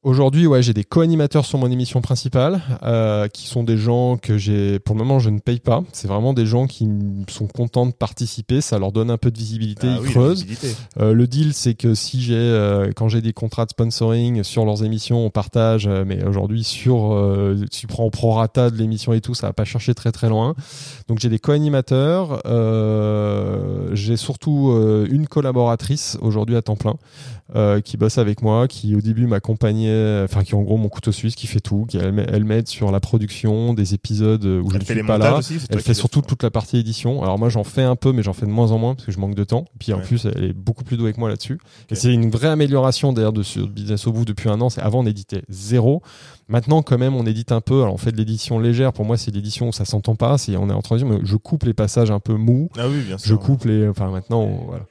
Aujourd'hui, 0.04 0.46
ouais, 0.46 0.62
j'ai 0.62 0.74
des 0.74 0.84
co-animateurs 0.84 1.44
sur 1.44 1.58
mon 1.58 1.68
émission 1.72 2.00
principale, 2.00 2.62
euh, 2.84 3.26
qui 3.26 3.48
sont 3.48 3.64
des 3.64 3.76
gens 3.76 4.16
que 4.16 4.38
j'ai, 4.38 4.78
pour 4.78 4.94
le 4.94 5.00
moment, 5.00 5.18
je 5.18 5.28
ne 5.28 5.40
paye 5.40 5.58
pas. 5.58 5.82
C'est 5.92 6.06
vraiment 6.06 6.34
des 6.34 6.46
gens 6.46 6.68
qui 6.68 6.88
sont 7.28 7.48
contents 7.48 7.84
de 7.84 7.90
participer. 7.90 8.60
Ça 8.60 8.78
leur 8.78 8.92
donne 8.92 9.10
un 9.10 9.16
peu 9.16 9.32
de 9.32 9.36
visibilité. 9.36 9.88
Ah 9.90 9.96
ils 10.00 10.06
oui, 10.06 10.10
creusent. 10.10 10.44
visibilité. 10.44 10.76
Euh, 11.00 11.12
le 11.12 11.26
deal, 11.26 11.52
c'est 11.52 11.74
que 11.74 11.94
si 11.96 12.22
j'ai, 12.22 12.36
euh, 12.36 12.92
quand 12.94 13.08
j'ai 13.08 13.20
des 13.20 13.32
contrats 13.32 13.64
de 13.64 13.70
sponsoring 13.70 14.44
sur 14.44 14.64
leurs 14.64 14.84
émissions, 14.84 15.26
on 15.26 15.30
partage. 15.30 15.88
euh, 15.88 16.04
mais 16.06 16.24
aujourd'hui, 16.24 16.62
sur, 16.62 17.12
euh, 17.14 17.64
tu 17.72 17.88
prends 17.88 18.04
au 18.04 18.10
prorata 18.10 18.70
de 18.70 18.76
l'émission 18.76 19.12
et 19.14 19.20
tout, 19.20 19.34
ça 19.34 19.48
va 19.48 19.52
pas 19.52 19.64
chercher 19.64 19.94
très 19.96 20.12
très 20.12 20.28
loin. 20.28 20.54
Donc 21.08 21.18
j'ai 21.18 21.28
des 21.28 21.40
co-animateurs. 21.40 22.40
euh, 22.46 23.90
j'ai 23.94 24.16
surtout 24.16 24.70
une 25.10 25.26
collaboratrice 25.26 26.18
aujourd'hui 26.20 26.54
à 26.54 26.62
temps 26.62 26.76
plein 26.76 26.94
euh, 27.56 27.80
qui 27.80 27.96
bosse 27.96 28.18
avec 28.18 28.42
moi, 28.42 28.68
qui 28.68 28.94
au 28.94 29.00
début 29.00 29.26
m'accompagnait, 29.26 30.22
enfin 30.24 30.44
qui 30.44 30.52
est 30.52 30.54
en 30.54 30.62
gros 30.62 30.76
mon 30.76 30.88
couteau 30.88 31.12
suisse, 31.12 31.34
qui 31.34 31.46
fait 31.46 31.60
tout, 31.60 31.86
qui 31.88 31.96
elle, 31.96 32.26
elle 32.32 32.44
m'aide 32.44 32.68
sur 32.68 32.90
la 32.90 33.00
production 33.00 33.74
des 33.74 33.94
épisodes 33.94 34.44
où 34.44 34.70
je 34.70 34.76
ne 34.78 34.84
suis 34.84 34.94
les 34.94 35.02
pas 35.02 35.18
là. 35.18 35.38
aussi. 35.38 35.54
Elle 35.70 35.80
fait 35.80 35.94
surtout 35.94 36.20
toute 36.22 36.42
la 36.42 36.50
partie 36.50 36.76
édition. 36.78 37.22
Alors 37.22 37.38
moi 37.38 37.48
j'en 37.48 37.64
fais 37.64 37.82
un 37.82 37.96
peu, 37.96 38.12
mais 38.12 38.22
j'en 38.22 38.32
fais 38.32 38.46
de 38.46 38.50
moins 38.50 38.70
en 38.72 38.78
moins 38.78 38.94
parce 38.94 39.06
que 39.06 39.12
je 39.12 39.18
manque 39.18 39.34
de 39.34 39.44
temps. 39.44 39.64
Puis 39.78 39.92
en 39.92 40.00
plus 40.00 40.26
elle 40.26 40.44
est 40.44 40.52
beaucoup 40.52 40.84
plus 40.84 40.96
douée 40.96 41.12
que 41.12 41.20
moi 41.20 41.28
là-dessus. 41.28 41.58
Et 41.90 41.94
c'est 41.94 42.12
une 42.12 42.30
vraie 42.30 42.48
amélioration 42.48 43.12
d'ailleurs 43.12 43.32
de 43.32 43.42
ce 43.42 43.60
Business 43.60 44.06
au 44.06 44.12
bout 44.12 44.24
depuis 44.24 44.48
un 44.48 44.60
an. 44.60 44.68
C'est 44.70 44.82
avant 44.82 45.00
on 45.00 45.06
éditait 45.06 45.42
zéro. 45.48 46.02
Maintenant 46.48 46.82
quand 46.82 46.98
même 46.98 47.14
on 47.14 47.24
édite 47.26 47.52
un 47.52 47.60
peu. 47.60 47.82
Alors 47.82 47.94
on 47.94 47.98
fait 47.98 48.12
de 48.12 48.16
l'édition 48.16 48.58
légère. 48.58 48.92
Pour 48.92 49.04
moi 49.04 49.16
c'est 49.16 49.30
l'édition 49.30 49.68
où 49.68 49.72
ça 49.72 49.84
s'entend 49.84 50.14
pas. 50.16 50.38
C'est 50.38 50.56
on 50.56 50.68
est 50.68 50.72
en 50.74 50.82
transition. 50.82 51.08
Mais 51.08 51.20
je 51.24 51.36
coupe 51.36 51.64
les 51.64 51.74
passages 51.74 52.10
un 52.10 52.20
peu 52.20 52.34
mous. 52.34 52.68
Ah 52.78 52.88
oui, 52.88 53.00
bien 53.06 53.16
sûr. 53.18 53.28
Je 53.30 53.34
coupe 53.34 53.64
les. 53.64 53.88
Enfin 53.88 54.10
maintenant 54.10 54.42
on- 54.42 54.66
voilà. 54.66 54.84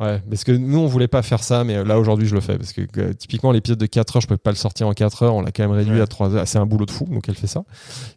Ouais, 0.00 0.22
parce 0.30 0.44
que 0.44 0.52
nous 0.52 0.78
on 0.78 0.86
voulait 0.86 1.08
pas 1.08 1.20
faire 1.22 1.42
ça, 1.44 1.62
mais 1.62 1.84
là 1.84 1.98
aujourd'hui 1.98 2.26
je 2.26 2.34
le 2.34 2.40
fais 2.40 2.56
parce 2.56 2.72
que 2.72 2.80
euh, 2.98 3.12
typiquement 3.12 3.52
l'épisode 3.52 3.78
de 3.78 3.84
4 3.86 4.16
heures, 4.16 4.22
je 4.22 4.26
peux 4.28 4.36
pas 4.38 4.50
le 4.50 4.56
sortir 4.56 4.88
en 4.88 4.94
4 4.94 5.22
heures, 5.24 5.34
on 5.34 5.42
l'a 5.42 5.52
quand 5.52 5.62
même 5.62 5.72
réduit 5.76 5.96
Ouais. 5.96 6.00
à 6.00 6.06
3 6.06 6.34
heures. 6.34 6.48
C'est 6.48 6.58
un 6.58 6.64
boulot 6.66 6.86
de 6.86 6.90
fou, 6.90 7.04
donc 7.04 7.28
elle 7.28 7.34
fait 7.34 7.46
ça. 7.46 7.64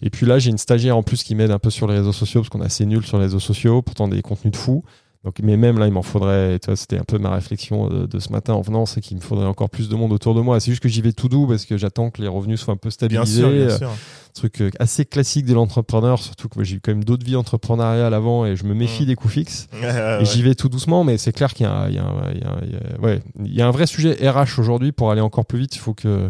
Et 0.01 0.09
puis 0.09 0.25
là 0.25 0.39
j'ai 0.39 0.49
une 0.49 0.57
stagiaire 0.57 0.95
en 0.95 1.03
plus 1.03 1.23
qui 1.23 1.35
m'aide 1.35 1.51
un 1.51 1.59
peu 1.59 1.69
sur 1.69 1.87
les 1.87 1.97
réseaux 1.97 2.13
sociaux 2.13 2.39
parce 2.41 2.49
qu'on 2.49 2.61
est 2.61 2.65
assez 2.65 2.85
nul 2.85 3.05
sur 3.05 3.17
les 3.17 3.25
réseaux 3.25 3.39
sociaux, 3.39 3.81
pourtant 3.81 4.07
des 4.07 4.21
contenus 4.21 4.51
de 4.53 4.57
fou. 4.57 4.83
Donc, 5.23 5.35
mais 5.41 5.55
même 5.55 5.79
là, 5.79 5.87
il 5.87 5.93
m'en 5.93 6.01
faudrait. 6.01 6.59
Tu 6.59 6.65
vois, 6.67 6.75
c'était 6.75 6.97
un 6.97 7.05
peu 7.05 7.17
ma 7.17 7.33
réflexion 7.33 7.87
de, 7.87 8.05
de 8.05 8.19
ce 8.19 8.29
matin 8.33 8.53
en 8.55 8.61
venant, 8.61 8.85
c'est 8.85 8.99
qu'il 8.99 9.15
me 9.15 9.21
faudrait 9.21 9.45
encore 9.45 9.69
plus 9.69 9.87
de 9.87 9.95
monde 9.95 10.11
autour 10.11 10.35
de 10.35 10.41
moi. 10.41 10.59
C'est 10.59 10.71
juste 10.71 10.83
que 10.83 10.89
j'y 10.89 11.01
vais 11.01 11.13
tout 11.13 11.29
doux 11.29 11.47
parce 11.47 11.65
que 11.65 11.77
j'attends 11.77 12.09
que 12.09 12.21
les 12.21 12.27
revenus 12.27 12.59
soient 12.59 12.73
un 12.73 12.77
peu 12.77 12.89
Bien 12.89 13.23
stabilisés. 13.25 13.39
sûr, 13.41 13.49
bien 13.51 13.59
Euh, 13.61 13.77
sûr. 13.77 13.91
truc 14.33 14.59
euh, 14.61 14.69
assez 14.79 15.05
classique 15.05 15.45
de 15.45 15.53
l'entrepreneur, 15.53 16.19
surtout 16.21 16.49
que 16.49 16.61
j'ai 16.65 16.75
eu 16.75 16.81
quand 16.81 16.91
même 16.91 17.05
d'autres 17.05 17.25
vies 17.25 17.37
entrepreneuriales 17.37 18.13
avant 18.13 18.45
et 18.45 18.57
je 18.57 18.65
me 18.65 18.73
méfie 18.73 19.03
Mm. 19.03 19.05
des 19.05 19.15
coûts 19.15 19.29
fixes. 19.29 19.67
Ouais, 19.81 20.25
j'y 20.25 20.43
vais 20.43 20.55
tout 20.55 20.67
doucement, 20.67 21.05
mais 21.05 21.17
c'est 21.17 21.31
clair 21.31 21.53
qu'il 21.53 21.65
y, 21.65 21.69
un- 21.69 21.87
y 21.89 21.99
un- 21.99 22.31
y 22.33 22.43
un- 22.43 23.01
ouais, 23.01 23.21
y 23.45 23.61
a 23.61 23.67
un 23.67 23.71
vrai 23.71 23.87
sujet 23.87 24.17
RH 24.29 24.59
aujourd'hui 24.59 24.91
pour 24.91 25.09
aller 25.09 25.21
encore 25.21 25.45
plus 25.45 25.59
vite. 25.59 25.73
Il 25.75 25.79
faut 25.79 25.93
que, 25.93 26.29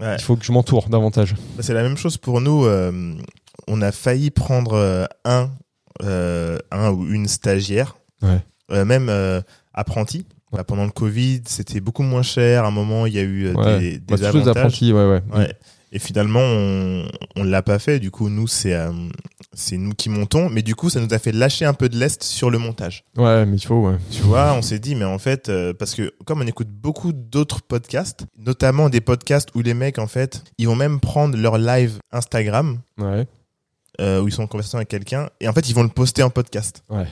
ouais. 0.00 0.16
il 0.18 0.22
faut 0.22 0.36
que 0.36 0.44
je 0.44 0.52
m'entoure 0.52 0.90
davantage. 0.90 1.34
Bah, 1.56 1.62
C'est 1.62 1.72
la 1.74 1.82
même 1.82 1.96
chose 1.96 2.18
pour 2.18 2.42
nous. 2.42 2.66
euh, 2.66 3.14
on 3.68 3.80
a 3.80 3.90
failli 3.92 4.30
prendre 4.30 4.74
euh, 4.74 5.04
un, 5.24 5.50
euh, 6.02 6.58
un 6.70 6.90
ou 6.90 7.06
une 7.06 7.26
stagiaire, 7.28 7.96
Ouais. 8.22 8.40
Euh, 8.70 8.84
même 8.84 9.08
euh, 9.08 9.40
apprenti. 9.74 10.26
Bah, 10.52 10.64
pendant 10.64 10.84
le 10.84 10.90
Covid, 10.90 11.42
c'était 11.46 11.80
beaucoup 11.80 12.02
moins 12.02 12.22
cher. 12.22 12.64
À 12.64 12.68
un 12.68 12.70
moment, 12.70 13.04
il 13.06 13.14
y 13.14 13.18
a 13.18 13.22
eu 13.22 13.46
euh, 13.48 13.54
Ouais. 13.54 13.78
des, 13.80 13.98
des 13.98 14.16
Bah, 14.16 14.28
avantages. 14.28 14.48
apprentis, 14.56 14.92
ouais, 14.92 15.06
ouais. 15.06 15.22
Ouais. 15.34 15.52
Et 15.92 15.98
finalement, 15.98 16.40
on 16.42 17.06
on 17.36 17.44
l'a 17.44 17.62
pas 17.62 17.78
fait. 17.78 17.98
Du 17.98 18.10
coup, 18.10 18.28
nous, 18.28 18.46
c'est 18.46 18.74
euh, 18.74 18.90
c'est 19.54 19.78
nous 19.78 19.92
qui 19.92 20.08
montons. 20.10 20.50
Mais 20.50 20.60
du 20.62 20.74
coup, 20.74 20.90
ça 20.90 21.00
nous 21.00 21.12
a 21.12 21.18
fait 21.18 21.32
lâcher 21.32 21.64
un 21.64 21.72
peu 21.74 21.88
de 21.88 21.96
l'est 21.98 22.22
sur 22.22 22.50
le 22.50 22.58
montage. 22.58 23.04
Ouais, 23.16 23.46
mais 23.46 23.56
il 23.56 23.64
faut, 23.64 23.88
ouais. 23.88 23.96
Tu 24.10 24.20
vois, 24.22 24.52
on 24.54 24.60
s'est 24.62 24.78
dit, 24.78 24.94
mais 24.94 25.06
en 25.06 25.18
fait, 25.18 25.48
euh, 25.48 25.72
parce 25.72 25.94
que 25.94 26.12
comme 26.26 26.42
on 26.42 26.46
écoute 26.46 26.68
beaucoup 26.68 27.12
d'autres 27.14 27.62
podcasts, 27.62 28.26
notamment 28.38 28.90
des 28.90 29.00
podcasts 29.00 29.48
où 29.54 29.60
les 29.62 29.72
mecs, 29.74 29.98
en 29.98 30.06
fait, 30.06 30.44
ils 30.58 30.66
vont 30.66 30.76
même 30.76 31.00
prendre 31.00 31.38
leur 31.38 31.56
live 31.56 31.98
Instagram 32.12 32.80
Ouais, 32.98 33.26
euh, 34.00 34.20
où 34.20 34.28
ils 34.28 34.32
sont 34.32 34.42
en 34.42 34.46
conversation 34.46 34.76
avec 34.78 34.88
quelqu'un 34.88 35.30
et 35.40 35.48
en 35.48 35.52
fait, 35.54 35.68
ils 35.70 35.74
vont 35.74 35.82
le 35.82 35.88
poster 35.88 36.22
en 36.22 36.30
podcast. 36.30 36.82
ouais. 36.90 37.06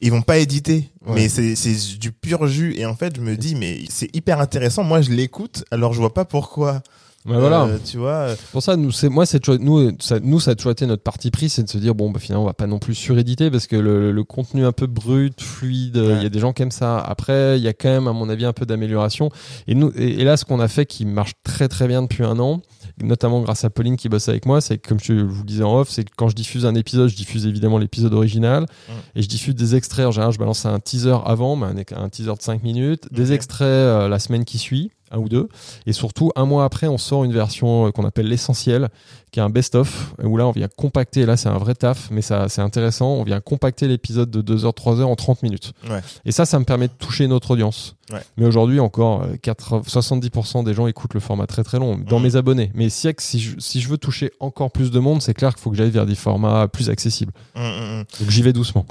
Ils 0.00 0.10
vont 0.10 0.22
pas 0.22 0.38
éditer, 0.38 0.90
Ouais. 1.06 1.14
mais 1.14 1.28
c'est 1.28 1.54
c'est 1.56 1.98
du 1.98 2.10
pur 2.12 2.46
jus. 2.46 2.74
Et 2.78 2.86
en 2.86 2.94
fait, 2.94 3.16
je 3.16 3.20
me 3.20 3.36
dis, 3.36 3.54
mais 3.54 3.80
c'est 3.90 4.14
hyper 4.16 4.40
intéressant. 4.40 4.82
Moi, 4.82 5.00
je 5.02 5.10
l'écoute, 5.10 5.64
alors 5.70 5.92
je 5.92 5.98
vois 6.00 6.14
pas 6.14 6.24
pourquoi. 6.24 6.82
Voilà. 7.26 7.64
Euh, 7.64 7.78
tu 7.84 7.98
vois. 7.98 8.12
euh, 8.30 8.36
Pour 8.50 8.62
ça, 8.62 8.76
nous, 8.76 8.90
c'est 8.92 9.10
moi, 9.10 9.26
c'est 9.26 9.46
nous, 9.48 9.92
ça, 10.00 10.18
nous, 10.20 10.40
ça 10.40 10.52
a 10.52 10.54
toujours 10.54 10.72
été 10.72 10.86
notre 10.86 11.02
parti 11.02 11.30
pris, 11.30 11.50
c'est 11.50 11.62
de 11.62 11.68
se 11.68 11.76
dire 11.76 11.94
bon, 11.94 12.10
bah, 12.10 12.18
finalement, 12.18 12.44
on 12.44 12.46
va 12.46 12.54
pas 12.54 12.66
non 12.66 12.78
plus 12.78 12.94
suréditer 12.94 13.50
parce 13.50 13.66
que 13.66 13.76
le, 13.76 14.10
le 14.10 14.24
contenu 14.24 14.64
un 14.64 14.72
peu 14.72 14.86
brut, 14.86 15.38
fluide, 15.42 15.96
il 15.96 16.00
Ouais. 16.02 16.22
y 16.22 16.26
a 16.26 16.30
des 16.30 16.38
gens 16.38 16.54
qui 16.54 16.62
aiment 16.62 16.70
ça. 16.70 16.98
Après, 16.98 17.58
il 17.58 17.62
y 17.62 17.68
a 17.68 17.74
quand 17.74 17.90
même, 17.90 18.08
à 18.08 18.14
mon 18.14 18.30
avis, 18.30 18.46
un 18.46 18.54
peu 18.54 18.64
d'amélioration. 18.64 19.28
Et 19.68 19.74
nous, 19.74 19.92
et, 19.96 20.20
et 20.20 20.24
là, 20.24 20.38
ce 20.38 20.46
qu'on 20.46 20.60
a 20.60 20.68
fait 20.68 20.86
qui 20.86 21.04
marche 21.04 21.32
très 21.44 21.68
très 21.68 21.86
bien 21.88 22.00
depuis 22.00 22.24
un 22.24 22.38
an, 22.38 22.62
notamment 23.02 23.40
grâce 23.42 23.64
à 23.64 23.70
Pauline 23.70 23.96
qui 23.96 24.08
bosse 24.08 24.28
avec 24.28 24.46
moi, 24.46 24.60
c'est 24.60 24.78
que, 24.78 24.88
comme 24.88 25.00
je 25.00 25.12
vous 25.12 25.40
le 25.42 25.46
disais 25.46 25.62
en 25.62 25.78
off, 25.78 25.88
c'est 25.90 26.04
que 26.04 26.10
quand 26.16 26.28
je 26.28 26.34
diffuse 26.34 26.66
un 26.66 26.74
épisode, 26.74 27.08
je 27.08 27.16
diffuse 27.16 27.46
évidemment 27.46 27.78
l'épisode 27.78 28.14
original 28.14 28.66
et 29.14 29.22
je 29.22 29.28
diffuse 29.28 29.54
des 29.54 29.74
extraits. 29.76 30.06
En 30.06 30.10
général, 30.10 30.32
je 30.32 30.38
balance 30.38 30.66
un 30.66 30.78
teaser 30.80 31.16
avant, 31.24 31.56
mais 31.56 31.66
un, 31.66 32.02
un 32.02 32.08
teaser 32.08 32.34
de 32.34 32.42
5 32.42 32.62
minutes, 32.62 33.08
des 33.12 33.32
extraits 33.32 33.66
euh, 33.66 34.08
la 34.08 34.18
semaine 34.18 34.44
qui 34.44 34.58
suit, 34.58 34.90
un 35.10 35.18
ou 35.18 35.28
deux. 35.28 35.48
Et 35.86 35.92
surtout, 35.92 36.30
un 36.36 36.44
mois 36.44 36.64
après, 36.64 36.86
on 36.86 36.98
sort 36.98 37.24
une 37.24 37.32
version 37.32 37.86
euh, 37.86 37.90
qu'on 37.90 38.04
appelle 38.04 38.26
l'essentiel, 38.26 38.88
qui 39.30 39.40
est 39.40 39.42
un 39.42 39.50
best-of, 39.50 40.14
où 40.22 40.36
là, 40.36 40.46
on 40.46 40.52
vient 40.52 40.68
compacter, 40.68 41.26
là, 41.26 41.36
c'est 41.36 41.48
un 41.48 41.58
vrai 41.58 41.74
taf, 41.74 42.10
mais 42.10 42.22
ça, 42.22 42.48
c'est 42.48 42.62
intéressant, 42.62 43.12
on 43.14 43.22
vient 43.22 43.40
compacter 43.40 43.86
l'épisode 43.86 44.30
de 44.30 44.40
2 44.40 44.64
heures, 44.64 44.74
3 44.74 45.00
heures 45.00 45.08
en 45.08 45.16
30 45.16 45.42
minutes. 45.42 45.72
Ouais. 45.88 46.00
Et 46.24 46.32
ça, 46.32 46.44
ça 46.46 46.58
me 46.58 46.64
permet 46.64 46.88
de 46.88 46.92
toucher 46.92 47.26
notre 47.28 47.52
audience. 47.52 47.96
Ouais. 48.12 48.20
Mais 48.36 48.46
aujourd'hui, 48.46 48.80
encore, 48.80 49.22
euh, 49.22 49.36
80 49.40 49.82
70% 49.86 50.64
des 50.64 50.74
gens 50.74 50.86
écoutent 50.86 51.14
le 51.14 51.20
format 51.20 51.46
très 51.46 51.62
très 51.62 51.78
long, 51.78 51.96
dans 51.96 52.18
mes 52.18 52.36
abonnés. 52.36 52.70
Mais 52.74 52.88
si, 52.88 53.08
si, 53.18 53.40
je, 53.40 53.58
si 53.58 53.80
je 53.80 53.88
veux 53.88 53.98
toucher 53.98 54.32
encore 54.40 54.70
plus 54.70 54.90
de 54.90 54.98
monde, 54.98 55.22
c'est 55.22 55.34
clair 55.34 55.54
qu'il 55.54 55.62
faut 55.62 55.70
que 55.70 55.76
j'aille 55.76 55.90
vers 55.90 56.06
des 56.06 56.14
formats 56.14 56.68
plus 56.68 56.90
accessibles. 56.90 57.32
hum, 57.54 57.62
hum, 57.62 57.98
hum. 58.00 58.04
Donc 58.20 58.30
j'y 58.30 58.42
vais 58.42 58.52
doucement. 58.52 58.86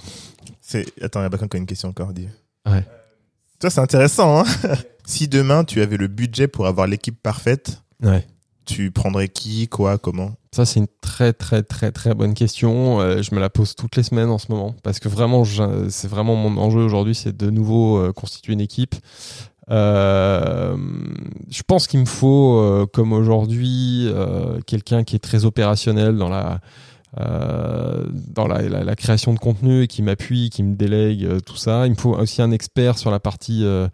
C'est 0.62 0.86
attends, 1.02 1.22
il 1.22 1.24
y 1.24 1.26
a 1.26 1.30
pas 1.30 1.44
encore 1.44 1.58
une 1.58 1.66
question 1.66 1.90
encore. 1.90 2.14
Dis. 2.14 2.28
Ouais. 2.66 2.86
Toi, 3.60 3.70
c'est 3.70 3.82
intéressant. 3.82 4.40
Hein 4.40 4.46
si 5.10 5.28
demain 5.28 5.64
tu 5.64 5.82
avais 5.82 5.98
le 5.98 6.08
budget 6.08 6.48
pour 6.48 6.68
avoir 6.68 6.86
l'équipe 6.88 7.20
parfaite, 7.22 7.82
Ouais. 8.04 8.26
tu 8.66 8.92
prendrais 8.92 9.28
qui, 9.28 9.68
quoi, 9.68 9.98
comment? 9.98 10.34
Ça, 10.52 10.66
c'est 10.66 10.80
une 10.80 10.88
très, 11.02 11.34
très, 11.34 11.64
très, 11.64 11.92
très 11.92 12.14
bonne 12.14 12.34
question. 12.34 13.00
Euh, 13.02 13.22
je 13.22 13.34
me 13.36 13.40
la 13.40 13.50
pose 13.50 13.76
toutes 13.76 13.96
les 13.96 14.04
semaines 14.04 14.30
en 14.30 14.38
ce 14.38 14.52
moment 14.52 14.76
parce 14.84 15.00
que 15.00 15.08
vraiment, 15.10 15.44
c'est 15.90 16.08
vraiment 16.08 16.36
mon 16.36 16.60
enjeu 16.62 16.82
aujourd'hui, 16.82 17.16
c'est 17.16 17.36
de 17.36 17.50
nouveau 17.50 17.98
euh, 17.98 18.12
constituer 18.14 18.54
une 18.54 18.62
équipe. 18.62 18.96
Euh, 19.70 20.76
je 21.50 21.62
pense 21.66 21.88
qu'il 21.88 22.00
me 22.00 22.06
faut, 22.06 22.88
comme 22.94 23.14
aujourd'hui, 23.14 24.08
quelqu'un 24.66 25.04
qui 25.04 25.16
est 25.16 25.20
très 25.20 25.46
opérationnel 25.46 26.18
dans 26.18 26.30
la 26.30 26.60
euh, 27.20 28.06
dans 28.12 28.46
la, 28.48 28.62
la- 28.62 28.84
la 28.84 28.96
création 28.96 29.34
de 29.34 29.40
contenu 29.40 29.82
et 29.84 29.88
qui 29.88 30.04
m'appuie, 30.04 30.52
qui 30.52 30.62
me 30.62 30.76
délègue 30.76 31.26
euh, 31.26 31.40
tout 31.40 31.56
ça. 31.58 31.88
Il 31.88 31.92
me 31.92 31.96
faut 31.96 32.14
aussi 32.16 32.40
un 32.44 32.52
expert 32.52 33.00
sur 33.00 33.10
la 33.10 33.20
partie 33.20 33.64
euh, 33.66 33.88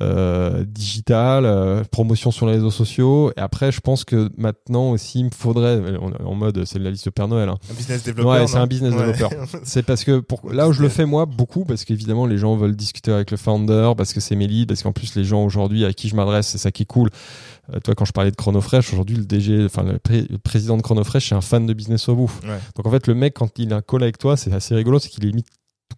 euh, 0.00 0.64
digitale, 0.66 1.44
euh, 1.44 1.82
promotion 1.90 2.30
sur 2.30 2.46
les 2.46 2.52
réseaux 2.54 2.70
sociaux. 2.70 3.30
Et 3.36 3.40
après, 3.40 3.70
je 3.72 3.80
pense 3.80 4.04
que 4.04 4.30
maintenant 4.38 4.90
aussi, 4.92 5.20
il 5.20 5.24
me 5.26 5.30
faudrait, 5.30 5.80
on 6.00 6.12
en 6.26 6.34
mode, 6.34 6.64
c'est 6.64 6.78
la 6.78 6.90
liste 6.90 7.04
de 7.06 7.10
Père 7.10 7.28
Noël. 7.28 7.48
hein. 7.48 7.58
Un 7.70 7.74
business 7.74 8.02
développeur 8.02 8.32
Ouais, 8.32 8.46
c'est 8.46 8.56
un 8.56 8.66
business 8.66 8.94
Ouais. 8.94 9.06
développeur. 9.12 9.30
C'est 9.64 9.82
parce 9.82 10.04
que 10.04 10.20
pour, 10.20 10.50
là 10.52 10.68
où 10.68 10.72
je 10.72 10.82
le 10.82 10.88
fais 10.88 11.04
moi 11.04 11.26
beaucoup, 11.26 11.64
parce 11.64 11.84
qu'évidemment 11.84 12.26
les 12.26 12.38
gens 12.38 12.56
veulent 12.56 12.74
discuter 12.76 13.12
avec 13.12 13.30
le 13.30 13.36
founder, 13.36 13.92
parce 13.96 14.12
que 14.12 14.20
c'est 14.20 14.34
mes 14.36 14.46
leads, 14.46 14.66
parce 14.66 14.82
qu'en 14.82 14.92
plus 14.92 15.14
les 15.14 15.24
gens 15.24 15.44
aujourd'hui 15.44 15.84
à 15.84 15.92
qui 15.92 16.08
je 16.08 16.16
m'adresse, 16.16 16.46
c'est 16.48 16.58
ça 16.58 16.70
qui 16.70 16.82
est 16.84 16.86
cool. 16.86 17.10
Euh, 17.72 17.78
toi, 17.80 17.94
quand 17.94 18.04
je 18.04 18.12
parlais 18.12 18.30
de 18.30 18.36
Chronofresh, 18.36 18.92
aujourd'hui 18.92 19.16
le 19.16 19.24
DG, 19.24 19.64
enfin 19.64 19.82
le, 19.84 19.98
pré- 19.98 20.26
le 20.28 20.38
président 20.38 20.76
de 20.76 20.82
Chronofresh, 20.82 21.28
c'est 21.28 21.34
un 21.34 21.40
fan 21.40 21.64
de 21.66 21.72
business 21.74 22.08
au 22.08 22.16
bouffe. 22.16 22.40
Ouais. 22.44 22.58
Donc 22.76 22.86
en 22.86 22.90
fait, 22.90 23.06
le 23.06 23.14
mec 23.14 23.34
quand 23.34 23.58
il 23.58 23.72
a 23.72 23.76
un 23.76 23.82
call 23.82 24.02
avec 24.02 24.18
toi, 24.18 24.36
c'est 24.36 24.52
assez 24.52 24.74
rigolo, 24.74 24.98
c'est 24.98 25.08
qu'il 25.10 25.24
est 25.24 25.28
limite 25.28 25.46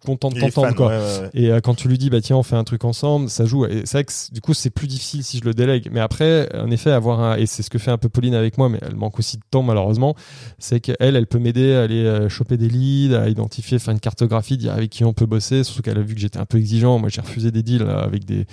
content 0.05 0.29
de 0.29 0.39
t'entendre 0.39 0.73
quoi. 0.75 0.87
ouais, 0.87 0.97
ouais, 0.97 1.19
ouais. 1.21 1.29
Et 1.33 1.51
euh, 1.51 1.59
quand 1.59 1.75
tu 1.75 1.87
lui 1.87 1.97
dis, 1.97 2.09
bah 2.09 2.21
tiens, 2.21 2.37
on 2.37 2.43
fait 2.43 2.55
un 2.55 2.63
truc 2.63 2.85
ensemble, 2.85 3.29
ça 3.29 3.45
joue. 3.45 3.65
Et 3.65 3.81
c'est 3.85 3.97
vrai 3.97 4.05
que 4.05 4.11
du 4.31 4.41
coup, 4.41 4.53
c'est 4.53 4.69
plus 4.69 4.87
difficile 4.87 5.23
si 5.23 5.39
je 5.39 5.43
le 5.43 5.53
délègue. 5.53 5.89
Mais 5.91 5.99
après, 5.99 6.49
en 6.55 6.71
effet, 6.71 6.91
avoir 6.91 7.19
un, 7.19 7.37
et 7.37 7.45
c'est 7.45 7.63
ce 7.63 7.69
que 7.69 7.77
fait 7.77 7.91
un 7.91 7.97
peu 7.97 8.09
Pauline 8.09 8.35
avec 8.35 8.57
moi, 8.57 8.69
mais 8.69 8.79
elle 8.81 8.95
manque 8.95 9.19
aussi 9.19 9.37
de 9.37 9.43
temps 9.49 9.63
malheureusement, 9.63 10.15
c'est 10.59 10.79
qu'elle, 10.79 11.15
elle 11.15 11.27
peut 11.27 11.39
m'aider 11.39 11.73
à 11.73 11.83
aller 11.83 12.05
euh, 12.05 12.29
choper 12.29 12.57
des 12.57 12.69
leads, 12.69 13.15
à 13.15 13.27
identifier, 13.27 13.79
faire 13.79 13.93
une 13.93 13.99
cartographie, 13.99 14.57
dire 14.57 14.73
avec 14.73 14.89
qui 14.89 15.03
on 15.03 15.13
peut 15.13 15.25
bosser. 15.25 15.63
Surtout 15.63 15.81
qu'elle 15.81 15.97
a 15.97 16.01
vu 16.01 16.15
que 16.15 16.21
j'étais 16.21 16.39
un 16.39 16.45
peu 16.45 16.57
exigeant. 16.57 16.99
Moi, 16.99 17.09
j'ai 17.09 17.21
refusé 17.21 17.51
des 17.51 17.63
deals 17.63 17.83
là, 17.83 17.99
avec 17.99 18.25
des, 18.25 18.45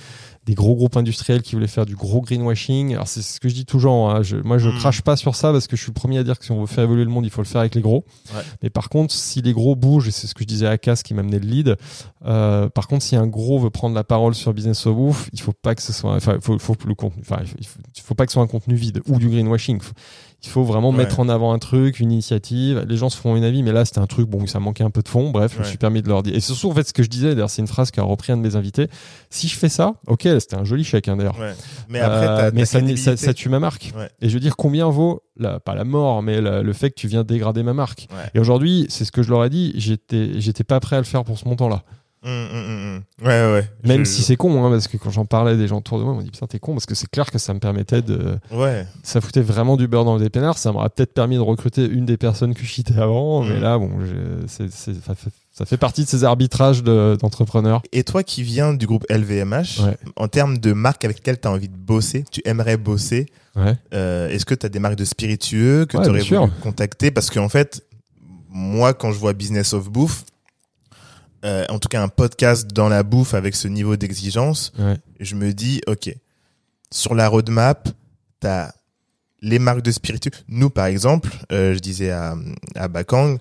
des 0.45 0.55
gros 0.55 0.75
groupes 0.75 0.97
industriels 0.97 1.41
qui 1.43 1.55
voulaient 1.55 1.69
faire 1.69 1.87
du 1.87 1.95
gros 1.95 2.21
greenwashing. 2.21 2.95
Alors, 2.95 3.07
c'est 3.07 3.23
ce 3.23 3.39
que 3.39 3.49
je 3.49 3.55
dis 3.55 3.65
toujours. 3.65 4.11
hein. 4.11 4.23
Je- 4.23 4.37
moi, 4.39 4.59
je 4.59 4.71
Mm. 4.71 4.79
crache 4.79 5.03
pas 5.03 5.15
sur 5.17 5.37
ça 5.37 5.53
parce 5.53 5.69
que 5.69 5.77
je 5.77 5.83
suis 5.83 5.91
le 5.91 5.95
premier 5.95 6.19
à 6.19 6.25
dire 6.25 6.37
que 6.39 6.45
si 6.45 6.51
on 6.51 6.61
veut 6.61 6.67
faire 6.67 6.83
évoluer 6.85 7.05
le 7.05 7.11
monde, 7.11 7.25
il 7.25 7.31
faut 7.31 7.43
le 7.43 7.47
faire 7.47 7.61
avec 7.61 7.75
les 7.77 7.81
gros. 7.81 8.05
Ouais. 8.35 8.41
Mais 8.63 8.69
par 8.71 8.89
contre, 8.89 9.15
si 9.15 9.41
les 9.41 9.53
gros 9.53 9.77
bougent, 9.77 10.09
et 10.09 10.11
c'est 10.11 10.27
ce 10.27 10.35
que 10.35 10.41
je 10.43 10.49
disais 10.49 10.67
à 10.67 10.79
Cass 10.79 11.05
qui 11.05 11.15
m'a 11.15 11.21
amené 11.21 11.39
le 11.39 11.47
lead, 11.47 11.77
euh, 12.25 12.69
par 12.69 12.89
contre, 12.89 13.05
si 13.05 13.15
un 13.15 13.27
gros 13.29 13.59
veut 13.61 13.71
prendre 13.71 13.95
la 13.95 14.05
parole 14.05 14.35
sur 14.35 14.53
Business 14.53 14.85
of 14.87 14.97
Ouf, 14.99 15.31
il 15.33 15.41
faut 15.41 15.53
pas 15.53 15.75
que 15.77 15.83
ce 15.83 15.93
soit, 15.93 16.15
enfin, 16.15 16.39
faut, 16.41 16.59
faut 16.59 16.75
le 16.87 16.95
contenu, 16.97 17.23
enfin, 17.23 17.39
il 17.43 17.47
faut, 17.49 17.57
il 17.61 17.67
faut- 17.67 17.79
il 17.97 18.01
faut 18.03 18.15
pas 18.15 18.27
que 18.27 18.33
ce 18.33 18.35
soit 18.35 18.43
un 18.43 18.47
contenu 18.49 18.75
vide 18.75 19.01
ou 19.07 19.19
du 19.19 19.29
greenwashing. 19.29 19.81
Faut- 19.81 19.93
Il 20.45 20.49
faut 20.49 20.65
vraiment 20.65 20.91
Ouais. 20.91 20.97
mettre 20.97 21.21
en 21.21 21.29
avant 21.29 21.53
un 21.53 21.59
truc, 21.59 22.01
une 22.01 22.11
initiative. 22.11 22.85
Les 22.89 22.97
gens 22.97 23.09
se 23.11 23.17
feront 23.17 23.37
une 23.37 23.45
avis, 23.45 23.63
mais 23.63 23.71
là, 23.73 23.85
c'était 23.85 24.01
un 24.01 24.07
truc, 24.07 24.29
bon, 24.29 24.45
ça 24.47 24.59
manquait 24.59 24.83
un 24.83 24.91
peu 24.91 25.01
de 25.03 25.09
fond. 25.09 25.31
Bref, 25.31 25.53
je 25.55 25.61
me 25.61 25.65
suis 25.65 25.79
permis 25.79 26.03
de 26.03 26.09
leur 26.09 26.23
dire. 26.25 26.35
Et 26.35 26.41
surtout, 26.41 26.69
en 26.71 26.75
fait, 26.75 26.87
ce 26.89 26.93
que 26.93 27.03
je 27.05 27.09
disais, 27.09 27.35
d'ailleurs, 27.35 27.49
c'est 27.51 27.63
une 27.63 27.69
phrase 27.69 27.91
qu'a 27.93 28.03
repris 28.03 28.33
un 28.33 28.37
de 28.37 28.43
mes 28.43 28.57
invités. 28.57 28.89
Si 29.31 29.47
je 29.47 29.57
fais 29.57 29.69
ça, 29.69 29.95
ok, 30.09 30.23
c'était 30.41 30.57
un 30.57 30.65
joli 30.65 30.83
chèque, 30.83 31.07
hein, 31.09 31.17
d'ailleurs. 31.17 31.39
Ouais. 31.39 31.53
Mais 31.89 32.01
après, 32.01 32.27
Euh, 32.27 32.51
mais 32.53 32.65
ça, 32.65 32.73
ça, 32.73 32.79
crédibilité. 32.81 33.17
ça 33.17 33.35
tue 33.35 33.49
ma 33.49 33.61
marque. 33.61 33.93
Et 34.21 34.29
je 34.29 34.35
veux 34.35 34.41
dire, 34.41 34.57
combien 34.57 34.89
vaut, 34.89 35.23
la, 35.37 35.61
pas 35.61 35.75
la 35.77 35.85
mort, 35.85 36.23
mais 36.23 36.41
la- 36.41 36.63
le 36.63 36.73
fait 36.73 36.91
que 36.91 36.97
tu 36.97 37.07
viens 37.07 37.23
dégrader 37.23 37.63
ma 37.63 37.73
marque? 37.73 38.09
Et 38.35 38.41
aujourd'hui, 38.41 38.87
c'est 38.89 39.05
ce 39.05 39.13
que 39.13 39.23
je 39.23 39.31
leur 39.31 39.45
ai 39.45 39.51
dit, 39.51 39.73
j'étais, 39.77 40.41
j'étais 40.41 40.65
pas 40.65 40.81
prêt 40.81 40.97
à 40.97 41.01
le 41.01 41.05
faire 41.05 41.23
pour 41.25 41.39
ce 41.39 41.47
montant-là. 41.49 41.85
Hum, 42.25 42.31
hum, 42.53 42.65
hum. 43.21 43.27
Ouais, 43.27 43.53
ouais. 43.53 43.69
Même 43.85 44.05
Je- 44.07 44.11
si 44.11 44.23
c'est 44.23 44.37
con, 44.37 44.65
hein, 44.65 44.71
parce 44.71 44.87
que 44.87 44.97
quand 44.97 45.11
j'en 45.11 45.25
parlais, 45.25 45.57
des 45.57 45.67
gens 45.67 45.79
autour 45.79 45.99
de 45.99 46.05
moi 46.05 46.15
m'ont 46.15 46.23
dit 46.23 46.31
putain, 46.31 46.47
t'es 46.47 46.61
con, 46.61 46.73
parce 46.73 46.87
que 46.87 46.95
c'est 46.95 47.11
clair 47.11 47.31
que 47.31 47.39
ça 47.39 47.53
me 47.53 47.59
permettait 47.59 48.01
de. 48.03 48.39
Ouais. 48.53 48.87
Ça 49.03 49.21
foutait 49.21 49.41
vraiment 49.41 49.77
du 49.77 49.89
beurre 49.89 50.05
dans 50.05 50.15
le 50.15 50.21
dépanneur. 50.23 50.57
Ça 50.57 50.71
m'aurait 50.71 50.89
peut-être 50.91 51.15
permis 51.15 51.35
de 51.35 51.41
recruter 51.41 51.85
une 51.85 52.07
des 52.07 52.17
personnes 52.17 52.55
que 52.55 52.63
je 52.65 52.71
citais 52.73 52.97
avant, 52.99 53.43
mais 53.43 53.57
Mm. 53.59 53.61
là, 53.63 53.79
bon, 53.79 53.91
c'est- 54.47 54.71
c'est- 54.71 54.95
ça, 55.05 55.67
fait, 55.67 55.77
partie 55.77 56.05
de 56.05 56.09
ces 56.09 56.23
arbitrages 56.25 56.83
de- 56.85 57.17
d'entrepreneurs. 57.21 57.83
Et 57.93 58.05
toi 58.05 58.23
qui 58.23 58.43
viens 58.45 58.73
du 58.73 58.87
groupe 58.87 59.05
LVMH, 59.11 59.81
Ouais. 59.85 59.97
en 60.17 60.29
termes 60.29 60.59
de 60.59 60.73
marques 60.73 61.05
avec 61.05 61.19
lesquelles 61.19 61.41
tu 61.41 61.49
as 61.49 61.51
envie 61.51 61.69
de 61.69 61.77
bosser, 61.77 62.25
tu 62.31 62.41
aimerais 62.45 62.77
bosser, 62.77 63.27
Ouais. 63.57 63.75
euh, 63.95 64.29
est-ce 64.29 64.47
que 64.47 64.55
tu 64.55 64.65
as 64.65 64.69
des 64.69 64.79
marques 64.79 64.97
de 64.97 65.05
spiritueux 65.05 65.87
que 65.87 65.97
Ouais, 65.99 66.05
tu 66.05 66.11
aurais 66.11 66.21
voulu 66.23 66.53
contacter? 66.63 67.11
Parce 67.11 67.31
qu'en 67.31 67.49
fait, 67.49 67.85
moi, 68.49 68.95
quand 68.95 69.13
je 69.13 69.19
vois 69.19 69.33
Business 69.33 69.73
of 69.75 69.91
Bouffe, 69.91 70.25
euh, 71.45 71.65
en 71.69 71.79
tout 71.79 71.89
cas 71.89 72.03
un 72.03 72.09
podcast 72.09 72.69
dans 72.73 72.89
la 72.89 73.03
bouffe 73.03 73.35
avec 73.35 73.55
ce 73.57 73.69
niveau 73.69 73.97
d'exigence, 73.97 74.73
Ouais. 74.79 74.97
je 75.21 75.35
me 75.35 75.53
dis, 75.53 75.81
OK, 75.87 76.15
sur 76.91 77.15
la 77.15 77.29
roadmap, 77.29 77.89
tu 78.41 78.47
as 78.47 78.75
les 79.41 79.59
marques 79.59 79.83
de 79.83 79.91
spiritueux. 79.91 80.31
Nous, 80.49 80.71
par 80.71 80.87
exemple, 80.87 81.31
euh, 81.51 81.75
je 81.75 81.79
disais 81.81 82.11
à, 82.11 82.37
à 82.77 82.89
Bakang, 82.89 83.39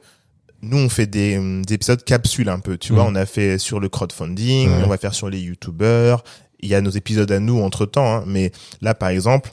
nous, 0.63 0.77
on 0.77 0.89
fait 0.89 1.05
des, 1.07 1.37
hum, 1.37 1.63
des 1.65 1.75
épisodes 1.75 2.03
capsules 2.03 2.49
un 2.49 2.59
peu. 2.59 2.77
Tu 2.77 2.93
vois, 2.93 3.03
Mhm. 3.03 3.09
on 3.11 3.15
a 3.15 3.25
fait 3.25 3.57
sur 3.57 3.79
le 3.79 3.89
crowdfunding, 3.89 4.69
Ouais. 4.69 4.81
on 4.83 4.87
va 4.87 4.97
faire 4.97 5.13
sur 5.13 5.29
les 5.29 5.39
youtubeurs. 5.39 6.23
Il 6.59 6.69
y 6.69 6.75
a 6.75 6.81
nos 6.81 6.91
épisodes 6.91 7.31
à 7.31 7.39
nous 7.39 7.59
entre 7.61 7.85
temps, 7.85 8.17
hein, 8.17 8.23
mais 8.27 8.51
là, 8.81 8.93
par 8.95 9.09
exemple, 9.09 9.51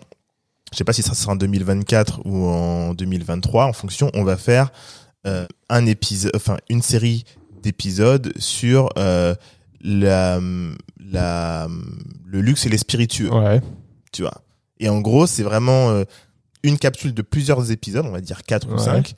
je 0.73 0.77
sais 0.77 0.85
pas 0.85 0.93
si 0.93 1.03
ça 1.03 1.15
sera 1.15 1.33
en 1.33 1.37
2024 1.37 2.21
ou 2.27 2.47
en 2.47 2.93
2023, 2.95 3.65
en 3.67 3.73
fonction, 3.73 4.11
on 4.15 4.25
va 4.25 4.37
faire 4.37 4.71
euh, 5.27 5.47
un 5.69 5.85
épisode, 5.87 6.31
enfin 6.37 6.59
une 6.71 6.81
série 6.83 7.25
d'épisodes 7.63 8.33
sur 8.39 8.89
euh, 8.99 9.35
la, 9.81 10.41
la, 11.11 11.69
le 12.27 12.41
luxe 12.41 12.67
et 12.67 12.69
les 12.69 12.79
spiritueux 12.79 13.31
Ouais. 13.33 13.61
tu 14.13 14.23
vois. 14.23 14.43
Et 14.81 14.89
en 14.89 15.01
gros, 15.01 15.27
c'est 15.27 15.43
vraiment 15.43 15.91
euh, 15.91 16.05
une 16.63 16.79
capsule 16.79 17.15
de 17.15 17.23
plusieurs 17.23 17.71
épisodes, 17.71 18.07
on 18.07 18.13
va 18.13 18.21
dire 18.21 18.43
4 18.45 18.69
ou 18.69 18.73
Ouais. 18.73 18.79
5. 18.79 19.15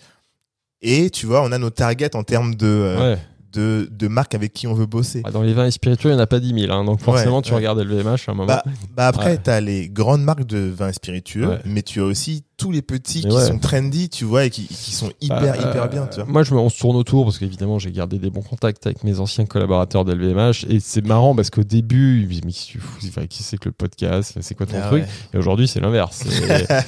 Et 0.82 1.10
tu 1.10 1.26
vois, 1.26 1.42
on 1.42 1.52
a 1.52 1.58
nos 1.58 1.70
targets 1.70 2.16
en 2.16 2.22
termes 2.22 2.54
de, 2.54 2.66
euh, 2.66 3.12
ouais. 3.14 3.18
de, 3.52 3.88
de 3.90 4.08
marques 4.08 4.34
avec 4.34 4.54
qui 4.54 4.66
on 4.66 4.72
veut 4.74 4.86
bosser. 4.86 5.20
Ah, 5.24 5.30
Dans 5.30 5.42
les 5.42 5.52
vins 5.52 5.66
et 5.66 5.70
spiritueux, 5.70 6.08
il 6.10 6.14
n'y 6.14 6.18
en 6.18 6.22
a 6.22 6.26
pas 6.26 6.40
10 6.40 6.58
000. 6.60 6.72
hein, 6.72 6.84
donc 6.84 7.00
forcément, 7.00 7.42
tu 7.42 7.52
regardes 7.52 7.78
LVMH 7.80 8.28
à 8.28 8.32
un 8.32 8.34
moment. 8.34 8.46
Bah, 8.46 8.62
bah 8.96 9.06
après, 9.08 9.36
tu 9.42 9.50
as 9.50 9.60
les 9.60 9.90
grandes 9.90 10.22
marques 10.22 10.46
de 10.46 10.58
vins 10.58 10.92
spiritueux, 10.92 11.48
Ouais. 11.48 11.58
mais 11.66 11.82
tu 11.82 12.00
as 12.00 12.04
aussi 12.04 12.44
tous 12.60 12.70
les 12.70 12.82
petits 12.82 13.22
Mais 13.24 13.30
qui 13.30 13.36
ouais. 13.36 13.46
sont 13.46 13.58
trendy, 13.58 14.08
tu 14.10 14.24
vois, 14.24 14.44
et 14.44 14.50
qui, 14.50 14.66
qui 14.66 14.92
sont 14.92 15.10
hyper, 15.20 15.40
Bah, 15.40 15.56
hyper 15.56 15.84
euh, 15.84 15.88
bien, 15.88 16.06
tu 16.06 16.16
vois. 16.20 16.26
Moi, 16.26 16.42
je 16.42 16.52
me, 16.54 16.60
on 16.60 16.68
se 16.68 16.78
tourne 16.78 16.96
autour 16.96 17.24
parce 17.24 17.38
qu'évidemment, 17.38 17.78
j'ai 17.78 17.90
gardé 17.90 18.18
des 18.18 18.28
bons 18.30 18.42
contacts 18.42 18.86
avec 18.86 19.02
mes 19.02 19.18
anciens 19.18 19.46
collaborateurs 19.46 20.04
d'LVMH. 20.04 20.66
Et 20.68 20.78
c'est 20.80 21.04
marrant 21.06 21.34
parce 21.34 21.48
qu'au 21.50 21.64
début, 21.64 22.18
ils 22.20 22.24
me 22.24 22.28
disaient, 22.28 22.42
mais 22.44 22.52
qui 22.52 22.66
tu 22.66 22.78
fous? 22.78 22.98
Enfin, 23.08 23.26
qui 23.26 23.42
c'est 23.42 23.56
que 23.56 23.68
le 23.70 23.72
podcast? 23.72 24.36
C'est 24.40 24.54
quoi 24.54 24.66
ton 24.66 24.76
Ah 24.82 24.88
truc? 24.88 25.04
ouais. 25.04 25.08
Et 25.34 25.38
aujourd'hui, 25.38 25.66
c'est 25.66 25.80
l'inverse. 25.80 26.22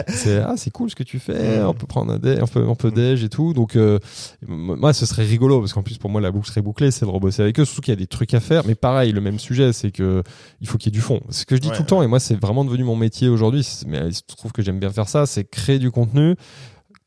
C'est, 0.09 0.37
ah, 0.47 0.55
c'est 0.57 0.71
cool 0.71 0.91
ce 0.91 0.95
que 0.95 1.03
tu 1.05 1.19
fais. 1.19 1.63
On 1.63 1.75
peut 1.75 1.87
prendre 1.87 2.13
un 2.13 2.19
dé, 2.19 2.39
on 2.43 2.47
peut, 2.47 2.65
on 2.67 2.75
peut 2.75 2.91
déj 2.91 3.25
et 3.25 3.29
tout. 3.31 3.55
Donc, 3.55 3.77
euh, 3.77 3.99
moi, 4.47 4.93
ce 4.93 5.07
serait 5.07 5.25
rigolo 5.25 5.61
parce 5.61 5.73
qu'en 5.73 5.83
plus, 5.83 5.97
pour 5.99 6.11
moi, 6.11 6.21
la 6.21 6.31
boucle 6.31 6.49
serait 6.49 6.63
bouclée, 6.63 6.91
c'est 6.91 7.07
de 7.07 7.11
rebosser 7.11 7.43
avec 7.43 7.59
eux. 7.59 7.65
Surtout 7.65 7.81
qu'il 7.83 7.93
y 7.93 7.97
a 7.97 8.01
des 8.01 8.07
trucs 8.07 8.35
à 8.35 8.41
faire. 8.41 8.63
Mais 8.67 8.75
pareil, 8.75 9.13
le 9.13 9.21
même 9.21 9.39
sujet, 9.39 9.73
c'est 9.73 9.91
que 9.91 10.23
il 10.61 10.69
faut 10.69 10.77
qu'il 10.79 10.93
y 10.93 10.95
ait 10.95 10.99
du 10.99 11.01
fond. 11.01 11.21
C'est 11.31 11.41
ce 11.41 11.47
que 11.47 11.57
je 11.57 11.61
dis 11.61 11.69
Ouais, 11.69 11.77
tout 11.77 11.83
le 11.83 11.89
temps. 11.89 12.03
Et 12.03 12.07
moi, 12.07 12.21
c'est 12.21 12.35
vraiment 12.39 12.65
devenu 12.65 12.85
mon 12.85 12.97
métier 12.97 13.29
aujourd'hui. 13.29 13.67
Mais 13.87 14.01
il 14.09 14.15
se 14.15 14.23
trouve 14.37 14.53
que 14.53 14.61
j'aime 14.63 14.79
bien 14.79 14.91
faire 14.91 15.09
ça. 15.09 15.25
C'est 15.27 15.45
créer 15.45 15.62
du 15.71 15.91
contenu 15.91 16.35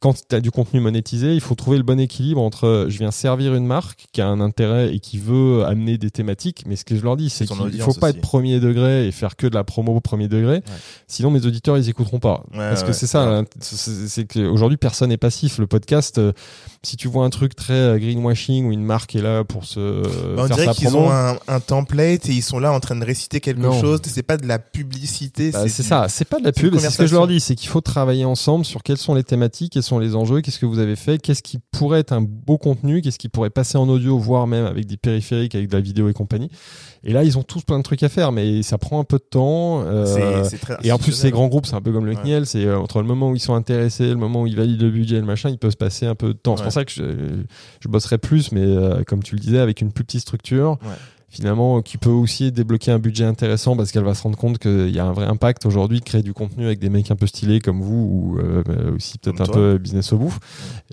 quand 0.06 0.28
tu 0.30 0.36
as 0.36 0.39
du 0.39 0.51
contenu 0.51 0.80
monétisé, 0.82 1.34
il 1.34 1.41
faut 1.41 1.56
trouver 1.56 1.78
le 1.78 1.84
bon 1.84 1.99
équilibre 1.99 2.39
entre 2.39 2.68
euh, 2.68 2.89
je 2.91 2.99
viens 2.99 3.10
servir 3.10 3.56
une 3.56 3.66
marque 3.66 4.06
qui 4.12 4.22
a 4.22 4.28
un 4.28 4.39
intérêt 4.39 4.93
et 4.93 4.99
qui 4.99 5.18
veut 5.18 5.66
amener 5.66 5.97
des 5.97 6.12
thématiques, 6.12 6.62
mais 6.68 6.76
ce 6.76 6.86
que 6.86 6.95
je 6.95 7.01
leur 7.01 7.18
dis, 7.18 7.32
c'est 7.32 7.47
qu'il 7.47 7.56
faut 7.56 7.64
audience 7.64 7.97
pas 7.97 8.10
aussi. 8.10 8.18
être 8.18 8.22
premier 8.22 8.60
degré 8.60 9.08
et 9.08 9.12
faire 9.12 9.36
que 9.36 9.47
de 9.47 9.56
la 9.56 9.64
promo 9.64 9.95
au 9.95 10.01
premier 10.01 10.28
degré. 10.28 10.62
Sinon, 11.08 11.32
mes 11.32 11.43
auditeurs, 11.47 11.76
ils 11.80 11.89
écouteront 11.89 12.20
pas. 12.20 12.43
Ouais, 12.51 12.60
Parce 12.60 12.84
que 12.84 12.93
c'est 12.93 13.08
ça, 13.08 13.24
hein, 13.24 13.45
c'est 13.62 14.26
qu'aujourd'hui, 14.32 14.78
personne 14.78 15.10
n'est 15.10 15.18
passif. 15.18 15.58
Le 15.58 15.66
podcast, 15.66 16.20
euh, 16.20 16.34
si 16.84 16.97
tu 16.97 17.08
vois 17.08 17.26
un 17.26 17.32
truc 17.32 17.56
très 17.56 17.74
euh, 17.74 17.97
greenwashing 17.97 18.68
où 18.68 18.72
une 18.72 18.84
marque 18.86 19.16
est 19.16 19.24
là 19.24 19.43
pour 19.43 19.66
se 19.66 19.80
euh, 19.80 20.36
Bah, 20.36 20.43
on 20.43 20.47
faire 20.47 20.58
dirait 20.58 20.74
qu'ils 20.76 20.95
ont 20.95 21.10
un, 21.10 21.38
un 21.47 21.60
template 21.60 22.30
et 22.30 22.34
ils 22.34 22.43
sont 22.43 22.60
là 22.60 22.72
en 22.72 22.80
train 22.80 22.95
de 22.95 23.03
réciter 23.06 23.39
quelque 23.39 23.58
Non. 23.62 23.82
chose. 23.82 24.01
C'est 24.06 24.22
pas 24.22 24.38
de 24.38 24.45
la 24.47 24.60
publicité. 24.60 25.49
Bah, 25.49 25.68
c'est 25.68 25.82
ça, 25.82 26.06
c'est 26.10 26.26
pas 26.26 26.38
de 26.39 26.43
la 26.45 26.51
pub, 26.51 26.78
c'est 26.78 26.91
ce 26.91 26.97
que 26.99 27.08
je 27.08 27.16
leur 27.16 27.26
dis, 27.26 27.39
c'est 27.39 27.56
qu'il 27.56 27.70
faut 27.70 27.82
travailler 27.82 28.26
ensemble 28.26 28.66
sur 28.66 28.84
quelles 28.84 28.97
sont 28.99 29.16
les 29.16 29.24
thématiques, 29.24 29.74
quels 29.74 29.82
sont 29.82 29.95
les 30.00 30.16
enjeux, 30.16 30.41
qu'est-ce 30.41 30.60
que 30.60 30.66
vous 30.66 30.80
avez 30.80 30.96
fait, 30.96 31.18
qu'est-ce 31.20 31.43
qui 31.43 31.60
pourrait 31.72 32.00
être 32.00 32.12
un 32.14 32.22
beau 32.22 32.58
contenu, 32.58 33.02
qu'est-ce 33.02 33.18
qui 33.20 33.30
pourrait 33.30 33.50
passer 33.50 33.78
en 33.78 33.88
audio, 33.89 34.18
voire 34.18 34.48
même 34.48 34.66
avec 34.66 34.86
des 34.86 34.98
périphériques, 34.98 35.56
avec 35.56 35.68
de 35.70 35.76
la 35.76 35.82
vidéo 35.82 36.10
et 36.10 36.14
compagnie. 36.14 36.50
Et 37.04 37.14
là, 37.14 37.24
ils 37.24 37.38
ont 37.38 37.43
tous 37.43 37.62
plein 37.62 37.78
de 37.78 37.84
trucs 37.84 38.02
à 38.04 38.10
faire, 38.10 38.32
mais 38.32 38.64
ça 38.64 38.78
prend 38.78 39.00
un 39.00 39.04
peu 39.04 39.18
de 39.18 39.24
temps. 39.30 39.82
euh, 39.86 40.43
et 40.84 40.91
en 40.91 40.98
plus, 40.98 41.12
ces 41.12 41.30
grands 41.32 41.48
groupes, 41.48 41.66
c'est 41.68 41.76
un 41.76 41.82
peu 41.82 41.91
comme 41.91 42.06
le 42.06 42.14
Ouais. 42.16 42.22
CNIEL, 42.22 42.46
c'est 42.46 42.66
euh, 42.66 42.80
entre 42.80 43.00
le 43.02 43.08
moment 43.08 43.30
où 43.30 43.36
ils 43.36 43.39
sont 43.39 43.54
intéressés, 43.54 44.08
le 44.10 44.16
moment 44.16 44.41
où 44.43 44.48
ils 44.48 44.56
valident 44.56 44.82
le 44.82 44.89
budget 44.91 45.18
et 45.18 45.20
le 45.20 45.26
machin, 45.26 45.50
il 45.50 45.58
peut 45.58 45.72
se 45.72 45.78
passer 45.78 46.06
un 46.06 46.16
peu 46.16 46.30
de 46.30 46.34
temps. 46.39 46.58
C'est 46.58 46.64
pour 46.64 46.72
ça 46.72 46.84
que 46.86 46.91
je, 46.91 47.04
je 47.80 47.88
bosserai 47.88 48.18
plus, 48.18 48.52
mais 48.52 48.62
euh, 48.62 49.04
comme 49.04 49.22
tu 49.22 49.36
le 49.36 49.39
disais, 49.41 49.60
avec 49.60 49.82
une 49.82 49.91
plus 49.91 50.04
petite 50.04 50.22
structure. 50.22 50.78
Ouais. 50.84 50.89
Finalement, 51.36 51.81
qui 51.81 51.97
peut 51.97 52.09
aussi 52.09 52.53
débloquer 52.53 52.91
un 52.91 52.99
budget 52.99 53.25
intéressant 53.25 53.75
parce 53.75 53.91
qu'elle 53.91 54.05
va 54.05 54.15
se 54.15 54.23
rendre 54.23 54.38
compte 54.38 54.57
qu'il 54.57 54.89
y 54.89 54.99
a 54.99 55.05
un 55.05 55.11
vrai 55.11 55.25
impact 55.25 55.65
aujourd'hui 55.65 55.99
de 55.99 56.05
créer 56.05 56.21
du 56.21 56.33
contenu 56.33 56.65
avec 56.65 56.79
des 56.79 56.88
mecs 56.88 57.11
un 57.11 57.17
peu 57.17 57.27
stylés 57.27 57.59
comme 57.59 57.81
vous 57.81 58.38
ou 58.38 58.39
euh, 58.39 58.95
aussi 58.95 59.17
peut-être 59.17 59.41
un 59.41 59.53
peu 59.53 59.77
business 59.77 60.13
au 60.13 60.17
bouffe. 60.17 60.39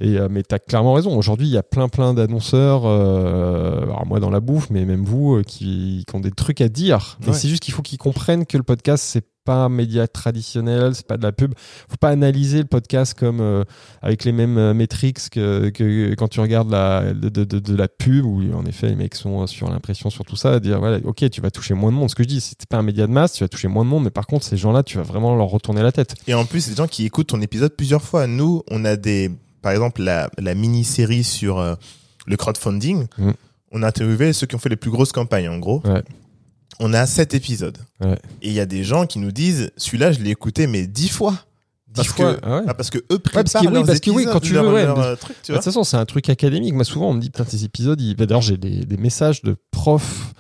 Et 0.01 0.19
euh, 0.19 0.27
mais 0.29 0.43
t'as 0.43 0.59
clairement 0.59 0.95
raison. 0.95 1.17
Aujourd'hui, 1.17 1.47
il 1.47 1.53
y 1.53 1.59
a 1.59 1.63
plein 1.63 1.89
plein 1.89 2.13
d'annonceurs, 2.13 2.83
euh, 2.87 3.83
alors 3.85 4.05
moi 4.05 4.19
dans 4.19 4.31
la 4.31 4.41
bouffe, 4.41 4.69
mais 4.71 4.85
même 4.85 5.05
vous, 5.05 5.37
euh, 5.37 5.43
qui, 5.45 6.03
qui 6.09 6.17
ont 6.17 6.19
des 6.19 6.33
trucs 6.33 6.61
à 6.61 6.69
dire. 6.69 7.19
Mais 7.25 7.35
c'est 7.35 7.47
juste 7.47 7.63
qu'il 7.63 7.73
faut 7.73 7.83
qu'ils 7.83 7.99
comprennent 7.99 8.45
que 8.45 8.57
le 8.57 8.65
podcast 8.65 9.05
c'est 9.07 9.25
pas 9.45 9.65
un 9.65 9.69
média 9.69 10.07
traditionnel, 10.09 10.95
c'est 10.95 11.07
pas 11.07 11.17
de 11.17 11.23
la 11.23 11.33
pub. 11.33 11.55
Faut 11.89 11.97
pas 11.97 12.11
analyser 12.11 12.59
le 12.59 12.65
podcast 12.65 13.15
comme 13.19 13.41
euh, 13.41 13.65
avec 14.01 14.25
les 14.25 14.33
mêmes 14.33 14.59
euh, 14.59 14.75
métriques 14.75 15.31
que, 15.31 15.69
que 15.71 16.15
quand 16.15 16.29
tu 16.29 16.41
regardes 16.41 16.71
la 16.71 17.13
de, 17.13 17.29
de, 17.29 17.45
de- 17.45 17.59
de 17.59 17.77
la 17.77 17.89
pub 17.89 18.25
où 18.25 18.41
en 18.55 18.65
effet 18.67 18.89
les 18.89 18.95
mecs 18.97 19.15
sont 19.15 19.47
sur 19.47 19.69
l'impression 19.71 20.11
sur 20.11 20.25
tout 20.25 20.37
ça, 20.37 20.53
à 20.55 20.61
dire 20.61 20.79
voilà 20.79 20.99
ok 21.05 21.29
tu 21.31 21.41
vas 21.41 21.51
toucher 21.51 21.75
moins 21.75 21.91
de 21.91 21.97
monde. 21.97 22.11
Ce 22.11 22.15
que 22.15 22.23
je 22.23 22.29
dis, 22.29 22.41
c'est 22.41 22.67
pas 22.69 22.79
un 22.79 22.83
média 22.83 23.07
de 23.07 23.13
masse, 23.13 23.33
tu 23.35 23.45
vas 23.45 23.49
toucher 23.49 23.69
moins 23.69 23.85
de 23.85 23.91
monde, 23.91 24.05
mais 24.05 24.11
par 24.11 24.27
contre 24.27 24.45
ces 24.45 24.57
gens-là, 24.57 24.83
tu 24.83 24.97
vas 24.97 25.03
vraiment 25.05 25.35
leur 25.37 25.49
retourner 25.49 25.83
la 25.83 25.93
tête. 25.93 26.15
Et 26.27 26.35
en 26.35 26.45
plus, 26.45 26.61
c'est 26.63 26.71
des 26.71 26.77
gens 26.77 26.87
qui 26.89 27.05
écoutent 27.05 27.29
ton 27.29 27.41
épisode 27.41 27.75
plusieurs 27.77 28.03
fois. 28.03 28.27
Nous, 28.27 28.63
on 28.71 28.85
a 28.85 28.97
des, 28.97 29.31
par 29.61 29.73
exemple, 29.73 30.03
la, 30.03 30.31
la 30.39 30.55
mini-série 30.55 31.25
sur 31.25 31.59
euh, 31.59 31.75
le 32.27 32.37
crowdfunding. 32.37 33.07
Mm. 33.19 33.31
On 33.73 33.83
a 33.83 33.89
interviewé 33.89 34.33
ceux 34.33 34.47
qui 34.47 34.55
ont 34.55 34.59
fait 34.59 34.69
les 34.69 34.77
plus 34.77 34.91
grosses 34.91 35.13
campagnes, 35.13 35.49
en 35.49 35.59
gros. 35.59 35.81
Ouais. 35.87 36.03
On 36.83 36.93
a 36.93 37.07
sept 37.07 37.33
épisodes. 37.35 37.79
Ouais. 38.01 38.19
Et 38.43 38.49
il 38.49 38.53
y 38.53 38.61
a 38.61 38.67
des 38.67 38.83
gens 38.85 39.07
qui 39.07 39.19
nous 39.19 39.33
disent, 39.33 39.71
celui-là, 39.77 40.13
je 40.13 40.21
l'ai 40.21 40.31
écouté, 40.31 40.67
mais 40.67 40.87
dix 40.87 41.09
fois. 41.09 41.35
Parce 41.95 42.09
fois, 42.09 42.35
que, 42.35 42.41
ah 42.43 42.57
ouais. 42.57 42.63
ah, 42.69 42.75
parce 42.75 42.89
que 42.91 42.99
eux 43.13 43.19
préparent 43.19 43.45
parce 43.45 43.53
que 43.65 43.69
oui, 43.69 43.75
leurs 43.75 43.87
parce 43.87 44.01
que 44.01 44.11
oui, 44.11 44.25
quand 44.25 44.41
tu 44.41 44.55
leur- 44.55 44.65
veux, 44.65 44.73
ouais, 44.73 44.85
leur, 44.87 44.97
de- 44.97 45.03
euh, 45.03 45.17
truc, 45.17 45.37
tu 45.43 45.53
Bah, 45.53 45.55
vois. 45.55 45.55
De 45.57 45.59
toute 45.59 45.65
façon, 45.65 45.85
c'est 45.85 45.99
un 45.99 46.07
truc 46.07 46.29
académique. 46.31 46.73
Moi, 46.75 46.85
souvent, 46.85 47.11
on 47.11 47.15
me 47.15 47.21
dit, 47.21 47.29
putain, 47.29 47.45
tes 47.45 47.65
épisodes, 47.65 48.01
ils... 48.01 48.17
bah, 48.17 48.25
d'ailleurs, 48.27 48.41
j'ai 48.41 48.57
des, 48.57 48.85
des 48.87 48.97
messages 48.97 49.43
de 49.43 49.57
profs 49.71 50.33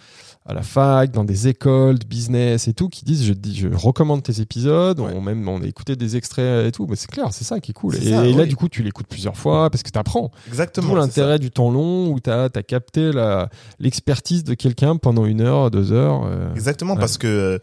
à 0.44 0.54
la 0.54 0.62
fac, 0.62 1.12
dans 1.12 1.22
des 1.24 1.46
écoles 1.48 1.98
de 2.00 2.04
business 2.04 2.66
et 2.66 2.72
tout, 2.74 2.88
qui 2.88 3.04
disent, 3.04 3.24
je, 3.24 3.32
dis, 3.32 3.54
je 3.56 3.68
recommande 3.68 4.22
tes 4.24 4.40
épisodes, 4.40 4.98
Ouais. 4.98 5.12
on, 5.14 5.20
même, 5.20 5.48
on 5.48 5.62
a 5.62 5.66
écouté 5.66 5.94
des 5.94 6.16
extraits 6.16 6.66
et 6.66 6.72
tout. 6.72 6.86
Mais 6.88 6.96
c'est 6.96 7.10
clair, 7.10 7.28
c'est 7.30 7.44
ça 7.44 7.60
qui 7.60 7.70
est 7.70 7.74
cool. 7.74 7.94
Et, 7.96 8.10
ça, 8.10 8.26
et 8.26 8.32
là, 8.32 8.44
du 8.44 8.56
coup, 8.56 8.68
tu 8.68 8.82
l'écoutes 8.82 9.06
plusieurs 9.06 9.36
fois 9.36 9.70
parce 9.70 9.82
que 9.84 9.90
tu 9.90 9.98
apprends. 9.98 10.30
Exactement. 10.48 10.96
L'intérêt 10.96 11.38
du 11.38 11.50
temps 11.50 11.70
long 11.70 12.08
où 12.08 12.18
tu 12.18 12.28
as, 12.30 12.48
capté 12.66 13.12
la- 13.12 13.50
l'expertise 13.78 14.44
de 14.44 14.54
quelqu'un 14.54 14.96
pendant 14.96 15.26
une 15.26 15.40
heure, 15.42 15.70
deux 15.70 15.92
heures. 15.92 16.22
euh. 16.26 16.52
Exactement, 16.54 16.94
Ouais. 16.94 17.00
parce 17.00 17.18
que 17.18 17.26
euh, 17.26 17.58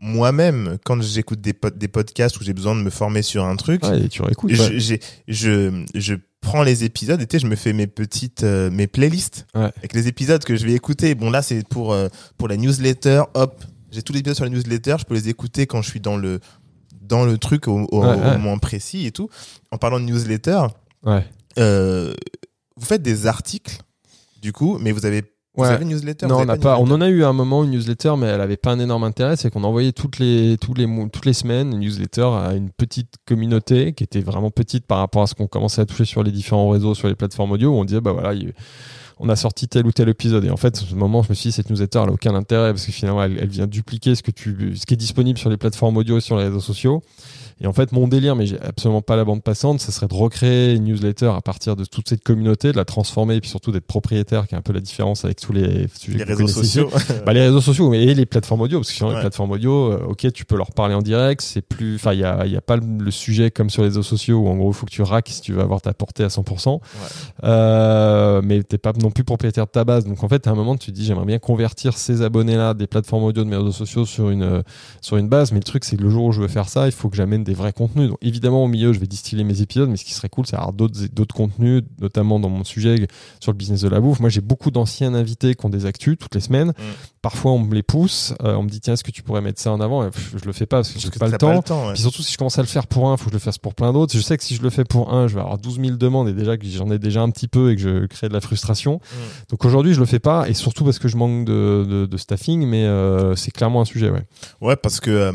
moi-même, 0.00 0.78
quand 0.84 1.00
j'écoute 1.02 1.40
des, 1.40 1.52
pod- 1.52 1.76
des 1.76 1.88
podcasts 1.88 2.40
où 2.40 2.44
j'ai 2.44 2.52
besoin 2.54 2.74
de 2.74 2.80
me 2.82 2.90
former 2.90 3.22
sur 3.22 3.44
un 3.44 3.56
truc, 3.56 3.84
ouais, 3.84 4.00
et 4.02 4.08
tu 4.08 4.22
réécoutes. 4.22 4.52
je, 4.52 4.62
ouais. 4.92 5.00
je, 5.28 5.84
je 5.94 6.14
prends 6.40 6.62
les 6.62 6.84
épisodes 6.84 7.20
et 7.20 7.38
je 7.38 7.46
me 7.46 7.54
fais 7.54 7.72
mes 7.74 7.86
petites 7.86 8.42
euh, 8.44 8.70
mes 8.70 8.86
playlists 8.86 9.46
Ouais. 9.54 9.70
avec 9.76 9.92
les 9.92 10.08
épisodes 10.08 10.42
que 10.42 10.56
je 10.56 10.64
vais 10.64 10.72
écouter. 10.72 11.14
Bon 11.14 11.30
là 11.30 11.42
c'est 11.42 11.66
pour 11.68 11.92
euh, 11.92 12.08
pour 12.38 12.48
la 12.48 12.56
newsletter. 12.56 13.24
Hop, 13.34 13.62
j'ai 13.90 14.02
tous 14.02 14.14
les 14.14 14.20
épisodes 14.20 14.36
sur 14.36 14.44
la 14.44 14.50
newsletter. 14.50 14.96
Je 15.00 15.04
peux 15.04 15.14
les 15.14 15.28
écouter 15.28 15.66
quand 15.66 15.82
je 15.82 15.90
suis 15.90 16.00
dans 16.00 16.16
le 16.16 16.40
dans 17.02 17.26
le 17.26 17.36
truc 17.36 17.68
au, 17.68 17.86
au, 17.92 18.02
moment 18.02 18.58
précis 18.58 19.04
et 19.04 19.10
tout. 19.12 19.28
En 19.70 19.76
parlant 19.78 20.00
de 20.00 20.04
newsletter, 20.06 20.62
euh, 21.58 22.14
vous 22.76 22.86
faites 22.86 23.02
des 23.02 23.26
articles 23.26 23.78
du 24.40 24.52
coup, 24.54 24.78
mais 24.80 24.92
vous 24.92 25.04
avez 25.04 25.22
Vous 25.56 25.64
Ouais. 25.64 25.70
avez 25.70 25.82
une 25.82 25.90
newsletter 25.90 26.26
Non, 26.28 26.36
on 26.38 26.44
n'a 26.44 26.56
pas. 26.56 26.78
On 26.78 26.88
en 26.92 27.00
a 27.00 27.08
eu 27.08 27.24
à 27.24 27.28
un 27.28 27.32
moment 27.32 27.64
une 27.64 27.72
newsletter, 27.72 28.14
mais 28.16 28.26
elle 28.26 28.40
avait 28.40 28.56
pas 28.56 28.70
un 28.70 28.78
énorme 28.78 29.02
intérêt. 29.02 29.36
C'est 29.36 29.50
qu'on 29.50 29.64
envoyait 29.64 29.90
toutes 29.92 30.18
les, 30.20 30.56
tous 30.60 30.74
les, 30.74 30.86
toutes 31.12 31.26
les 31.26 31.32
semaines 31.32 31.72
une 31.72 31.80
newsletter 31.80 32.22
à 32.22 32.54
une 32.54 32.70
petite 32.70 33.14
communauté 33.26 33.92
qui 33.92 34.04
était 34.04 34.20
vraiment 34.20 34.50
petite 34.52 34.86
par 34.86 34.98
rapport 34.98 35.22
à 35.22 35.26
ce 35.26 35.34
qu'on 35.34 35.48
commençait 35.48 35.80
à 35.82 35.86
toucher 35.86 36.04
sur 36.04 36.22
les 36.22 36.30
différents 36.30 36.68
réseaux, 36.68 36.94
sur 36.94 37.08
les 37.08 37.16
plateformes 37.16 37.50
audio. 37.50 37.70
Où 37.70 37.74
on 37.80 37.84
disait, 37.84 38.00
bah 38.00 38.12
voilà, 38.12 38.32
il- 38.32 38.52
on 39.18 39.28
a 39.28 39.34
sorti 39.36 39.66
tel 39.68 39.86
ou 39.86 39.92
tel 39.92 40.08
épisode. 40.08 40.44
Et 40.44 40.50
en 40.50 40.56
fait, 40.56 40.76
à 40.76 40.80
ce 40.80 40.94
moment, 40.94 41.22
je 41.24 41.30
me 41.30 41.34
suis 41.34 41.48
dit, 41.50 41.52
cette 41.52 41.68
newsletter, 41.68 41.98
elle 42.04 42.10
a 42.10 42.12
aucun 42.12 42.34
intérêt 42.36 42.72
parce 42.72 42.86
que 42.86 42.92
finalement, 42.92 43.22
elle, 43.22 43.36
elle 43.40 43.48
vient 43.50 43.66
dupliquer 43.66 44.14
ce 44.14 44.22
que 44.22 44.30
tu, 44.30 44.76
ce 44.76 44.86
qui 44.86 44.94
est 44.94 44.96
disponible 44.96 45.38
sur 45.38 45.50
les 45.50 45.56
plateformes 45.56 45.96
audio 45.96 46.16
et 46.18 46.20
sur 46.20 46.38
les 46.38 46.44
réseaux 46.44 46.60
sociaux. 46.60 47.02
Et 47.62 47.66
en 47.66 47.72
fait, 47.72 47.92
mon 47.92 48.08
délire, 48.08 48.36
mais 48.36 48.46
j'ai 48.46 48.58
absolument 48.60 49.02
pas 49.02 49.16
la 49.16 49.24
bande 49.24 49.42
passante, 49.42 49.80
ce 49.80 49.92
serait 49.92 50.06
de 50.08 50.14
recréer 50.14 50.74
une 50.74 50.84
newsletter 50.84 51.26
à 51.36 51.40
partir 51.42 51.76
de 51.76 51.84
toute 51.84 52.08
cette 52.08 52.22
communauté, 52.24 52.72
de 52.72 52.76
la 52.76 52.86
transformer 52.86 53.36
et 53.36 53.40
puis 53.40 53.50
surtout 53.50 53.70
d'être 53.70 53.86
propriétaire, 53.86 54.46
qui 54.46 54.54
est 54.54 54.58
un 54.58 54.62
peu 54.62 54.72
la 54.72 54.80
différence 54.80 55.24
avec 55.24 55.40
tous 55.40 55.52
les 55.52 55.86
sujets 55.94 56.18
les 56.18 56.24
réseaux 56.24 56.46
sociaux. 56.46 56.88
Bah, 57.26 57.34
les 57.34 57.42
réseaux 57.42 57.60
sociaux 57.60 57.92
et 57.92 58.14
les 58.14 58.24
plateformes 58.26 58.62
audio, 58.62 58.78
parce 58.78 58.90
que 58.90 58.94
sur 58.96 59.08
les 59.08 59.14
Ouais. 59.14 59.20
plateformes 59.20 59.50
audio, 59.50 59.92
euh, 59.92 60.06
ok, 60.08 60.32
tu 60.32 60.44
peux 60.44 60.56
leur 60.56 60.72
parler 60.72 60.94
en 60.94 61.02
direct, 61.02 61.42
c'est 61.42 61.60
plus, 61.60 61.96
enfin, 61.96 62.14
il 62.14 62.20
y 62.20 62.24
a, 62.24 62.46
il 62.46 62.52
y 62.52 62.56
a 62.56 62.60
pas 62.62 62.76
le, 62.76 63.10
sujet 63.10 63.50
comme 63.50 63.68
sur 63.68 63.82
les 63.82 63.88
réseaux 63.88 64.02
sociaux 64.02 64.38
où 64.38 64.48
en 64.48 64.56
gros, 64.56 64.70
il 64.70 64.74
faut 64.74 64.86
que 64.86 64.90
tu 64.92 65.02
racks 65.02 65.28
si 65.28 65.40
tu 65.42 65.52
veux 65.52 65.60
avoir 65.60 65.82
ta 65.82 65.92
portée 65.92 66.24
à 66.24 66.28
100%. 66.28 66.80
Euh, 67.44 68.40
mais 68.44 68.62
t'es 68.62 68.78
pas 68.78 68.92
non 69.00 69.10
plus 69.10 69.24
propriétaire 69.24 69.66
de 69.66 69.70
ta 69.70 69.84
base. 69.84 70.06
Donc 70.06 70.22
en 70.22 70.28
fait, 70.28 70.46
à 70.46 70.50
un 70.50 70.54
moment, 70.54 70.76
tu 70.76 70.90
te 70.92 70.96
dis, 70.96 71.04
j'aimerais 71.04 71.26
bien 71.26 71.38
convertir 71.38 71.96
ces 71.96 72.22
abonnés-là 72.22 72.74
des 72.74 72.86
plateformes 72.86 73.24
audio 73.24 73.44
de 73.44 73.48
mes 73.48 73.56
réseaux 73.56 73.72
sociaux 73.72 74.06
sur 74.06 74.30
une, 74.30 74.62
sur 75.00 75.16
une 75.16 75.28
base. 75.28 75.52
Mais 75.52 75.58
le 75.58 75.64
truc, 75.64 75.84
c'est 75.84 75.96
que 75.96 76.02
le 76.02 76.10
jour 76.10 76.24
où 76.24 76.32
je 76.32 76.40
veux 76.40 76.48
faire 76.48 76.68
ça, 76.68 76.86
il 76.86 76.92
faut 76.92 77.08
que 77.08 77.16
j'amène 77.16 77.44
des 77.44 77.49
vrais 77.54 77.72
contenus. 77.72 78.08
Donc 78.08 78.18
évidemment, 78.22 78.64
au 78.64 78.68
milieu, 78.68 78.92
je 78.92 78.98
vais 78.98 79.06
distiller 79.06 79.44
mes 79.44 79.62
épisodes, 79.62 79.88
mais 79.88 79.96
ce 79.96 80.04
qui 80.04 80.12
serait 80.12 80.28
cool, 80.28 80.46
c'est 80.46 80.56
avoir 80.56 80.72
d'autres, 80.72 81.34
contenus, 81.34 81.82
notamment 82.00 82.40
dans 82.40 82.48
mon 82.48 82.64
sujet 82.64 83.06
sur 83.40 83.52
le 83.52 83.56
business 83.56 83.82
de 83.82 83.88
la 83.88 84.00
bouffe. 84.00 84.20
Moi, 84.20 84.28
j'ai 84.28 84.40
beaucoup 84.40 84.70
d'anciens 84.70 85.14
invités 85.14 85.54
qui 85.54 85.66
ont 85.66 85.70
des 85.70 85.86
actus 85.86 86.16
toutes 86.18 86.34
les 86.34 86.40
semaines. 86.40 86.72
Parfois, 87.22 87.52
on 87.52 87.58
me 87.58 87.74
les 87.74 87.82
pousse. 87.82 88.32
Euh, 88.42 88.54
on 88.54 88.62
me 88.62 88.68
dit, 88.68 88.80
tiens, 88.80 88.94
est-ce 88.94 89.04
que 89.04 89.10
tu 89.10 89.22
pourrais 89.22 89.42
mettre 89.42 89.60
ça 89.60 89.70
en 89.72 89.80
avant? 89.80 90.06
Et, 90.06 90.10
pff, 90.10 90.36
je 90.40 90.44
le 90.46 90.52
fais 90.52 90.64
pas 90.64 90.78
parce 90.78 90.90
que 90.90 90.98
j'ai 90.98 91.10
pas 91.10 91.30
t'as 91.30 91.54
le 91.54 91.62
temps. 91.62 91.86
ouais. 91.86 91.92
Puis 91.92 92.02
surtout, 92.02 92.22
si 92.22 92.32
je 92.32 92.38
commence 92.38 92.58
à 92.58 92.62
le 92.62 92.68
faire 92.68 92.86
pour 92.86 93.08
un, 93.08 93.14
il 93.14 93.18
faut 93.18 93.26
que 93.26 93.30
je 93.30 93.36
le 93.36 93.40
fasse 93.40 93.58
pour 93.58 93.74
plein 93.74 93.92
d'autres. 93.92 94.14
Je 94.16 94.20
sais 94.20 94.38
que 94.38 94.44
si 94.44 94.54
je 94.54 94.62
le 94.62 94.70
fais 94.70 94.84
pour 94.84 95.12
un, 95.12 95.28
je 95.28 95.34
vais 95.34 95.40
avoir 95.40 95.58
12 95.58 95.80
000 95.80 95.96
demandes 95.96 96.28
et 96.28 96.32
déjà 96.32 96.56
que 96.56 96.66
j'en 96.66 96.90
ai 96.90 96.98
déjà 96.98 97.20
un 97.20 97.30
petit 97.30 97.48
peu 97.48 97.72
et 97.72 97.76
que 97.76 97.82
je 97.82 98.06
crée 98.06 98.28
de 98.28 98.32
la 98.32 98.40
frustration. 98.40 98.94
Mm. 98.94 99.16
Donc 99.50 99.64
aujourd'hui, 99.66 99.92
je 99.92 100.00
le 100.00 100.06
fais 100.06 100.18
pas 100.18 100.48
et 100.48 100.54
surtout 100.54 100.84
parce 100.84 100.98
que 100.98 101.08
je 101.08 101.16
manque 101.16 101.44
de, 101.44 101.86
de, 101.88 102.06
de 102.06 102.16
staffing, 102.16 102.66
mais 102.66 102.84
euh, 102.84 103.36
c'est 103.36 103.50
clairement 103.50 103.82
un 103.82 103.84
sujet, 103.84 104.10
ouais. 104.10 104.22
Ouais, 104.60 104.76
parce 104.76 105.00
que 105.00 105.10
euh, 105.10 105.32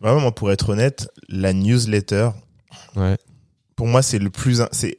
vraiment, 0.00 0.20
moi, 0.20 0.34
pour 0.34 0.50
être 0.52 0.70
honnête, 0.70 1.08
la 1.28 1.52
newsletter, 1.52 2.30
Ouais. 2.96 3.16
pour 3.76 3.86
moi, 3.86 4.02
c'est 4.02 4.18
le 4.18 4.30
plus, 4.30 4.62
c'est, 4.72 4.96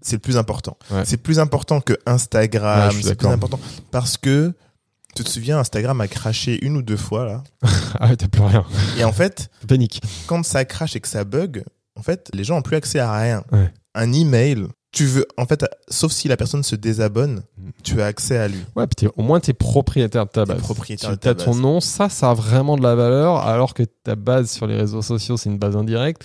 c'est 0.00 0.16
le 0.16 0.20
plus 0.20 0.36
important. 0.36 0.76
Ouais. 0.90 1.04
C'est 1.04 1.16
plus 1.16 1.38
important 1.38 1.80
que 1.80 1.94
Instagram. 2.06 2.94
Ouais, 2.94 3.02
c'est 3.02 3.14
plus 3.16 3.28
important 3.28 3.58
parce 3.90 4.16
que 4.16 4.52
tu 5.14 5.22
te 5.24 5.28
souviens, 5.28 5.58
Instagram 5.58 6.00
a 6.00 6.08
craché 6.08 6.64
une 6.64 6.76
ou 6.76 6.82
deux 6.82 6.96
fois 6.96 7.24
là. 7.24 7.44
Ah 8.00 8.08
ouais, 8.08 8.16
t'as 8.16 8.26
plus 8.28 8.42
rien. 8.42 8.64
Et 8.98 9.04
en 9.04 9.12
fait, 9.12 9.48
Panique. 9.68 10.02
quand 10.26 10.44
ça 10.44 10.64
crache 10.64 10.96
et 10.96 11.00
que 11.00 11.06
ça 11.08 11.22
bug, 11.24 11.62
en 11.96 12.02
fait, 12.02 12.28
les 12.34 12.42
gens 12.42 12.58
ont 12.58 12.62
plus 12.62 12.76
accès 12.76 12.98
à 12.98 13.12
rien. 13.16 13.44
Un 13.94 14.12
email, 14.12 14.66
tu 14.94 15.04
veux, 15.06 15.26
en 15.36 15.44
fait, 15.44 15.64
sauf 15.88 16.12
si 16.12 16.28
la 16.28 16.36
personne 16.36 16.62
se 16.62 16.76
désabonne, 16.76 17.42
tu 17.82 18.00
as 18.00 18.06
accès 18.06 18.38
à 18.38 18.48
lui. 18.48 18.60
Ouais, 18.76 18.86
puis 18.86 19.08
au 19.16 19.22
moins 19.22 19.40
t'es 19.40 19.52
propriétaire 19.52 20.24
de 20.26 20.30
ta 20.30 20.44
base. 20.44 20.60
propriétaire 20.60 21.10
Tu 21.10 21.16
de 21.16 21.20
ta 21.20 21.30
as 21.30 21.34
ton 21.34 21.54
nom, 21.54 21.80
ça, 21.80 22.08
ça 22.08 22.30
a 22.30 22.34
vraiment 22.34 22.76
de 22.76 22.82
la 22.82 22.94
valeur, 22.94 23.38
alors 23.38 23.74
que 23.74 23.82
ta 23.82 24.14
base 24.14 24.50
sur 24.50 24.66
les 24.66 24.76
réseaux 24.76 25.02
sociaux, 25.02 25.36
c'est 25.36 25.50
une 25.50 25.58
base 25.58 25.76
indirecte. 25.76 26.24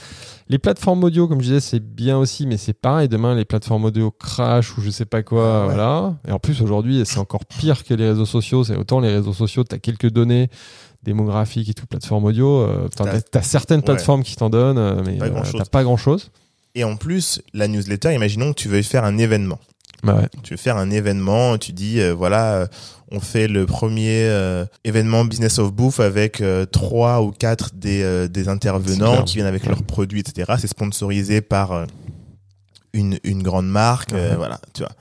Les 0.50 0.58
plateformes 0.60 1.04
audio, 1.04 1.28
comme 1.28 1.42
je 1.42 1.48
disais, 1.48 1.60
c'est 1.60 1.80
bien 1.80 2.18
aussi, 2.18 2.48
mais 2.48 2.58
c'est 2.58 2.74
pareil. 2.74 3.08
Demain, 3.10 3.36
les 3.36 3.46
plateformes 3.46 3.86
audio 3.86 4.10
crash 4.12 4.78
ou 4.78 4.82
je 4.82 4.90
sais 4.90 5.06
pas 5.06 5.22
quoi, 5.24 5.44
Ah 5.46 5.60
ouais. 5.62 5.66
voilà. 5.74 6.16
Et 6.28 6.32
en 6.32 6.40
plus, 6.40 6.62
aujourd'hui, 6.62 7.04
c'est 7.06 7.20
encore 7.20 7.46
pire 7.46 7.84
que 7.84 7.94
les 7.94 8.08
réseaux 8.10 8.26
sociaux. 8.26 8.64
C'est 8.64 8.76
autant 8.76 9.00
les 9.00 9.10
réseaux 9.14 9.34
sociaux, 9.34 9.64
t'as 9.64 9.78
quelques 9.78 10.10
données 10.10 10.50
démographiques 11.04 11.70
et 11.70 11.74
tout, 11.74 11.86
plateformes 11.86 12.26
audio. 12.26 12.62
Euh, 12.62 12.88
enfin, 13.00 13.10
T'as- 13.12 13.22
t'as, 13.22 13.42
certaines 13.42 13.80
ouais. 13.80 13.86
plateformes 13.86 14.24
qui 14.24 14.36
t'en 14.36 14.50
donnent, 14.50 14.78
euh, 14.78 15.02
mais 15.06 15.22
euh, 15.22 15.42
t'as 15.58 15.66
pas 15.66 15.84
grand 15.84 15.98
chose. 15.98 16.32
Et 16.76 16.84
en 16.84 16.96
plus, 16.96 17.42
la 17.54 17.68
newsletter, 17.68 18.14
imaginons 18.14 18.54
que 18.54 18.60
tu 18.62 18.70
veuilles 18.70 18.84
faire 18.84 19.04
un 19.04 19.18
événement. 19.18 19.60
Bah 20.02 20.16
ouais. 20.16 20.28
tu 20.44 20.54
veux 20.54 20.58
faire 20.58 20.78
un 20.78 20.92
événement, 20.92 21.58
tu 21.58 21.74
dis 21.74 22.00
euh, 22.00 22.14
voilà, 22.14 22.54
euh, 22.54 22.68
on 23.12 23.20
fait 23.20 23.50
le 23.50 23.66
premier 23.66 24.24
euh, 24.30 24.64
événement 24.86 25.26
business 25.26 25.60
of 25.60 25.74
bouffe 25.74 26.00
avec 26.00 26.42
trois 26.72 27.22
ou 27.22 27.32
quatre 27.32 27.72
des, 27.76 28.28
des 28.30 28.48
intervenants 28.48 29.24
qui 29.24 29.36
viennent 29.36 29.48
avec 29.48 29.64
Ouais. 29.64 29.70
leurs 29.70 29.84
produits, 29.84 30.22
etc. 30.22 30.54
C'est 30.58 30.68
sponsorisé 30.68 31.42
par 31.42 31.86
une, 32.94 33.20
une 33.24 33.44
grande 33.44 33.68
marque, 33.68 34.12
Ouais. 34.14 34.36
voilà, 34.38 34.60
tu 34.74 34.84
vois. 34.84 34.92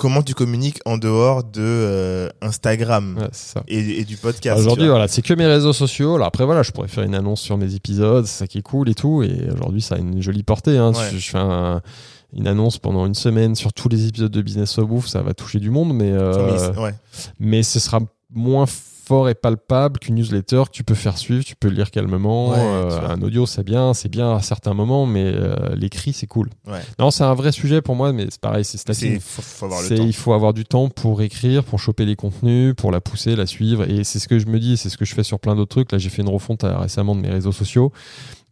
Comment 0.00 0.22
tu 0.22 0.32
communiques 0.32 0.80
en 0.86 0.96
dehors 0.96 1.44
de 1.44 1.60
euh, 1.60 2.28
Instagram 2.40 3.18
Ouais, 3.20 3.28
c'est 3.32 3.52
ça. 3.52 3.62
et, 3.68 3.78
et 4.00 4.04
du 4.04 4.16
podcast 4.16 4.58
Aujourd'hui, 4.58 4.88
voilà, 4.88 5.08
c'est 5.08 5.20
que 5.20 5.34
mes 5.34 5.44
réseaux 5.46 5.74
sociaux. 5.74 6.14
Alors 6.14 6.26
après, 6.28 6.46
voilà, 6.46 6.62
je 6.62 6.70
pourrais 6.72 6.88
faire 6.88 7.04
une 7.04 7.14
annonce 7.14 7.42
sur 7.42 7.58
mes 7.58 7.74
épisodes, 7.74 8.24
c'est 8.24 8.38
ça 8.38 8.46
qui 8.46 8.56
est 8.56 8.62
cool 8.62 8.88
et 8.88 8.94
tout. 8.94 9.22
Et 9.22 9.48
aujourd'hui, 9.52 9.82
ça 9.82 9.96
a 9.96 9.98
une 9.98 10.22
jolie 10.22 10.42
portée. 10.42 10.78
Hein. 10.78 10.92
Ouais. 10.92 11.08
Je, 11.12 11.18
je 11.18 11.30
fais 11.30 11.36
un- 11.38 11.82
une 12.32 12.46
annonce 12.46 12.78
pendant 12.78 13.04
une 13.06 13.14
semaine 13.14 13.54
sur 13.54 13.72
tous 13.74 13.88
les 13.90 14.06
épisodes 14.06 14.30
de 14.32 14.40
Business 14.40 14.78
of 14.78 14.86
Bouffe, 14.88 15.06
ça 15.08 15.20
va 15.20 15.34
toucher 15.34 15.58
du 15.58 15.68
monde, 15.68 15.92
mais, 15.92 16.12
euh, 16.12 16.72
Mais- 16.72 16.78
ouais. 16.80 16.94
mais 17.38 17.62
ce 17.62 17.78
sera 17.80 17.98
moins 18.32 18.66
fort 19.10 19.28
et 19.28 19.34
palpable 19.34 19.98
qu'une 19.98 20.14
newsletter 20.14 20.62
que 20.66 20.70
tu 20.70 20.84
peux 20.84 20.94
faire 20.94 21.18
suivre, 21.18 21.44
tu 21.44 21.56
peux 21.56 21.66
lire 21.66 21.90
calmement. 21.90 22.50
Ouais, 22.50 22.58
Euh, 22.60 23.08
un 23.08 23.20
audio, 23.22 23.44
c'est 23.44 23.64
bien, 23.64 23.92
c'est 23.92 24.08
bien 24.08 24.36
à 24.36 24.40
certains 24.40 24.72
moments, 24.72 25.04
mais 25.04 25.24
euh, 25.26 25.74
l'écrit, 25.74 26.12
c'est 26.12 26.28
cool. 26.28 26.48
Ouais. 26.68 26.78
Non, 27.00 27.10
c'est 27.10 27.24
un 27.24 27.34
vrai 27.34 27.50
sujet 27.50 27.82
pour 27.82 27.96
moi, 27.96 28.12
mais 28.12 28.26
c'est 28.30 28.40
pareil, 28.40 28.64
c'est 28.64 28.78
statique. 28.78 29.20
faut, 29.20 29.42
faut 29.42 29.64
avoir 29.66 29.80
le 29.82 29.88
C'est- 29.88 29.96
temps. 29.96 30.04
il 30.06 30.12
faut 30.12 30.32
avoir 30.32 30.54
du 30.54 30.64
temps 30.64 30.88
pour 30.88 31.22
écrire, 31.22 31.64
pour 31.64 31.80
choper 31.80 32.04
les 32.06 32.14
contenus, 32.14 32.72
pour 32.76 32.92
la 32.92 33.00
pousser, 33.00 33.34
la 33.34 33.46
suivre. 33.46 33.82
Et 33.90 34.04
c'est 34.04 34.20
ce 34.20 34.28
que 34.28 34.38
je 34.38 34.46
me 34.46 34.60
dis, 34.60 34.76
c'est 34.76 34.90
ce 34.90 34.96
que 34.96 35.04
je 35.04 35.12
fais 35.12 35.24
sur 35.24 35.40
plein 35.40 35.56
d'autres 35.56 35.70
trucs. 35.74 35.90
Là, 35.90 35.98
j'ai 35.98 36.08
fait 36.08 36.22
une 36.22 36.28
refonte 36.28 36.62
euh, 36.62 36.78
récemment 36.78 37.16
de 37.16 37.20
mes 37.20 37.30
réseaux 37.30 37.50
sociaux. 37.50 37.92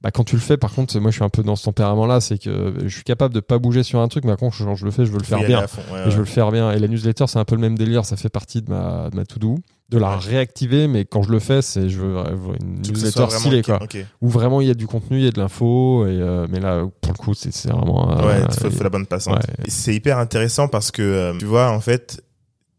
Bah, 0.03 0.11
quand 0.11 0.25
tu 0.25 0.35
le 0.35 0.41
fais, 0.43 0.57
par 0.57 0.73
contre, 0.75 0.99
moi, 0.99 1.13
je 1.13 1.17
suis 1.17 1.25
un 1.25 1.29
peu 1.29 1.45
dans 1.45 1.55
ce 1.55 1.65
tempérament-là, 1.67 2.21
c'est 2.21 2.39
que 2.39 2.75
je 2.85 2.89
suis 2.89 3.05
capable 3.05 3.33
de 3.33 3.41
pas 3.41 3.59
bouger 3.59 3.85
sur 3.85 4.01
un 4.01 4.09
truc, 4.09 4.25
mais 4.25 4.35
genre, 4.41 4.75
je 4.75 4.85
le 4.85 4.91
fais, 4.91 5.07
je 5.07 5.13
veux 5.13 5.19
le 5.19 5.25
faire 5.25 5.45
bien. 5.45 5.61
à 5.61 5.67
fond, 5.69 5.83
ouais, 5.95 6.01
Et 6.07 6.11
je 6.11 6.17
veux 6.17 6.23
le 6.23 6.25
faire 6.25 6.51
bien. 6.51 6.73
Et 6.73 6.81
la 6.81 6.89
newsletter, 6.89 7.27
c'est 7.29 7.39
un 7.39 7.45
peu 7.45 7.55
le 7.55 7.61
même 7.61 7.79
délire. 7.79 8.05
Ça 8.05 8.17
fait 8.17 8.29
partie 8.29 8.61
de 8.63 8.71
ma, 8.71 9.09
de 9.11 9.15
ma 9.17 9.25
to-do. 9.25 9.57
De 9.91 9.97
la 9.97 10.17
réactiver, 10.19 10.87
mais 10.87 11.07
quand 11.07 11.23
je 11.23 11.31
le 11.31 11.39
fais, 11.39 11.63
c'est 11.63 11.89
je 11.89 11.99
veux 12.01 12.19
euh, 12.19 12.37
une 12.61 12.83
newsletter 12.83 13.27
stylée, 13.31 13.63
quoi. 13.63 13.83
ok. 13.83 13.97
Où 14.21 14.29
vraiment 14.29 14.61
il 14.61 14.69
y 14.69 14.71
a 14.71 14.75
du 14.75 14.87
contenu, 14.87 15.17
il 15.19 15.25
y 15.25 15.29
a 15.29 15.31
de 15.31 15.41
l'info. 15.41 16.07
Et 16.07 16.11
euh, 16.21 16.47
mais 16.51 16.61
là, 16.61 16.85
pour 17.01 17.13
le 17.13 17.17
coup, 17.19 17.33
c'est 17.33 17.55
vraiment. 17.69 18.11
euh, 18.21 18.27
Ouais, 18.27 18.43
il 18.47 18.55
faut, 18.61 18.71
faut 18.71 18.85
la 18.85 18.91
bonne 18.91 19.07
passante. 19.07 19.37
ouais. 19.37 19.65
C'est 19.69 19.95
hyper 19.95 20.19
intéressant 20.19 20.69
parce 20.69 20.91
que, 20.91 21.01
euh, 21.01 21.33
tu 21.39 21.47
vois, 21.47 21.71
en 21.71 21.81
fait, 21.81 22.23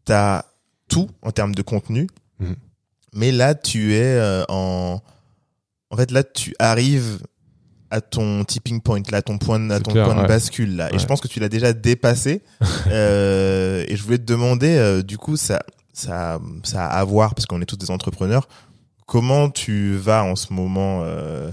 t'as 0.04 0.44
tout 0.88 1.08
en 1.22 1.32
termes 1.32 1.54
de 1.54 1.62
contenu, 1.62 2.06
Mhm. 2.38 2.54
mais 3.14 3.32
là, 3.32 3.54
tu 3.56 3.94
es 3.94 4.44
en... 4.48 5.00
En 5.92 5.96
fait, 5.96 6.12
là, 6.12 6.22
tu 6.22 6.54
arrives 6.60 7.18
à 7.90 8.00
ton 8.00 8.44
tipping 8.44 8.80
point, 8.80 9.02
là, 9.10 9.18
à 9.18 9.22
ton 9.22 9.36
point, 9.38 9.68
à 9.70 9.80
ton 9.80 9.90
clair, 9.90 10.04
point 10.06 10.22
de 10.22 10.28
bascule, 10.28 10.76
là. 10.76 10.94
Et 10.94 11.00
je 11.00 11.06
pense 11.06 11.20
que 11.20 11.26
tu 11.26 11.40
l'as 11.40 11.48
déjà 11.48 11.72
dépassé. 11.72 12.42
euh, 12.86 13.84
et 13.88 13.96
je 13.96 14.02
voulais 14.04 14.18
te 14.18 14.22
demander, 14.22 14.76
euh, 14.76 15.02
du 15.02 15.18
coup, 15.18 15.36
ça, 15.36 15.58
ça, 15.92 16.38
ça 16.64 16.86
a 16.86 16.98
à 17.00 17.04
voir, 17.04 17.34
parce 17.34 17.46
qu'on 17.46 17.60
est 17.60 17.66
tous 17.66 17.76
des 17.76 17.90
entrepreneurs, 17.90 18.48
comment 19.06 19.50
tu 19.50 19.94
vas 19.96 20.22
en 20.24 20.36
ce 20.36 20.52
moment 20.52 21.00
euh, 21.04 21.50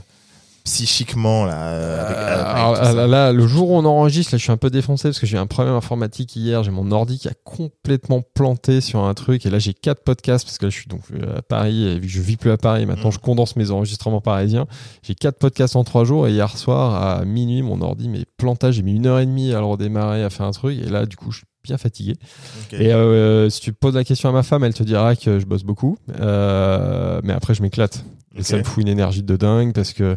psychiquement, 0.63 1.45
là 1.45 1.69
euh, 1.69 2.05
avec- 2.05 2.17
Euh, 2.17 2.43
avec 2.43 2.83
alors, 2.83 2.93
là, 2.95 3.07
là, 3.07 3.31
le 3.33 3.47
jour 3.47 3.69
où 3.71 3.75
on 3.77 3.85
enregistre, 3.85 4.33
là, 4.33 4.37
je 4.37 4.43
suis 4.43 4.51
un 4.51 4.57
peu 4.57 4.69
défoncé 4.69 5.07
parce 5.07 5.17
que 5.19 5.25
j'ai 5.25 5.37
eu 5.37 5.39
un 5.39 5.47
problème 5.47 5.73
informatique 5.75 6.35
hier. 6.35 6.61
J'ai 6.63 6.71
mon 6.71 6.91
ordi 6.91 7.17
qui 7.19 7.29
a 7.29 7.33
complètement 7.45 8.21
planté 8.33 8.81
sur 8.81 8.99
un 9.05 9.13
truc. 9.13 9.45
Et 9.45 9.49
là, 9.49 9.59
j'ai 9.59 9.73
quatre 9.73 10.03
podcasts 10.03 10.45
parce 10.45 10.57
que 10.57 10.65
là, 10.65 10.69
je 10.69 10.75
suis 10.75 10.87
donc 10.89 11.01
à 11.37 11.41
Paris 11.41 11.87
et 11.87 11.95
vu 11.99 12.07
que 12.07 12.13
je 12.13 12.21
vis 12.21 12.35
plus 12.35 12.51
à 12.51 12.57
Paris, 12.57 12.85
maintenant, 12.85 13.05
Mhm. 13.07 13.13
je 13.13 13.19
condense 13.19 13.55
mes 13.55 13.71
enregistrements 13.71 14.19
parisiens. 14.19 14.67
J'ai 15.03 15.15
quatre 15.15 15.39
podcasts 15.39 15.77
en 15.77 15.85
trois 15.85 16.03
jours. 16.03 16.27
Et 16.27 16.31
hier 16.33 16.57
soir, 16.57 17.01
à 17.01 17.23
minuit, 17.23 17.61
mon 17.61 17.79
ordi, 17.81 18.09
mais 18.09 18.25
plantage, 18.35 18.73
j'ai 18.75 18.81
mis 18.83 18.95
une 18.95 19.05
heure 19.07 19.19
et 19.19 19.25
demie 19.25 19.53
à 19.53 19.59
le 19.59 19.65
redémarrer, 19.65 20.21
à 20.23 20.29
faire 20.29 20.45
un 20.45 20.51
truc. 20.51 20.77
Et 20.77 20.89
là, 20.89 21.05
du 21.05 21.15
coup, 21.15 21.31
je 21.31 21.37
suis 21.37 21.47
bien 21.67 21.77
fatigué. 21.77 22.15
Et 22.71 22.93
euh, 22.93 23.49
si 23.49 23.61
tu 23.61 23.73
poses 23.73 23.95
la 23.95 24.03
question 24.03 24.29
à 24.29 24.31
ma 24.31 24.43
femme, 24.43 24.63
elle 24.63 24.73
te 24.73 24.83
dira 24.83 25.15
que 25.15 25.39
je 25.39 25.45
bosse 25.45 25.63
beaucoup. 25.63 25.97
Euh, 26.19 27.21
mais 27.23 27.33
après, 27.33 27.53
je 27.53 27.61
m'éclate. 27.61 28.03
Et 28.35 28.43
ça 28.43 28.57
me 28.57 28.63
fout 28.63 28.81
une 28.81 28.87
énergie 28.87 29.23
de 29.23 29.35
dingue 29.35 29.73
parce 29.73 29.93
que 29.93 30.15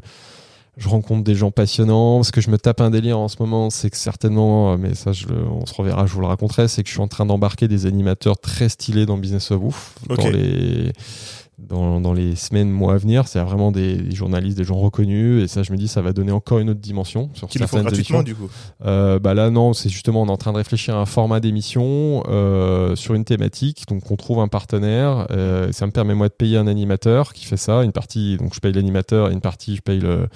je 0.77 0.89
rencontre 0.89 1.25
des 1.25 1.35
gens 1.35 1.51
passionnants. 1.51 2.23
Ce 2.23 2.33
que 2.33 2.41
je 2.41 2.51
me 2.51 2.59
tape 2.59 2.81
un 2.81 2.91
délire 2.91 3.19
en 3.19 3.29
ce 3.29 3.37
moment, 3.41 3.71
c'est 3.71 3.91
que 3.91 3.97
certainement, 3.97 4.73
euh, 4.73 4.77
mais 4.79 4.95
ça, 4.95 5.13
je 5.13 5.27
on 5.29 5.67
se 5.67 5.75
reverra, 5.75 6.07
je 6.07 6.13
vous 6.13 6.21
le 6.21 6.27
raconterai, 6.27 6.69
c'est 6.69 6.83
que 6.83 6.89
je 6.89 6.95
suis 6.95 7.03
en 7.03 7.09
train 7.09 7.27
d'embarquer 7.27 7.69
des 7.69 7.87
animateurs 7.87 8.39
très 8.39 8.69
stylés 8.69 9.07
dans 9.07 9.19
Business 9.19 9.51
of 9.51 9.63
Ouf. 9.63 9.95
Ok. 10.09 10.19
Dans 10.19 10.31
les 10.31 10.93
dans, 11.69 12.01
dans 12.01 12.13
les 12.13 12.35
semaines, 12.37 12.71
mois 12.71 12.95
à 12.95 12.97
venir. 12.97 13.29
C'est 13.29 13.41
vraiment 13.41 13.71
des, 13.73 13.97
des 13.97 14.15
journalistes, 14.15 14.57
des 14.57 14.65
gens 14.65 14.79
reconnus. 14.79 15.43
Et 15.45 15.49
ça, 15.49 15.63
je 15.63 15.73
me 15.73 15.77
dis, 15.77 15.89
ça 15.89 16.03
va 16.03 16.13
donner 16.13 16.33
encore 16.33 16.59
une 16.59 16.71
autre 16.71 16.81
dimension 16.81 17.31
sur 17.35 17.49
Qui 17.49 17.59
le 17.59 17.67
font 17.67 17.81
gratuitement, 17.81 18.21
émissions. 18.21 18.23
du 18.23 18.35
coup. 18.35 18.49
Euh, 18.85 19.19
bah 19.19 19.35
là 19.35 19.51
non, 19.51 19.73
c'est 19.73 19.89
justement 19.89 20.23
on 20.23 20.27
est 20.27 20.31
en 20.31 20.37
train 20.37 20.53
de 20.53 20.57
réfléchir 20.57 20.97
à 20.97 21.01
un 21.01 21.07
format 21.07 21.41
d'émission 21.41 22.23
euh, 22.29 22.97
sur 22.97 23.15
une 23.15 23.25
thématique. 23.25 23.85
Donc 23.89 24.11
on 24.11 24.17
trouve 24.17 24.41
un 24.41 24.49
partenaire. 24.49 25.27
Euh, 25.31 25.71
ça 25.73 25.87
me 25.87 25.93
permet 25.93 26.15
moi 26.15 26.29
de 26.29 26.33
payer 26.35 26.57
un 26.57 26.67
animateur 26.67 27.33
qui 27.33 27.45
fait 27.45 27.57
ça. 27.57 27.83
Une 27.85 27.93
partie 27.93 28.37
donc 28.39 28.55
je 28.55 28.61
paye 28.61 28.73
l'animateur 28.73 29.31
et 29.31 29.33
une 29.33 29.41
partie 29.41 29.77
je 29.77 29.83
paye 29.83 30.01
le, 30.01 30.27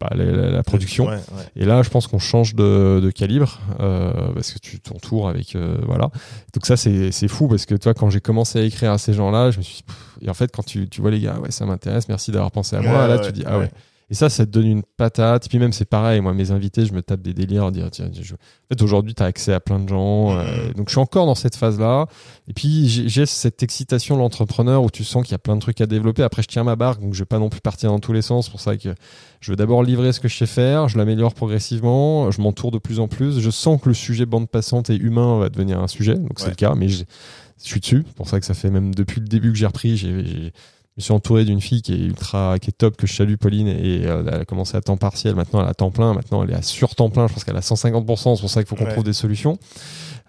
bah, 0.00 0.08
la, 0.14 0.24
la- 0.24 0.50
la 0.50 0.62
production. 0.62 1.06
Ouais, 1.06 1.12
ouais. 1.14 1.44
Et 1.56 1.64
là 1.64 1.82
je 1.82 1.90
pense 1.90 2.06
qu'on 2.06 2.18
change 2.18 2.54
de, 2.54 3.00
de 3.02 3.10
calibre 3.10 3.60
parce 3.78 4.52
que 4.52 4.58
tu 4.58 4.80
t'entoures 4.80 5.28
avec 5.28 5.56
voilà. 5.86 6.10
Donc 6.54 6.66
ça 6.66 6.76
c'est 6.76 7.28
fou 7.28 7.48
parce 7.48 7.66
que 7.66 7.74
toi 7.74 7.94
quand 7.94 8.10
j'ai 8.10 8.20
commencé 8.20 8.58
à 8.58 8.62
écrire 8.62 8.92
à 8.92 8.98
ces 8.98 9.12
gens-là, 9.12 9.50
je 9.50 9.58
me 9.58 9.62
suis 9.62 9.76
dit, 9.76 9.84
et 10.22 10.30
en 10.30 10.34
fait 10.34 10.50
quand 10.52 10.64
tu 10.64 10.88
tu 10.88 11.00
vois 11.00 11.10
les 11.10 11.20
gars 11.20 11.38
ouais 11.40 11.50
ça 11.50 11.66
m'intéresse, 11.66 12.08
merci 12.08 12.30
d'avoir 12.30 12.50
pensé 12.50 12.76
à 12.76 12.80
moi. 12.82 13.06
Là 13.08 13.16
ouais, 13.16 13.26
tu 13.26 13.32
dis 13.32 13.42
ah 13.46 13.58
ouais. 13.58 13.70
Et 14.10 14.14
ça, 14.14 14.28
ça 14.28 14.44
te 14.44 14.50
donne 14.50 14.66
une 14.66 14.82
patate. 14.98 15.48
Puis 15.48 15.58
même, 15.58 15.72
c'est 15.72 15.86
pareil. 15.86 16.20
Moi, 16.20 16.34
mes 16.34 16.50
invités, 16.50 16.84
je 16.84 16.92
me 16.92 17.00
tape 17.00 17.22
des 17.22 17.32
délires. 17.32 17.72
Dire, 17.72 17.88
tiens, 17.90 18.10
je- 18.12 18.34
En 18.34 18.36
fait, 18.68 18.82
aujourd'hui, 18.82 19.14
tu 19.14 19.22
as 19.22 19.26
accès 19.26 19.54
à 19.54 19.60
plein 19.60 19.78
de 19.78 19.88
gens. 19.88 20.36
euh, 20.36 20.42
Mhm. 20.66 20.72
donc, 20.74 20.88
je 20.88 20.92
suis 20.92 21.00
encore 21.00 21.24
dans 21.24 21.34
cette 21.34 21.56
phase-là. 21.56 22.04
Et 22.46 22.52
puis, 22.52 22.88
j'ai 22.88 23.24
cette 23.24 23.62
excitation 23.62 24.16
de 24.16 24.20
l'entrepreneur 24.20 24.82
où 24.82 24.90
tu 24.90 25.02
sens 25.02 25.22
qu'il 25.22 25.32
y 25.32 25.34
a 25.34 25.38
plein 25.38 25.54
de 25.56 25.62
trucs 25.62 25.80
à 25.80 25.86
développer. 25.86 26.22
Après, 26.24 26.42
je 26.42 26.48
tiens 26.48 26.62
ma 26.62 26.76
barque, 26.76 27.00
donc 27.00 27.14
je 27.14 27.20
vais 27.20 27.24
pas 27.24 27.38
non 27.38 27.48
plus 27.48 27.62
partir 27.62 27.88
dans 27.88 28.00
tous 28.00 28.12
les 28.12 28.20
sens. 28.20 28.46
C'est 28.46 28.50
pour 28.50 28.60
ça 28.60 28.76
que 28.76 28.94
je 29.40 29.50
veux 29.50 29.56
d'abord 29.56 29.82
livrer 29.82 30.12
ce 30.12 30.20
que 30.20 30.28
je 30.28 30.36
sais 30.36 30.44
faire. 30.46 30.88
Je 30.88 30.98
l'améliore 30.98 31.32
progressivement. 31.32 32.30
Je 32.30 32.42
m'entoure 32.42 32.70
de 32.70 32.78
plus 32.78 33.00
en 33.00 33.08
plus. 33.08 33.40
Je 33.40 33.50
sens 33.50 33.80
que 33.80 33.88
le 33.88 33.94
sujet 33.94 34.26
bande 34.26 34.46
passante 34.50 34.90
et 34.90 34.96
humain 34.96 35.38
va 35.38 35.48
devenir 35.48 35.80
un 35.80 35.88
sujet. 35.88 36.16
Donc, 36.16 36.32
c'est 36.36 36.44
Ouais. 36.44 36.50
le 36.50 36.56
cas. 36.56 36.74
Mais 36.74 36.88
je 37.62 37.68
suis 37.68 37.80
dessus. 37.80 38.04
C'est 38.06 38.14
pour 38.16 38.28
ça 38.28 38.40
que 38.40 38.46
ça 38.46 38.54
fait 38.54 38.70
même 38.70 38.94
depuis 38.94 39.20
le 39.20 39.26
début 39.28 39.52
que 39.52 39.58
j'ai 39.58 39.66
repris. 39.66 39.96
J'ai 39.96 40.52
je 40.94 41.00
me 41.00 41.02
suis 41.04 41.12
entouré 41.14 41.46
d'une 41.46 41.62
fille 41.62 41.80
qui 41.80 41.94
est 41.94 41.98
ultra, 42.04 42.58
qui 42.60 42.68
est 42.68 42.74
top, 42.76 42.98
que 42.98 43.06
je 43.06 43.14
salue, 43.14 43.36
Pauline, 43.36 43.66
et 43.66 44.02
euh, 44.04 44.22
elle 44.30 44.40
a 44.42 44.44
commencé 44.44 44.76
à 44.76 44.82
temps 44.82 44.98
partiel, 44.98 45.34
maintenant 45.34 45.62
elle 45.62 45.68
à 45.70 45.72
temps 45.72 45.90
plein, 45.90 46.12
maintenant 46.12 46.42
elle 46.44 46.50
est 46.50 46.54
à 46.54 46.60
sur 46.60 46.94
temps 46.94 47.08
plein, 47.08 47.26
je 47.28 47.32
pense 47.32 47.44
qu'elle 47.44 47.56
a 47.56 47.60
150%, 47.60 48.36
c'est 48.36 48.40
pour 48.42 48.50
ça 48.50 48.62
qu'il 48.62 48.68
faut 48.68 48.76
qu'on 48.76 48.84
Ouais. 48.84 48.92
trouve 48.92 49.02
des 49.04 49.14
solutions. 49.14 49.56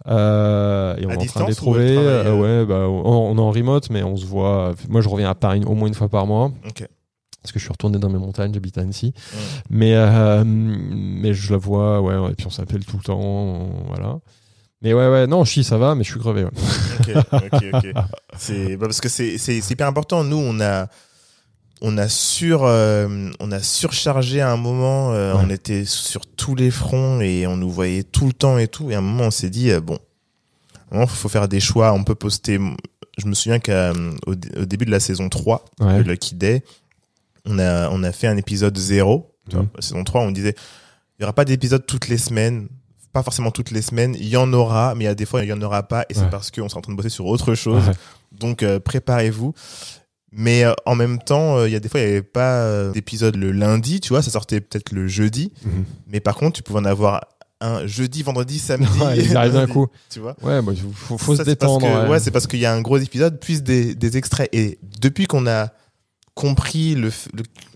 Euh, 0.08 0.96
et 0.98 1.06
on 1.06 1.10
À 1.10 1.14
est 1.16 1.18
en 1.18 1.26
train 1.26 1.44
de 1.44 1.50
les 1.50 1.56
trouver. 1.56 1.98
Euh, 1.98 2.40
ouais, 2.40 2.66
bah, 2.66 2.88
on, 2.88 3.32
on 3.32 3.38
est 3.38 3.42
en 3.42 3.52
remote, 3.52 3.90
mais 3.90 4.04
on 4.04 4.16
se 4.16 4.26
voit. 4.26 4.74
Moi, 4.88 5.02
je 5.02 5.10
reviens 5.10 5.30
à 5.30 5.36
Paris 5.36 5.64
au 5.66 5.74
moins 5.76 5.90
une 5.90 5.94
fois 5.94 6.08
par 6.10 6.26
mois. 6.28 6.52
Parce 6.64 7.52
que 7.52 7.60
je 7.60 7.64
suis 7.66 7.72
retourné 7.72 8.00
dans 8.00 8.10
mes 8.10 8.18
montagnes, 8.20 8.54
j'habite 8.54 8.78
à 8.78 8.82
Annecy. 8.82 9.14
Mais, 9.70 9.94
mais 10.46 11.34
je 11.34 11.52
la 11.52 11.58
vois, 11.58 12.00
ouais, 12.02 12.18
ouais, 12.18 12.32
et 12.32 12.36
puis 12.36 12.48
on 12.48 12.52
s'appelle 12.52 12.86
tout 12.86 12.96
le 12.96 13.04
temps, 13.04 13.20
on- 13.20 13.84
voilà. 13.88 14.20
Mais 14.84 14.94
ouais, 14.94 15.08
ouais, 15.10 15.28
non, 15.28 15.46
chi, 15.46 15.64
ça 15.64 15.78
va, 15.78 15.96
mais 15.96 16.04
je 16.04 16.12
suis 16.12 16.20
crevé. 16.20 16.44
ouais. 16.44 16.50
Ok, 17.00 17.26
ok, 17.32 17.64
ok. 17.74 17.88
C'est 18.38 18.76
bah, 18.78 18.88
parce 18.88 19.00
que 19.02 19.10
c'est 19.10 19.36
hyper 19.70 19.88
important. 19.88 20.24
Nous, 20.24 20.38
on 20.38 20.60
a 20.60 20.88
on 21.82 21.98
a 21.98 22.08
sur 22.10 22.64
euh, 22.66 23.30
on 23.40 23.52
a 23.52 23.60
surchargé 23.62 24.42
à 24.42 24.52
un 24.52 24.58
moment. 24.58 25.14
euh, 25.14 25.34
Ouais. 25.36 25.42
On 25.46 25.50
était 25.50 25.86
sur 25.86 26.26
tous 26.26 26.56
les 26.56 26.70
fronts 26.72 27.22
et 27.22 27.48
on 27.48 27.56
nous 27.58 27.70
voyait 27.70 28.04
tout 28.04 28.26
le 28.28 28.34
temps 28.34 28.58
et 28.58 28.68
tout. 28.68 28.92
Et 28.92 28.96
à 28.96 29.00
un 29.00 29.02
moment, 29.02 29.26
on 29.26 29.32
s'est 29.32 29.50
dit 29.50 29.72
euh, 29.72 29.80
bon, 29.82 29.98
il 30.94 31.08
faut 31.08 31.30
faire 31.30 31.48
des 31.48 31.60
choix. 31.60 31.94
On 31.94 32.04
peut 32.04 32.16
poster. 32.16 32.60
Je 33.18 33.26
me 33.28 33.34
souviens 33.36 33.60
qu'au 33.60 33.72
au 34.28 34.66
début 34.66 34.86
de 34.86 34.92
la 34.92 35.00
saison 35.00 35.30
3 35.30 35.64
Ouais. 35.80 36.04
de 36.04 36.10
Lucky 36.10 36.36
Day, 36.36 36.64
on 37.46 37.58
a 37.60 37.90
on 37.90 38.04
a 38.04 38.12
fait 38.12 38.28
un 38.28 38.38
épisode 38.38 38.78
0 38.78 39.30
tu 39.50 39.56
vois, 39.56 39.64
Mhm. 39.64 39.70
la 39.76 39.82
saison 39.82 40.04
3 40.04 40.22
on 40.22 40.32
disait 40.32 40.56
il 41.20 41.22
y 41.22 41.24
aura 41.26 41.34
pas 41.34 41.46
d'épisode 41.46 41.86
toutes 41.86 42.08
les 42.08 42.18
semaines 42.18 42.68
pas 43.14 43.24
forcément 43.24 43.52
toutes 43.52 43.72
les 43.72 43.82
semaines 43.84 44.16
il 44.20 44.28
y 44.28 44.36
en 44.38 44.52
aura 44.54 44.96
mais 44.96 45.04
il 45.06 45.08
y 45.08 45.10
a 45.12 45.16
des 45.16 45.26
fois 45.26 45.44
il 45.44 45.48
y 45.50 45.54
en 45.54 45.62
aura 45.62 45.84
pas 45.88 46.06
et 46.10 46.14
c'est 46.14 46.30
parce 46.30 46.52
qu'on 46.52 46.64
est 46.68 46.76
en 46.76 46.82
train 46.82 46.92
de 46.92 46.98
bosser 46.98 47.10
sur 47.10 47.26
autre 47.28 47.54
chose 47.56 47.86
Ouais. 47.88 47.94
donc 48.38 48.64
euh, 48.64 48.80
préparez-vous 48.80 49.54
mais 50.32 50.66
euh, 50.66 50.74
en 50.86 50.96
même 50.96 51.20
temps 51.20 51.58
euh, 51.58 51.70
il 51.70 51.74
y 51.74 51.76
a 51.76 51.80
des 51.80 51.90
fois 51.90 52.00
il 52.00 52.04
y 52.08 52.10
avait 52.10 52.24
pas 52.24 52.90
d'épisode 52.92 53.36
le 53.36 53.52
lundi 53.52 54.00
tu 54.02 54.10
vois 54.10 54.22
ça 54.24 54.32
sortait 54.32 54.60
peut-être 54.62 54.92
le 54.92 55.08
jeudi 55.08 55.54
Mhm. 55.66 55.86
mais 56.08 56.20
par 56.20 56.36
contre 56.36 56.54
tu 56.58 56.64
pouvais 56.64 56.80
en 56.80 56.86
avoir 56.86 57.22
un 57.62 57.88
jeudi 57.88 58.24
vendredi 58.24 58.60
samedi 58.60 59.00
Ouais, 59.00 59.20
ils 59.20 59.38
arrivent 59.38 59.54
d'un 59.54 59.68
coup. 59.76 59.88
tu 60.10 60.20
vois 60.20 60.36
Ouais, 60.42 60.62
bah, 60.62 60.74
faut, 60.94 61.18
faut, 61.18 61.36
ça, 61.38 61.44
se 61.46 61.50
détendre. 61.50 61.86
que- 61.88 62.10
ouais. 62.10 62.20
c'est 62.20 62.32
parce 62.32 62.46
qu'il 62.46 62.60
y 62.60 62.66
a 62.66 62.74
un 62.74 62.82
gros 62.82 62.98
épisode, 62.98 63.40
puis 63.40 63.62
des, 63.62 63.96
des 63.96 64.18
extraits. 64.18 64.50
Et 64.52 64.80
depuis 65.00 65.28
qu'on 65.28 65.48
a 65.48 65.70
compris 66.36 66.94
le, 66.96 67.10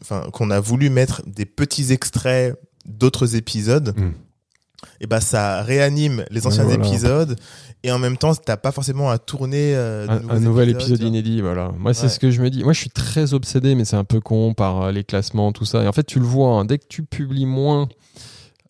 enfin, 0.01 0.25
qu'on 0.33 0.51
a 0.51 0.59
voulu 0.59 0.89
mettre 0.89 1.21
des 1.25 1.45
petits 1.45 1.93
extraits 1.93 2.59
d'autres 2.85 3.35
épisodes, 3.37 3.93
Mm. 3.97 4.11
Et 5.01 5.07
ben 5.07 5.19
ça 5.19 5.63
réanime 5.63 6.25
les 6.29 6.45
anciens 6.47 6.63
voilà. 6.63 6.85
épisodes. 6.85 7.35
Et 7.83 7.91
en 7.91 7.99
même 7.99 8.17
temps, 8.17 8.33
t'as 8.35 8.57
pas 8.57 8.71
forcément 8.71 9.09
à 9.09 9.17
tourner 9.17 9.75
euh, 9.75 10.07
un, 10.29 10.39
nouvel 10.39 10.69
épisodes, 10.69 10.93
épisode 10.93 11.07
inédit, 11.07 11.41
voilà. 11.41 11.71
Moi, 11.77 11.93
c'est 11.93 12.03
Ouais. 12.03 12.09
ce 12.09 12.19
que 12.19 12.31
je 12.31 12.41
me 12.41 12.49
dis. 12.49 12.63
Moi, 12.63 12.73
je 12.73 12.79
suis 12.79 12.89
très 12.89 13.33
obsédé, 13.33 13.75
mais 13.75 13.85
c'est 13.85 13.95
un 13.95 14.03
peu 14.03 14.19
con 14.19 14.53
par 14.53 14.81
euh, 14.81 14.91
les 14.91 15.03
classements, 15.03 15.51
tout 15.51 15.65
ça. 15.65 15.83
Et 15.83 15.87
en 15.87 15.91
fait, 15.93 16.03
tu 16.03 16.19
le 16.19 16.25
vois, 16.25 16.53
hein, 16.53 16.65
dès 16.65 16.79
que 16.79 16.85
tu 16.89 17.03
publies 17.03 17.45
moins, 17.45 17.87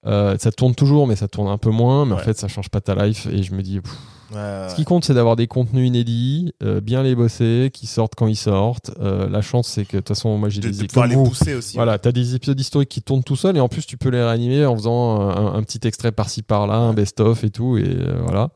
euh, 0.05 0.35
ça 0.39 0.51
tourne 0.51 0.75
toujours, 0.75 1.07
mais 1.07 1.15
ça 1.15 1.27
tourne 1.27 1.47
un 1.47 1.57
peu 1.57 1.69
moins. 1.71 2.05
Mais 2.05 2.13
en 2.13 2.19
fait, 2.19 2.37
ça 2.37 2.47
change 2.47 2.69
pas 2.69 2.81
ta 2.81 2.95
life. 2.95 3.27
Et 3.31 3.43
je 3.43 3.53
me 3.53 3.61
dis, 3.61 3.79
pff. 3.79 3.93
Ce 4.69 4.75
qui 4.75 4.83
compte, 4.83 5.05
c'est 5.05 5.13
d'avoir 5.13 5.35
des 5.35 5.47
contenus 5.47 5.87
inédits, 5.87 6.53
euh, 6.63 6.81
bien 6.81 7.01
les 7.03 7.15
bosser, 7.15 7.69
qui 7.73 7.87
sortent 7.87 8.15
quand 8.15 8.27
ils 8.27 8.35
sortent. 8.35 8.91
Euh, 8.99 9.29
la 9.29 9.41
chance, 9.41 9.67
c'est 9.67 9.85
que 9.85 9.93
de 9.97 10.01
toute 10.01 10.09
façon, 10.09 10.37
moi, 10.37 10.49
j'ai 10.49 10.61
de, 10.61 10.69
des 10.69 10.87
de 10.87 10.91
comme 10.91 11.05
les 11.09 11.15
pousser 11.15 11.55
aussi. 11.55 11.75
Voilà, 11.77 11.97
t'as 11.97 12.11
des 12.11 12.35
épisodes 12.35 12.59
historiques 12.59 12.89
qui 12.89 13.01
tournent 13.01 13.23
tout 13.23 13.35
seuls 13.35 13.55
et 13.57 13.59
en 13.61 13.69
plus 13.69 13.85
tu 13.85 13.97
peux 13.97 14.09
les 14.09 14.21
réanimer 14.23 14.65
en 14.65 14.75
faisant 14.75 15.21
un, 15.29 15.55
un 15.55 15.63
petit 15.63 15.79
extrait 15.87 16.11
par-ci 16.11 16.41
par-là, 16.41 16.75
un 16.75 16.93
best-of 16.93 17.43
et 17.43 17.49
tout 17.49 17.77
et 17.77 17.83
euh, 17.85 18.19
voilà. 18.23 18.49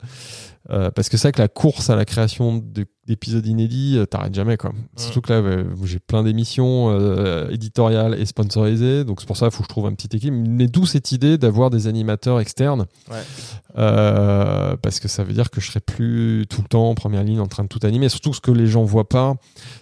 Euh, 0.70 0.90
parce 0.92 1.08
que 1.08 1.16
c'est 1.16 1.28
vrai 1.28 1.32
que 1.32 1.40
la 1.42 1.48
course 1.48 1.90
à 1.90 1.96
la 1.96 2.04
création 2.04 2.56
de- 2.56 2.86
d'épisodes 3.06 3.44
inédits, 3.44 3.98
euh, 3.98 4.06
t'arrêtes 4.06 4.34
jamais 4.34 4.56
quoi. 4.56 4.72
Surtout 4.96 5.20
que 5.22 5.32
là, 5.32 5.64
j'ai 5.84 5.98
plein 5.98 6.22
d'émissions 6.22 6.90
euh, 6.90 7.50
éditoriales 7.50 8.14
et 8.14 8.24
sponsorisées, 8.26 9.04
donc 9.04 9.20
c'est 9.20 9.26
pour 9.26 9.36
ça 9.36 9.46
qu'il 9.46 9.56
faut 9.56 9.62
que 9.62 9.68
je 9.68 9.70
trouve 9.70 9.86
un 9.86 9.94
petit 9.94 10.16
équipe. 10.16 10.32
Mais 10.32 10.68
d'où 10.68 10.86
cette 10.86 11.10
idée 11.10 11.36
d'avoir 11.36 11.70
des 11.70 11.88
animateurs 11.88 12.38
externes, 12.40 12.86
Ouais. 13.10 13.18
Euh, 13.78 14.76
parce 14.82 15.00
que 15.00 15.08
ça 15.08 15.24
veut 15.24 15.32
dire 15.32 15.50
que 15.50 15.60
je 15.60 15.68
serai 15.68 15.80
plus 15.80 16.44
tout 16.48 16.60
le 16.60 16.68
temps 16.68 16.90
en 16.90 16.94
première 16.94 17.24
ligne 17.24 17.40
en 17.40 17.46
train 17.46 17.62
de 17.64 17.68
tout 17.68 17.80
animer. 17.82 18.08
Surtout 18.10 18.34
ce 18.34 18.40
que 18.40 18.50
les 18.50 18.66
gens 18.66 18.84
voient 18.84 19.08
pas, 19.08 19.34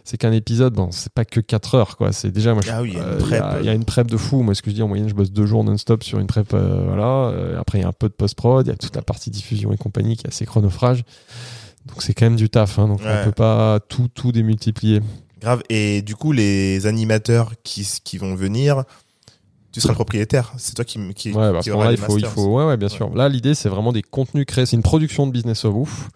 c'est 0.04 0.16
qu'un 0.16 0.32
épisode, 0.32 0.74
bon, 0.74 0.90
c'est 0.92 1.12
pas 1.12 1.24
que 1.24 1.40
4 1.40 1.74
heures 1.74 1.96
quoi. 1.96 2.12
C'est 2.12 2.30
déjà 2.30 2.54
moi. 2.54 2.62
Ah 2.70 2.82
oui, 2.82 2.92
il 2.94 2.98
y 2.98 3.00
a 3.00 3.12
une 3.12 3.18
prep. 3.18 3.44
il 3.60 3.66
y 3.66 3.68
a 3.68 3.74
une 3.74 3.84
prep 3.84 4.06
de 4.06 4.16
fou. 4.16 4.42
Moi, 4.42 4.54
ce 4.54 4.62
que 4.62 4.70
je 4.70 4.76
dis 4.76 4.82
en 4.82 4.88
moyenne, 4.88 5.08
je 5.08 5.14
bosse 5.14 5.32
deux 5.32 5.44
jours 5.46 5.64
non-stop 5.64 6.04
sur 6.04 6.20
une 6.20 6.28
prep. 6.28 6.48
voilà. 6.52 7.32
Après, 7.58 7.78
il 7.78 7.82
y 7.82 7.84
a 7.84 7.88
un 7.88 7.92
peu 7.92 8.08
de 8.08 8.14
post-prod. 8.14 8.66
Il 8.66 8.70
y 8.70 8.72
a 8.72 8.76
toute 8.76 8.94
la 8.96 9.02
partie 9.02 9.30
diffusion 9.30 9.72
et 9.72 9.76
compagnie 9.76 10.16
qui 10.16 10.24
est 10.24 10.28
assez 10.30 10.46
chronophage. 10.46 11.04
Donc 11.86 12.02
c'est 12.02 12.14
quand 12.14 12.26
même 12.26 12.36
du 12.36 12.48
taf. 12.50 12.78
Hein, 12.78 12.88
donc 12.88 13.00
Ouais. 13.00 13.20
on 13.20 13.24
peut 13.24 13.32
pas 13.32 13.80
tout 13.88 14.08
tout 14.08 14.32
démultiplier. 14.32 15.00
Grave. 15.40 15.62
Et 15.70 16.02
du 16.02 16.14
coup, 16.14 16.32
les 16.32 16.86
animateurs 16.86 17.52
qui, 17.64 17.88
qui 18.04 18.18
vont 18.18 18.34
venir, 18.34 18.84
tu 19.72 19.80
seras 19.80 19.92
le 19.92 19.96
propriétaire. 19.96 20.52
C'est 20.56 20.74
toi 20.74 20.84
qui, 20.84 20.98
qui, 21.14 21.32
Ouais, 21.32 21.52
bah, 21.52 21.60
qui 21.60 21.70
aura 21.70 21.90
les 21.90 21.94
il 21.94 22.00
faut, 22.00 22.18
il 22.18 22.24
faut, 22.26 22.46
ouais, 22.56 22.64
ouais, 22.64 22.76
bien 22.76 22.88
sûr. 22.88 23.14
Là, 23.14 23.28
l'idée, 23.28 23.54
c'est 23.54 23.68
vraiment 23.68 23.92
des 23.92 24.02
contenus 24.02 24.44
créés. 24.46 24.66
C'est 24.66 24.76
une 24.76 24.82
production 24.82 25.26
de 25.26 25.32
business 25.32 25.64
of 25.64 25.74
ouf. 25.74 26.08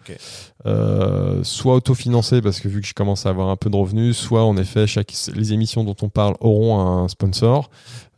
Euh, 0.65 1.43
soit 1.43 1.75
autofinancé 1.75 2.41
parce 2.41 2.59
que 2.59 2.67
vu 2.67 2.81
que 2.81 2.87
je 2.87 2.93
commence 2.93 3.25
à 3.25 3.29
avoir 3.29 3.49
un 3.49 3.55
peu 3.55 3.69
de 3.69 3.75
revenus, 3.75 4.17
soit 4.17 4.43
en 4.43 4.57
effet, 4.57 4.87
chaque, 4.87 5.13
les 5.33 5.53
émissions 5.53 5.83
dont 5.83 5.95
on 6.01 6.09
parle 6.09 6.35
auront 6.39 6.79
un 6.79 7.07
sponsor. 7.07 7.69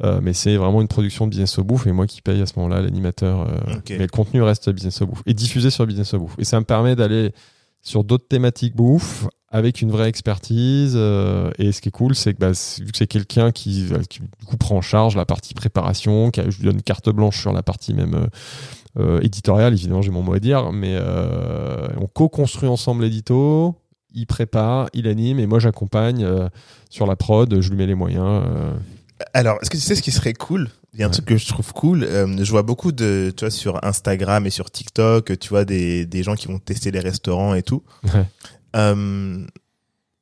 Euh, 0.03 0.19
mais 0.21 0.33
c'est 0.33 0.55
vraiment 0.55 0.81
une 0.81 0.87
production 0.87 1.25
de 1.25 1.31
business 1.31 1.57
of 1.59 1.65
bouffe 1.65 1.87
et 1.87 1.91
moi 1.91 2.07
qui 2.07 2.21
paye 2.21 2.41
à 2.41 2.45
ce 2.45 2.53
moment-là 2.57 2.81
l'animateur. 2.81 3.41
euh. 3.41 3.75
Mais 3.89 3.97
le 3.97 4.07
contenu 4.07 4.41
reste 4.41 4.69
business 4.69 5.01
of 5.01 5.09
bouffe 5.09 5.23
et 5.25 5.33
diffusé 5.33 5.69
sur 5.69 5.85
business 5.85 6.13
of 6.13 6.21
bouffe. 6.21 6.35
Et 6.37 6.45
ça 6.45 6.59
me 6.59 6.65
permet 6.65 6.95
d'aller 6.95 7.31
sur 7.81 8.03
d'autres 8.03 8.27
thématiques 8.27 8.75
bouffe 8.75 9.27
avec 9.49 9.81
une 9.81 9.91
vraie 9.91 10.09
expertise. 10.09 10.93
euh, 10.95 11.51
et 11.57 11.71
ce 11.71 11.81
qui 11.81 11.89
est 11.89 11.91
cool, 11.91 12.15
c'est 12.15 12.33
que 12.33 12.39
bah, 12.39 12.51
vu 12.51 12.91
que 12.91 12.97
c'est 12.97 13.07
quelqu'un 13.07 13.51
qui, 13.51 13.87
euh, 13.91 14.01
qui, 14.09 14.19
du 14.19 14.45
coup 14.45 14.57
prend 14.57 14.75
en 14.77 14.81
charge 14.81 15.15
la 15.15 15.25
partie 15.25 15.53
préparation, 15.53 16.31
qui 16.31 16.41
a- 16.41 16.49
je 16.49 16.57
lui 16.57 16.65
donne 16.65 16.81
carte 16.81 17.09
blanche 17.09 17.39
sur 17.39 17.53
la 17.53 17.63
partie 17.63 17.93
même 17.93 18.15
euh, 18.15 18.27
euh, 18.99 19.19
éditoriale, 19.21 19.73
évidemment 19.73 20.01
j'ai 20.01 20.11
mon 20.11 20.23
mot 20.23 20.33
à 20.33 20.39
dire, 20.39 20.71
mais 20.71 20.95
euh, 20.99 21.87
on 21.99 22.07
co-construit 22.07 22.67
ensemble 22.69 23.03
l'édito, 23.03 23.75
il 24.13 24.25
prépare, 24.25 24.89
il 24.93 25.07
anime, 25.07 25.39
et 25.39 25.45
moi 25.47 25.59
j'accompagne 25.59 26.27
sur 26.89 27.05
la 27.05 27.15
prod, 27.15 27.61
je 27.61 27.69
lui 27.69 27.77
mets 27.77 27.85
les 27.85 27.95
moyens. 27.95 28.43
Alors, 29.33 29.57
est-ce 29.61 29.69
que 29.69 29.77
tu 29.77 29.83
sais 29.83 29.95
ce 29.95 30.01
qui 30.03 30.11
serait 30.11 30.33
cool? 30.33 30.69
Il 30.93 30.99
y 30.99 31.03
a 31.03 31.05
un 31.05 31.09
Ouais. 31.09 31.13
truc 31.13 31.25
que 31.25 31.37
je 31.37 31.47
trouve 31.47 31.73
cool. 31.73 32.03
euh, 32.03 32.43
je 32.43 32.49
vois 32.51 32.61
beaucoup 32.63 32.91
de, 32.91 33.31
tu 33.35 33.45
vois, 33.45 33.51
sur 33.51 33.83
Instagram 33.83 34.45
et 34.45 34.49
sur 34.51 34.69
TikTok, 34.71 35.37
tu 35.39 35.49
vois 35.49 35.65
des, 35.65 36.05
des 36.05 36.23
gens 36.23 36.35
qui 36.35 36.47
vont 36.47 36.59
tester 36.59 36.91
les 36.91 36.99
restaurants 36.99 37.53
et 37.55 37.61
tout. 37.63 37.83
Ouais. 38.13 38.25
Euh, 38.77 39.45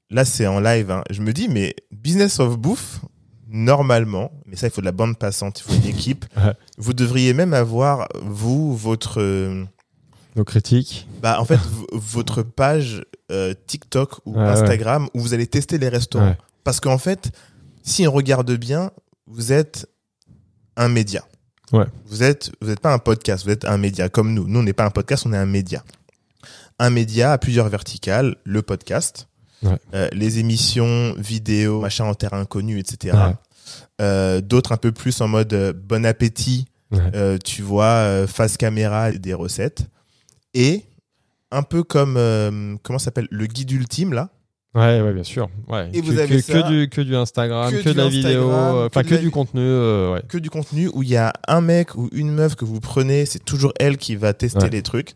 là, 0.10 0.26
c'est 0.26 0.47
en 0.47 0.60
live. 0.60 0.89
hein. 0.91 1.03
Je 1.10 1.22
me 1.22 1.34
dis, 1.34 1.47
mais 1.49 1.76
business 1.91 2.39
of 2.39 2.58
bouffe, 2.58 3.01
normalement, 3.47 4.32
mais 4.45 4.56
ça, 4.56 4.68
il 4.68 4.72
faut 4.72 4.82
de 4.82 4.86
la 4.86 4.91
bande 4.91 5.18
passante, 5.18 5.60
il 5.60 5.64
faut 5.64 5.74
une 5.74 5.88
équipe. 5.89 6.26
Vous 6.78 6.93
devriez 6.93 7.34
même 7.34 7.53
avoir 7.53 8.08
vous 8.22 8.76
votre, 8.76 9.22
Nos 10.36 10.43
critiques. 10.43 11.08
bah, 11.22 11.39
en 11.39 11.45
fait, 11.45 11.60
votre 11.93 12.41
page 12.43 13.03
euh, 13.32 13.53
TikTok 13.68 14.20
ou 14.26 14.34
ouais. 14.36 14.41
Instagram 14.43 15.08
où 15.14 15.20
vous 15.20 15.34
allez 15.34 15.47
tester 15.47 15.78
les 15.78 15.89
restaurants. 15.89 16.30
Ouais. 16.30 16.38
Parce 16.64 16.80
qu'en 16.80 16.97
fait, 16.97 17.32
si 17.84 18.08
on 18.08 18.12
regarde 18.12 18.51
bien, 18.58 18.91
vous 19.28 19.51
êtes 19.51 19.89
un 20.76 20.89
média. 20.89 21.24
Ouais. 21.72 21.86
Vous 22.06 22.22
êtes, 22.24 22.51
vous 22.62 22.68
n'êtes 22.68 22.80
pas 22.80 22.93
un 22.93 22.99
podcast, 22.99 23.45
vous 23.45 23.51
êtes 23.51 23.66
un 23.66 23.78
média 23.78 24.10
comme 24.10 24.34
nous. 24.34 24.47
Nous, 24.47 24.60
on 24.60 24.64
n'est 24.64 24.74
pas 24.74 24.86
un 24.86 24.91
podcast, 24.91 25.26
on 25.26 25.34
est 25.34 25.38
un 25.38 25.45
média. 25.47 25.84
Un 26.80 26.89
média 26.89 27.32
à 27.32 27.38
plusieurs 27.38 27.69
verticales, 27.69 28.36
le 28.43 28.61
podcast, 28.61 29.28
Ouais. 29.63 29.78
Euh, 29.95 30.09
les 30.11 30.38
émissions 30.39 31.15
vidéo, 31.17 31.80
machin 31.82 32.05
en 32.05 32.13
terrain 32.13 32.41
inconnu, 32.41 32.78
etc. 32.78 33.15
Ouais. 33.17 33.34
Euh, 34.01 34.41
D'autres 34.41 34.73
un 34.73 34.78
peu 34.78 34.91
plus 34.91 35.19
en 35.21 35.28
mode 35.28 35.53
euh, 35.53 35.73
bon 35.73 36.05
appétit, 36.05 36.67
Ouais. 36.91 37.39
tu 37.39 37.61
vois, 37.63 38.28
face 38.28 38.57
caméra, 38.57 39.11
des 39.11 39.34
recettes. 39.34 39.88
Et 40.53 40.84
un 41.51 41.63
peu 41.63 41.84
comme, 41.84 42.13
comment 42.84 42.99
ça 42.99 43.05
s'appelle, 43.05 43.28
le 43.32 43.45
guide 43.47 43.71
ultime, 43.71 44.13
là. 44.13 44.30
Ouais, 44.76 45.01
ouais, 45.01 45.13
bien 45.13 45.23
sûr. 45.23 45.49
Ouais. 45.69 45.89
Et 45.93 46.01
que, 46.01 46.05
vous 46.05 46.19
avez 46.19 46.36
que, 46.36 46.41
ça- 46.41 46.61
que 46.61 46.67
du 46.69 46.89
que 46.89 46.99
du 47.01 47.15
Instagram, 47.15 47.71
que 47.71 47.89
de 47.89 47.93
la 47.93 48.09
vidéo, 48.09 48.51
euh, 48.51 48.88
enfin 48.88 49.03
que 49.03 49.15
la 49.15 49.21
du 49.21 49.32
contenu. 49.32 49.61
euh, 49.61 50.13
ouais. 50.13 50.21
que 50.28 50.38
du 50.38 50.49
contenu 50.49 50.89
où 50.93 51.01
il 51.01 51.07
y 51.09 51.15
a 51.15 51.32
un 51.47 51.61
mec 51.61 51.95
ou 51.95 52.09
une 52.11 52.30
meuf 52.30 52.55
que 52.55 52.65
vous 52.65 52.82
prenez, 52.82 53.26
c'est 53.26 53.43
toujours 53.43 53.71
elle 53.80 53.97
qui 53.97 54.17
va 54.17 54.34
tester 54.34 54.59
Ouais. 54.65 54.69
les 54.69 54.82
trucs, 54.84 55.13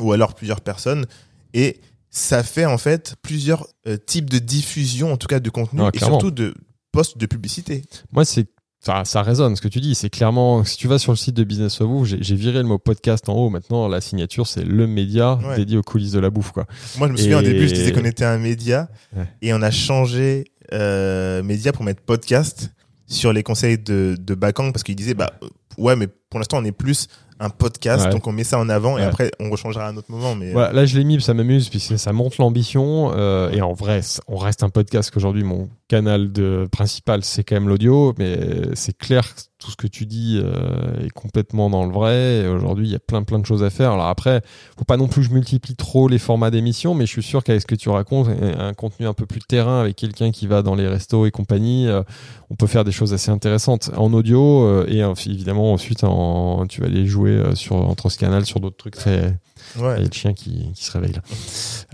ou 0.00 0.12
alors 0.12 0.34
plusieurs 0.34 0.60
personnes, 0.60 1.06
et 1.54 1.80
ça 2.10 2.42
fait 2.42 2.64
en 2.66 2.78
fait 2.78 3.14
plusieurs 3.22 3.66
euh, 3.86 3.96
types 3.96 4.28
de 4.30 4.38
diffusion, 4.38 5.12
en 5.12 5.16
tout 5.16 5.28
cas 5.28 5.40
de 5.40 5.50
contenu, 5.50 5.82
et 5.94 5.98
surtout 5.98 6.30
de 6.30 6.54
postes 6.92 7.18
de 7.18 7.26
publicité. 7.26 7.82
Moi, 8.12 8.24
c'est 8.24 8.46
ça, 8.82 9.04
ça 9.04 9.22
résonne 9.22 9.54
ce 9.56 9.60
que 9.60 9.68
tu 9.68 9.78
dis. 9.80 9.94
C'est 9.94 10.08
clairement, 10.08 10.64
si 10.64 10.76
tu 10.78 10.88
vas 10.88 10.98
sur 10.98 11.12
le 11.12 11.16
site 11.16 11.34
de 11.36 11.44
Business 11.44 11.80
of 11.82 11.88
Vous, 11.88 12.06
j'ai 12.06 12.34
viré 12.34 12.58
le 12.62 12.64
mot 12.64 12.78
podcast 12.78 13.28
en 13.28 13.34
haut. 13.34 13.50
Maintenant, 13.50 13.86
la 13.88 14.00
signature, 14.00 14.46
c'est 14.46 14.64
le 14.64 14.86
média 14.86 15.34
Ouais. 15.36 15.56
dédié 15.56 15.76
aux 15.76 15.82
coulisses 15.82 16.12
de 16.12 16.18
la 16.18 16.30
bouffe, 16.30 16.52
quoi. 16.52 16.64
Moi, 16.96 17.06
je 17.08 17.12
me 17.12 17.18
souviens 17.18 17.36
Et- 17.36 17.40
au 17.40 17.52
début, 17.52 17.68
je 17.68 17.74
disais 17.74 17.92
qu'on 17.92 18.06
était 18.06 18.24
un 18.24 18.38
média, 18.38 18.88
Ouais. 19.14 19.28
et 19.42 19.52
on 19.52 19.60
a 19.62 19.70
changé 19.70 20.44
euh, 20.72 21.42
média 21.42 21.72
pour 21.72 21.84
mettre 21.84 22.00
podcast 22.02 22.70
sur 23.06 23.32
les 23.32 23.42
conseils 23.42 23.76
de, 23.76 24.16
de 24.18 24.34
Bakang, 24.34 24.72
parce 24.72 24.82
qu'il 24.82 24.96
disait, 24.96 25.14
bah 25.14 25.32
euh, 25.42 25.48
ouais, 25.78 25.94
mais 25.96 26.06
pour 26.06 26.38
l'instant, 26.40 26.58
on 26.58 26.64
est 26.64 26.72
plus 26.72 27.06
un 27.40 27.50
podcast, 27.50 28.04
Ouais. 28.06 28.12
donc 28.12 28.26
on 28.26 28.32
met 28.32 28.44
ça 28.44 28.58
en 28.58 28.68
avant, 28.68 28.98
et 28.98 29.00
Ouais. 29.00 29.06
après, 29.06 29.30
on 29.40 29.50
rechangera 29.50 29.86
à 29.86 29.88
un 29.90 29.96
autre 29.96 30.10
moment. 30.10 30.34
Mais 30.34 30.52
Voilà, 30.52 30.72
là, 30.72 30.84
je 30.84 30.96
l'ai 30.96 31.04
mis, 31.04 31.20
ça 31.20 31.32
m'amuse, 31.34 31.68
puisque 31.70 31.98
ça 31.98 32.12
monte 32.12 32.36
l'ambition. 32.38 33.12
euh, 33.16 33.50
et 33.50 33.62
en 33.62 33.72
vrai, 33.72 34.00
on 34.28 34.36
reste 34.36 34.62
un 34.62 34.68
podcast 34.68 35.10
qu'aujourd'hui, 35.10 35.42
mon 35.42 35.68
canal 35.88 36.30
de, 36.32 36.68
principal, 36.70 37.24
c'est 37.24 37.42
quand 37.42 37.56
même 37.56 37.68
l'audio. 37.68 38.14
Mais 38.18 38.38
c'est 38.74 38.96
clair 38.96 39.22
que 39.34 39.40
tout 39.60 39.70
ce 39.70 39.76
que 39.76 39.86
tu 39.86 40.06
dis 40.06 40.40
euh, 40.42 41.04
est 41.06 41.10
complètement 41.10 41.68
dans 41.70 41.84
le 41.84 41.92
vrai. 41.92 42.46
Aujourd'hui, 42.48 42.88
il 42.88 42.92
y 42.92 42.96
a 42.96 42.98
plein, 42.98 43.22
plein 43.22 43.38
de 43.38 43.46
choses 43.46 43.62
à 43.62 43.70
faire. 43.70 43.92
Alors 43.92 44.06
après, 44.06 44.40
faut 44.78 44.84
pas 44.84 44.96
non 44.96 45.06
plus 45.06 45.22
que 45.22 45.28
je 45.28 45.34
multiplie 45.34 45.76
trop 45.76 46.08
les 46.08 46.18
formats 46.18 46.50
d'émissions, 46.50 46.94
mais 46.94 47.06
je 47.06 47.12
suis 47.12 47.22
sûr 47.22 47.44
qu'avec 47.44 47.60
ce 47.60 47.66
que 47.66 47.74
tu 47.74 47.90
racontes, 47.90 48.28
un 48.58 48.72
contenu 48.72 49.06
un 49.06 49.12
peu 49.12 49.26
plus 49.26 49.40
de 49.40 49.44
terrain 49.44 49.80
avec 49.80 49.96
quelqu'un 49.96 50.30
qui 50.30 50.46
va 50.46 50.62
dans 50.62 50.74
les 50.74 50.88
restos 50.88 51.26
et 51.26 51.30
compagnie, 51.30 51.86
euh, 51.86 52.02
on 52.48 52.54
peut 52.54 52.66
faire 52.66 52.84
des 52.84 52.92
choses 52.92 53.12
assez 53.12 53.30
intéressantes 53.30 53.90
en 53.96 54.12
audio. 54.12 54.64
euh, 54.64 54.86
et 54.88 55.00
évidemment, 55.30 55.72
ensuite, 55.72 56.04
en, 56.04 56.66
tu 56.66 56.80
vas 56.80 56.86
aller 56.86 57.06
jouer 57.06 57.32
euh, 57.32 57.54
sur, 57.54 57.76
entre 57.76 58.08
ce 58.08 58.18
canal 58.18 58.46
sur 58.46 58.60
d'autres 58.60 58.76
trucs 58.78 58.94
très, 58.96 59.36
il 59.76 59.82
y 59.82 59.84
ouais, 59.84 59.92
a 59.94 59.98
le 59.98 60.08
chien 60.10 60.32
qui, 60.32 60.72
qui 60.74 60.84
se 60.84 60.92
réveille 60.92 61.12
là. 61.12 61.22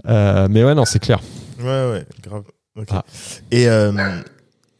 Euh, 0.09 0.48
mais 0.51 0.62
ouais, 0.64 0.74
non, 0.74 0.84
c'est 0.84 1.01
clair. 1.01 1.20
ouais, 1.59 1.64
ouais, 1.64 2.06
grave. 2.22 2.44
Ah. 2.90 3.05
Et, 3.51 3.68
euh, 3.68 3.90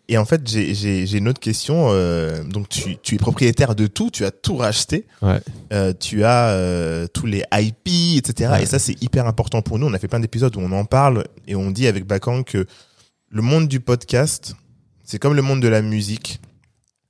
et 0.09 0.19
en 0.19 0.25
fait, 0.25 0.47
j'ai- 0.49 0.75
j'ai 0.75 1.07
j'ai 1.07 1.19
une 1.19 1.29
autre 1.29 1.41
question. 1.41 1.89
euh, 1.91 2.45
donc, 2.45 2.69
tu, 2.69 2.97
tu 3.03 3.15
es 3.17 3.19
propriétaire 3.19 3.75
de 3.75 3.87
tout, 3.87 4.11
tu 4.11 4.25
as 4.25 4.31
tout 4.31 4.57
racheté. 4.57 5.07
Ouais. 5.23 5.41
Euh, 5.73 5.93
tu 5.99 6.25
as 6.25 6.51
euh, 6.51 7.07
tous 7.13 7.27
les 7.27 7.43
IP, 7.53 8.17
etc. 8.19 8.51
Ouais. 8.53 8.63
Et 8.63 8.67
ça, 8.67 8.79
c'est 8.79 9.01
hyper 9.03 9.27
important 9.27 9.63
pour 9.63 9.79
nous. 9.79 9.87
On 9.87 9.95
a 9.95 9.99
fait 9.99 10.09
plein 10.09 10.21
d'épisodes 10.21 10.55
où 10.57 10.61
on 10.61 10.73
en 10.73 10.85
parle 10.85 11.25
et 11.49 11.55
on 11.57 11.71
dit 11.71 11.87
avec 11.87 12.07
Bakang 12.07 12.45
que 12.45 12.67
le 13.31 13.43
monde 13.43 13.67
du 13.69 13.81
podcast, 13.81 14.55
c'est 15.05 15.19
comme 15.19 15.35
le 15.35 15.43
monde 15.43 15.61
de 15.61 15.69
la 15.69 15.83
musique. 15.83 16.41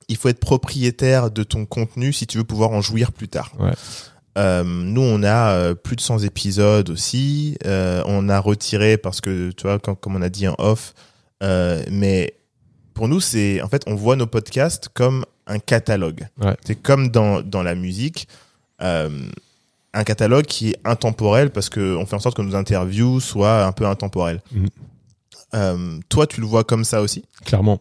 Il 0.09 0.15
faut 0.17 0.29
être 0.29 0.39
propriétaire 0.39 1.29
de 1.31 1.43
ton 1.43 1.65
contenu 1.65 2.13
si 2.13 2.25
tu 2.27 2.37
veux 2.37 2.43
pouvoir 2.45 2.71
en 2.71 2.81
jouir 2.81 3.11
plus 3.11 3.27
tard. 3.27 3.51
Ouais. 3.59 3.73
Euh, 4.37 4.63
nous, 4.63 5.01
on 5.01 5.21
a 5.23 5.51
euh, 5.51 5.73
plus 5.75 5.95
de 5.95 6.01
100 6.01 6.19
épisodes 6.19 6.89
aussi. 6.89 7.57
Euh, 7.65 8.01
on 8.05 8.29
a 8.29 8.39
retiré 8.39 8.97
parce 8.97 9.19
que, 9.19 9.51
tu 9.51 9.63
vois, 9.63 9.79
comme, 9.79 9.95
comme 9.95 10.15
on 10.15 10.21
a 10.21 10.29
dit 10.29 10.47
en 10.47 10.55
off, 10.59 10.93
euh, 11.43 11.83
mais 11.91 12.35
pour 12.97 13.07
nous, 13.07 13.19
c'est 13.19 13.61
en 13.61 13.67
fait, 13.67 13.83
on 13.85 13.93
voit 13.93 14.15
nos 14.15 14.25
podcasts 14.25 14.89
comme 14.91 15.23
un 15.45 15.59
catalogue. 15.59 16.27
Ouais. 16.41 16.57
C'est 16.65 16.75
comme 16.75 17.09
dans, 17.09 17.41
dans 17.41 17.61
la 17.61 17.75
musique, 17.75 18.27
euh, 18.81 19.29
un 19.93 20.03
catalogue 20.03 20.45
qui 20.45 20.71
est 20.71 20.79
intemporel 20.83 21.51
parce 21.51 21.69
que 21.69 21.95
on 21.95 22.07
fait 22.07 22.15
en 22.15 22.19
sorte 22.19 22.35
que 22.35 22.41
nos 22.41 22.55
interviews 22.55 23.19
soient 23.19 23.65
un 23.65 23.71
peu 23.71 23.85
intemporelles. 23.85 24.41
Mhm. 24.51 24.67
Euh, 25.53 25.99
toi, 26.09 26.25
tu 26.25 26.41
le 26.41 26.47
vois 26.47 26.63
comme 26.63 26.83
ça 26.83 27.01
aussi? 27.03 27.23
Clairement. 27.45 27.79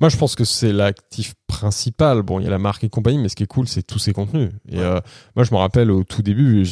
Moi, 0.00 0.10
je 0.10 0.16
pense 0.16 0.34
que 0.34 0.44
c'est 0.44 0.72
l'actif 0.72 1.34
principal. 1.50 2.22
Bon, 2.22 2.38
il 2.40 2.44
y 2.44 2.46
a 2.46 2.50
la 2.50 2.58
marque 2.58 2.84
et 2.84 2.88
compagnie, 2.88 3.18
mais 3.18 3.28
ce 3.28 3.36
qui 3.36 3.42
est 3.42 3.46
cool, 3.46 3.66
c'est 3.68 3.82
tous 3.82 3.98
ces 3.98 4.12
contenus. 4.12 4.50
Et 4.70 4.76
Ouais. 4.78 4.82
euh, 4.84 5.00
moi, 5.36 5.44
je 5.44 5.52
me 5.52 5.58
rappelle 5.58 5.90
au 5.90 6.04
tout 6.04 6.22
début, 6.22 6.64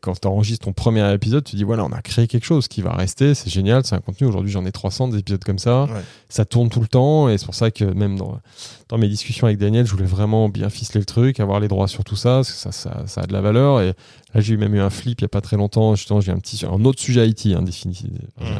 quand 0.00 0.20
tu 0.20 0.28
enregistres 0.28 0.64
ton 0.66 0.72
premier 0.72 1.12
épisode, 1.14 1.44
tu 1.44 1.56
dis 1.56 1.64
voilà, 1.64 1.84
on 1.84 1.92
a 1.92 2.02
créé 2.02 2.26
quelque 2.26 2.44
chose 2.44 2.68
qui 2.68 2.82
va 2.82 2.92
rester, 2.92 3.34
c'est 3.34 3.48
génial, 3.50 3.84
c'est 3.84 3.94
un 3.94 4.00
contenu. 4.00 4.26
Aujourd'hui, 4.26 4.50
j'en 4.50 4.64
ai 4.66 4.72
300 4.72 5.08
des 5.08 5.18
épisodes 5.18 5.42
comme 5.44 5.58
ça. 5.58 5.84
Ouais. 5.84 5.90
Ça 6.28 6.44
tourne 6.44 6.68
tout 6.68 6.80
le 6.80 6.88
temps, 6.88 7.28
et 7.28 7.38
c'est 7.38 7.46
pour 7.46 7.54
ça 7.54 7.70
que 7.70 7.84
même 7.84 8.16
dans, 8.18 8.40
dans 8.88 8.98
mes 8.98 9.08
discussions 9.08 9.46
avec 9.46 9.58
Daniel, 9.58 9.86
je 9.86 9.92
voulais 9.92 10.04
vraiment 10.04 10.48
bien 10.48 10.68
ficeler 10.68 11.00
le 11.00 11.06
truc, 11.06 11.40
avoir 11.40 11.60
les 11.60 11.68
droits 11.68 11.88
sur 11.88 12.04
tout 12.04 12.16
ça, 12.16 12.36
parce 12.36 12.50
que 12.52 12.56
ça, 12.58 12.72
ça, 12.72 13.04
ça 13.06 13.20
a 13.22 13.26
de 13.26 13.32
la 13.32 13.40
valeur. 13.40 13.80
Et 13.80 13.86
là, 14.34 14.40
j'ai 14.40 14.56
même 14.56 14.74
eu 14.74 14.80
un 14.80 14.90
flip 14.90 15.20
il 15.20 15.24
y 15.24 15.26
a 15.26 15.28
pas 15.28 15.40
très 15.40 15.56
longtemps. 15.56 15.94
Justement, 15.94 16.20
j'ai 16.20 16.32
un 16.32 16.38
petit, 16.38 16.64
un 16.66 16.84
autre 16.84 17.00
sujet 17.00 17.28
IT, 17.28 17.46
hein, 17.54 17.64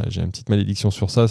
J'ai 0.08 0.20
une 0.22 0.30
petite 0.30 0.48
malédiction 0.48 0.90
sur 0.90 1.10
ça. 1.10 1.26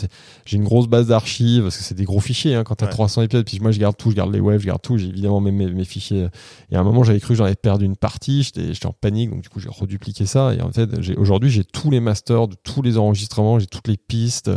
J'ai 0.45 0.57
une 0.57 0.63
grosse 0.63 0.87
base 0.87 1.07
d'archives, 1.07 1.63
parce 1.63 1.77
que 1.77 1.83
c'est 1.83 1.95
des 1.95 2.03
gros 2.03 2.19
fichiers, 2.19 2.55
hein, 2.55 2.63
quand 2.63 2.75
t'as 2.75 2.85
Ouais. 2.85 2.91
300 2.91 3.21
épisodes. 3.23 3.45
Puis 3.45 3.59
moi, 3.59 3.71
je 3.71 3.79
garde 3.79 3.95
tout, 3.97 4.11
je 4.11 4.15
garde 4.15 4.24
les 4.29 4.39
webs, 4.39 4.59
je 4.59 4.67
garde 4.67 4.81
tout. 4.81 4.97
J'ai 4.97 5.07
évidemment 5.07 5.41
même 5.41 5.55
mes, 5.55 5.67
mes 5.67 5.85
fichiers. 5.85 6.27
Et 6.71 6.75
à 6.75 6.79
un 6.79 6.83
moment, 6.83 7.03
j'avais 7.03 7.19
cru 7.19 7.29
que 7.29 7.35
j'en 7.35 7.45
avais 7.45 7.55
perdu 7.55 7.85
une 7.85 7.97
partie. 7.97 8.43
J'étais, 8.43 8.85
en 8.85 8.93
panique, 8.93 9.29
donc 9.29 9.41
du 9.41 9.49
coup, 9.49 9.59
j'ai 9.59 9.69
redupliqué 9.69 10.25
ça. 10.25 10.53
Et 10.53 10.61
en 10.61 10.71
fait, 10.71 10.89
aujourd'hui, 11.17 11.49
j'ai 11.49 11.63
tous 11.63 11.91
les 11.91 11.99
masters 11.99 12.47
de 12.47 12.55
tous 12.63 12.81
les 12.81 12.97
enregistrements, 12.97 13.59
j'ai 13.59 13.67
toutes 13.67 13.87
les 13.87 13.97
pistes. 13.97 14.51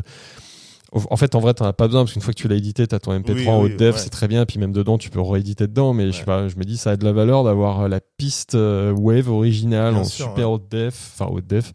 En 0.93 1.17
fait, 1.17 1.35
en 1.35 1.41
vrai, 1.41 1.53
t'en 1.53 1.67
as 1.67 1.75
pas 1.75 1.87
besoin 1.87 2.03
parce 2.03 2.15
qu'une 2.15 2.23
fois 2.23 2.33
que 2.33 2.39
tu 2.39 2.49
l'as 2.49 2.57
édité, 2.57 2.87
t'as 2.87 2.99
ton 2.99 3.13
MP3 3.13 3.35
Oui, 3.35 3.49
en 3.49 3.61
oui, 3.63 3.73
haute 3.73 3.79
dev, 3.79 3.93
ouais. 3.93 4.01
c'est 4.01 4.09
très 4.09 4.27
bien. 4.27 4.47
Puis 4.47 4.59
même 4.59 4.73
dedans, 4.73 4.97
tu 4.97 5.11
peux 5.11 5.21
rééditer 5.21 5.67
dedans. 5.67 5.93
Mais 5.93 6.11
je 6.11 6.19
sais 6.19 6.25
pas, 6.25 6.49
je 6.49 6.57
me 6.57 6.65
dis, 6.65 6.79
ça 6.79 6.93
a 6.93 6.97
de 6.97 7.05
la 7.05 7.13
valeur 7.13 7.45
d'avoir 7.45 7.83
euh, 7.83 7.89
la 7.89 8.01
piste 8.01 8.55
euh, 8.55 8.91
Wave 8.93 9.29
originale 9.29 9.93
Bien 9.93 10.01
en 10.01 10.05
sûr, 10.05 10.29
super 10.31 10.49
ouais. 10.49 10.55
haute 10.55 10.71
def, 10.71 11.13
enfin 11.15 11.31
haute 11.31 11.47
def, 11.47 11.73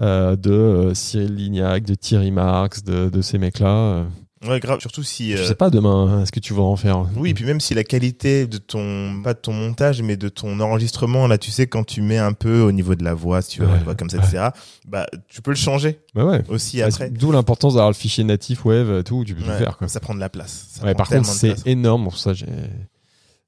euh, 0.00 0.36
de 0.36 0.52
euh, 0.52 0.94
Cyril 0.94 1.34
Lignac, 1.34 1.82
de 1.82 1.96
Thierry 1.96 2.30
Marx, 2.30 2.84
de, 2.84 3.08
de 3.08 3.22
ces 3.22 3.38
mecs-là. 3.38 4.04
Ouais, 4.46 4.60
grave. 4.60 4.80
Surtout 4.80 5.02
si. 5.02 5.36
Je 5.36 5.42
euh, 5.42 5.46
sais 5.48 5.54
pas 5.54 5.70
demain, 5.70 6.22
est-ce 6.22 6.32
que 6.32 6.40
tu 6.40 6.52
vas 6.54 6.62
en 6.62 6.76
faire? 6.76 7.06
Oui, 7.16 7.32
puis 7.34 7.44
même 7.44 7.60
si 7.60 7.74
la 7.74 7.84
qualité 7.84 8.46
de 8.46 8.58
ton, 8.58 9.20
pas 9.22 9.34
de 9.34 9.38
ton 9.38 9.52
montage, 9.52 10.02
mais 10.02 10.16
de 10.16 10.28
ton 10.28 10.60
enregistrement, 10.60 11.26
là, 11.26 11.38
tu 11.38 11.50
sais, 11.50 11.66
quand 11.66 11.84
tu 11.84 12.02
mets 12.02 12.18
un 12.18 12.32
peu 12.32 12.60
au 12.60 12.72
niveau 12.72 12.94
de 12.94 13.04
la 13.04 13.14
voix, 13.14 13.42
si 13.42 13.50
tu 13.52 13.60
veux, 13.60 13.66
Ouais, 13.68 13.76
une 13.78 13.84
voix 13.84 13.94
comme 13.94 14.10
ça, 14.10 14.18
ouais. 14.18 14.24
etc., 14.24 14.48
bah, 14.86 15.06
tu 15.28 15.40
peux 15.42 15.50
le 15.50 15.56
changer 15.56 15.98
Bah 16.14 16.24
ouais. 16.24 16.42
aussi 16.48 16.78
Bah, 16.80 16.86
après. 16.86 17.10
D'où 17.10 17.32
l'importance 17.32 17.74
d'avoir 17.74 17.90
le 17.90 17.94
fichier 17.94 18.24
natif 18.24 18.64
Wave, 18.64 18.90
euh, 18.90 19.02
tout, 19.02 19.24
tu 19.26 19.34
peux 19.34 19.42
tout 19.42 19.50
faire. 19.50 19.76
Quoi. 19.78 19.88
Ça 19.88 20.00
prend 20.00 20.14
de 20.14 20.20
la 20.20 20.28
place. 20.28 20.68
Ça 20.72 20.84
Ouais, 20.84 20.94
prend 20.94 21.04
par 21.04 21.08
contre, 21.08 21.28
c'est 21.28 21.66
énorme. 21.66 22.04
Pour 22.04 22.18
ça, 22.18 22.34
j'ai. 22.34 22.46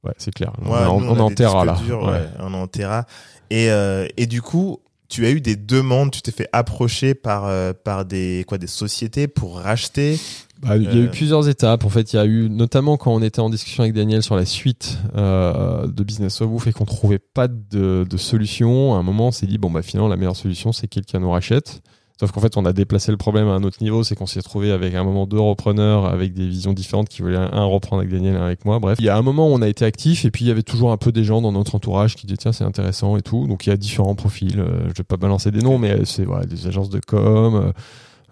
Ouais, 0.05 0.13
c'est 0.19 0.33
clair. 0.33 0.53
On, 0.65 0.71
Ouais, 0.71 0.81
est 0.83 0.85
en- 0.87 1.01
nous, 1.01 1.09
on 1.09 1.19
en 1.19 1.31
terra 1.31 1.65
là. 1.65 1.77
durs, 1.85 2.01
on 2.39 2.53
est 2.53 2.57
en 2.57 2.67
terra. 2.69 3.07
Et, 3.51 3.71
euh, 3.71 4.07
et 4.17 4.27
du 4.27 4.41
coup, 4.43 4.79
tu 5.09 5.25
as 5.27 5.31
eu 5.31 5.41
des 5.41 5.57
demandes, 5.57 6.11
tu 6.11 6.21
t'es 6.23 6.33
fait 6.33 6.49
approcher 6.53 7.15
par, 7.15 7.45
euh, 7.47 7.73
par 7.73 8.05
des, 8.05 8.45
quoi, 8.49 8.59
des 8.59 8.67
sociétés 8.67 9.29
pour 9.29 9.59
racheter. 9.61 10.19
Bah, 10.63 10.77
il 10.77 10.85
y 10.85 10.87
a 10.87 10.91
Euh, 10.91 11.05
eu 11.05 11.09
plusieurs 11.11 11.49
étapes. 11.49 11.85
En 11.85 11.89
fait, 11.89 12.13
il 12.13 12.17
y 12.17 12.19
a 12.19 12.25
eu, 12.25 12.49
notamment 12.49 12.97
quand 12.97 13.13
on 13.13 13.23
était 13.23 13.41
en 13.41 13.51
discussion 13.51 13.83
avec 13.83 13.95
Daniel 13.95 14.23
sur 14.23 14.37
la 14.37 14.45
suite 14.47 14.99
euh, 15.17 15.87
de 15.87 16.03
Business 16.03 16.41
of 16.41 16.51
Woof 16.51 16.67
et 16.67 16.73
qu'on 16.73 16.85
trouvait 16.87 17.19
pas 17.19 17.49
de, 17.49 18.07
de 18.09 18.17
solution, 18.17 18.95
à 18.95 18.99
un 18.99 19.03
moment, 19.03 19.29
on 19.29 19.33
s'est 19.33 19.47
dit, 19.47 19.59
bon, 19.59 19.71
bah, 19.71 19.83
finalement, 19.83 20.09
la 20.09 20.17
meilleure 20.17 20.37
solution, 20.37 20.73
c'est 20.73 20.89
que 20.89 20.95
quelqu'un 20.95 21.21
nous 21.21 21.31
rachète. 21.31 21.83
Sauf 22.19 22.33
qu'en 22.33 22.41
fait, 22.41 22.57
on 22.57 22.65
a 22.65 22.73
déplacé 22.73 23.11
le 23.11 23.19
problème 23.19 23.47
à 23.49 23.51
un 23.51 23.63
autre 23.63 23.77
niveau, 23.83 24.03
c'est 24.03 24.15
qu'on 24.15 24.25
s'est 24.25 24.41
retrouvé 24.41 24.73
avec 24.73 24.95
à 24.95 25.01
un 25.01 25.05
moment 25.05 25.27
deux 25.27 25.39
repreneurs 25.39 26.07
avec 26.07 26.33
des 26.33 26.49
visions 26.49 26.73
différentes 26.73 27.11
qui 27.11 27.21
voulaient 27.21 27.37
un 27.37 27.65
reprendre 27.65 28.01
avec 28.01 28.11
Daniel, 28.11 28.37
un 28.37 28.47
avec 28.47 28.65
moi. 28.65 28.79
Bref, 28.79 28.97
il 28.99 29.05
y 29.05 29.11
a 29.11 29.19
un 29.19 29.21
moment 29.21 29.51
où 29.51 29.53
on 29.53 29.61
a 29.61 29.69
été 29.69 29.85
actif 29.85 30.25
et 30.25 30.31
puis 30.31 30.47
il 30.47 30.49
y 30.49 30.51
avait 30.51 30.63
toujours 30.63 30.93
un 30.93 30.97
peu 30.97 31.13
des 31.13 31.25
gens 31.25 31.43
dans 31.43 31.53
notre 31.53 31.75
entourage 31.75 32.17
qui 32.17 32.27
disaient 32.27 32.39
tiens 32.39 32.53
c'est 32.53 32.65
intéressant 32.65 33.19
et 33.19 33.21
tout. 33.21 33.47
Donc 33.47 33.67
il 33.67 33.69
y 33.69 33.73
a 33.75 33.77
différents 33.77 34.15
profils. 34.15 34.59
Euh, 34.59 34.89
je 34.89 34.95
vais 34.95 35.05
pas 35.07 35.19
balancer 35.19 35.51
des 35.51 35.61
noms, 35.61 35.77
mais 35.77 36.07
c'est 36.07 36.25
voilà, 36.25 36.47
des 36.47 36.67
agences 36.67 36.89
de 36.89 37.01
com. 37.07 37.75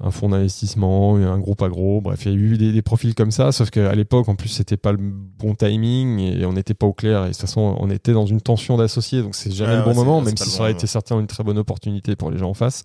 Un 0.04 0.10
fonds 0.10 0.28
d'investissement, 0.28 1.16
un 1.16 1.38
groupe 1.38 1.62
agro, 1.62 2.02
bref, 2.02 2.26
il 2.26 2.32
y 2.32 2.34
a 2.34 2.38
eu 2.38 2.58
des, 2.58 2.72
des 2.72 2.82
profils 2.82 3.14
comme 3.14 3.30
ça, 3.30 3.52
sauf 3.52 3.70
qu'à 3.70 3.94
l'époque, 3.94 4.28
en 4.28 4.34
plus, 4.34 4.50
c'était 4.50 4.76
pas 4.76 4.92
le 4.92 4.98
bon 4.98 5.54
timing 5.54 6.18
et 6.18 6.44
on 6.44 6.52
n'était 6.52 6.74
pas 6.74 6.86
au 6.86 6.92
clair. 6.92 7.22
Et 7.24 7.28
de 7.28 7.32
toute 7.32 7.40
façon, 7.40 7.76
on 7.80 7.88
était 7.88 8.12
dans 8.12 8.26
une 8.26 8.42
tension 8.42 8.76
d'associés, 8.76 9.22
donc 9.22 9.34
c'est 9.34 9.50
jamais 9.50 9.76
le 9.76 9.82
bon 9.82 9.90
ouais, 9.90 9.94
moment, 9.94 10.20
même 10.20 10.36
si 10.36 10.50
ça 10.50 10.60
aurait 10.60 10.72
été 10.72 10.86
certainement 10.86 11.22
une 11.22 11.26
très 11.26 11.42
bonne 11.42 11.58
opportunité 11.58 12.16
pour 12.16 12.30
les 12.30 12.36
gens 12.36 12.50
en 12.50 12.54
face. 12.54 12.84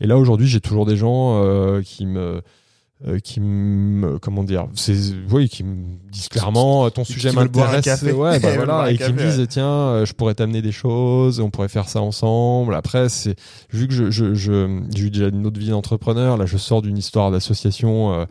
Et 0.00 0.06
là, 0.06 0.16
aujourd'hui, 0.16 0.46
j'ai 0.46 0.60
toujours 0.60 0.86
des 0.86 0.96
gens 0.96 1.42
euh, 1.42 1.82
qui 1.82 2.06
me 2.06 2.42
euh, 3.06 3.18
qui 3.18 3.40
me 3.40 4.18
comment 4.18 4.42
dire 4.42 4.68
c'est 4.74 4.96
oui 5.30 5.50
qui 5.50 5.64
me 5.64 5.76
disent 6.10 6.28
clairement 6.28 6.88
ton 6.90 7.04
sujet 7.04 7.30
m'intéresse. 7.66 7.84
ouais 8.12 8.40
bah 8.40 8.48
voilà 8.56 8.90
et 8.90 8.96
qui 8.96 9.12
me 9.12 9.18
disent 9.36 9.46
tiens 9.50 9.66
euh, 9.68 10.06
je 10.06 10.14
pourrais 10.14 10.34
t'amener 10.34 10.62
des 10.62 10.72
choses 10.72 11.40
on 11.40 11.50
pourrait 11.50 11.68
faire 11.68 11.90
ça 11.90 12.00
ensemble. 12.00 12.74
Après 12.74 13.10
c'est 13.10 13.36
vu 13.70 13.86
que 13.86 13.92
je 13.92 14.10
je 14.10 14.32
je- 14.34 14.80
j'ai 14.94 15.04
eu 15.04 15.10
déjà 15.10 15.28
une 15.28 15.46
autre 15.46 15.60
vie 15.60 15.68
d'entrepreneur 15.70 16.38
là 16.38 16.46
je 16.46 16.56
sors 16.56 16.80
d'une 16.80 16.96
histoire 16.96 17.30
d'association 17.30 18.14
euh, 18.14 18.24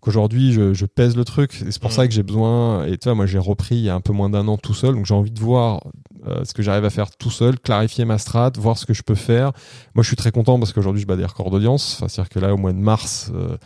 donc 0.00 0.08
aujourd'hui 0.08 0.52
je, 0.52 0.72
je 0.72 0.86
pèse 0.86 1.14
le 1.16 1.24
truc 1.24 1.62
et 1.66 1.70
c'est 1.70 1.80
pour 1.80 1.90
Mm. 1.90 1.94
ça 1.94 2.08
que 2.08 2.14
j'ai 2.14 2.22
besoin 2.22 2.84
et 2.86 2.96
tu 2.96 3.04
vois 3.08 3.14
moi 3.14 3.26
j'ai 3.26 3.38
repris 3.38 3.76
il 3.76 3.82
y 3.82 3.90
a 3.90 3.94
un 3.94 4.00
peu 4.00 4.12
moins 4.12 4.30
d'un 4.30 4.48
an 4.48 4.56
tout 4.56 4.74
seul 4.74 4.94
donc 4.94 5.04
j'ai 5.06 5.14
envie 5.14 5.30
de 5.30 5.40
voir 5.40 5.82
euh, 6.26 6.44
ce 6.44 6.52
que 6.52 6.62
j'arrive 6.62 6.84
à 6.84 6.90
faire 6.90 7.10
tout 7.16 7.30
seul, 7.30 7.58
clarifier 7.58 8.04
ma 8.04 8.18
strat, 8.18 8.52
voir 8.58 8.76
ce 8.76 8.84
que 8.84 8.92
je 8.92 9.02
peux 9.02 9.14
faire. 9.14 9.52
Moi, 9.94 10.02
je 10.02 10.08
suis 10.08 10.16
très 10.16 10.30
content 10.30 10.58
parce 10.58 10.74
qu'aujourd'hui, 10.74 11.00
je 11.00 11.06
bats 11.06 11.16
des 11.16 11.24
records 11.24 11.50
d'audience. 11.50 11.94
Enfin, 11.96 12.08
c'est-à-dire 12.08 12.28
que 12.28 12.38
là, 12.38 12.52
au 12.52 12.58
mois 12.58 12.74
de 12.74 12.78
mars, 12.78 13.32
euh, 13.34 13.56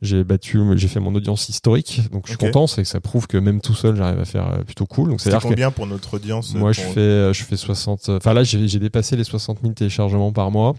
j'ai 0.00 0.22
battu, 0.22 0.60
j'ai 0.76 0.86
fait 0.86 1.00
mon 1.00 1.12
audience 1.16 1.48
historique. 1.48 2.02
Donc, 2.12 2.26
je 2.26 2.30
suis 2.30 2.38
content. 2.38 2.68
C'est 2.68 2.82
que 2.82 2.88
ça 2.88 3.00
prouve 3.00 3.26
que 3.26 3.36
même 3.36 3.60
tout 3.60 3.74
seul, 3.74 3.96
j'arrive 3.96 4.20
à 4.20 4.24
faire 4.24 4.48
euh, 4.48 4.62
plutôt 4.62 4.86
cool. 4.86 5.08
Donc, 5.08 5.20
C'est 5.20 5.24
c'est-à-dire 5.30 5.42
que 5.48 5.54
combien 5.54 5.70
pour 5.72 5.88
notre 5.88 6.14
audience 6.14 6.54
moi, 6.54 6.70
je 6.70 6.82
fais, 6.82 7.00
euh, 7.00 7.32
je 7.32 7.42
fais 7.42 7.56
60. 7.56 8.08
Enfin, 8.10 8.32
là, 8.32 8.44
j'ai 8.44 8.68
j'ai 8.68 8.78
dépassé 8.78 9.16
les 9.16 9.24
60 9.24 9.58
000 9.62 9.72
téléchargements 9.74 10.30
par 10.32 10.52
mois. 10.52 10.74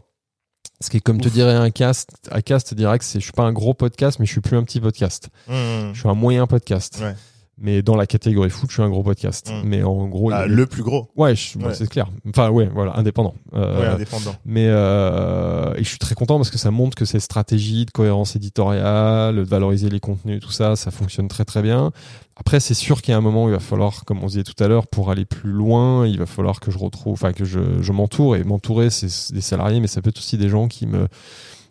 Ce 0.81 0.89
qui 0.89 0.97
est 0.97 1.01
comme 1.01 1.21
te 1.21 1.29
dirait 1.29 1.53
un 1.53 1.71
cast, 1.71 2.11
un 2.31 2.41
cast 2.41 2.75
que 2.75 3.03
c'est, 3.03 3.19
je 3.19 3.23
suis 3.23 3.33
pas 3.33 3.43
un 3.43 3.53
gros 3.53 3.73
podcast, 3.73 4.19
mais 4.19 4.25
je 4.25 4.31
suis 4.31 4.41
plus 4.41 4.57
un 4.57 4.63
petit 4.63 4.79
podcast. 4.79 5.29
Mmh. 5.47 5.93
Je 5.93 5.99
suis 5.99 6.09
un 6.09 6.13
moyen 6.13 6.47
podcast. 6.47 6.99
Ouais. 7.01 7.15
Mais 7.57 7.81
dans 7.81 7.95
la 7.95 8.05
catégorie 8.05 8.49
foot, 8.49 8.69
je 8.69 8.73
suis 8.75 8.83
un 8.83 8.89
gros 8.89 9.01
podcast. 9.03 9.49
Mm. 9.49 9.67
Mais 9.67 9.81
en 9.83 10.07
gros, 10.07 10.29
Ah, 10.31 10.39
a- 10.39 10.45
le 10.45 10.65
plus 10.65 10.83
gros. 10.83 11.09
ouais, 11.15 11.35
je- 11.35 11.57
bon, 11.57 11.67
Ouais. 11.67 11.73
c'est 11.73 11.87
clair. 11.87 12.07
Enfin, 12.27 12.49
ouais, 12.49 12.69
voilà, 12.73 12.97
indépendant. 12.97 13.33
Euh, 13.53 13.79
Ouais, 13.79 13.87
indépendant. 13.87 14.35
mais 14.45 14.67
euh, 14.67 15.73
et 15.75 15.83
je 15.83 15.87
suis 15.89 15.97
très 15.99 16.15
content 16.15 16.35
parce 16.37 16.49
que 16.49 16.57
ça 16.57 16.69
montre 16.71 16.95
que 16.97 17.05
cette 17.05 17.21
stratégie 17.21 17.85
de 17.85 17.91
cohérence 17.91 18.35
éditoriale, 18.35 19.35
de 19.37 19.41
valoriser 19.43 19.89
les 19.89 19.99
contenus, 20.01 20.41
tout 20.41 20.51
ça, 20.51 20.75
ça 20.75 20.91
fonctionne 20.91 21.27
très 21.29 21.45
très 21.45 21.61
bien. 21.61 21.91
Après, 22.37 22.59
c'est 22.59 22.73
sûr 22.73 23.01
qu'il 23.01 23.13
y 23.13 23.15
a 23.15 23.17
un 23.17 23.21
moment 23.21 23.45
où 23.45 23.47
il 23.47 23.53
va 23.53 23.59
falloir, 23.59 24.03
comme 24.03 24.21
on 24.21 24.27
disait 24.27 24.43
tout 24.43 24.61
à 24.61 24.67
l'heure, 24.67 24.87
pour 24.87 25.09
aller 25.09 25.23
plus 25.23 25.51
loin, 25.51 26.05
il 26.05 26.19
va 26.19 26.25
falloir 26.25 26.59
que 26.59 26.71
je 26.71 26.77
retrouve, 26.77 27.13
enfin 27.13 27.31
que 27.31 27.45
je, 27.45 27.81
je 27.81 27.91
m'entoure. 27.93 28.35
Et 28.35 28.43
m'entourer, 28.43 28.89
c'est 28.89 29.33
des 29.33 29.39
salariés, 29.41 29.79
mais 29.79 29.87
ça 29.87 30.01
peut 30.01 30.09
être 30.09 30.17
aussi 30.17 30.37
des 30.37 30.49
gens 30.49 30.67
qui 30.67 30.85
me 30.87 31.07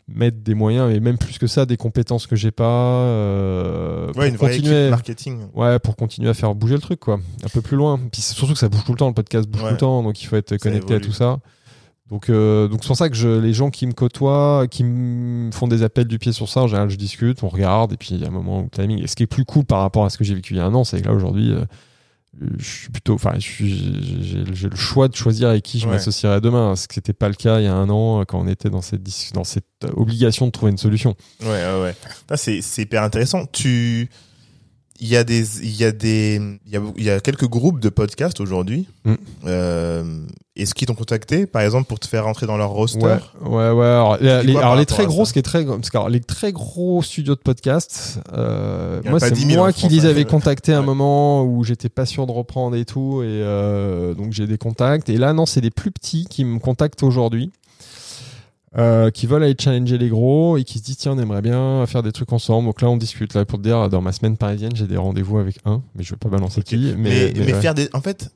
mettent 0.08 0.42
des 0.42 0.54
moyens, 0.54 0.94
et 0.94 1.00
même 1.00 1.16
plus 1.18 1.38
que 1.38 1.46
ça, 1.46 1.64
des 1.66 1.76
compétences 1.76 2.26
que 2.26 2.36
j'ai 2.36 2.50
pas. 2.50 2.64
Euh, 2.64 4.08
pour 4.08 4.16
Ouais, 4.18 4.28
une 4.28 4.36
vraie 4.36 4.56
équipe 4.56 4.90
marketing. 4.90 5.38
Ouais, 5.54 5.78
pour 5.78 5.96
continuer 5.96 6.28
à 6.28 6.34
faire 6.34 6.54
bouger 6.54 6.74
le 6.74 6.80
truc, 6.80 7.00
quoi. 7.00 7.18
Un 7.44 7.48
peu 7.48 7.60
plus 7.62 7.76
loin. 7.76 7.98
Puis 8.12 8.20
c'est 8.20 8.34
surtout 8.34 8.52
que 8.52 8.58
ça 8.58 8.68
bouge 8.68 8.84
tout 8.84 8.92
le 8.92 8.98
temps, 8.98 9.08
le 9.08 9.14
podcast 9.14 9.48
bouge 9.48 9.62
Ouais. 9.62 9.68
tout 9.68 9.74
le 9.74 9.78
temps, 9.80 10.02
donc 10.02 10.20
il 10.22 10.26
faut 10.26 10.36
être 10.36 10.56
connecté 10.58 10.94
à 10.94 11.00
tout 11.00 11.12
ça. 11.12 11.38
Donc, 12.10 12.28
euh, 12.28 12.68
donc 12.68 12.80
c'est 12.82 12.88
pour 12.88 12.96
ça 12.98 13.08
que 13.08 13.16
je, 13.16 13.28
les 13.40 13.54
gens 13.54 13.70
qui 13.70 13.86
me 13.86 13.92
côtoient, 13.92 14.66
qui 14.70 14.84
me 14.84 15.50
font 15.52 15.66
des 15.66 15.82
appels 15.82 16.06
du 16.06 16.18
pied 16.18 16.32
sur 16.32 16.50
ça, 16.50 16.60
en 16.60 16.66
général, 16.66 16.90
je 16.90 16.96
discute, 16.96 17.42
on 17.42 17.48
regarde, 17.48 17.94
et 17.94 17.96
puis 17.96 18.10
il 18.12 18.20
y 18.20 18.24
a 18.24 18.28
un 18.28 18.30
moment 18.30 18.60
où 18.60 18.64
le 18.64 18.68
timing. 18.68 19.02
Et 19.02 19.06
ce 19.06 19.16
qui 19.16 19.22
est 19.22 19.26
plus 19.26 19.46
cool 19.46 19.64
par 19.64 19.80
rapport 19.80 20.04
à 20.04 20.10
ce 20.10 20.18
que 20.18 20.22
j'ai 20.24 20.34
vécu 20.34 20.52
il 20.52 20.58
y 20.58 20.60
a 20.60 20.66
un 20.66 20.74
an, 20.74 20.84
c'est 20.84 21.00
que 21.00 21.06
là 21.08 21.14
aujourd'hui, 21.14 21.50
euh, 21.52 21.64
je 22.58 22.64
suis 22.64 22.88
plutôt, 22.90 23.14
enfin, 23.14 23.34
j'ai 23.38 24.68
le 24.68 24.76
choix 24.76 25.08
de 25.08 25.14
choisir 25.16 25.48
avec 25.48 25.62
qui 25.62 25.78
je 25.78 25.86
Ouais. 25.86 25.92
m'associerai 25.92 26.40
demain, 26.40 26.76
ce 26.76 26.88
qui 26.88 26.98
n'était 26.98 27.12
pas 27.12 27.28
le 27.28 27.34
cas 27.34 27.60
il 27.60 27.64
y 27.64 27.68
a 27.68 27.74
un 27.74 27.88
an 27.90 28.20
euh, 28.20 28.24
quand 28.24 28.40
on 28.40 28.46
était 28.48 28.70
dans 28.70 28.82
cette, 28.82 29.02
dans 29.34 29.44
cette 29.44 29.64
euh, 29.84 29.90
obligation 29.96 30.46
de 30.46 30.50
trouver 30.50 30.72
une 30.72 30.78
solution. 30.78 31.14
Ouais, 31.42 31.48
ouais, 31.48 31.94
ouais. 32.28 32.36
C'est 32.36 32.60
hyper 32.82 33.02
intéressant. 33.02 33.46
Tu, 33.46 34.08
il 35.00 35.08
y 35.08 35.16
a 35.16 35.24
des, 35.24 35.60
il 35.60 35.76
y 35.76 35.84
a 35.84 35.92
des, 35.92 36.40
il 36.66 36.72
y 36.72 36.76
a, 36.76 36.80
il 36.96 37.04
y 37.04 37.10
a 37.10 37.20
quelques 37.20 37.48
groupes 37.48 37.80
de 37.80 37.88
podcasts 37.88 38.40
aujourd'hui. 38.40 38.86
Mm. 39.04 39.14
Euh, 39.46 40.24
est-ce 40.56 40.72
qu'ils 40.72 40.86
t'ont 40.86 40.94
contacté, 40.94 41.46
par 41.46 41.62
exemple, 41.62 41.88
pour 41.88 41.98
te 41.98 42.06
faire 42.06 42.24
rentrer 42.24 42.46
dans 42.46 42.56
leur 42.56 42.70
roster? 42.70 43.00
Ouais, 43.00 43.18
ouais, 43.42 43.70
ouais. 43.70 43.86
Alors, 43.86 44.18
les, 44.18 44.56
alors, 44.56 44.76
les 44.76 44.86
très 44.86 45.04
gros, 45.04 45.24
ce 45.24 45.32
qui 45.32 45.40
est 45.40 45.42
très, 45.42 45.64
parce 45.64 45.90
que, 45.90 45.96
alors, 45.96 46.08
les 46.08 46.20
très 46.20 46.52
gros 46.52 47.02
studios 47.02 47.34
de 47.34 47.40
podcast, 47.40 48.20
euh, 48.32 49.00
moi, 49.04 49.18
c'est 49.18 49.32
10 49.32 49.46
000 49.46 49.56
moi 49.56 49.72
qui 49.72 49.80
France, 49.80 49.92
les 49.92 50.06
hein. 50.06 50.10
avais 50.10 50.24
contactés 50.24 50.72
à 50.72 50.78
un 50.78 50.82
moment 50.82 51.42
où 51.42 51.64
j'étais 51.64 51.88
pas 51.88 52.06
sûr 52.06 52.26
de 52.26 52.32
reprendre 52.32 52.76
et 52.76 52.84
tout, 52.84 53.22
et 53.22 53.26
euh, 53.26 54.14
donc 54.14 54.32
j'ai 54.32 54.46
des 54.46 54.58
contacts. 54.58 55.08
Et 55.08 55.16
là, 55.16 55.32
non, 55.32 55.44
c'est 55.44 55.60
des 55.60 55.72
plus 55.72 55.90
petits 55.90 56.26
qui 56.30 56.44
me 56.44 56.60
contactent 56.60 57.02
aujourd'hui. 57.02 57.50
Euh, 58.76 59.10
qui 59.10 59.26
veulent 59.26 59.42
aller 59.44 59.54
challenger 59.58 59.98
les 59.98 60.08
gros 60.08 60.56
et 60.56 60.64
qui 60.64 60.78
se 60.78 60.84
disent 60.84 60.96
tiens 60.96 61.12
on 61.12 61.18
aimerait 61.18 61.42
bien 61.42 61.84
faire 61.86 62.02
des 62.02 62.10
trucs 62.12 62.32
ensemble 62.32 62.66
donc 62.66 62.82
là 62.82 62.88
on 62.90 62.96
discute 62.96 63.34
là 63.34 63.44
pour 63.44 63.58
te 63.58 63.64
dire 63.64 63.88
dans 63.88 64.00
ma 64.00 64.10
semaine 64.12 64.36
parisienne 64.36 64.72
j'ai 64.74 64.86
des 64.88 64.96
rendez-vous 64.96 65.38
avec 65.38 65.58
un 65.64 65.82
mais 65.94 66.02
je 66.02 66.10
vais 66.10 66.16
pas 66.16 66.28
balancer 66.28 66.58
Ok. 66.60 66.64
qui 66.66 66.76
Mais, 66.96 67.32
mais, 67.32 67.32
mais, 67.36 67.52
ouais. 67.54 67.60
faire 67.60 67.74
des, 67.74 67.88
en 67.92 68.00
fait, 68.00 68.30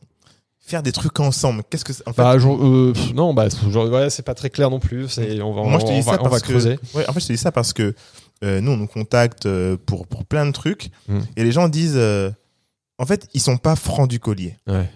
faire 0.61 0.83
des 0.83 0.93
trucs 0.93 1.19
ensemble. 1.19 1.63
Qu'est-ce 1.71 1.85
que 1.85 1.93
c'est, 1.95 2.07
en 2.07 2.13
fait, 2.13 2.21
Bah, 2.23 2.39
genre, 2.39 2.63
euh, 2.63 2.93
pff, 2.93 3.15
non, 3.15 3.33
bah, 3.33 3.49
c'est- 3.51 3.71
genre, 3.71 3.89
ouais, 3.91 4.11
c'est 4.11 4.23
pas 4.23 4.35
très 4.35 4.51
clair 4.51 4.69
non 4.71 4.79
plus. 4.81 5.09
C'est, 5.09 5.41
on 5.41 5.55
va, 5.55 5.63
Moi, 5.63 5.79
je 5.81 5.87
te 5.87 5.91
on 5.91 5.95
dis 5.95 6.01
va, 6.03 6.13
ça 6.13 6.19
on 6.21 6.25
va 6.25 6.31
parce 6.31 6.43
que- 6.43 6.49
creuser. 6.51 6.79
Ouais, 6.95 7.09
en 7.09 7.13
fait, 7.15 7.21
je 7.21 7.27
te 7.29 7.33
dis 7.33 7.39
ça 7.39 7.51
parce 7.53 7.73
que 7.73 7.95
euh, 8.45 8.61
nous, 8.61 8.73
on 8.73 8.77
nous 8.77 8.87
contacte 8.87 9.49
pour, 9.87 10.07
pour 10.07 10.25
plein 10.27 10.45
de 10.47 10.53
trucs 10.53 10.91
Mm. 11.09 11.19
et 11.39 11.43
les 11.45 11.53
gens 11.53 11.69
disent, 11.69 11.99
en 12.99 13.07
fait, 13.07 13.29
ils 13.35 13.41
sont 13.41 13.57
pas 13.57 13.77
francs 13.77 14.09
du 14.11 14.21
collier. 14.21 14.57
Ouais. 14.67 14.91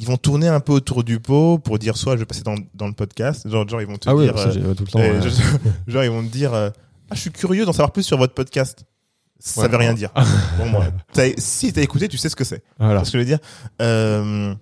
Ils 0.00 0.06
vont 0.06 0.16
tourner 0.16 0.46
un 0.48 0.60
peu 0.60 0.72
autour 0.72 1.02
du 1.04 1.18
pot 1.18 1.58
pour 1.58 1.78
dire 1.78 1.96
soit 1.96 2.14
je 2.14 2.20
vais 2.20 2.24
passer 2.26 2.42
dans, 2.42 2.54
dans 2.74 2.86
le 2.86 2.92
podcast, 2.92 3.48
genre, 3.48 3.66
genre 3.68 3.80
ils 3.82 3.86
vont 3.88 3.96
te 3.98 4.08
Ah 4.08 4.14
oui, 4.14 4.24
dire, 4.24 4.38
ça, 4.38 4.48
euh, 4.48 4.52
j'ai- 4.52 4.60
ouais, 4.62 4.74
tout 4.74 4.84
le 4.84 4.90
temps. 4.90 5.00
euh, 5.00 5.20
ouais. 5.20 5.28
je- 5.86 5.92
genre 5.92 6.04
ils 6.04 6.10
vont 6.10 6.22
te 6.22 6.30
dire, 6.30 6.54
euh, 6.54 6.70
ah, 7.10 7.14
je 7.14 7.20
suis 7.20 7.30
curieux 7.32 7.64
d'en 7.66 7.72
savoir 7.72 7.90
plus 7.92 8.04
sur 8.04 8.16
votre 8.16 8.34
podcast. 8.34 8.84
Ça 9.40 9.62
Ouais. 9.62 9.68
veut 9.68 9.76
rien 9.76 9.94
dire. 9.94 10.10
pour 10.56 10.66
moi, 10.66 10.86
T'as- 11.12 11.32
si 11.38 11.72
t'as 11.72 11.82
écouté, 11.82 12.06
tu 12.08 12.16
sais 12.18 12.28
ce 12.28 12.36
que 12.36 12.44
c'est. 12.44 12.62
Voilà. 12.78 12.96
Parce 12.96 13.10
que 13.10 13.18
je 13.18 13.22
veux 13.22 13.24
dire, 13.24 13.38
euh, 13.82 14.54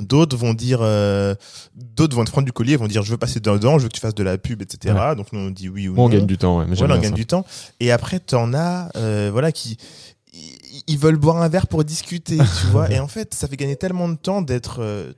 d'autres 0.00 0.36
vont 0.36 0.54
dire, 0.54 0.78
euh, 0.82 1.34
d'autres 1.74 2.14
vont 2.16 2.22
être 2.22 2.28
francs 2.30 2.44
du 2.44 2.52
collier, 2.52 2.76
vont 2.76 2.86
dire 2.86 3.02
je 3.02 3.10
veux 3.10 3.16
passer 3.18 3.40
dedans, 3.40 3.78
je 3.78 3.84
veux 3.84 3.88
que 3.88 3.94
tu 3.94 4.00
fasses 4.00 4.14
de 4.14 4.22
la 4.22 4.38
pub, 4.38 4.62
etc. 4.62 4.94
Donc 5.16 5.32
nous 5.32 5.40
on 5.40 5.50
dit 5.50 5.68
oui 5.68 5.88
ou 5.88 5.94
Bon, 5.94 6.04
on 6.04 6.08
non. 6.08 6.14
gagne 6.16 6.26
du 6.26 6.38
temps, 6.38 6.58
ouais, 6.58 6.66
mais 6.68 6.76
Voilà, 6.76 6.94
on 6.96 7.00
gagne 7.00 7.10
ça. 7.10 7.16
du 7.16 7.26
temps. 7.26 7.44
Et 7.80 7.90
après, 7.92 8.18
t'en 8.20 8.54
as, 8.54 8.90
euh, 8.96 9.30
voilà, 9.32 9.52
qui 9.52 9.76
ils- 10.86 10.98
veulent 10.98 11.16
boire 11.16 11.42
un 11.42 11.48
verre 11.48 11.66
pour 11.66 11.84
discuter, 11.84 12.36
tu 12.60 12.66
vois. 12.68 12.90
Et 12.90 12.98
en 13.00 13.08
fait, 13.08 13.34
ça 13.34 13.48
fait 13.48 13.56
gagner 13.56 13.76
tellement 13.76 14.08
de 14.08 14.16
temps 14.16 14.42
d'être 14.42 14.80
euh, 14.82 15.12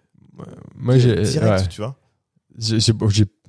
Moi, 0.77 0.97
direct, 0.97 1.63
ouais. 1.63 1.69
tu 1.69 1.81
vois. 1.81 1.97
J'ai- 2.59 2.81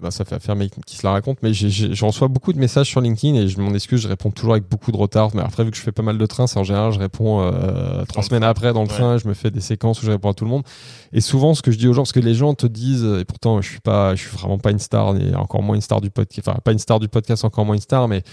bah, 0.01 0.11
ça 0.11 0.25
fait 0.25 0.35
affaire 0.35 0.55
mec 0.55 0.71
qui 0.85 0.97
se 0.97 1.05
la 1.05 1.11
raconte, 1.13 1.37
mais 1.43 1.53
je 1.53 2.05
reçois 2.05 2.27
beaucoup 2.27 2.51
de 2.51 2.57
messages 2.59 2.87
sur 2.87 2.99
LinkedIn 2.99 3.35
et 3.35 3.47
je 3.47 3.59
m'en 3.61 3.73
excuse, 3.73 4.01
je 4.01 4.07
réponds 4.07 4.31
toujours 4.31 4.53
avec 4.53 4.67
beaucoup 4.67 4.91
de 4.91 4.97
retard. 4.97 5.29
Mais 5.35 5.41
après, 5.41 5.63
vu 5.63 5.71
que 5.71 5.77
je 5.77 5.81
fais 5.81 5.91
pas 5.91 6.01
mal 6.03 6.17
de 6.17 6.25
trains, 6.25 6.47
c'est 6.47 6.59
en 6.59 6.63
général, 6.63 6.91
je 6.91 6.99
réponds 6.99 7.41
euh, 7.41 8.03
trois 8.05 8.23
semaines 8.23 8.41
train. 8.41 8.49
après 8.49 8.73
dans 8.73 8.83
le 8.83 8.89
Ouais. 8.89 8.93
train, 8.95 9.17
je 9.17 9.27
me 9.27 9.33
fais 9.33 9.51
des 9.51 9.61
séquences 9.61 10.01
où 10.01 10.05
je 10.05 10.11
réponds 10.11 10.29
à 10.29 10.33
tout 10.33 10.43
le 10.45 10.49
monde. 10.49 10.63
Et 11.13 11.21
souvent, 11.21 11.53
ce 11.53 11.61
que 11.61 11.71
je 11.71 11.77
dis 11.77 11.87
aux 11.87 11.93
gens, 11.93 12.01
parce 12.01 12.11
que 12.11 12.19
les 12.19 12.33
gens 12.33 12.53
te 12.55 12.65
disent, 12.67 13.05
et 13.19 13.23
pourtant, 13.23 13.61
je 13.61 13.69
suis 13.69 13.79
pas, 13.79 14.15
je 14.15 14.21
suis 14.27 14.35
vraiment 14.35 14.57
pas 14.57 14.71
une 14.71 14.79
star, 14.79 15.15
et 15.15 15.35
encore 15.35 15.61
moins 15.61 15.75
une 15.75 15.81
star 15.81 16.01
du 16.01 16.09
podcast, 16.09 16.47
enfin, 16.49 16.57
pas 16.63 16.71
une 16.71 16.79
star 16.79 16.99
du 16.99 17.07
podcast, 17.07 17.45
encore 17.45 17.65
moins 17.65 17.75
une 17.75 17.81
star, 17.81 18.07
mais 18.07 18.23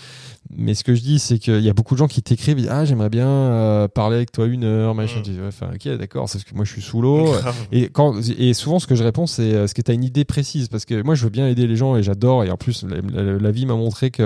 mais 0.56 0.74
ce 0.74 0.82
que 0.82 0.94
je 0.94 1.02
dis, 1.02 1.18
c'est 1.18 1.38
qu'il 1.38 1.60
y 1.60 1.68
a 1.68 1.74
beaucoup 1.74 1.94
de 1.94 1.98
gens 1.98 2.08
qui 2.08 2.22
t'écrivent, 2.22 2.66
ah, 2.70 2.84
j'aimerais 2.86 3.10
bien 3.10 3.28
euh, 3.28 3.86
parler 3.88 4.16
avec 4.16 4.32
toi 4.32 4.46
une 4.46 4.64
heure, 4.64 4.94
machin. 4.94 5.20
Mm. 5.20 5.40
Ouais, 5.42 5.46
enfin, 5.48 5.68
ok, 5.74 5.96
d'accord, 5.98 6.28
c'est 6.28 6.38
parce 6.38 6.50
que 6.50 6.54
moi, 6.56 6.64
je 6.64 6.72
suis 6.72 6.82
sous 6.82 7.02
l'eau. 7.02 7.34
Et, 7.70 7.88
quand, 7.90 8.14
et 8.38 8.54
souvent, 8.54 8.78
ce 8.78 8.86
que 8.86 8.94
je 8.94 9.04
réponds, 9.04 9.26
c'est 9.26 9.52
euh, 9.54 9.64
est-ce 9.64 9.74
que 9.74 9.82
tu 9.82 9.90
as 9.90 9.94
une 9.94 10.02
idée 10.04 10.24
précise? 10.24 10.68
Parce 10.68 10.86
que 10.86 11.02
moi, 11.02 11.14
je 11.14 11.24
veux 11.24 11.30
bien 11.30 11.46
aider 11.50 11.66
les 11.66 11.76
gens 11.76 11.96
et 11.96 12.02
j'adore. 12.02 12.44
Et 12.44 12.50
en 12.50 12.56
plus, 12.56 12.84
la, 12.84 13.22
la- 13.22 13.38
la 13.38 13.50
vie 13.50 13.66
m'a 13.66 13.74
montré 13.74 14.10
que 14.10 14.22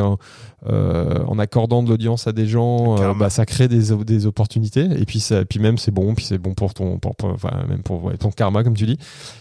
euh, 0.66 1.18
en 1.26 1.38
accordant 1.38 1.82
de 1.82 1.90
l'audience 1.90 2.26
à 2.26 2.32
des 2.32 2.46
gens, 2.46 2.96
euh, 2.98 3.12
bah, 3.18 3.28
ça 3.30 3.44
crée 3.44 3.68
des, 3.68 3.94
des 4.04 4.26
opportunités. 4.26 4.88
Et 4.98 5.04
puis, 5.04 5.20
ça, 5.20 5.44
puis 5.44 5.58
même, 5.58 5.76
c'est 5.78 5.90
bon. 5.90 6.14
Puis 6.14 6.24
c'est 6.24 6.38
bon 6.38 6.54
pour 6.54 6.72
ton, 6.74 6.98
pour, 6.98 7.14
pour- 7.16 7.30
enfin, 7.30 7.50
même 7.68 7.82
pour 7.82 8.04
ouais, 8.04 8.16
ton 8.16 8.30
karma, 8.30 8.64
comme 8.64 8.74
tu 8.74 8.86
dis. 8.86 8.96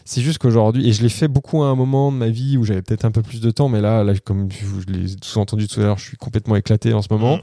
C'est 0.05 0.21
juste 0.21 0.39
qu'aujourd'hui, 0.39 0.87
et 0.89 0.93
je 0.93 1.01
l'ai 1.01 1.09
fait 1.09 1.27
beaucoup 1.27 1.63
à 1.63 1.67
un 1.67 1.75
moment 1.75 2.11
de 2.11 2.17
ma 2.17 2.29
vie 2.29 2.57
où 2.57 2.63
j'avais 2.65 2.81
peut-être 2.81 3.05
un 3.05 3.11
peu 3.11 3.21
plus 3.21 3.39
de 3.41 3.51
temps, 3.51 3.69
mais 3.69 3.79
là, 3.81 4.03
là 4.03 4.13
comme 4.23 4.49
je 4.51 4.91
l'ai 4.91 5.05
sous-entendu 5.23 5.67
tout 5.67 5.79
à 5.79 5.83
l'heure, 5.83 5.97
je 5.97 6.03
suis 6.05 6.17
complètement 6.17 6.55
éclaté 6.55 6.93
en 6.93 7.01
ce 7.01 7.07
moment. 7.11 7.37
Mm. 7.37 7.41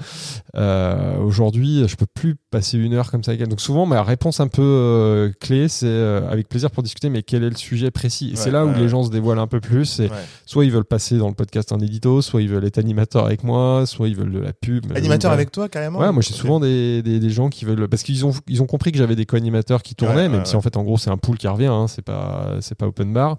Euh, 0.56 1.16
Aujourd'hui, 1.20 1.84
je 1.86 1.96
peux 1.96 2.06
plus 2.12 2.36
passer 2.50 2.76
une 2.78 2.94
heure 2.94 3.10
comme 3.10 3.22
ça 3.24 3.30
avec 3.32 3.40
elle. 3.42 3.48
Donc 3.48 3.60
souvent, 3.60 3.86
ma 3.86 4.02
réponse 4.02 4.40
un 4.40 4.48
peu 4.48 4.62
euh, 4.62 5.30
clé, 5.40 5.68
c'est 5.68 5.86
euh, 5.86 6.28
avec 6.30 6.48
plaisir 6.48 6.70
pour 6.70 6.82
discuter, 6.82 7.08
mais 7.08 7.22
quel 7.22 7.44
est 7.44 7.50
le 7.50 7.56
sujet 7.56 7.90
précis? 7.90 8.28
Et 8.28 8.30
Ouais, 8.32 8.36
c'est 8.36 8.50
là 8.50 8.64
où 8.66 8.72
les 8.74 8.88
gens 8.88 9.02
se 9.04 9.10
dévoilent 9.10 9.38
un 9.38 9.46
peu 9.46 9.60
plus. 9.60 9.98
Ouais. 10.00 10.10
Soit 10.46 10.64
ils 10.64 10.70
veulent 10.72 10.84
passer 10.84 11.16
dans 11.18 11.28
le 11.28 11.34
podcast 11.34 11.72
en 11.72 11.78
édito, 11.80 12.22
soit 12.22 12.42
ils 12.42 12.48
veulent 12.48 12.64
être 12.64 12.78
animateur 12.78 13.26
avec 13.26 13.44
moi, 13.44 13.84
soit 13.86 14.08
ils 14.08 14.16
veulent 14.16 14.32
de 14.32 14.38
la 14.40 14.52
pub. 14.52 14.86
Animateur 14.96 15.30
avec 15.32 15.50
toi, 15.52 15.68
carrément 15.68 15.98
Ouais, 16.00 16.12
moi 16.12 16.22
j'ai 16.22 16.34
souvent 16.34 16.60
des, 16.60 17.02
des, 17.02 17.20
des 17.20 17.30
gens 17.30 17.48
qui 17.48 17.64
veulent 17.64 17.88
parce 17.88 18.02
qu'ils 18.02 18.24
ont 18.26 18.32
ils 18.48 18.62
ont 18.62 18.66
compris 18.66 18.92
que 18.92 18.98
j'avais 18.98 19.16
des 19.16 19.26
co-animateurs 19.26 19.82
qui 19.82 19.94
tournaient, 19.94 20.14
Ouais, 20.22 20.28
même 20.28 20.40
ouais, 20.40 20.44
si 20.46 20.56
en 20.56 20.60
fait 20.60 20.76
en 20.76 20.82
gros 20.82 20.98
c'est 20.98 21.10
un 21.10 21.16
pool 21.18 21.38
qui 21.38 21.48
revient, 21.48 21.66
hein, 21.66 21.86
c'est 21.88 22.02
pas 22.04 22.56
pas 22.78 22.86
open 22.86 23.12
bar. 23.12 23.36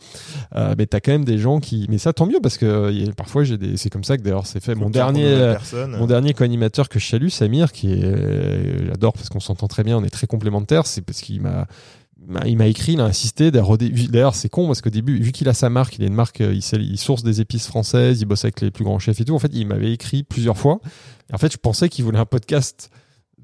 Euh, 0.55 0.75
mais 0.77 0.85
t'as 0.85 0.99
quand 0.99 1.11
même 1.11 1.25
des 1.25 1.37
gens 1.37 1.59
qui, 1.59 1.85
mais 1.89 1.97
ça 1.97 2.13
tant 2.13 2.25
mieux 2.25 2.39
parce 2.41 2.57
que 2.57 2.65
euh, 2.65 2.91
y 2.91 3.07
a- 3.07 3.11
parfois 3.13 3.43
j'ai 3.43 3.57
des, 3.57 3.77
c'est 3.77 3.89
comme 3.89 4.03
ça 4.03 4.17
que 4.17 4.23
d'ailleurs 4.23 4.45
c'est 4.47 4.63
fait. 4.63 4.75
Mon 4.75 4.89
dernier 4.89 5.55
mon 5.97 6.05
dernier 6.07 6.33
co-animateur 6.33 6.89
que 6.89 6.99
je 6.99 7.07
salue, 7.07 7.29
Samir, 7.29 7.71
qui 7.71 7.91
est, 7.93 8.03
euh, 8.03 8.87
j'adore 8.87 9.13
parce 9.13 9.29
qu'on 9.29 9.39
s'entend 9.39 9.67
très 9.67 9.83
bien, 9.83 9.97
on 9.97 10.03
est 10.03 10.09
très 10.09 10.27
complémentaires, 10.27 10.85
c'est 10.87 11.01
parce 11.01 11.21
qu'il 11.21 11.41
m'a- 11.41 11.67
il 12.45 12.57
m'a 12.57 12.67
écrit, 12.67 12.93
il 12.93 13.01
a 13.01 13.05
insisté. 13.05 13.51
D'ailleurs, 13.51 14.35
c'est 14.35 14.49
con 14.49 14.67
parce 14.67 14.81
qu'au 14.81 14.89
début, 14.89 15.19
vu 15.19 15.31
qu'il 15.31 15.49
a 15.49 15.53
sa 15.53 15.69
marque, 15.69 15.97
il 15.97 16.03
a 16.03 16.07
une 16.07 16.13
marque, 16.13 16.41
euh, 16.41 16.53
il, 16.53 16.97
source 16.97 17.23
des 17.23 17.41
épices 17.41 17.67
françaises, 17.67 18.21
il 18.21 18.25
bosse 18.25 18.45
avec 18.45 18.61
les 18.61 18.71
plus 18.71 18.83
grands 18.83 18.99
chefs 18.99 19.19
et 19.19 19.25
tout. 19.25 19.35
En 19.35 19.39
fait, 19.39 19.51
il 19.53 19.67
m'avait 19.67 19.91
écrit 19.91 20.23
plusieurs 20.23 20.57
fois. 20.57 20.79
Et 21.29 21.33
en 21.33 21.37
fait, 21.37 21.51
je 21.51 21.57
pensais 21.57 21.89
qu'il 21.89 22.05
voulait 22.05 22.19
un 22.19 22.25
podcast 22.25 22.89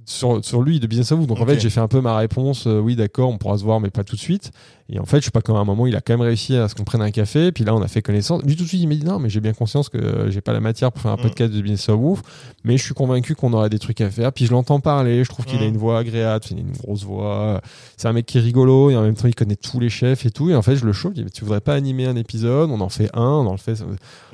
sur, 0.05 0.43
sur 0.43 0.61
lui 0.61 0.80
de 0.80 0.88
Business 0.88 1.11
of 1.11 1.19
Vous. 1.19 1.27
Donc 1.27 1.39
en 1.39 1.45
fait, 1.45 1.59
j'ai 1.59 1.69
fait 1.69 1.80
un 1.80 1.88
peu 1.88 2.01
ma 2.01 2.18
réponse, 2.18 2.65
euh, 2.68 2.80
oui, 2.80 2.95
d'accord, 2.95 3.30
on 3.30 3.38
pourra 3.38 3.57
se 3.57 3.64
voir, 3.64 3.80
mais 3.80 3.89
pas 3.89 4.03
tout 4.03 4.15
de 4.15 4.22
suite. 4.22 4.51
Et 4.89 4.99
en 4.99 5.05
fait, 5.05 5.19
je 5.19 5.26
sais 5.26 5.31
pas 5.31 5.41
comment 5.41 5.59
à 5.59 5.61
un 5.64 5.65
moment, 5.65 5.85
il 5.85 5.95
a 5.97 6.01
quand 6.01 6.14
même 6.14 6.22
réussi 6.22 6.55
à 6.55 6.69
ce 6.69 6.76
qu'on 6.76 6.85
prenne 6.85 7.01
un 7.01 7.11
café. 7.11 7.51
Puis 7.51 7.65
là, 7.65 7.76
on 7.76 7.81
a 7.81 7.89
fait 7.89 8.01
connaissance. 8.01 8.41
Lui, 8.43 8.55
tout 8.55 8.64
de 8.64 8.68
suite, 8.69 8.81
il 8.81 8.88
m'a 8.88 8.95
dit 8.95 9.03
non, 9.03 9.19
mais 9.19 9.30
j'ai 9.30 9.41
bien 9.41 9.51
conscience 9.51 9.89
que 9.89 9.97
euh, 9.97 10.31
j'ai 10.31 10.39
pas 10.39 10.53
la 10.53 10.61
matière 10.61 10.93
pour 10.93 11.01
faire 11.01 11.11
un 11.11 11.18
Mm. 11.18 11.22
podcast 11.23 11.51
de 11.53 11.59
Business 11.61 11.89
of 11.89 11.99
Wolf, 11.99 12.22
mais 12.64 12.77
je 12.77 12.84
suis 12.84 12.93
convaincu 12.93 13.35
qu'on 13.35 13.51
aurait 13.51 13.69
des 13.69 13.80
trucs 13.80 13.99
à 13.99 14.09
faire. 14.09 14.31
Puis 14.31 14.45
je 14.45 14.51
l'entends 14.51 14.80
parler, 14.80 15.23
je 15.26 15.30
trouve 15.30 15.45
qu'il 15.45 15.59
a 15.59 15.65
Mm. 15.65 15.69
une 15.69 15.77
voix 15.77 15.99
agréable, 15.99 16.45
il 16.51 16.57
a 16.57 16.61
une 16.61 16.72
grosse 16.72 17.03
voix. 17.03 17.59
C'est 17.97 18.07
un 18.07 18.14
mec 18.14 18.26
qui 18.26 18.38
est 18.38 18.41
rigolo 18.41 18.89
et 18.89 18.95
en 18.95 19.01
même 19.01 19.15
temps, 19.15 19.27
il 19.27 19.35
connaît 19.35 19.57
tous 19.57 19.80
les 19.81 19.89
chefs 19.89 20.26
et 20.26 20.31
tout. 20.31 20.49
Et 20.49 20.55
en 20.55 20.61
fait, 20.61 20.77
je 20.77 20.85
le 20.85 20.93
chauffe. 20.93 21.14
Mais 21.18 21.30
tu 21.31 21.43
voudrais 21.43 21.59
pas 21.61 21.73
animer 21.73 22.05
un 22.05 22.15
épisode 22.15 22.69
On 22.72 22.80
en 22.80 22.89
fait 22.89 23.09
un, 23.14 23.22
on 23.22 23.47
en 23.47 23.57
fait. 23.57 23.76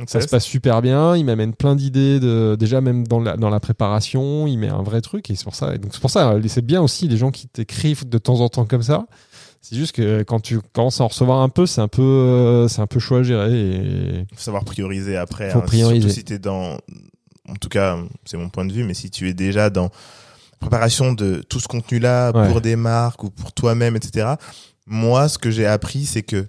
Ça, 0.06 0.22
se 0.22 0.28
passe 0.28 0.46
super 0.46 0.82
bien. 0.84 1.18
Il 1.18 1.26
m'amène 1.26 1.54
plein 1.56 1.76
d'idées 1.76 2.20
de, 2.20 2.56
déjà 2.60 2.80
même 2.80 3.08
dans 3.08 3.20
la, 3.20 3.38
dans 3.38 3.50
la 3.50 3.60
préparation. 3.60 4.46
Il 4.46 4.58
met 4.58 4.70
un 4.70 4.84
vrai 4.84 5.02
truc 5.02 5.30
et 5.32 5.36
c'est 5.36 5.46
pour 5.46 5.56
ça. 5.56 5.74
Et 5.74 5.80
donc 5.80 5.94
c'est 5.94 6.02
pour 6.02 6.12
ça. 6.12 6.36
C'est 6.48 6.64
bien 6.66 6.82
aussi 6.82 7.08
les 7.08 7.18
gens 7.18 7.32
qui 7.32 7.48
t'écrivent 7.48 8.08
de 8.08 8.18
temps 8.20 8.40
en 8.42 8.50
temps 8.50 8.66
comme 8.66 8.84
ça. 8.84 9.06
C'est 9.66 9.78
juste 9.78 9.94
que 9.94 10.24
quand 10.24 10.42
tu 10.42 10.60
commences 10.74 11.00
à 11.00 11.06
en 11.06 11.08
recevoir 11.08 11.40
un 11.40 11.48
peu, 11.48 11.66
c'est 11.66 11.80
un 11.80 11.88
peu, 11.88 12.02
euh, 12.02 12.68
c'est 12.68 12.82
un 12.82 12.86
peu 12.88 13.00
chaud 13.00 13.16
à 13.16 13.24
gérer. 13.24 13.58
Et... 13.58 14.26
Faut 14.36 14.42
savoir 14.42 14.66
prioriser 14.66 15.16
après. 15.16 15.50
Faut 15.52 15.60
hein. 15.60 15.62
prioriser. 15.62 16.02
Surtout 16.02 16.16
si 16.16 16.24
t'es 16.26 16.38
dans, 16.38 16.78
en 17.48 17.56
tout 17.60 17.70
cas, 17.70 17.98
c'est 18.26 18.36
mon 18.36 18.50
point 18.50 18.66
de 18.66 18.74
vue, 18.74 18.84
mais 18.84 18.94
si 18.94 19.10
tu 19.10 19.30
es 19.30 19.34
déjà 19.34 19.70
dans 19.70 19.90
préparation 20.60 21.14
de 21.14 21.42
tout 21.48 21.62
ce 21.62 21.68
contenu-là 21.70 22.32
Ouais. 22.36 22.50
pour 22.50 22.60
des 22.60 22.76
marques 22.76 23.24
ou 23.24 23.30
pour 23.30 23.54
toi-même, 23.54 23.96
etc. 23.96 24.34
Moi, 24.86 25.30
ce 25.30 25.38
que 25.38 25.50
j'ai 25.50 25.66
appris, 25.66 26.06
c'est 26.06 26.24
que 26.24 26.46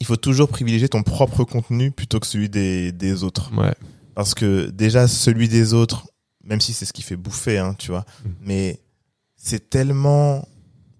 il 0.00 0.06
faut 0.06 0.16
toujours 0.16 0.48
privilégier 0.48 0.88
ton 0.88 1.02
propre 1.04 1.44
contenu 1.44 1.92
plutôt 1.92 2.18
que 2.20 2.26
celui 2.26 2.48
des, 2.48 2.90
des 2.92 3.22
autres. 3.22 3.50
Ouais. 3.56 3.74
Parce 4.16 4.34
que 4.34 4.70
déjà, 4.70 5.06
celui 5.08 5.48
des 5.48 5.72
autres, 5.72 6.06
même 6.44 6.60
si 6.60 6.72
c'est 6.72 6.84
ce 6.84 6.92
qui 6.92 7.02
fait 7.02 7.16
bouffer, 7.16 7.58
hein, 7.58 7.74
tu 7.78 7.92
vois, 7.92 8.04
Mm. 8.24 8.28
mais 8.42 8.80
c'est 9.36 9.70
tellement 9.70 10.46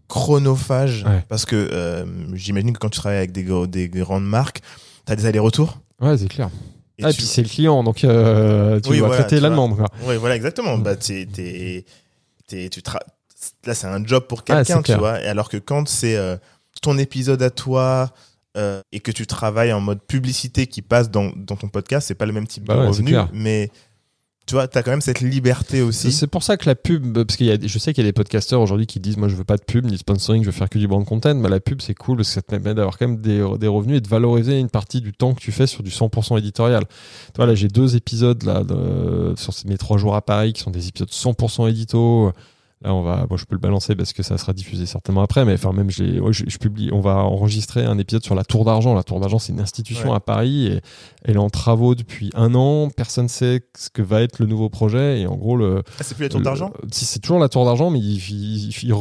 chronophage 0.09 1.05
Ouais. 1.07 1.25
parce 1.29 1.45
que 1.45 1.57
euh, 1.57 2.05
j'imagine 2.35 2.73
que 2.73 2.79
quand 2.79 2.89
tu 2.89 2.99
travailles 2.99 3.19
avec 3.19 3.33
des, 3.33 3.43
grandes 3.89 4.27
marques, 4.27 4.61
tu 5.07 5.13
as 5.13 5.17
des 5.17 5.27
allers-retours. 5.27 5.79
Ouais, 6.01 6.17
c'est 6.17 6.29
clair. 6.29 6.51
Et 6.99 7.05
Ah, 7.05 7.11
et 7.11 7.13
puis 7.13 7.25
c'est 7.27 7.43
le 7.43 7.49
client, 7.49 7.83
donc 7.85 8.05
euh, 8.05 8.81
tu 8.81 8.91
Oui, 8.91 8.99
dois 8.99 9.09
voilà, 9.09 9.23
traiter 9.23 9.37
tu 9.37 9.43
la 9.43 9.51
demande. 9.51 9.77
Quoi. 9.77 9.87
Ouais, 10.07 10.17
voilà, 10.17 10.37
exactement. 10.37 10.77
Mm. 10.79 10.83
Bah, 10.83 10.97
t'es, 10.97 11.27
t'es, 11.31 11.85
t'es- 12.49 12.69
tu 12.71 12.81
tra- 12.81 13.01
là, 13.67 13.75
c'est 13.75 13.87
un 13.87 14.05
job 14.05 14.25
pour 14.29 14.45
quelqu'un, 14.45 14.83
tu 14.83 14.95
vois. 14.95 15.21
Et 15.23 15.27
alors 15.27 15.49
que 15.49 15.57
quand 15.59 15.89
c'est 15.89 16.17
euh, 16.17 16.37
ton 16.83 16.97
épisode 16.99 17.43
à 17.43 17.51
toi 17.51 18.11
et 18.91 19.01
que 19.01 19.11
tu 19.13 19.27
travailles 19.27 19.75
en 19.75 19.81
mode 19.81 20.01
publicité 20.01 20.67
qui 20.67 20.81
passe 20.81 21.11
dans, 21.11 21.31
dans 21.37 21.57
ton 21.57 21.69
podcast, 21.69 22.09
c'est 22.09 22.15
pas 22.15 22.25
le 22.25 22.33
même 22.33 22.47
type 22.47 22.65
Bah 22.65 22.75
de 22.77 22.81
ouais, 22.81 22.87
revenu, 22.87 23.15
mais 23.35 23.71
tu 24.47 24.55
vois, 24.55 24.69
t'as 24.69 24.83
quand 24.83 24.93
même 24.93 25.01
cette 25.01 25.21
liberté 25.21 25.83
aussi. 25.83 26.13
C'est 26.13 26.27
pour 26.29 26.43
ça 26.43 26.57
que 26.57 26.67
la 26.69 26.75
pub, 26.77 27.25
parce 27.25 27.37
des- 27.37 27.67
je 27.69 27.79
sais 27.79 27.93
qu'il 27.93 28.05
y 28.05 28.07
a 28.07 28.09
des 28.09 28.13
podcasteurs 28.13 28.61
aujourd'hui 28.61 28.87
qui 28.87 29.01
disent 29.01 29.17
moi 29.17 29.29
je 29.29 29.35
veux 29.35 29.45
pas 29.45 29.57
de 29.57 29.63
pub 29.65 29.85
ni 29.85 29.93
de 29.93 29.97
sponsoring, 29.97 30.43
je 30.43 30.47
veux 30.47 30.53
faire 30.53 30.69
que 30.71 30.79
du 30.79 30.87
brand 30.87 31.05
content. 31.05 31.35
Mais 31.35 31.49
la 31.49 31.61
pub 31.61 31.81
c'est 31.83 31.95
cool 31.95 32.19
parce 32.19 32.29
que 32.29 32.35
ça 32.35 32.43
te 32.43 32.47
permet 32.51 32.75
d'avoir 32.75 32.97
quand 32.99 33.09
même 33.09 33.21
des, 33.21 33.45
des 33.59 33.67
revenus 33.69 33.99
et 33.99 34.01
de 34.01 34.09
valoriser 34.09 34.59
une 34.59 34.71
partie 34.71 35.01
du 35.01 35.13
temps 35.13 35.35
que 35.35 35.41
tu 35.41 35.53
fais 35.53 35.67
sur 35.67 35.83
du 35.83 35.91
100% 35.91 36.39
éditorial. 36.39 36.85
Tu 36.87 37.33
vois 37.37 37.47
là 37.47 37.55
j'ai 37.55 37.69
deux 37.69 37.97
épisodes 37.97 38.43
là 38.45 38.63
de- 38.63 39.35
sur 39.37 39.53
mes 39.67 39.79
trois 39.79 39.99
jours 39.99 40.15
à 40.15 40.23
Paris 40.23 40.53
qui 40.53 40.63
sont 40.63 40.71
des 40.71 40.89
épisodes 40.89 41.11
100% 41.11 41.67
édito. 41.69 42.33
Là 42.83 42.93
on 42.95 43.01
va, 43.03 43.25
bon 43.27 43.39
je 43.39 43.47
peux 43.47 43.55
le 43.55 43.61
balancer 43.61 43.97
parce 43.97 44.13
que 44.13 44.23
ça 44.23 44.37
sera 44.37 44.53
diffusé 44.53 44.85
certainement 44.85 45.23
après, 45.23 45.47
mais 45.47 45.55
enfin 45.55 45.73
même 45.73 45.91
je, 45.91 46.03
l'ai- 46.03 46.21
ouais, 46.21 46.35
je, 46.35 46.45
je 46.47 46.59
publie, 46.59 46.91
on 46.93 47.01
va 47.01 47.17
enregistrer 47.25 47.85
un 47.87 47.97
épisode 47.97 48.23
sur 48.23 48.35
la 48.35 48.45
Tour 48.45 48.67
d'Argent. 48.67 48.95
La 48.95 49.03
Tour 49.03 49.19
d'Argent 49.19 49.39
c'est 49.39 49.53
une 49.55 49.61
institution 49.61 50.11
Ouais. 50.11 50.17
à 50.17 50.21
Paris 50.21 50.67
et 50.67 50.81
elle 51.25 51.37
est 51.37 51.39
en 51.39 51.49
travaux 51.49 51.95
depuis 51.95 52.31
un 52.35 52.55
an. 52.55 52.91
Personne 52.95 53.29
sait 53.29 53.63
ce 53.79 53.89
que 53.89 54.03
va 54.03 54.21
être 54.21 54.41
le 54.41 54.47
nouveau 54.47 54.69
projet 54.69 55.21
et 55.23 55.27
en 55.27 55.37
gros 55.37 55.57
le 55.57 55.83
Ah, 55.99 56.03
c'est 56.03 56.15
plus 56.15 56.25
la 56.25 56.29
tour 56.29 56.41
d'argent? 56.43 56.71
Si 56.93 57.07
c'est 57.07 57.19
toujours 57.21 57.39
la 57.39 57.49
tour 57.49 57.65
d'argent, 57.65 57.89
mais 57.89 57.99
il, 57.99 58.17
il, 58.19 58.69
il, 58.69 58.95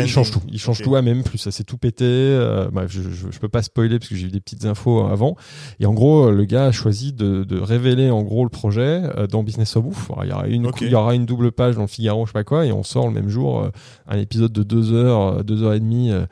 il, 0.00 0.06
change 0.08 0.30
tout. 0.30 0.42
Il 0.52 0.58
change 0.58 0.82
tout 0.82 0.94
à 0.94 1.00
même 1.00 1.22
plus. 1.22 1.38
Ça 1.38 1.50
s'est 1.50 1.64
tout 1.64 1.78
pété. 1.78 2.04
Euh, 2.04 2.68
bref, 2.70 2.90
je, 2.92 3.02
je, 3.02 3.30
je 3.30 3.38
peux 3.38 3.48
pas 3.48 3.62
spoiler 3.62 3.98
parce 3.98 4.10
que 4.10 4.16
j'ai 4.16 4.26
eu 4.26 4.30
des 4.30 4.40
petites 4.40 4.66
infos 4.66 5.00
avant. 5.06 5.34
Et 5.80 5.86
en 5.86 5.94
gros, 5.94 6.30
le 6.30 6.44
gars 6.44 6.66
a 6.66 6.72
choisi 6.72 7.14
de, 7.14 7.42
de 7.44 7.58
révéler 7.58 8.10
en 8.10 8.22
gros 8.22 8.44
le 8.44 8.50
projet 8.50 9.02
euh, 9.16 9.26
dans 9.26 9.42
Business 9.42 9.76
of 9.76 9.86
Ouf. 9.86 10.10
Il 10.22 10.28
y 10.28 10.32
aura 10.32 10.46
une, 10.46 10.70
il 10.82 10.88
y 10.90 10.94
aura 10.94 11.14
une 11.14 11.24
double 11.24 11.52
page 11.52 11.74
dans 11.76 11.80
le 11.82 11.86
Figaro, 11.88 12.26
je 12.26 12.30
sais 12.30 12.34
pas 12.34 12.44
quoi, 12.44 12.66
et 12.66 12.72
on 12.72 12.82
sort 12.82 13.06
le 13.08 13.12
même 13.14 13.23
jour 13.28 13.62
euh, 13.62 13.70
un 14.06 14.18
épisode 14.18 14.52
de 14.52 14.62
deux 14.62 14.92
heures, 14.92 15.38
euh, 15.38 15.42
deux 15.42 15.62
heures 15.62 15.74
et 15.74 15.80
demie. 15.80 16.10
euh, 16.10 16.26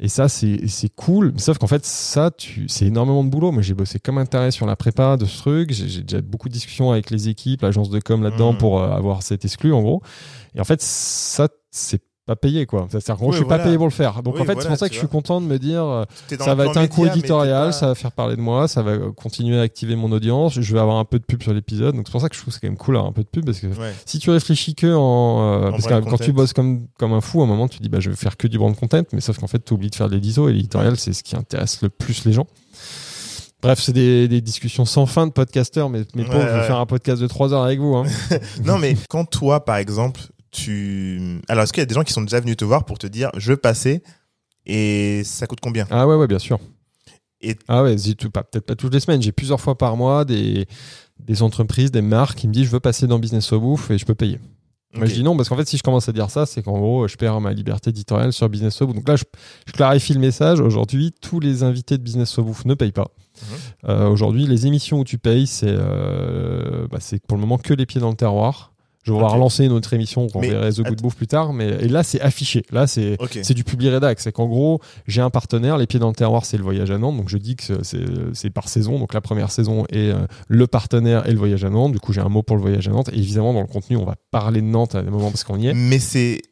et 0.00 0.06
ça, 0.06 0.28
c'est 0.28 0.60
cool. 0.94 1.32
Sauf 1.38 1.58
qu'en 1.58 1.66
fait, 1.66 1.84
ça, 1.84 2.30
tu, 2.30 2.68
c'est 2.68 2.86
énormément 2.86 3.24
de 3.24 3.30
boulot. 3.30 3.50
Moi, 3.50 3.62
j'ai 3.62 3.74
bossé 3.74 3.98
comme 3.98 4.18
intérêt 4.18 4.52
sur 4.52 4.64
la 4.64 4.76
prépa 4.76 5.16
de 5.16 5.24
ce 5.24 5.38
truc. 5.38 5.72
J'ai 5.72 6.02
déjà 6.02 6.20
beaucoup 6.20 6.48
de 6.48 6.52
discussions 6.54 6.92
avec 6.92 7.10
les 7.10 7.28
équipes, 7.28 7.62
l'agence 7.62 7.90
de 7.90 7.98
com 7.98 8.22
là-dedans 8.22 8.52
Mhm. 8.52 8.58
pour 8.58 8.80
euh, 8.80 8.90
avoir 8.92 9.24
cet 9.24 9.44
exclu, 9.44 9.72
en 9.72 9.82
gros. 9.82 10.00
Et 10.54 10.60
en 10.60 10.64
fait, 10.64 10.80
ça, 10.80 11.48
c'est 11.72 12.00
pas 12.28 12.36
payé, 12.36 12.64
quoi. 12.66 12.86
C'est-à-dire 12.88 13.06
qu'en 13.06 13.14
gros, 13.16 13.26
Ouais, 13.26 13.32
je 13.32 13.36
suis 13.38 13.44
voilà. 13.44 13.58
pas 13.58 13.64
payé 13.64 13.76
pour 13.76 13.86
le 13.86 13.92
faire. 13.92 14.22
Donc, 14.22 14.34
Oui, 14.36 14.40
en 14.42 14.44
fait, 14.44 14.52
voilà, 14.52 14.60
c'est 14.62 14.68
pour 14.68 14.76
ça 14.78 14.88
que 14.88 14.94
je 14.94 14.98
suis 15.00 15.08
content 15.08 15.40
de 15.40 15.46
me 15.46 15.58
dire, 15.58 15.82
euh, 15.84 16.04
ça 16.38 16.54
va 16.54 16.66
être 16.66 16.76
un 16.76 16.86
coup 16.86 17.04
éditorial, 17.06 17.66
pas- 17.68 17.72
ça 17.72 17.86
va 17.88 17.94
faire 17.96 18.12
parler 18.12 18.36
de 18.36 18.40
moi, 18.40 18.68
ça 18.68 18.82
va 18.82 18.92
euh, 18.92 19.10
continuer 19.12 19.58
à 19.58 19.62
activer 19.62 19.96
mon 19.96 20.12
audience, 20.12 20.60
je 20.60 20.72
vais 20.74 20.78
avoir 20.80 20.98
un 20.98 21.04
peu 21.04 21.18
de 21.18 21.24
pub 21.24 21.42
sur 21.42 21.52
l'épisode. 21.52 21.96
Donc, 21.96 22.06
c'est 22.06 22.12
pour 22.12 22.20
ça 22.20 22.28
que 22.28 22.36
je 22.36 22.40
trouve 22.40 22.52
que 22.52 22.60
c'est 22.60 22.66
quand 22.66 22.68
même 22.72 22.76
cool 22.78 22.94
d'avoir 22.94 23.10
un 23.10 23.14
peu 23.14 23.22
de 23.22 23.28
pub 23.28 23.44
parce 23.44 23.58
que 23.60 23.66
Ouais. 23.66 23.92
si 24.06 24.18
tu 24.20 24.30
réfléchis 24.30 24.74
que 24.76 24.94
en, 24.94 25.40
euh, 25.64 25.68
En 25.68 25.70
parce 25.72 25.86
que 25.86 26.00
quand 26.10 26.18
tu 26.18 26.32
bosses 26.32 26.52
comme 26.52 26.86
comme 26.98 27.12
un 27.12 27.20
fou 27.20 27.40
à 27.40 27.44
un 27.44 27.46
moment 27.46 27.66
tu 27.68 27.78
dis 27.80 27.88
bah 27.88 28.00
je 28.00 28.10
vais 28.10 28.16
faire 28.16 28.36
que 28.36 28.46
du 28.46 28.58
brand 28.58 28.74
content 28.76 29.02
mais 29.12 29.20
sauf 29.20 29.38
qu'en 29.38 29.46
fait 29.46 29.64
tu 29.64 29.72
oublies 29.74 29.90
de 29.90 29.94
faire 29.94 30.08
de 30.08 30.14
l'édito 30.14 30.48
et 30.48 30.52
l'éditorial 30.52 30.96
c'est 30.96 31.12
ce 31.12 31.22
qui 31.22 31.36
intéresse 31.36 31.80
le 31.82 31.88
plus 31.88 32.24
les 32.24 32.32
gens 32.32 32.46
bref 33.62 33.80
c'est 33.80 33.92
des, 33.92 34.28
des 34.28 34.40
discussions 34.40 34.84
sans 34.84 35.06
fin 35.06 35.26
de 35.26 35.32
podcasteurs 35.32 35.88
mais 35.90 36.02
mais 36.14 36.22
Ouais, 36.22 36.28
je 36.32 36.36
vais 36.56 36.62
faire 36.66 36.78
un 36.78 36.86
podcast 36.86 37.20
de 37.20 37.26
3 37.26 37.52
heures 37.52 37.62
avec 37.64 37.78
vous 37.80 37.94
hein. 37.96 38.04
Non, 38.64 38.78
mais 38.78 38.96
quand 39.08 39.24
toi, 39.24 39.64
par 39.64 39.76
exemple, 39.76 40.20
tu. 40.50 41.40
Alors, 41.48 41.64
est-ce 41.64 41.72
qu'il 41.72 41.80
y 41.80 41.82
a 41.82 41.86
des 41.86 41.94
gens 41.94 42.04
qui 42.04 42.12
sont 42.12 42.22
déjà 42.22 42.40
venus 42.40 42.56
te 42.56 42.64
voir 42.64 42.84
pour 42.84 42.98
te 42.98 43.06
dire 43.06 43.30
je 43.36 43.52
veux 43.52 43.56
passer 43.56 44.02
et 44.66 45.22
ça 45.24 45.46
coûte 45.46 45.60
combien? 45.60 45.86
Ah 45.90 46.06
ouais 46.06 46.14
ouais 46.16 46.26
bien 46.26 46.38
sûr 46.38 46.58
Et- 47.40 47.56
ah 47.68 47.82
ouais 47.82 47.94
peut-être 47.96 48.60
pas 48.66 48.74
toutes 48.74 48.92
les 48.94 49.00
semaines 49.00 49.22
j'ai 49.22 49.32
plusieurs 49.32 49.60
fois 49.60 49.76
par 49.78 49.96
mois 49.96 50.24
des 50.24 50.66
des 51.20 51.42
entreprises 51.42 51.90
des 51.90 52.02
marques 52.02 52.38
qui 52.38 52.48
me 52.48 52.52
disent 52.52 52.66
je 52.66 52.70
veux 52.70 52.80
passer 52.80 53.06
dans 53.06 53.18
business 53.18 53.52
au 53.52 53.60
bouffe 53.60 53.90
et 53.90 53.98
je 53.98 54.04
peux 54.04 54.14
payer 54.14 54.38
Moi, 54.94 55.04
Ok. 55.04 55.10
je 55.10 55.14
dis 55.16 55.22
non 55.22 55.36
parce 55.36 55.48
qu'en 55.48 55.56
fait, 55.56 55.66
si 55.68 55.76
je 55.76 55.82
commence 55.82 56.08
à 56.08 56.12
dire 56.12 56.30
ça, 56.30 56.46
c'est 56.46 56.62
qu'en 56.62 56.78
gros, 56.78 57.06
je 57.08 57.16
perds 57.16 57.40
ma 57.40 57.52
liberté 57.52 57.90
éditoriale 57.90 58.32
sur 58.32 58.48
Business 58.48 58.78
Bouffe. 58.80 58.94
Donc 58.94 59.06
là, 59.06 59.16
je, 59.16 59.24
je 59.66 59.72
clarifie 59.72 60.14
le 60.14 60.20
message. 60.20 60.60
Aujourd'hui, 60.60 61.12
tous 61.20 61.40
les 61.40 61.62
invités 61.62 61.98
de 61.98 62.02
Business 62.02 62.34
Bouffe 62.38 62.64
ne 62.64 62.72
payent 62.74 62.92
pas. 62.92 63.08
Mhm. 63.42 63.58
Euh, 63.90 64.08
Aujourd'hui, 64.08 64.46
les 64.46 64.66
émissions 64.66 65.00
où 65.00 65.04
tu 65.04 65.18
payes, 65.18 65.46
c'est 65.46 65.66
euh, 65.68 66.86
bah, 66.90 66.98
c'est 67.00 67.20
pour 67.26 67.36
le 67.36 67.42
moment 67.42 67.58
que 67.58 67.74
les 67.74 67.84
pieds 67.84 68.00
dans 68.00 68.08
le 68.10 68.16
terroir. 68.16 68.72
Je 69.04 69.12
vais 69.12 69.18
Ok. 69.18 69.30
relancer 69.30 69.64
une 69.64 69.72
autre 69.72 69.92
émission 69.94 70.26
qu'on 70.28 70.40
Mais 70.40 70.50
verrait 70.50 70.72
The 70.72 70.82
Good 70.82 71.00
Bouffe 71.00 71.14
plus 71.16 71.26
tard, 71.26 71.52
mais 71.54 71.68
et 71.80 71.88
là 71.88 72.02
c'est 72.02 72.20
affiché. 72.20 72.64
Là 72.70 72.86
c'est 72.86 73.16
c'est 73.42 73.54
du 73.54 73.64
public 73.64 73.90
rédac. 73.90 74.20
C'est 74.20 74.32
qu'en 74.32 74.46
gros 74.46 74.80
j'ai 75.06 75.22
un 75.22 75.30
partenaire. 75.30 75.78
Les 75.78 75.86
pieds 75.86 75.98
dans 76.00 76.08
le 76.08 76.14
terroir, 76.14 76.44
c'est 76.44 76.56
le 76.58 76.62
voyage 76.62 76.90
à 76.90 76.98
Nantes. 76.98 77.16
Donc 77.16 77.28
je 77.30 77.38
dis 77.38 77.56
que 77.56 77.82
c'est 78.34 78.50
par 78.50 78.68
saison. 78.68 78.98
Donc 78.98 79.14
la 79.14 79.20
première 79.20 79.50
saison 79.50 79.84
est 79.90 80.10
euh, 80.10 80.26
le 80.48 80.66
partenaire 80.66 81.26
et 81.26 81.32
le 81.32 81.38
voyage 81.38 81.64
à 81.64 81.70
Nantes. 81.70 81.92
Du 81.92 82.00
coup 82.00 82.12
j'ai 82.12 82.20
un 82.20 82.28
mot 82.28 82.42
pour 82.42 82.56
le 82.56 82.62
voyage 82.62 82.86
à 82.88 82.90
Nantes. 82.90 83.08
Et 83.12 83.16
évidemment 83.18 83.54
dans 83.54 83.62
le 83.62 83.66
contenu 83.66 83.96
on 83.96 84.04
va 84.04 84.16
parler 84.30 84.60
de 84.60 84.66
Nantes 84.66 84.94
à 84.94 85.02
des 85.02 85.10
moments 85.10 85.30
parce 85.30 85.44
qu'on 85.44 85.58
y 85.58 85.68
est. 85.68 85.74
Mais 85.74 85.98
c'est 86.00 86.42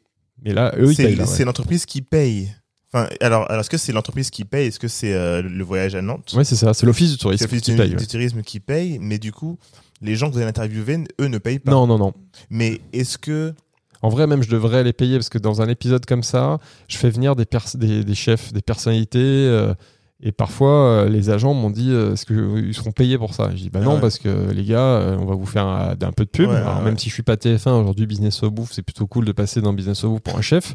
Mais 0.43 0.53
là 0.53 0.73
eux 0.79 0.91
ils 0.91 0.95
c'est 0.95 1.39
ouais. 1.39 1.45
l'entreprise 1.45 1.85
qui 1.85 2.01
paye. 2.01 2.49
Enfin, 2.93 3.09
alors, 3.19 3.45
alors 3.51 3.59
est-ce 3.59 3.69
que 3.69 3.77
c'est 3.77 3.91
l'entreprise 3.91 4.29
qui 4.29 4.45
paye? 4.45 4.67
Est-ce 4.67 4.79
que 4.79 4.87
c'est 4.87 5.13
euh, 5.13 5.41
le 5.41 5.63
voyage 5.65 5.93
à 5.93 6.01
Nantes? 6.01 6.33
Ouais 6.37 6.45
c'est 6.45 6.55
ça. 6.55 6.73
C'est 6.73 6.85
l'office 6.85 7.11
du 7.11 7.17
tourisme 7.17 7.43
l'office 7.43 7.61
qui 7.61 7.71
du, 7.71 7.77
paye. 7.77 7.89
du 7.89 7.97
ouais. 7.97 8.05
tourisme 8.05 8.41
qui 8.43 8.61
paye, 8.61 8.97
mais 9.01 9.19
du 9.19 9.33
coup, 9.33 9.59
les 10.01 10.15
gens 10.15 10.27
que 10.27 10.33
vous 10.33 10.39
allez 10.39 10.47
interviewer, 10.49 10.99
eux, 11.21 11.27
ne 11.27 11.37
payent 11.37 11.59
pas. 11.59 11.71
Non 11.71 11.87
non 11.87 11.97
non. 11.97 12.13
Mais 12.49 12.81
est-ce 12.93 13.17
que 13.17 13.53
En 14.01 14.09
vrai, 14.09 14.27
même, 14.27 14.43
je 14.43 14.49
devrais 14.49 14.83
les 14.83 14.93
payer 14.93 15.17
parce 15.17 15.29
que 15.29 15.37
dans 15.39 15.61
un 15.61 15.67
épisode 15.67 16.05
comme 16.05 16.23
ça, 16.23 16.59
je 16.87 16.97
fais 16.97 17.09
venir 17.09 17.35
des, 17.35 17.45
pers- 17.45 17.75
des, 17.75 18.03
des 18.03 18.15
chefs, 18.15 18.53
des 18.53 18.61
personnalités. 18.61 19.17
euh, 19.19 19.73
et 20.19 20.31
parfois, 20.31 20.71
euh, 21.05 21.09
les 21.09 21.29
agents 21.29 21.53
m'ont 21.53 21.69
dit 21.69 21.91
euh, 21.91 22.13
est-ce 22.13 22.25
qu'ils 22.25 22.73
seront 22.73 22.91
payés 22.91 23.19
pour 23.19 23.35
ça? 23.35 23.51
Je 23.51 23.55
dis 23.57 23.69
bah 23.69 23.79
Ah 23.83 23.85
non, 23.85 23.95
ouais. 23.95 24.01
parce 24.01 24.17
que 24.17 24.49
les 24.51 24.63
gars, 24.65 25.15
on 25.19 25.25
va 25.25 25.35
vous 25.35 25.45
faire 25.45 25.65
un, 25.67 25.91
un 25.91 26.11
peu 26.11 26.25
de 26.25 26.29
pub. 26.29 26.49
Ouais, 26.49 26.55
Alors, 26.55 26.77
ouais, 26.79 26.83
même 26.85 26.97
si 26.97 27.09
je 27.09 27.13
suis 27.13 27.21
pas 27.23 27.35
TF1 27.35 27.69
aujourd'hui, 27.79 28.07
Business 28.07 28.41
au 28.41 28.49
Bouffe, 28.49 28.71
c'est 28.73 28.81
plutôt 28.81 29.05
cool 29.05 29.25
de 29.25 29.31
passer 29.31 29.61
dans 29.61 29.73
Business 29.73 30.03
au 30.03 30.09
Bouffe 30.09 30.21
pour 30.21 30.35
un 30.37 30.41
chef. 30.41 30.73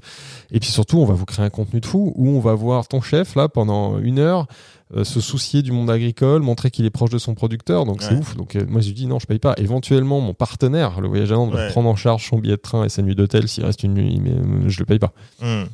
Et 0.52 0.60
puis 0.60 0.70
surtout, 0.70 0.98
on 0.98 1.04
va 1.06 1.14
vous 1.14 1.24
créer 1.24 1.44
un 1.44 1.50
contenu 1.50 1.80
de 1.80 1.86
fou 1.86 2.12
où 2.16 2.28
on 2.28 2.38
va 2.40 2.54
voir 2.54 2.86
ton 2.86 3.00
chef 3.00 3.34
là 3.34 3.48
pendant 3.48 3.98
une 3.98 4.20
heure. 4.20 4.46
Euh, 4.94 5.04
se 5.04 5.20
soucier 5.20 5.62
du 5.62 5.72
monde 5.72 5.90
agricole, 5.90 6.42
montrer 6.42 6.70
qu'il 6.70 6.84
est 6.84 6.90
proche 6.90 7.10
de 7.10 7.18
son 7.18 7.34
producteur, 7.34 7.84
donc 7.84 8.02
c'est 8.02 8.14
ouf. 8.14 8.36
Donc 8.36 8.56
euh, 8.56 8.64
moi 8.68 8.80
je 8.80 8.88
lui 8.88 8.94
dis 8.94 9.06
non, 9.06 9.18
je 9.18 9.26
paye 9.26 9.38
pas. 9.38 9.54
Éventuellement, 9.56 10.20
mon 10.20 10.34
partenaire, 10.34 11.00
le 11.00 11.08
voyage 11.08 11.32
à 11.32 11.36
Nantes, 11.36 11.52
va 11.52 11.68
prendre 11.68 11.88
en 11.88 11.96
charge 11.96 12.28
son 12.28 12.38
billet 12.38 12.56
de 12.56 12.60
train 12.60 12.84
et 12.84 12.88
sa 12.88 13.02
nuit 13.02 13.14
d'hôtel 13.14 13.48
s'il 13.48 13.64
reste 13.64 13.82
une 13.82 13.94
nuit, 13.94 14.20
mais 14.22 14.30
euh, 14.30 14.68
je 14.68 14.78
le 14.78 14.84
paye 14.86 14.98
pas. 14.98 15.12
Hmm. 15.40 15.64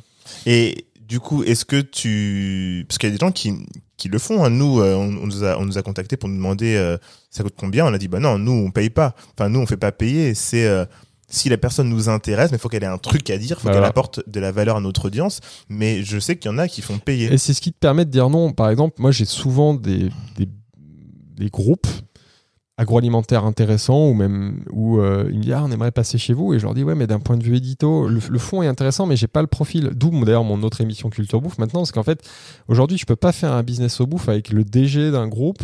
Et 0.45 0.85
du 1.07 1.19
coup, 1.19 1.43
est-ce 1.43 1.65
que 1.65 1.81
tu... 1.81 2.85
Parce 2.87 2.97
qu'il 2.97 3.09
y 3.09 3.11
a 3.11 3.15
des 3.15 3.19
gens 3.25 3.31
qui, 3.31 3.53
qui 3.97 4.09
le 4.09 4.19
font. 4.19 4.43
hein. 4.43 4.49
Nous, 4.49 4.79
euh, 4.79 4.95
on, 4.95 5.23
on 5.23 5.25
nous 5.25 5.43
a, 5.43 5.57
on 5.57 5.65
nous 5.65 5.77
a 5.77 5.81
contactés 5.81 6.17
pour 6.17 6.29
nous 6.29 6.35
demander 6.35 6.75
euh, 6.75 6.97
ça 7.31 7.43
coûte 7.43 7.55
combien? 7.57 7.85
On 7.85 7.93
a 7.93 7.97
dit, 7.97 8.07
bah 8.07 8.19
non, 8.19 8.37
nous, 8.37 8.51
on 8.51 8.69
paye 8.69 8.91
pas. 8.91 9.15
Enfin, 9.33 9.49
nous, 9.49 9.59
on 9.59 9.65
fait 9.65 9.77
pas 9.77 9.91
payer. 9.91 10.35
C'est... 10.35 10.67
euh, 10.67 10.85
si 11.29 11.47
la 11.49 11.57
personne 11.57 11.89
nous 11.89 12.09
intéresse, 12.09 12.51
mais 12.51 12.57
il 12.57 12.59
faut 12.59 12.69
qu'elle 12.69 12.83
ait 12.83 12.87
un 12.87 12.97
truc 12.97 13.29
à 13.29 13.37
dire, 13.37 13.51
il 13.51 13.55
faut 13.55 13.61
Voilà. 13.63 13.77
qu'elle 13.77 13.85
apporte 13.89 14.27
de 14.27 14.39
la 14.39 14.51
valeur 14.51 14.77
à 14.77 14.81
notre 14.81 15.05
audience. 15.05 15.39
Mais 15.69 16.03
je 16.03 16.17
sais 16.19 16.37
qu'il 16.37 16.49
y 16.51 16.53
en 16.53 16.57
a 16.57 16.67
qui 16.67 16.81
font 16.81 16.97
payer. 16.97 17.31
Et 17.31 17.37
c'est 17.37 17.53
ce 17.53 17.61
qui 17.61 17.71
te 17.71 17.77
permet 17.77 18.05
de 18.05 18.09
dire 18.11 18.29
non. 18.29 18.51
Par 18.51 18.69
exemple, 18.69 18.95
moi 18.99 19.11
j'ai 19.11 19.25
souvent 19.25 19.73
des, 19.75 20.09
des, 20.37 20.49
des 21.37 21.49
groupes 21.49 21.87
agroalimentaires 22.77 23.43
intéressants 23.43 24.07
ou 24.07 24.13
même 24.13 24.63
où 24.71 24.99
euh, 25.01 25.27
ils 25.31 25.37
me 25.39 25.43
disent 25.43 25.53
ah, 25.53 25.63
on 25.65 25.71
aimerait 25.71 25.91
passer 25.91 26.17
chez 26.17 26.31
vous 26.33 26.53
et 26.53 26.59
je 26.59 26.63
leur 26.63 26.73
dis 26.73 26.83
ouais 26.85 26.95
mais 26.95 27.07
d'un 27.07 27.19
point 27.19 27.35
de 27.35 27.43
vue 27.43 27.57
édito 27.57 28.07
le, 28.07 28.21
le 28.29 28.39
fond 28.39 28.63
est 28.63 28.67
intéressant 28.67 29.05
mais 29.05 29.17
j'ai 29.17 29.27
pas 29.27 29.41
le 29.41 29.47
profil 29.47 29.89
d'où 29.93 30.11
d'ailleurs 30.23 30.45
mon 30.45 30.63
autre 30.63 30.79
émission 30.79 31.09
culture 31.09 31.41
bouffe 31.41 31.57
maintenant 31.57 31.81
parce 31.81 31.91
qu'en 31.91 32.03
fait 32.03 32.21
aujourd'hui 32.69 32.97
je 32.97 33.05
peux 33.05 33.17
pas 33.17 33.33
faire 33.33 33.51
un 33.51 33.63
business 33.63 33.99
au 33.99 34.07
bouffe 34.07 34.29
avec 34.29 34.49
le 34.51 34.63
DG 34.63 35.11
d'un 35.11 35.27
groupe 35.27 35.61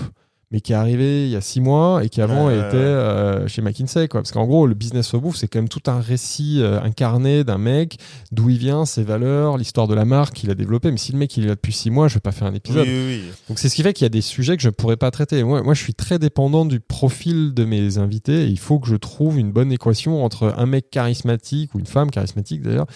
mais 0.52 0.62
qui 0.62 0.74
est 0.74 0.76
arrivé 0.76 1.26
il 1.26 1.32
y 1.32 1.36
a 1.36 1.42
six 1.42 1.62
mois 1.62 2.04
et 2.04 2.10
qui 2.10 2.22
avant 2.22 2.48
ouais, 2.48 2.58
était 2.58 2.76
euh, 2.76 3.48
chez 3.48 3.62
McKinsey. 3.62 4.08
Quoi. 4.08 4.22
Parce 4.22 4.32
qu'en 4.32 4.46
gros, 4.46 4.68
le 4.68 4.74
business 4.74 5.14
of 5.14 5.22
bouffe, 5.22 5.38
c'est 5.38 5.48
quand 5.48 5.60
même 5.60 5.70
tout 5.70 5.84
un 5.88 6.00
récit 6.00 6.60
euh, 6.62 6.82
incarné 6.82 7.44
d'un 7.44 7.58
mec, 7.58 7.98
d'où 8.32 8.50
il 8.50 8.58
vient, 8.58 8.86
ses 8.86 9.04
valeurs, 9.04 9.58
l'histoire 9.58 9.88
de 9.88 9.96
la 9.96 10.06
marque 10.06 10.36
qu'il 10.36 10.52
a 10.52 10.56
développée. 10.56 10.92
Mais 10.92 10.98
si 10.98 11.12
le 11.12 11.18
mec 11.18 11.36
il 11.38 11.46
est 11.46 11.48
là 11.48 11.56
depuis 11.56 11.74
six 11.74 11.92
mois, 11.92 12.08
je 12.08 12.16
vais 12.16 12.20
pas 12.20 12.32
faire 12.32 12.48
un 12.48 12.54
épisode. 12.54 12.88
oui, 12.88 13.06
oui. 13.08 13.24
Donc 13.50 13.60
c'est 13.60 13.70
ce 13.70 13.76
qui 13.76 13.84
fait 13.84 13.94
qu'il 13.94 14.06
y 14.06 14.08
a 14.08 14.10
des 14.10 14.22
sujets 14.22 14.56
que 14.56 14.64
je 14.64 14.70
ne 14.70 14.74
pourrais 14.74 14.98
pas 14.98 15.12
traiter. 15.12 15.44
Moi, 15.44 15.64
moi, 15.64 15.74
je 15.74 15.82
suis 15.82 15.94
très 15.94 16.20
dépendant 16.20 16.66
du 16.66 16.80
profil 16.80 17.54
de 17.54 17.66
mes 17.66 17.98
invités. 17.98 18.44
Et 18.44 18.48
il 18.48 18.60
faut 18.60 18.80
que 18.80 18.88
je 18.88 18.96
trouve 18.96 19.40
une 19.40 19.52
bonne 19.52 19.72
équation 19.72 20.24
entre 20.24 20.54
un 20.58 20.66
mec 20.66 20.90
charismatique 20.90 21.74
ou 21.74 21.80
une 21.80 21.86
femme 21.86 22.12
charismatique 22.12 22.62
d'ailleurs 22.62 22.88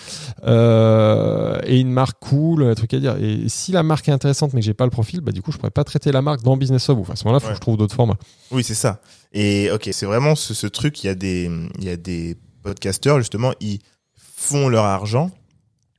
euh, 0.45 1.59
et 1.65 1.79
une 1.79 1.91
marque 1.91 2.19
cool, 2.19 2.63
un 2.63 2.75
truc 2.75 2.93
à 2.93 2.99
dire. 2.99 3.15
Et 3.17 3.47
si 3.47 3.71
la 3.71 3.83
marque 3.83 4.09
est 4.09 4.11
intéressante 4.11 4.53
mais 4.53 4.61
que 4.61 4.65
j'ai 4.65 4.73
pas 4.73 4.85
le 4.85 4.91
profil, 4.91 5.21
bah 5.21 5.31
du 5.31 5.41
coup 5.41 5.51
je 5.51 5.57
pourrais 5.57 5.71
pas 5.71 5.83
traiter 5.83 6.11
la 6.11 6.21
marque 6.21 6.41
dans 6.43 6.57
Business 6.57 6.89
of 6.89 6.97
Bouffe. 6.97 7.09
À 7.09 7.15
ce 7.15 7.25
moment-là, 7.25 7.38
faut 7.39 7.47
Ouais. 7.47 7.51
que 7.51 7.57
je 7.57 7.61
trouve 7.61 7.77
d'autres 7.77 7.95
formats. 7.95 8.17
Oui, 8.51 8.63
c'est 8.63 8.75
ça. 8.75 9.01
Et 9.33 9.69
ok, 9.71 9.89
c'est 9.91 10.05
vraiment 10.05 10.35
ce, 10.35 10.53
ce 10.53 10.67
truc. 10.67 11.03
Il 11.03 11.07
y 11.07 11.09
a 11.09 11.15
des, 11.15 11.49
il 11.77 11.83
y 11.83 11.89
a 11.89 11.97
des 11.97 12.37
podcasteurs 12.63 13.17
justement, 13.19 13.53
ils 13.59 13.79
font 14.17 14.67
leur 14.69 14.85
argent 14.85 15.31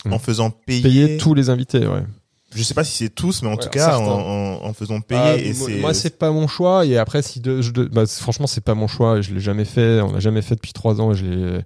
Mm. 0.06 0.12
en 0.14 0.18
faisant 0.18 0.50
payer. 0.50 0.82
Payer 0.82 1.16
tous 1.18 1.34
les 1.34 1.50
invités, 1.50 1.86
ouais. 1.86 2.02
Je 2.54 2.62
sais 2.64 2.72
pas 2.74 2.82
si 2.84 2.96
c'est 3.04 3.14
tous, 3.14 3.42
mais 3.42 3.48
en 3.48 3.52
Ouais, 3.52 3.58
tout 3.58 3.68
cas, 3.68 3.96
en, 3.96 3.98
certains. 3.98 4.10
en, 4.12 4.64
en 4.64 4.72
faisant 4.72 5.00
payer. 5.00 5.20
Ah, 5.22 5.36
et 5.36 5.52
moi- 5.52 5.68
c'est. 5.68 5.78
moi, 5.78 5.94
c'est 5.94 6.18
pas 6.18 6.30
mon 6.32 6.48
choix. 6.48 6.84
Et 6.86 6.96
après, 6.96 7.22
si 7.22 7.38
de, 7.38 7.60
je 7.62 7.70
de- 7.70 7.84
bah, 7.84 8.06
franchement, 8.06 8.46
c'est 8.48 8.62
pas 8.64 8.74
mon 8.74 8.88
choix. 8.88 9.20
Je 9.20 9.32
l'ai 9.34 9.40
jamais 9.40 9.64
fait. 9.66 10.00
On 10.00 10.12
l'a 10.14 10.18
jamais 10.20 10.42
fait 10.42 10.54
depuis 10.56 10.72
trois 10.72 11.00
ans. 11.00 11.12
Je 11.14 11.26
l'ai- 11.26 11.60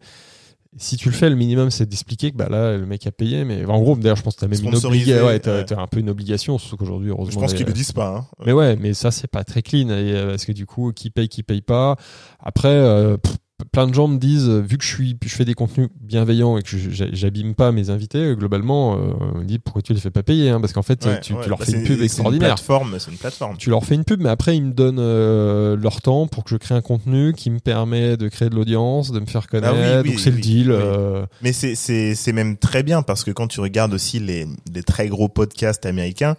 Si 0.77 0.97
tu 0.97 1.09
le 1.09 1.15
fais, 1.15 1.31
le 1.31 1.37
minimum, 1.37 1.71
c'est 1.71 1.87
d'expliquer 1.87 2.33
que 2.33 2.37
bah 2.37 2.49
là, 2.51 2.77
le 2.77 2.85
mec 2.87 3.07
a 3.07 3.13
payé. 3.13 3.45
Mais 3.45 3.65
en 3.65 3.81
gros, 3.81 3.97
d'ailleurs, 3.97 4.17
je 4.17 4.23
pense 4.23 4.35
que 4.35 4.41
t'as 4.41 4.49
même 4.49 4.59
une 4.61 4.75
obligation. 4.75 5.27
Ouais, 5.27 5.39
t'as 5.39 5.59
ouais. 5.59 5.65
t'as 5.65 5.81
un 5.81 5.87
peu 5.87 6.01
une 6.01 6.11
obligation, 6.11 6.59
surtout 6.59 6.77
qu'aujourd'hui, 6.77 7.11
heureusement. 7.11 7.33
Je 7.33 7.39
pense 7.39 7.53
les- 7.53 7.59
qu'ils 7.59 7.67
le 7.67 7.73
disent 7.73 7.93
pas. 7.93 8.17
Hein. 8.17 8.27
Mais 8.45 8.53
ouais, 8.53 8.77
mais 8.77 8.93
ça, 8.95 9.11
c'est 9.11 9.29
pas 9.29 9.45
très 9.45 9.63
clean. 9.63 9.89
Et, 9.91 10.13
euh, 10.15 10.31
parce 10.31 10.45
que 10.45 10.53
du 10.53 10.67
coup, 10.67 10.93
qui 10.93 11.11
paye, 11.11 11.29
qui 11.29 11.43
paye 11.43 11.61
pas. 11.63 11.97
Après, 12.41 12.69
euh, 12.69 13.17
pff, 13.17 13.37
plein 13.73 13.87
de 13.87 13.95
gens 13.95 14.09
me 14.09 14.19
disent, 14.19 14.49
euh, 14.49 14.61
vu 14.61 14.79
que 14.79 14.85
je 14.85 14.89
suis, 14.89 15.17
je 15.25 15.35
fais 15.35 15.45
des 15.45 15.55
contenus 15.55 15.89
bienveillants 16.01 16.57
et 16.59 16.63
que 16.63 16.77
j'abîme 17.13 17.55
pas 17.55 17.73
mes 17.73 17.91
invités, 17.91 18.19
euh, 18.19 18.35
globalement, 18.35 18.95
euh, 18.95 18.99
on 19.35 19.39
me 19.39 19.45
dit 19.45 19.59
pourquoi 19.59 19.83
tu 19.83 19.93
les 19.95 20.01
fais 20.01 20.11
pas 20.11 20.23
payer, 20.23 20.51
hein, 20.51 20.61
parce 20.61 20.73
qu'en 20.73 20.83
fait, 20.83 21.05
Ouais, 21.05 21.21
tu, 21.21 21.33
ouais. 21.35 21.43
tu 21.43 21.49
leur 21.49 21.59
Bah, 21.59 21.65
fais 21.65 21.73
une 21.73 21.85
pub 21.85 21.99
C'est 21.99 22.05
extraordinaire. 22.05 22.49
une 22.51 22.55
plateforme. 22.55 22.97
C'est 22.99 23.11
une 23.11 23.17
plateforme. 23.19 23.57
Tu 23.57 23.71
leur 23.71 23.85
fais 23.85 23.95
une 23.95 24.05
pub, 24.05 24.21
mais 24.21 24.29
après, 24.29 24.57
ils 24.57 24.63
me 24.63 24.73
donnent 24.73 24.99
euh, 24.99 25.77
leur 25.77 26.01
temps 26.03 26.27
pour 26.27 26.45
que 26.45 26.51
je 26.51 26.57
crée 26.57 26.75
un 26.75 26.81
contenu 26.83 27.33
qui 27.33 27.51
me 27.51 27.59
permet 27.59 28.17
de 28.17 28.29
créer 28.29 28.49
de 28.51 28.55
l'audience, 28.55 29.13
de 29.13 29.21
me 29.21 29.27
faire 29.27 29.47
connaître. 29.49 29.75
Ah 29.77 30.01
oui, 30.01 30.03
oui, 30.05 30.11
Donc, 30.11 30.21
c'est 30.21 30.31
le 30.31 30.39
deal. 30.41 30.71
euh, 30.71 31.25
Mais 31.43 31.53
c'est 31.53 32.33
même 32.33 32.57
très 32.57 32.83
bien 32.83 33.03
parce 33.03 33.25
que 33.25 33.31
quand 33.31 33.47
tu 33.49 33.61
regardes 33.61 33.95
aussi 33.95 34.19
les 34.21 34.47
les 34.73 34.83
très 34.83 35.09
gros 35.09 35.29
podcasts 35.29 35.87
américains, 35.87 36.37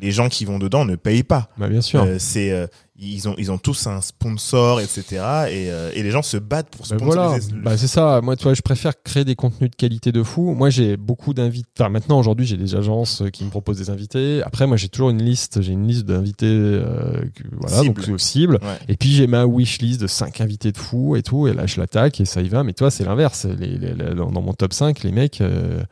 les 0.00 0.10
gens 0.12 0.28
qui 0.28 0.44
vont 0.44 0.58
dedans 0.58 0.84
ne 0.84 0.96
payent 0.96 1.22
pas. 1.22 1.48
bah, 1.58 1.68
bien 1.68 1.80
sûr. 1.80 2.02
Euh, 2.02 2.16
c'est 2.18 2.50
euh, 2.50 2.66
ils 2.98 3.28
ont 3.28 3.34
ils 3.36 3.52
ont 3.52 3.58
tous 3.58 3.86
un 3.88 4.00
sponsor 4.00 4.80
etc 4.80 5.04
et 5.50 5.70
euh, 5.70 5.90
et 5.94 6.02
les 6.02 6.10
gens 6.10 6.22
se 6.22 6.38
battent 6.38 6.70
pour 6.70 6.86
Bah 6.88 6.96
voilà, 6.98 7.22
sponsoriser. 7.28 7.52
le- 7.54 7.60
bah 7.62 7.76
c'est 7.76 7.86
ça. 7.88 8.20
Moi, 8.22 8.36
tu 8.36 8.44
vois, 8.44 8.54
je 8.54 8.62
préfère 8.62 8.94
créer 9.02 9.24
des 9.26 9.34
contenus 9.34 9.70
de 9.70 9.76
qualité 9.76 10.12
de 10.12 10.22
fou. 10.22 10.54
Moi, 10.54 10.70
j'ai 10.70 10.96
beaucoup 10.96 11.34
d'invités. 11.34 11.68
Enfin, 11.78 11.90
maintenant, 11.90 12.18
aujourd'hui, 12.18 12.46
j'ai 12.46 12.56
des 12.56 12.74
agences 12.74 13.20
euh, 13.20 13.28
qui 13.28 13.44
me 13.44 13.50
proposent 13.50 13.76
des 13.76 13.90
invités. 13.90 14.42
Après, 14.44 14.66
moi, 14.66 14.78
j'ai 14.78 14.88
toujours 14.88 15.10
une 15.10 15.22
liste. 15.22 15.60
J'ai 15.60 15.72
une 15.72 15.86
liste 15.86 16.06
d'invités, 16.06 16.46
euh, 16.46 17.22
voilà, 17.60 17.82
Cible. 17.82 18.02
donc 18.06 18.20
cible. 18.20 18.58
Ouais. 18.62 18.78
Et 18.88 18.96
puis 18.96 19.10
j'ai 19.12 19.26
ma 19.26 19.44
wish 19.44 19.78
list 19.80 20.00
de 20.00 20.06
5 20.06 20.40
invités 20.40 20.72
de 20.72 20.78
fou 20.78 21.16
et 21.16 21.22
tout. 21.22 21.48
Et 21.48 21.52
là, 21.52 21.66
je 21.66 21.78
l'attaque 21.78 22.18
et 22.20 22.24
ça 22.24 22.40
y 22.40 22.48
va. 22.48 22.64
Mais 22.64 22.72
toi, 22.72 22.90
c'est 22.90 23.04
l'inverse. 23.04 23.44
Les, 23.44 23.76
les- 23.76 23.92
les- 23.94 24.14
dans, 24.14 24.30
mon 24.40 24.54
top 24.54 24.72
5, 24.72 25.02
les 25.02 25.12
mecs, 25.12 25.42
euh, 25.42 25.82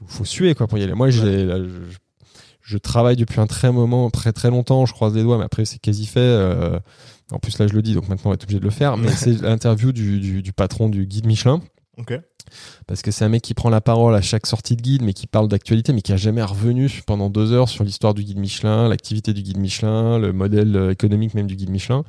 faut, 0.00 0.06
faut 0.08 0.24
suer 0.24 0.56
quoi 0.56 0.66
pour 0.66 0.78
y 0.78 0.82
aller. 0.82 0.94
Moi, 0.94 1.10
j'ai, 1.10 1.48
je, 2.62 2.78
travaille 2.78 3.16
depuis 3.16 3.40
un 3.40 3.46
très 3.46 3.72
moment, 3.72 4.10
très 4.10 4.32
très 4.32 4.50
longtemps. 4.50 4.86
Je 4.86 4.92
croise 4.92 5.14
les 5.14 5.22
doigts, 5.22 5.38
mais 5.38 5.44
après, 5.44 5.64
c'est 5.64 5.78
quasi 5.78 6.06
fait. 6.06 6.20
euh, 6.20 6.78
en 7.30 7.38
plus, 7.38 7.58
là, 7.58 7.66
je 7.66 7.72
le 7.72 7.82
dis, 7.82 7.94
donc 7.94 8.08
maintenant, 8.08 8.26
on 8.26 8.30
va 8.30 8.34
être 8.34 8.44
obligé 8.44 8.60
de 8.60 8.64
le 8.64 8.70
faire. 8.70 8.96
Mais 8.96 9.10
c'est 9.16 9.40
l'interview 9.40 9.92
du, 9.92 10.20
du, 10.20 10.42
du 10.42 10.52
patron 10.52 10.88
du 10.88 11.06
guide 11.06 11.26
Michelin. 11.26 11.60
Ok. 11.98 12.14
Parce 12.86 13.02
que 13.02 13.10
c'est 13.10 13.24
un 13.24 13.28
mec 13.28 13.42
qui 13.42 13.54
prend 13.54 13.70
la 13.70 13.80
parole 13.80 14.14
à 14.14 14.20
chaque 14.22 14.46
sortie 14.46 14.76
de 14.76 14.82
guide, 14.82 15.02
mais 15.02 15.12
qui 15.12 15.26
parle 15.26 15.48
d'actualité, 15.48 15.92
mais 15.92 16.02
qui 16.02 16.12
a 16.12 16.16
jamais 16.16 16.42
revenu 16.42 16.90
pendant 17.06 17.30
deux 17.30 17.52
heures 17.52 17.68
sur 17.68 17.84
l'histoire 17.84 18.14
du 18.14 18.22
guide 18.24 18.38
Michelin, 18.38 18.88
l'activité 18.88 19.32
du 19.32 19.42
guide 19.42 19.58
Michelin, 19.58 20.18
le 20.18 20.32
modèle 20.32 20.76
euh, 20.76 20.90
économique 20.90 21.34
même 21.34 21.46
du 21.46 21.56
guide 21.56 21.70
Michelin. 21.70 22.04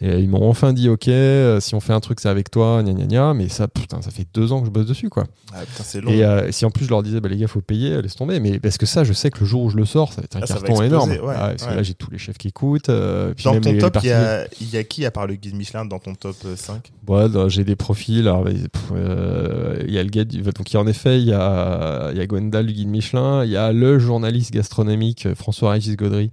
Et 0.00 0.08
euh, 0.10 0.18
ils 0.20 0.28
m'ont 0.28 0.48
enfin 0.48 0.72
dit, 0.72 0.88
ok, 0.88 1.08
euh, 1.08 1.60
si 1.60 1.74
on 1.74 1.80
fait 1.80 1.92
un 1.92 2.00
truc, 2.00 2.20
c'est 2.20 2.28
avec 2.28 2.50
toi, 2.50 2.82
gna 2.82 2.92
gna 2.92 3.06
gna. 3.06 3.34
Mais 3.34 3.48
ça, 3.48 3.68
putain, 3.68 4.02
ça 4.02 4.10
fait 4.10 4.26
deux 4.34 4.52
ans 4.52 4.60
que 4.60 4.66
je 4.66 4.70
bosse 4.72 4.86
dessus, 4.86 5.08
quoi. 5.08 5.24
Ah, 5.52 5.60
putain, 5.64 6.00
long. 6.00 6.10
Et 6.10 6.24
euh, 6.24 6.50
si 6.50 6.64
en 6.64 6.70
plus 6.70 6.84
je 6.84 6.90
leur 6.90 7.02
disais, 7.02 7.20
bah 7.20 7.28
les 7.28 7.36
gars, 7.36 7.46
faut 7.46 7.60
payer, 7.60 8.02
laisse 8.02 8.16
tomber. 8.16 8.40
Mais 8.40 8.58
parce 8.58 8.76
que 8.78 8.86
ça, 8.86 9.04
je 9.04 9.12
sais 9.12 9.30
que 9.30 9.40
le 9.40 9.46
jour 9.46 9.62
où 9.62 9.70
je 9.70 9.76
le 9.76 9.84
sors, 9.84 10.12
ça 10.12 10.20
va 10.20 10.24
être 10.24 10.36
un 10.36 10.40
Ah, 10.42 10.46
carton 10.46 10.66
exploser, 10.66 10.86
énorme. 10.86 11.10
ouais, 11.10 11.34
Ah, 11.36 11.50
parce 11.50 11.66
que 11.66 11.74
là, 11.74 11.82
j'ai 11.82 11.94
tous 11.94 12.10
les 12.10 12.18
chefs 12.18 12.38
qui 12.38 12.48
écoutent. 12.48 12.88
euh, 12.88 13.32
puis 13.34 13.44
dans 13.44 13.52
même 13.52 13.62
ton 13.62 13.72
les- 13.72 13.78
top, 13.78 13.98
il 14.02 14.08
y 14.08 14.12
a 14.12 14.44
il 14.60 14.70
y 14.70 14.76
a 14.76 14.84
qui 14.84 15.04
à 15.06 15.10
part 15.10 15.26
le 15.26 15.34
guide 15.36 15.54
Michelin 15.54 15.84
dans 15.84 15.98
ton 15.98 16.14
top 16.14 16.36
euh, 16.44 16.56
5 16.56 16.90
Ouais, 17.06 17.28
non, 17.28 17.48
j'ai 17.48 17.64
des 17.64 17.76
profils. 17.76 18.26
Alors, 18.26 18.44
pff, 18.44 18.82
euh, 18.92 19.73
il 19.86 19.92
y 19.94 19.98
a 19.98 20.02
le 20.02 20.10
gars, 20.10 20.24
du- 20.24 20.42
donc 20.42 20.70
il 20.70 20.74
y 20.74 20.76
a 20.76 20.80
en 20.80 20.86
effet, 20.86 21.20
il 21.20 21.26
y 21.28 21.32
a, 21.32 22.10
il 22.12 22.18
y 22.18 22.20
a 22.20 22.26
Gwendal 22.26 22.66
du 22.66 22.72
guide 22.72 22.88
Michelin, 22.88 23.44
il 23.44 23.50
y 23.50 23.56
a 23.56 23.72
le 23.72 23.98
journaliste 23.98 24.52
gastronomique 24.52 25.26
euh, 25.26 25.34
François-Régis 25.34 25.96
Gaudry. 25.96 26.30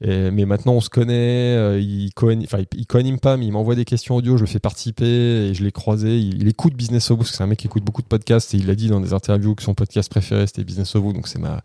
Et- 0.00 0.30
mais 0.30 0.44
maintenant, 0.46 0.74
on 0.74 0.80
se 0.80 0.90
connaît. 0.90 1.56
euh, 1.56 1.80
il 1.80 2.12
co-anime, 2.14 2.44
enfin, 2.44 2.58
il, 2.60 2.78
il 2.80 2.86
co-anime 2.86 3.18
pas, 3.18 3.36
mais 3.36 3.46
il 3.46 3.52
m'envoie 3.52 3.74
des 3.74 3.84
questions 3.84 4.14
audio. 4.14 4.36
Je 4.36 4.42
le 4.44 4.46
fais 4.48 4.60
participer 4.60 5.04
et 5.48 5.54
je 5.54 5.64
l'ai 5.64 5.72
croisé. 5.72 6.18
Il, 6.20 6.40
il 6.42 6.46
écoute 6.48 6.74
Business 6.74 7.08
que 7.08 7.24
c'est 7.24 7.42
un 7.42 7.48
mec 7.48 7.58
qui 7.58 7.66
écoute 7.66 7.82
beaucoup 7.82 8.02
de 8.02 8.06
podcasts 8.06 8.54
et 8.54 8.58
il 8.58 8.70
a 8.70 8.76
dit 8.76 8.86
dans 8.88 9.00
des 9.00 9.12
interviews 9.12 9.56
que 9.56 9.62
son 9.64 9.74
podcast 9.74 10.08
préféré 10.08 10.46
c'était 10.46 10.62
Business 10.62 10.94
of 10.94 11.02
Vous. 11.02 11.12
Donc 11.12 11.26
c'est 11.26 11.40
ma, 11.40 11.62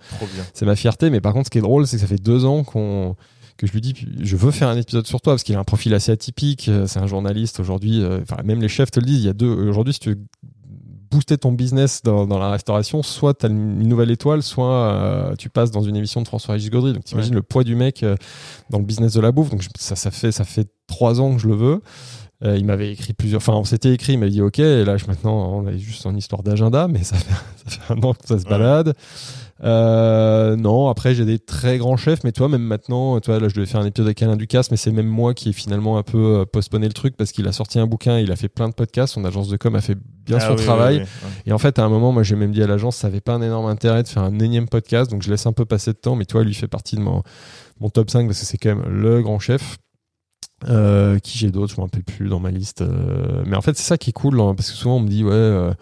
c'est 0.55 0.65
ma 0.65 0.75
fierté. 0.75 1.11
Mais 1.11 1.21
par 1.21 1.33
contre, 1.33 1.45
ce 1.45 1.51
qui 1.51 1.59
est 1.59 1.61
drôle, 1.61 1.85
c'est 1.85 1.97
que 1.97 2.01
ça 2.01 2.07
fait 2.07 2.21
deux 2.21 2.43
ans 2.45 2.63
qu'on 2.63 3.15
que 3.55 3.67
je 3.67 3.71
lui 3.73 3.81
dis, 3.81 3.93
je 4.19 4.35
veux 4.35 4.49
faire 4.49 4.67
un 4.67 4.77
épisode 4.77 5.05
sur 5.05 5.21
toi 5.21 5.33
parce 5.33 5.43
qu'il 5.43 5.53
a 5.55 5.59
un 5.59 5.63
profil 5.63 5.93
assez 5.93 6.11
atypique. 6.11 6.69
euh, 6.69 6.87
C'est 6.87 6.97
un 6.99 7.05
journaliste 7.05 7.59
aujourd'hui. 7.59 8.01
euh, 8.01 8.19
Enfin, 8.23 8.41
même 8.43 8.59
les 8.63 8.67
chefs 8.67 8.89
te 8.89 8.99
le 8.99 9.05
disent. 9.05 9.19
Il 9.19 9.25
y 9.27 9.29
a 9.29 9.33
deux. 9.33 9.45
Aujourd'hui, 9.69 9.93
si 9.93 9.99
tu 9.99 10.09
veux 10.09 10.19
booster 11.13 11.37
ton 11.37 11.51
business 11.51 12.01
dans, 12.03 12.25
dans 12.25 12.39
la 12.39 12.49
restauration, 12.49 13.03
soit 13.03 13.33
tu 13.35 13.45
as 13.45 13.49
une 13.49 13.87
nouvelle 13.87 14.11
étoile, 14.11 14.41
soit 14.43 14.73
euh, 14.93 15.35
tu 15.37 15.49
passes 15.49 15.71
dans 15.71 15.81
une 15.81 15.95
émission 15.95 16.21
de 16.21 16.27
François-Régis 16.27 16.69
Gaudry. 16.69 16.93
Donc, 16.93 17.03
t'imagines 17.05 17.31
Ouais. 17.33 17.37
le 17.37 17.43
poids 17.43 17.63
du 17.63 17.75
mec 17.75 18.03
euh, 18.03 18.15
dans 18.69 18.79
le 18.79 18.85
business 18.85 19.13
de 19.13 19.21
la 19.21 19.31
bouffe. 19.31 19.49
Donc, 19.49 19.61
je- 19.61 19.69
ça, 19.77 19.95
ça 19.95 20.11
fait 20.11 20.31
ça 20.31 20.43
fait 20.43 20.67
trois 20.87 21.21
ans 21.21 21.33
que 21.35 21.41
je 21.41 21.47
le 21.47 21.55
veux. 21.55 21.81
Euh, 22.43 22.57
il 22.57 22.65
m'avait 22.65 22.91
écrit 22.91 23.13
plusieurs. 23.13 23.37
Enfin, 23.37 23.53
on 23.53 23.63
s'était 23.63 23.93
écrit, 23.93 24.13
il 24.13 24.19
m'avait 24.19 24.31
dit 24.31 24.41
OK. 24.41 24.59
Et 24.59 24.83
là, 24.83 24.97
je, 24.97 25.05
maintenant, 25.05 25.53
on 25.59 25.67
est 25.67 25.77
juste 25.77 26.05
en 26.05 26.13
histoire 26.15 26.43
d'agenda, 26.43 26.87
mais 26.89 27.03
ça 27.03 27.15
fait, 27.15 27.33
ça 27.65 27.69
fait 27.79 27.93
un 27.93 28.01
an 28.03 28.13
que 28.13 28.27
ça 28.27 28.37
se 28.39 28.43
Ouais. 28.45 28.93
Euh, 29.63 30.55
non, 30.55 30.89
après 30.89 31.13
j'ai 31.15 31.25
des 31.25 31.37
très 31.39 31.77
grands 31.77 31.95
chefs, 31.95 32.23
mais 32.23 32.31
toi 32.31 32.49
même 32.49 32.63
maintenant, 32.63 33.19
toi 33.19 33.39
là 33.39 33.47
je 33.47 33.53
devais 33.55 33.67
faire 33.67 33.81
un 33.81 33.85
épisode 33.85 34.07
avec 34.07 34.21
Alain 34.23 34.35
Ducasse, 34.35 34.71
mais 34.71 34.77
c'est 34.77 34.91
même 34.91 35.07
moi 35.07 35.33
qui 35.33 35.49
ai 35.49 35.53
finalement 35.53 35.97
un 35.97 36.03
peu 36.03 36.39
euh, 36.39 36.45
postponé 36.45 36.87
le 36.87 36.93
truc 36.93 37.15
parce 37.15 37.31
qu'il 37.31 37.47
a 37.47 37.51
sorti 37.51 37.79
un 37.79 37.85
bouquin, 37.87 38.17
il 38.19 38.31
a 38.31 38.35
fait 38.35 38.49
plein 38.49 38.67
de 38.67 38.73
podcasts, 38.73 39.13
son 39.13 39.23
agence 39.25 39.49
de 39.49 39.57
com 39.57 39.75
a 39.75 39.81
fait 39.81 39.97
bien 40.25 40.37
Ah 40.41 40.47
son 40.47 40.55
oui, 40.55 40.63
travail. 40.63 40.97
oui, 40.97 41.03
oui. 41.23 41.29
Et 41.45 41.53
en 41.53 41.59
fait, 41.59 41.77
à 41.79 41.83
un 41.83 41.89
moment, 41.89 42.11
moi 42.11 42.23
j'ai 42.23 42.35
même 42.35 42.51
dit 42.51 42.63
à 42.63 42.67
l'agence, 42.67 42.97
ça 42.97 43.07
avait 43.07 43.21
pas 43.21 43.33
un 43.35 43.41
énorme 43.41 43.67
intérêt 43.67 44.03
de 44.03 44.07
faire 44.07 44.23
un 44.23 44.39
énième 44.39 44.67
podcast, 44.67 45.09
donc 45.11 45.21
je 45.21 45.29
laisse 45.29 45.45
un 45.45 45.53
peu 45.53 45.65
passer 45.65 45.91
de 45.91 45.97
temps, 45.97 46.15
mais 46.15 46.25
toi 46.25 46.43
lui 46.43 46.53
fait 46.55 46.67
partie 46.67 46.95
de 46.95 47.01
mon, 47.01 47.21
mon 47.79 47.89
top 47.89 48.09
5 48.09 48.25
parce 48.27 48.39
que 48.39 48.45
c'est 48.45 48.57
quand 48.57 48.75
même 48.75 48.85
le 48.89 49.21
grand 49.21 49.39
chef. 49.39 49.77
Euh, 50.69 51.19
qui 51.19 51.37
j'ai 51.37 51.51
d'autres, 51.51 51.73
je 51.75 51.77
me 51.81 51.85
rappelle 51.85 52.03
plus 52.05 52.29
dans 52.29 52.39
ma 52.39 52.49
liste. 52.49 52.81
euh, 52.81 53.43
mais 53.45 53.57
en 53.57 53.61
fait, 53.61 53.75
c'est 53.75 53.83
ça 53.83 53.97
qui 53.97 54.11
est 54.11 54.13
cool, 54.13 54.39
hein, 54.39 54.55
parce 54.55 54.71
que 54.71 54.77
souvent 54.77 54.95
on 54.95 54.99
me 55.01 55.09
dit, 55.09 55.23
ouais, 55.25 55.31
euh, 55.33 55.73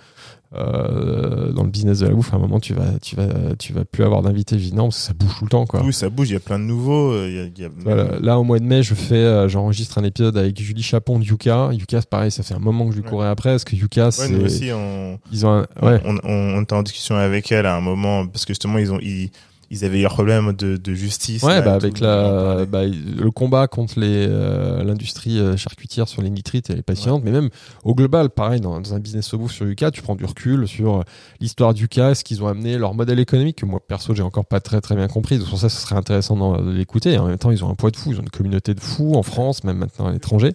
euh, 0.53 1.51
dans 1.53 1.63
le 1.63 1.69
business 1.69 1.99
de 1.99 2.07
la 2.07 2.13
bouffe, 2.13 2.33
à 2.33 2.37
un 2.37 2.39
moment, 2.39 2.59
tu 2.59 2.73
vas, 2.73 2.99
tu 3.01 3.15
vas, 3.15 3.27
tu 3.57 3.73
vas 3.73 3.85
plus 3.85 4.03
avoir 4.03 4.21
d'invités. 4.21 4.57
Non, 4.73 4.85
parce 4.85 4.97
que 4.97 5.03
ça 5.03 5.13
bouge 5.13 5.35
tout 5.39 5.45
le 5.45 5.49
temps, 5.49 5.65
quoi. 5.65 5.81
Oui, 5.83 5.93
ça 5.93 6.09
bouge, 6.09 6.29
il 6.29 6.33
y 6.33 6.35
a 6.35 6.39
plein 6.41 6.59
de 6.59 6.63
nouveaux. 6.65 7.11
euh, 7.13 7.27
il 7.29 7.35
y 7.35 7.39
a- 7.39 7.45
il 7.45 7.61
y 7.61 7.65
a- 7.65 7.69
Voilà. 7.83 8.19
Là, 8.19 8.39
au 8.39 8.43
mois 8.43 8.59
de 8.59 8.65
mai, 8.65 8.83
je 8.83 8.93
fais, 8.93 9.15
euh, 9.15 9.47
j'enregistre 9.47 9.97
un 9.97 10.03
épisode 10.03 10.37
avec 10.37 10.59
Julie 10.59 10.83
Chapon 10.83 11.19
de 11.19 11.23
Yuka. 11.25 11.69
Yuka, 11.73 12.01
c'est 12.01 12.09
pareil, 12.09 12.31
ça 12.31 12.43
fait 12.43 12.53
un 12.53 12.59
moment 12.59 12.85
que 12.85 12.91
je 12.91 12.97
lui 12.97 13.03
Ouais. 13.05 13.09
courais 13.09 13.27
après, 13.27 13.51
parce 13.51 13.63
que 13.63 13.75
Yuka, 13.75 14.05
Ouais, 14.05 14.11
c'est, 14.11 14.29
nous 14.29 14.45
aussi, 14.45 14.69
on, 14.73 15.19
ils 15.31 15.45
ont 15.45 15.51
un, 15.51 15.61
ouais. 15.81 16.01
on, 16.05 16.15
on, 16.23 16.57
on 16.57 16.61
était 16.61 16.73
en 16.73 16.83
discussion 16.83 17.15
avec 17.15 17.51
elle 17.51 17.65
à 17.65 17.75
un 17.75 17.81
moment 17.81 18.27
parce 18.27 18.45
que 18.45 18.51
justement 18.53 18.77
ils 18.77 18.91
ont 18.91 18.99
ils, 19.01 19.31
ils 19.71 19.85
avaient 19.85 20.01
eu 20.01 20.05
un 20.05 20.09
problème 20.09 20.51
de, 20.51 20.75
de 20.75 20.93
justice. 20.93 21.43
Ouais, 21.43 21.55
là, 21.55 21.61
bah 21.61 21.73
avec 21.73 22.01
la, 22.01 22.65
bah, 22.65 22.81
le 22.85 23.31
combat 23.31 23.67
contre 23.67 23.95
euh, 23.97 24.83
l'industrie 24.83 25.39
euh, 25.39 25.55
charcutière 25.55 26.09
sur 26.09 26.21
les 26.21 26.29
nitrites, 26.29 26.69
elle 26.69 26.79
est 26.79 26.83
passionnante. 26.83 27.23
Mais 27.23 27.31
même 27.31 27.49
au 27.85 27.95
global, 27.95 28.29
pareil, 28.29 28.59
dans, 28.59 28.81
dans 28.81 28.93
un 28.93 28.99
business 28.99 29.33
au 29.33 29.37
bouffe 29.37 29.53
sur 29.53 29.65
Yuka, 29.65 29.89
tu 29.89 30.01
prends 30.01 30.15
du 30.17 30.25
recul 30.25 30.67
sur 30.67 30.97
euh, 30.97 31.03
l'histoire 31.39 31.73
d'Uka, 31.73 32.15
ce 32.15 32.25
qu'ils 32.25 32.43
ont 32.43 32.47
amené, 32.47 32.77
leur 32.77 32.93
modèle 32.93 33.19
économique 33.19 33.59
que 33.59 33.65
moi 33.65 33.79
perso 33.79 34.13
j'ai 34.13 34.23
encore 34.23 34.45
pas 34.45 34.59
très 34.59 34.81
très 34.81 34.95
bien 34.95 35.07
compris. 35.07 35.39
Donc 35.39 35.47
pour 35.47 35.57
ça, 35.57 35.69
ce 35.69 35.79
serait 35.81 35.95
intéressant 35.95 36.57
de 36.61 36.71
l'écouter. 36.71 37.17
En 37.17 37.27
même 37.27 37.37
temps, 37.37 37.51
ils 37.51 37.63
ont 37.63 37.69
un 37.69 37.75
poids 37.75 37.91
de 37.91 37.95
fou, 37.95 38.11
ils 38.11 38.19
ont 38.19 38.23
une 38.23 38.29
communauté 38.29 38.73
de 38.73 38.81
fous 38.81 39.13
en 39.15 39.23
France, 39.23 39.63
même 39.63 39.77
maintenant 39.77 40.07
à 40.07 40.11
l'étranger. 40.11 40.53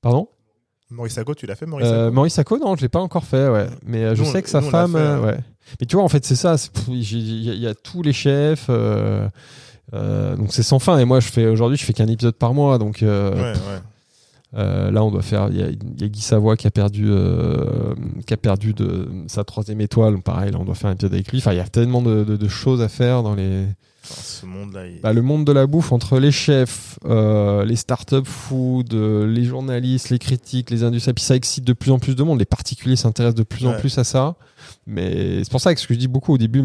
Pardon? 0.00 0.28
Maurice 0.90 1.18
Ago, 1.18 1.34
tu 1.34 1.46
l'as 1.46 1.56
fait 1.56 1.66
Maurice 1.66 1.88
euh, 1.88 2.06
Ago 2.06 2.14
Maurice 2.14 2.34
Sacco, 2.34 2.58
non, 2.58 2.76
je 2.76 2.82
l'ai 2.82 2.88
pas 2.88 3.00
encore 3.00 3.24
fait, 3.24 3.48
ouais. 3.48 3.66
Mais 3.84 4.04
euh, 4.04 4.14
je 4.14 4.22
Nous, 4.22 4.30
sais 4.30 4.40
que 4.40 4.48
sa 4.48 4.60
nous, 4.60 4.70
femme, 4.70 4.92
fait, 4.92 4.98
hein. 4.98 5.20
ouais. 5.20 5.38
Mais 5.80 5.86
tu 5.86 5.96
vois, 5.96 6.04
en 6.04 6.08
fait, 6.08 6.24
c'est 6.24 6.36
ça. 6.36 6.56
Il 6.88 6.94
y, 7.44 7.50
a- 7.50 7.54
il 7.54 7.60
y 7.60 7.66
a 7.66 7.74
tous 7.74 8.02
les 8.02 8.12
chefs. 8.12 8.66
euh, 8.68 9.28
euh, 9.94 10.36
donc 10.36 10.48
c'est 10.52 10.62
sans 10.62 10.78
fin. 10.78 10.98
Et 10.98 11.04
moi, 11.04 11.20
je 11.20 11.28
fais 11.28 11.46
aujourd'hui, 11.46 11.76
je 11.78 11.84
fais 11.84 11.92
qu'un 11.92 12.06
épisode 12.08 12.34
par 12.36 12.54
mois. 12.54 12.78
Donc 12.78 13.02
euh, 13.02 13.34
Ouais, 13.34 13.58
ouais. 13.58 14.90
là, 14.92 15.04
on 15.04 15.10
doit 15.10 15.22
faire. 15.22 15.48
Il 15.50 15.58
y 15.58 15.62
a, 15.62 15.68
il 15.68 16.00
y 16.00 16.04
a 16.04 16.08
Guy 16.08 16.20
Savoie 16.22 16.56
qui 16.56 16.66
a 16.66 16.70
perdu, 16.70 17.08
qui 18.26 18.34
a 18.34 18.36
perdu 18.36 18.72
de 18.74 19.08
sa 19.28 19.44
troisième 19.44 19.80
étoile. 19.80 20.14
Donc, 20.14 20.24
pareil, 20.24 20.50
là, 20.52 20.58
on 20.60 20.64
doit 20.64 20.74
faire 20.74 20.90
un 20.90 20.94
épisode 20.94 21.14
avec 21.14 21.30
lui. 21.30 21.38
Enfin, 21.38 21.52
il 21.52 21.58
y 21.58 21.60
a 21.60 21.68
tellement 21.68 22.02
de, 22.02 22.24
de- 22.24 22.36
de 22.36 22.48
choses 22.48 22.80
à 22.82 22.88
faire 22.88 23.22
dans 23.22 23.34
les. 23.34 23.64
Enfin, 24.08 24.20
ce 24.22 24.46
monde-là. 24.46 24.86
il- 24.86 25.00
Bah, 25.00 25.12
le 25.12 25.20
monde 25.22 25.44
de 25.44 25.50
la 25.52 25.66
bouffe 25.66 25.90
entre 25.92 26.18
les 26.20 26.30
chefs, 26.30 26.98
les 27.04 27.76
startup 27.76 28.24
food, 28.26 28.92
les 28.94 29.44
journalistes, 29.44 30.10
les 30.10 30.18
critiques, 30.20 30.70
les 30.70 30.84
industriels, 30.84 31.14
puis 31.14 31.24
ça 31.24 31.34
excite 31.36 31.64
de 31.64 31.72
plus 31.72 31.90
en 31.90 31.98
plus 31.98 32.14
de 32.14 32.22
monde. 32.22 32.38
Les 32.38 32.44
particuliers 32.44 32.94
s'intéressent 32.96 33.34
de 33.36 33.42
plus 33.42 33.66
en 33.66 33.72
plus 33.80 33.98
à 33.98 34.04
ça. 34.04 34.36
Mais 34.88 35.42
c'est 35.42 35.50
pour 35.50 35.60
ça 35.60 35.74
que 35.74 35.80
ce 35.80 35.86
que 35.88 35.94
je 35.94 35.98
dis 35.98 36.06
beaucoup 36.06 36.32
au 36.34 36.38
début, 36.38 36.62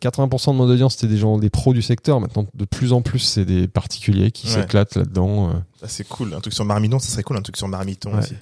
80% 0.00 0.52
de 0.52 0.56
mon 0.56 0.64
audience 0.64 0.94
c'était 0.96 1.06
des 1.12 1.18
gens, 1.18 1.36
des 1.38 1.50
pros 1.50 1.74
du 1.74 1.82
secteur. 1.82 2.18
Maintenant, 2.20 2.46
de 2.54 2.64
plus 2.64 2.92
en 2.94 3.02
plus, 3.02 3.18
c'est 3.18 3.44
des 3.44 3.68
particuliers 3.68 4.30
qui 4.30 4.46
Ouais. 4.46 4.54
s'éclatent 4.62 4.94
là-dedans. 4.96 5.50
euh. 5.50 5.52
Ah, 5.82 5.86
c'est 5.88 6.08
cool. 6.08 6.32
Un 6.34 6.40
truc 6.40 6.54
sur 6.54 6.64
Marmiton, 6.64 6.98
ça 6.98 7.10
serait 7.10 7.22
cool. 7.22 7.36
Un 7.36 7.42
truc 7.42 7.56
sur 7.58 7.68
Marmiton 7.68 8.12
Ouais. 8.12 8.20
aussi. 8.20 8.34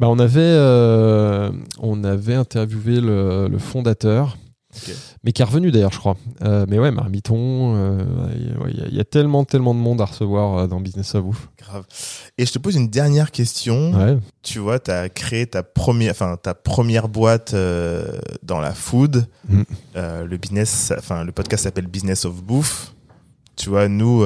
Bah, 0.00 0.08
on 0.08 0.18
avait, 0.18 0.40
euh, 0.40 1.50
on 1.80 2.02
avait 2.04 2.34
interviewé 2.34 3.00
le, 3.00 3.48
le 3.48 3.58
fondateur, 3.58 4.38
Mais 5.24 5.32
qui 5.32 5.42
est 5.42 5.44
revenu 5.44 5.70
d'ailleurs, 5.70 5.92
je 5.92 5.98
crois. 5.98 6.16
Euh, 6.42 6.66
mais 6.68 6.78
ouais, 6.78 6.90
Marmiton, 6.90 7.74
euh, 7.76 8.04
il 8.36 8.58
ouais, 8.62 8.72
y, 8.72 8.80
a- 8.82 8.86
il 8.88 8.94
y 8.94 9.00
a 9.00 9.04
tellement, 9.04 9.44
tellement 9.44 9.74
de 9.74 9.78
monde 9.80 10.00
à 10.00 10.04
recevoir 10.04 10.58
euh, 10.58 10.66
dans 10.66 10.80
Business 10.80 11.14
of 11.14 11.24
Ouf. 11.26 11.48
Grave. 11.58 11.84
Et 12.38 12.46
je 12.46 12.52
te 12.52 12.58
pose 12.58 12.74
une 12.76 12.88
dernière 12.88 13.30
question. 13.30 13.92
Ouais. 13.92 14.18
Tu 14.42 14.58
vois, 14.58 14.78
tu 14.78 14.90
as 14.90 15.08
créé 15.08 15.46
ta 15.46 15.62
première, 15.62 16.10
enfin, 16.12 16.36
ta 16.40 16.54
première 16.54 17.08
boîte 17.08 17.54
dans 18.42 18.60
la 18.60 18.72
food. 18.74 19.26
Mm. 19.48 19.62
Le 19.94 20.36
business, 20.36 20.92
enfin, 20.98 21.24
le 21.24 21.32
podcast 21.32 21.64
s'appelle 21.64 21.86
Business 21.86 22.24
of 22.24 22.42
Bouffe. 22.42 22.92
Tu 23.56 23.68
vois, 23.68 23.88
nous, 23.88 24.24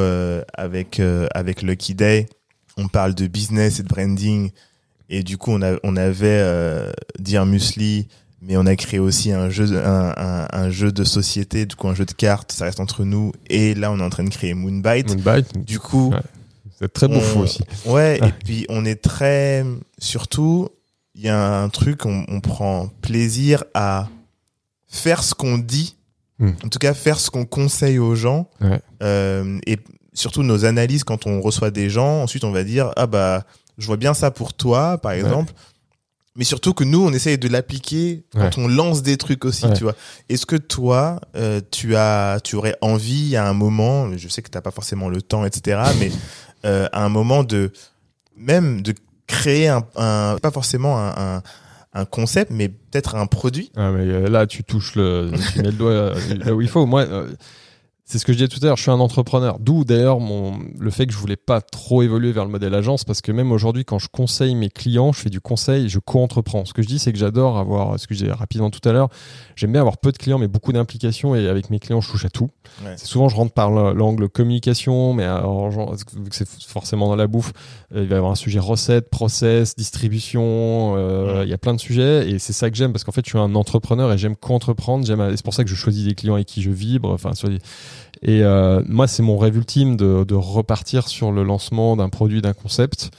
avec, 0.54 1.00
avec 1.34 1.62
Lucky 1.62 1.94
Day, 1.94 2.26
on 2.76 2.88
parle 2.88 3.14
de 3.14 3.26
business 3.26 3.80
et 3.80 3.82
de 3.82 3.88
branding. 3.88 4.50
Et 5.10 5.22
du 5.22 5.38
coup, 5.38 5.52
on, 5.52 5.62
a, 5.62 5.76
on 5.84 5.96
avait 5.96 6.26
euh, 6.42 6.92
Dear 7.18 7.46
Musli, 7.46 8.08
mais 8.42 8.56
on 8.56 8.66
a 8.66 8.76
créé 8.76 9.00
aussi 9.00 9.32
un 9.32 9.50
jeu, 9.50 9.66
de- 9.66 9.76
un, 9.76 10.14
un, 10.16 10.46
un 10.52 10.70
jeu 10.70 10.92
de 10.92 11.04
société, 11.04 11.66
du 11.66 11.74
coup, 11.76 11.88
un 11.88 11.94
jeu 11.94 12.04
de 12.04 12.12
cartes. 12.12 12.52
Ça 12.52 12.64
reste 12.66 12.80
entre 12.80 13.04
nous. 13.04 13.32
Et 13.50 13.74
là, 13.74 13.90
on 13.92 13.98
est 13.98 14.02
en 14.02 14.10
train 14.10 14.24
de 14.24 14.30
créer 14.30 14.54
Moonbite. 14.54 15.08
Moonbite, 15.24 15.64
Du 15.64 15.78
coup, 15.80 16.10
Ouais. 16.10 16.20
c'est 16.78 16.92
très 16.92 17.08
beau 17.08 17.16
on- 17.16 17.20
fou 17.20 17.38
aussi. 17.40 17.62
Ouais, 17.86 18.18
Ouais. 18.20 18.28
et 18.28 18.32
puis 18.44 18.66
on 18.68 18.84
est 18.84 19.02
très. 19.02 19.64
Surtout, 19.98 20.68
il 21.14 21.22
y 21.22 21.28
a 21.28 21.60
un 21.62 21.68
truc, 21.68 22.06
on, 22.06 22.24
on 22.28 22.40
prend 22.40 22.88
plaisir 23.02 23.64
à 23.74 24.08
faire 24.86 25.22
ce 25.22 25.34
qu'on 25.34 25.58
dit, 25.58 25.96
Hmm. 26.38 26.50
en 26.64 26.68
tout 26.68 26.78
cas 26.78 26.94
faire 26.94 27.18
ce 27.18 27.30
qu'on 27.30 27.44
conseille 27.44 27.98
aux 27.98 28.14
gens. 28.14 28.48
Ouais. 28.60 28.80
Euh, 29.02 29.58
et 29.66 29.76
surtout 30.14 30.44
nos 30.44 30.64
analyses 30.64 31.02
quand 31.02 31.26
on 31.26 31.40
reçoit 31.40 31.72
des 31.72 31.90
gens, 31.90 32.22
ensuite 32.22 32.44
on 32.44 32.52
va 32.52 32.62
dire 32.62 32.92
Ah 32.96 33.08
bah, 33.08 33.44
je 33.76 33.86
vois 33.86 33.96
bien 33.96 34.14
ça 34.14 34.30
pour 34.30 34.54
toi, 34.54 34.98
par 34.98 35.10
exemple. 35.12 35.52
Mais 36.38 36.44
surtout 36.44 36.72
que 36.72 36.84
nous, 36.84 37.04
on 37.04 37.12
essaye 37.12 37.36
de 37.36 37.48
l'appliquer 37.48 38.22
quand 38.32 38.56
on 38.58 38.68
lance 38.68 39.02
des 39.02 39.16
trucs 39.18 39.44
aussi, 39.44 39.66
Ouais. 39.66 39.74
tu 39.74 39.82
vois. 39.82 39.94
Est-ce 40.28 40.46
que 40.46 40.56
toi, 40.56 41.20
euh, 41.36 41.60
tu 41.70 41.96
as, 41.96 42.38
tu 42.42 42.54
aurais 42.56 42.76
envie 42.80 43.34
à 43.36 43.46
un 43.46 43.52
moment, 43.52 44.16
je 44.16 44.28
sais 44.28 44.40
que 44.40 44.48
t'as 44.48 44.60
pas 44.60 44.70
forcément 44.70 45.08
le 45.08 45.20
temps, 45.20 45.44
etc., 45.44 45.80
mais 45.98 46.10
euh, 46.64 46.86
à 46.92 47.04
un 47.04 47.08
moment 47.08 47.42
de 47.44 47.72
même 48.36 48.82
de 48.82 48.94
créer 49.26 49.68
un, 49.68 49.82
un- 49.96 50.38
pas 50.40 50.50
forcément 50.52 50.96
un, 50.98 51.36
un, 51.36 51.42
un 51.92 52.04
concept, 52.04 52.52
mais 52.52 52.68
peut-être 52.68 53.16
un 53.16 53.26
produit? 53.26 53.70
Ah, 53.76 53.90
mais 53.90 54.02
euh, 54.06 54.28
là, 54.28 54.46
tu 54.46 54.62
touches 54.62 54.94
le, 54.94 55.32
tu 55.52 55.58
mets 55.58 55.70
le 55.70 55.72
doigt 55.72 55.90
euh, 55.90 56.14
là 56.44 56.54
où 56.54 56.62
il 56.62 56.68
faut. 56.68 56.86
Moi, 56.86 57.02
euh, 57.02 57.26
c'est 58.10 58.18
ce 58.18 58.24
que 58.24 58.32
je 58.32 58.38
disais 58.38 58.48
tout 58.48 58.58
à 58.62 58.66
l'heure. 58.66 58.76
Je 58.78 58.82
suis 58.82 58.90
un 58.90 59.00
entrepreneur. 59.00 59.58
D'où 59.60 59.84
d'ailleurs 59.84 60.18
mon 60.18 60.58
le 60.78 60.90
fait 60.90 61.06
que 61.06 61.12
je 61.12 61.18
voulais 61.18 61.36
pas 61.36 61.60
trop 61.60 62.02
évoluer 62.02 62.32
vers 62.32 62.44
le 62.46 62.50
modèle 62.50 62.74
agence, 62.74 63.04
parce 63.04 63.20
que 63.20 63.30
même 63.32 63.52
aujourd'hui, 63.52 63.84
quand 63.84 63.98
je 63.98 64.08
conseille 64.10 64.54
mes 64.54 64.70
clients, 64.70 65.12
je 65.12 65.20
fais 65.20 65.28
du 65.30 65.40
conseil, 65.40 65.88
je 65.90 65.98
co-entreprends. 65.98 66.64
Ce 66.64 66.72
que 66.72 66.80
je 66.82 66.88
dis, 66.88 66.98
c'est 66.98 67.12
que 67.12 67.18
j'adore 67.18 67.58
avoir, 67.58 68.00
ce 68.00 68.06
que 68.06 68.14
je 68.14 68.20
disais 68.20 68.32
rapidement 68.32 68.70
tout 68.70 68.86
à 68.88 68.92
l'heure, 68.92 69.08
j'aime 69.56 69.72
bien 69.72 69.82
avoir 69.82 69.98
peu 69.98 70.10
de 70.10 70.16
clients, 70.16 70.38
mais 70.38 70.48
beaucoup 70.48 70.72
d'implications. 70.72 71.34
Et 71.34 71.46
avec 71.48 71.68
mes 71.70 71.78
clients, 71.78 72.00
je 72.00 72.10
touche 72.10 72.24
à 72.24 72.30
tout. 72.30 72.48
Ouais. 72.82 72.94
C'est 72.96 73.06
souvent, 73.06 73.28
je 73.28 73.36
rentre 73.36 73.52
par 73.52 73.70
le- 73.70 73.92
l'angle 73.92 74.28
communication, 74.28 75.12
mais 75.12 75.24
alors, 75.24 75.68
vu 75.70 76.30
que 76.30 76.34
c'est 76.36 76.48
forcément 76.66 77.08
dans 77.08 77.16
la 77.16 77.26
bouffe, 77.26 77.52
euh, 77.94 78.02
il 78.02 78.08
va 78.08 78.14
y 78.14 78.18
avoir 78.18 78.32
un 78.32 78.36
sujet 78.36 78.58
recette, 78.58 79.10
process, 79.10 79.76
distribution, 79.76 80.94
euh, 80.96 81.38
Ouais. 81.40 81.44
il 81.44 81.50
y 81.50 81.52
a 81.52 81.58
plein 81.58 81.74
de 81.74 81.80
sujets, 81.80 82.30
et 82.30 82.38
c'est 82.38 82.52
ça 82.54 82.70
que 82.70 82.76
j'aime, 82.76 82.92
parce 82.92 83.04
qu'en 83.04 83.12
fait, 83.12 83.24
je 83.24 83.30
suis 83.30 83.38
un 83.38 83.54
entrepreneur 83.54 84.10
et 84.12 84.18
j'aime 84.18 84.36
co-entreprendre, 84.36 85.04
j'aime, 85.04 85.36
c'est 85.36 85.44
pour 85.44 85.54
ça 85.54 85.64
que 85.64 85.70
je 85.70 85.74
choisis 85.74 86.06
des 86.06 86.14
clients 86.14 86.34
avec 86.34 86.46
qui 86.46 86.62
je 86.62 86.70
vibre, 86.70 87.10
enfin, 87.12 87.34
sur 87.34 87.48
des- 87.48 87.58
et 88.22 88.42
euh, 88.42 88.82
moi, 88.86 89.06
c'est 89.06 89.22
mon 89.22 89.38
rêve 89.38 89.56
ultime 89.56 89.96
de, 89.96 90.24
de 90.24 90.34
repartir 90.34 91.08
sur 91.08 91.30
le 91.32 91.42
lancement 91.44 91.96
d'un 91.96 92.08
produit, 92.08 92.42
d'un 92.42 92.52
concept. 92.52 93.10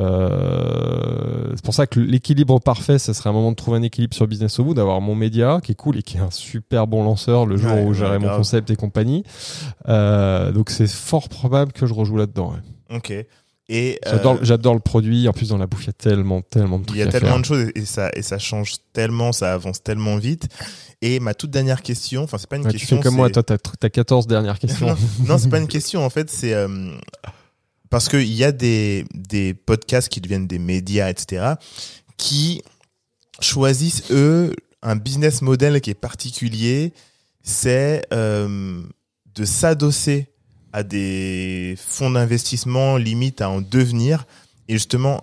Euh, 0.00 1.50
c'est 1.54 1.64
pour 1.64 1.74
ça 1.74 1.86
que 1.86 2.00
l'équilibre 2.00 2.58
parfait, 2.60 2.98
ce 2.98 3.12
serait 3.12 3.30
un 3.30 3.32
moment 3.32 3.50
de 3.50 3.56
trouver 3.56 3.78
un 3.78 3.82
équilibre 3.82 4.14
sur 4.14 4.26
Business 4.26 4.58
au 4.58 4.64
bout, 4.64 4.74
d'avoir 4.74 5.00
mon 5.00 5.14
média 5.14 5.60
qui 5.62 5.72
est 5.72 5.76
cool 5.76 5.98
et 5.98 6.02
qui 6.02 6.16
est 6.16 6.20
un 6.20 6.30
super 6.30 6.86
bon 6.86 7.04
lanceur 7.04 7.46
le 7.46 7.56
jour 7.56 7.72
Ouais, 7.72 7.82
où 7.84 7.88
ouais, 7.88 7.94
j'aurai 7.94 8.18
mon 8.18 8.34
concept 8.36 8.70
et 8.70 8.76
compagnie. 8.76 9.24
Euh, 9.88 10.52
donc 10.52 10.70
c'est 10.70 10.88
fort 10.88 11.28
probable 11.28 11.72
que 11.72 11.86
je 11.86 11.94
rejoue 11.94 12.16
là-dedans. 12.16 12.52
ouais. 12.52 12.96
Ok. 12.96 13.12
Et 13.68 13.98
J'adore, 14.04 14.34
euh, 14.34 14.38
j'adore 14.42 14.74
le 14.74 14.80
produit. 14.80 15.28
En 15.28 15.32
plus, 15.32 15.48
dans 15.48 15.56
la 15.56 15.66
bouffe, 15.66 15.84
il 15.84 15.86
y 15.86 15.90
a 15.90 15.92
tellement, 15.94 16.42
tellement 16.42 16.78
de 16.78 16.84
trucs 16.84 16.96
il 16.98 17.00
y 17.00 17.02
a 17.02 17.06
tellement 17.06 17.28
faire. 17.30 17.38
de 17.40 17.44
choses 17.44 17.70
et 17.74 17.84
ça 17.86 18.10
et 18.14 18.20
ça 18.22 18.38
change 18.38 18.74
tellement, 18.92 19.32
ça 19.32 19.52
avance 19.54 19.82
tellement 19.82 20.16
vite. 20.16 20.48
Et 21.02 21.18
ma 21.18 21.34
toute 21.34 21.50
dernière 21.50 21.82
question, 21.82 22.22
enfin 22.22 22.38
c'est 22.38 22.48
pas 22.48 22.56
une 22.56 22.64
Ouais, 22.64 22.70
tu 22.70 22.78
question, 22.78 22.96
fais 22.96 23.02
comme 23.02 23.16
moi, 23.16 23.28
toi, 23.28 23.42
t'as, 23.42 23.58
t'as 23.58 23.90
14 23.90 24.28
dernières 24.28 24.58
questions. 24.60 24.86
non, 24.86 24.96
non, 25.26 25.38
c'est 25.38 25.50
pas 25.50 25.58
une 25.58 25.68
question 25.68 26.04
en 26.04 26.10
fait, 26.10 26.30
c'est 26.30 26.54
euh, 26.54 26.92
parce 27.90 28.08
qu'il 28.08 28.32
y 28.32 28.44
a 28.44 28.52
des, 28.52 29.04
des 29.12 29.52
podcasts 29.52 30.08
qui 30.08 30.20
deviennent 30.20 30.46
des 30.46 30.60
médias, 30.60 31.10
etc., 31.10 31.54
qui 32.16 32.62
choisissent 33.40 34.04
eux 34.10 34.54
un 34.82 34.96
business 34.96 35.42
model 35.42 35.80
qui 35.80 35.90
est 35.90 35.94
particulier, 35.94 36.92
c'est 37.42 38.02
euh, 38.12 38.82
de 39.34 39.44
s'adosser 39.44 40.28
à 40.72 40.82
des 40.82 41.74
fonds 41.78 42.10
d'investissement 42.10 42.96
limite 42.96 43.40
à 43.40 43.50
en 43.50 43.60
devenir 43.60 44.24
et 44.68 44.74
justement 44.74 45.22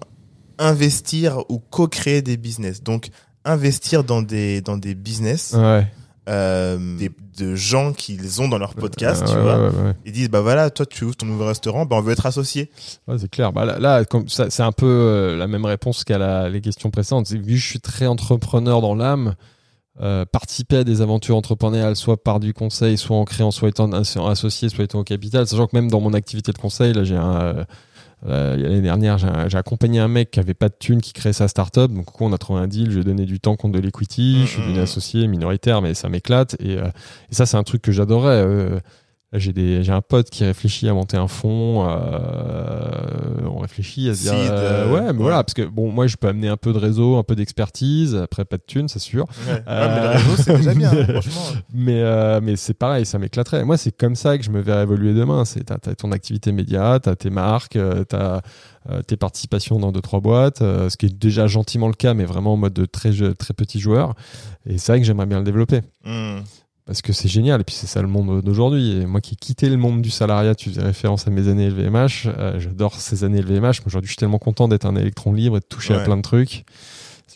investir 0.57 1.39
ou 1.49 1.59
co-créer 1.59 2.21
des 2.21 2.37
business. 2.37 2.83
Donc 2.83 3.09
investir 3.49 4.03
dans 4.03 4.21
des 4.21 4.61
dans 4.61 4.77
des 4.77 4.95
business 4.95 5.53
ouais. 5.57 5.87
euh, 6.29 6.97
des, 6.97 7.09
de 7.37 7.55
gens 7.55 7.93
qu'ils 7.93 8.41
ont 8.41 8.47
dans 8.47 8.57
leur 8.57 8.73
podcast, 8.75 9.23
tu 9.25 9.33
ouais, 9.33 9.41
vois. 9.41 9.69
ouais. 9.69 9.93
Ils 10.05 10.11
disent 10.11 10.29
bah 10.29 10.41
voilà, 10.41 10.69
toi 10.69 10.85
tu 10.85 11.03
ouvres 11.05 11.15
ton 11.15 11.25
nouveau 11.25 11.45
restaurant, 11.45 11.85
bah 11.85 11.95
on 11.97 12.01
veut 12.01 12.11
être 12.11 12.25
associé. 12.25 12.69
C'est 13.17 13.29
clair. 13.31 13.51
Bah, 13.53 13.65
là, 13.79 14.03
c'est 14.27 14.61
un 14.63 14.71
peu 14.71 14.85
euh, 14.85 15.37
la 15.37 15.47
même 15.47 15.65
réponse 15.65 16.03
qu'à 16.03 16.17
la- 16.17 16.49
les 16.49 16.61
questions 16.61 16.89
précédentes. 16.91 17.29
Vu 17.31 17.41
que 17.41 17.55
je 17.55 17.65
suis 17.67 17.79
très 17.79 18.07
entrepreneur 18.07 18.81
dans 18.81 18.93
l'âme, 18.95 19.35
euh, 20.01 20.23
participer 20.25 20.77
à 20.77 20.83
des 20.83 21.01
aventures 21.01 21.35
entrepreneuriales, 21.35 21.95
soit 21.95 22.21
par 22.23 22.39
du 22.39 22.53
conseil, 22.53 22.97
soit 22.97 23.17
en 23.17 23.25
créant, 23.25 23.51
soit 23.51 23.69
étant 23.69 23.91
as- 23.91 24.17
associé, 24.29 24.69
soit 24.69 24.83
étant 24.85 24.99
au 24.99 25.03
capital. 25.03 25.47
Sachant 25.47 25.67
que 25.67 25.75
même 25.75 25.89
dans 25.89 25.99
mon 26.01 26.13
activité 26.13 26.51
de 26.51 26.57
conseil, 26.57 26.93
là, 26.93 27.03
j'ai 27.03 27.17
un, 27.17 27.65
euh, 28.25 28.53
euh, 28.53 28.57
l'année 28.57 28.81
dernière, 28.81 29.17
j'ai, 29.17 29.57
accompagné 29.57 29.99
un 29.99 30.07
mec 30.07 30.31
qui 30.31 30.39
avait 30.39 30.53
pas 30.53 30.69
de 30.69 30.75
thunes, 30.77 31.01
qui 31.01 31.13
créait 31.13 31.33
sa 31.33 31.47
startup. 31.47 31.91
Donc, 31.91 32.05
coup, 32.05 32.25
on 32.25 32.33
a 32.33 32.37
trouvé 32.37 32.59
un 32.59 32.67
deal. 32.67 32.89
Je 32.89 32.95
lui 32.95 33.01
ai 33.01 33.03
donné 33.03 33.25
du 33.25 33.39
temps 33.39 33.55
contre 33.55 33.75
de 33.75 33.79
l'equity. 33.79 34.41
Je 34.41 34.47
suis 34.47 34.61
mm, 34.61 34.65
devenu 34.65 34.79
associé 34.79 35.27
minoritaire, 35.27 35.81
mais 35.81 35.93
ça 35.93 36.09
m'éclate. 36.09 36.55
Et, 36.59 36.77
euh, 36.77 36.87
et 37.31 37.35
ça, 37.35 37.45
c'est 37.45 37.57
un 37.57 37.63
truc 37.63 37.81
que 37.81 37.91
j'adorais. 37.91 38.45
J'ai 39.33 39.53
des, 39.53 39.83
j'ai 39.83 39.91
un 39.91 40.01
pote 40.01 40.31
qui 40.31 40.43
réfléchit 40.43 40.89
à 40.89 40.93
monter 40.93 41.15
un 41.15 41.27
fonds. 41.27 41.87
Euh, 41.87 43.41
on 43.45 43.59
réfléchit 43.59 44.09
à 44.09 44.15
se 44.15 44.23
dire, 44.23 44.33
euh, 44.33 44.87
euh, 44.87 44.91
ouais, 44.91 45.01
mais 45.01 45.07
ouais. 45.09 45.13
voilà, 45.13 45.43
parce 45.43 45.53
que 45.53 45.61
bon, 45.61 45.91
moi, 45.91 46.07
je 46.07 46.15
peux 46.17 46.27
amener 46.27 46.47
un 46.47 46.57
peu 46.57 46.73
de 46.73 46.79
réseau, 46.79 47.15
un 47.17 47.23
peu 47.23 47.35
d'expertise. 47.35 48.15
Après, 48.15 48.43
pas 48.43 48.57
de 48.57 48.63
thunes, 48.65 48.87
c'est 48.87 48.97
sûr. 48.97 49.27
Ouais. 49.47 49.53
Ouais, 49.53 49.61
mais 49.67 50.01
le 50.01 50.09
réseau 50.09 50.35
c'est 50.43 50.57
déjà 50.57 50.73
bien, 50.73 50.89
franchement. 51.03 51.61
Mais, 51.71 52.41
mais 52.41 52.55
c'est 52.55 52.73
pareil, 52.73 53.05
ça 53.05 53.19
m'éclaterait. 53.19 53.63
Moi, 53.65 53.77
c'est 53.77 53.95
comme 53.95 54.15
ça 54.15 54.35
que 54.35 54.43
je 54.43 54.49
me 54.49 54.61
verrais 54.61 54.81
évoluer 54.81 55.13
demain. 55.13 55.45
C'est 55.45 55.63
t'as, 55.63 55.77
ton 55.77 56.11
activité 56.11 56.51
média, 56.51 56.99
t'as 56.99 57.15
tes 57.15 57.29
marques, 57.29 57.77
t'as 58.07 58.41
tes 59.05 59.17
participations 59.17 59.77
dans 59.77 59.91
deux 59.91 60.01
trois 60.01 60.21
boîtes, 60.21 60.59
ce 60.59 60.97
qui 60.97 61.05
est 61.05 61.15
déjà 61.15 61.45
gentiment 61.45 61.87
le 61.87 61.93
cas, 61.93 62.15
mais 62.15 62.25
vraiment 62.25 62.53
en 62.53 62.57
mode 62.57 62.73
de 62.73 62.85
très 62.85 63.11
très 63.33 63.53
petit 63.53 63.79
joueur. 63.79 64.15
Et 64.65 64.79
c'est 64.79 64.91
vrai 64.91 64.99
que 64.99 65.05
j'aimerais 65.05 65.27
bien 65.27 65.37
le 65.37 65.45
développer 65.45 65.81
Hmm. 66.03 66.39
Parce 66.89 67.03
que 67.03 67.13
c'est 67.13 67.27
génial. 67.27 67.61
Et 67.61 67.63
puis 67.63 67.75
c'est 67.75 67.85
ça 67.85 68.01
le 68.01 68.07
monde 68.07 68.41
d'aujourd'hui. 68.41 68.93
Et 69.01 69.05
moi 69.05 69.21
qui 69.21 69.35
ai 69.35 69.37
quitté 69.37 69.69
le 69.69 69.77
monde 69.77 70.01
du 70.01 70.09
salariat, 70.09 70.55
tu 70.55 70.69
faisais 70.71 70.81
référence 70.81 71.27
à 71.27 71.29
mes 71.29 71.47
années 71.47 71.69
LVMH. 71.69 72.25
euh, 72.25 72.59
j'adore 72.59 72.95
ces 72.95 73.23
années 73.23 73.41
LVMH. 73.43 73.61
Mais 73.61 73.85
aujourd'hui, 73.85 74.07
je 74.07 74.13
suis 74.13 74.17
tellement 74.17 74.39
content 74.39 74.67
d'être 74.67 74.85
un 74.85 74.95
électron 74.95 75.31
libre 75.31 75.57
et 75.57 75.59
de 75.59 75.65
toucher 75.65 75.93
à 75.93 75.99
plein 75.99 76.17
de 76.17 76.23
trucs. 76.23 76.65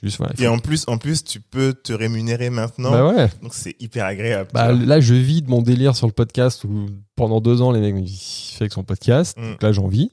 Juste 0.01 0.17
voilà. 0.17 0.33
Et 0.39 0.47
en 0.47 0.57
plus, 0.59 0.83
en 0.87 0.97
plus, 0.97 1.23
tu 1.23 1.39
peux 1.39 1.71
te 1.73 1.93
rémunérer 1.93 2.49
maintenant, 2.49 2.91
Bah 2.91 3.07
ouais. 3.07 3.29
donc 3.41 3.53
c'est 3.53 3.73
hyper 3.79 4.05
agréable. 4.05 4.49
Bah, 4.53 4.73
là, 4.73 4.99
je 4.99 5.13
vis 5.13 5.41
de 5.43 5.49
mon 5.49 5.61
délire 5.61 5.95
sur 5.95 6.07
le 6.07 6.11
podcast 6.13 6.65
où 6.65 6.87
pendant 7.15 7.39
deux 7.39 7.61
ans, 7.61 7.71
les 7.71 7.79
mecs 7.79 7.95
me 7.95 8.05
fait 8.05 8.63
avec 8.63 8.73
son 8.73 8.83
podcast. 8.83 9.37
Mm. 9.37 9.51
Donc 9.51 9.63
là, 9.63 9.71
j'en 9.71 9.87
vis. 9.87 10.11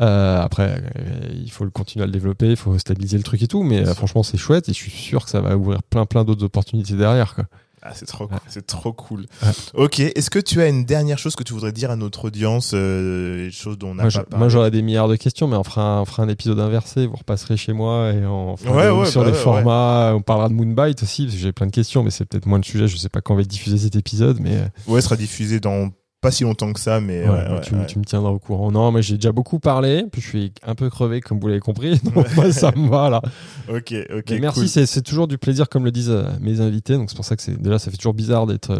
Euh, 0.00 0.40
après, 0.40 0.82
euh, 0.96 1.28
il 1.34 1.50
faut 1.50 1.64
le 1.64 1.70
continuer 1.70 2.04
à 2.04 2.06
le 2.06 2.12
développer, 2.12 2.48
il 2.50 2.56
faut 2.56 2.78
stabiliser 2.78 3.18
le 3.18 3.22
truc 3.22 3.42
et 3.42 3.46
tout. 3.48 3.62
Mais 3.62 3.84
franchement, 3.94 4.22
c'est 4.22 4.38
chouette 4.38 4.68
et 4.70 4.72
je 4.72 4.78
suis 4.78 4.90
sûr 4.90 5.24
que 5.24 5.30
ça 5.30 5.40
va 5.42 5.54
ouvrir 5.54 5.82
plein, 5.82 6.06
plein 6.06 6.24
d'autres 6.24 6.44
opportunités 6.44 6.94
derrière. 6.94 7.34
Quoi. 7.34 7.44
Ah, 7.82 7.92
c'est 7.94 8.04
trop, 8.06 8.28
cool. 8.28 8.38
C'est 8.48 8.66
trop 8.66 8.92
cool. 8.92 9.26
Ouais. 9.42 9.48
Ok, 9.74 10.00
est-ce 10.00 10.28
que 10.28 10.38
tu 10.38 10.60
as 10.60 10.68
une 10.68 10.84
dernière 10.84 11.16
chose 11.18 11.34
que 11.34 11.42
tu 11.42 11.54
voudrais 11.54 11.72
dire 11.72 11.90
à 11.90 11.96
notre 11.96 12.26
audience, 12.26 12.72
euh, 12.74 13.46
des 13.46 13.50
choses 13.50 13.78
dont 13.78 13.92
on 13.92 13.94
n'a 13.94 14.02
pas 14.04 14.10
parlé 14.24 14.36
moi, 14.38 14.48
j'aurais 14.50 14.70
des 14.70 14.82
milliards 14.82 15.08
de 15.08 15.16
questions, 15.16 15.48
mais 15.48 15.56
on 15.56 15.64
fera, 15.64 15.82
un, 15.82 16.00
on 16.02 16.04
fera 16.04 16.22
un 16.22 16.28
épisode 16.28 16.60
inversé. 16.60 17.06
Vous 17.06 17.16
repasserez 17.16 17.56
chez 17.56 17.72
moi 17.72 18.12
et 18.12 18.24
on 18.26 18.56
fera 18.58 18.76
Ouais, 18.76 18.84
des- 18.84 18.90
ouais, 18.90 19.06
sur 19.06 19.22
bah 19.24 19.30
des 19.30 19.36
formats. 19.36 20.12
On 20.14 20.20
parlera 20.20 20.48
de 20.50 20.54
Moonbite 20.54 21.02
aussi, 21.02 21.24
parce 21.24 21.34
que 21.36 21.40
j'ai 21.40 21.52
plein 21.52 21.66
de 21.66 21.72
questions, 21.72 22.02
mais 22.02 22.10
c'est 22.10 22.26
peut-être 22.26 22.46
moins 22.46 22.58
le 22.58 22.64
sujet. 22.64 22.86
Je 22.86 22.96
sais 22.98 23.08
pas 23.08 23.20
quand 23.22 23.32
on 23.32 23.36
va 23.36 23.42
être 23.42 23.48
diffusé 23.48 23.78
cet 23.78 23.96
épisode, 23.96 24.38
mais 24.40 24.56
euh, 24.56 24.66
Ouais, 24.86 25.00
sera 25.00 25.16
diffusé 25.16 25.58
dans 25.60 25.90
pas 26.20 26.30
si 26.30 26.44
longtemps 26.44 26.72
que 26.72 26.80
ça, 26.80 27.00
mais 27.00 27.22
Ouais, 27.22 27.30
ouais, 27.30 27.60
tu, 27.62 27.74
ouais. 27.74 27.86
tu 27.86 27.98
me 27.98 28.04
tiendras 28.04 28.30
au 28.30 28.38
courant. 28.38 28.70
Non, 28.70 28.92
mais 28.92 29.00
j'ai 29.02 29.14
déjà 29.14 29.32
beaucoup 29.32 29.58
parlé, 29.58 30.04
puis 30.12 30.20
je 30.20 30.28
suis 30.28 30.52
un 30.66 30.74
peu 30.74 30.90
crevé, 30.90 31.20
comme 31.20 31.40
vous 31.40 31.48
l'avez 31.48 31.60
compris. 31.60 31.98
Donc, 32.14 32.34
moi, 32.36 32.52
ça 32.52 32.72
me 32.76 32.88
va, 32.88 33.08
là. 33.10 33.22
Ok, 33.68 33.94
ok. 34.14 34.24
Mais 34.30 34.38
merci, 34.40 34.60
cool. 34.72 34.86
c'est 34.86 35.02
toujours 35.02 35.28
du 35.28 35.38
plaisir, 35.38 35.68
comme 35.68 35.84
le 35.84 35.90
disent 35.90 36.10
euh, 36.10 36.24
mes 36.40 36.60
invités. 36.60 36.94
Donc, 36.94 37.08
c'est 37.10 37.16
pour 37.16 37.24
ça 37.24 37.36
que 37.36 37.42
c'est 37.42 37.60
déjà, 37.60 37.78
ça 37.78 37.90
fait 37.90 37.96
toujours 37.96 38.14
bizarre 38.14 38.46
d'être. 38.46 38.70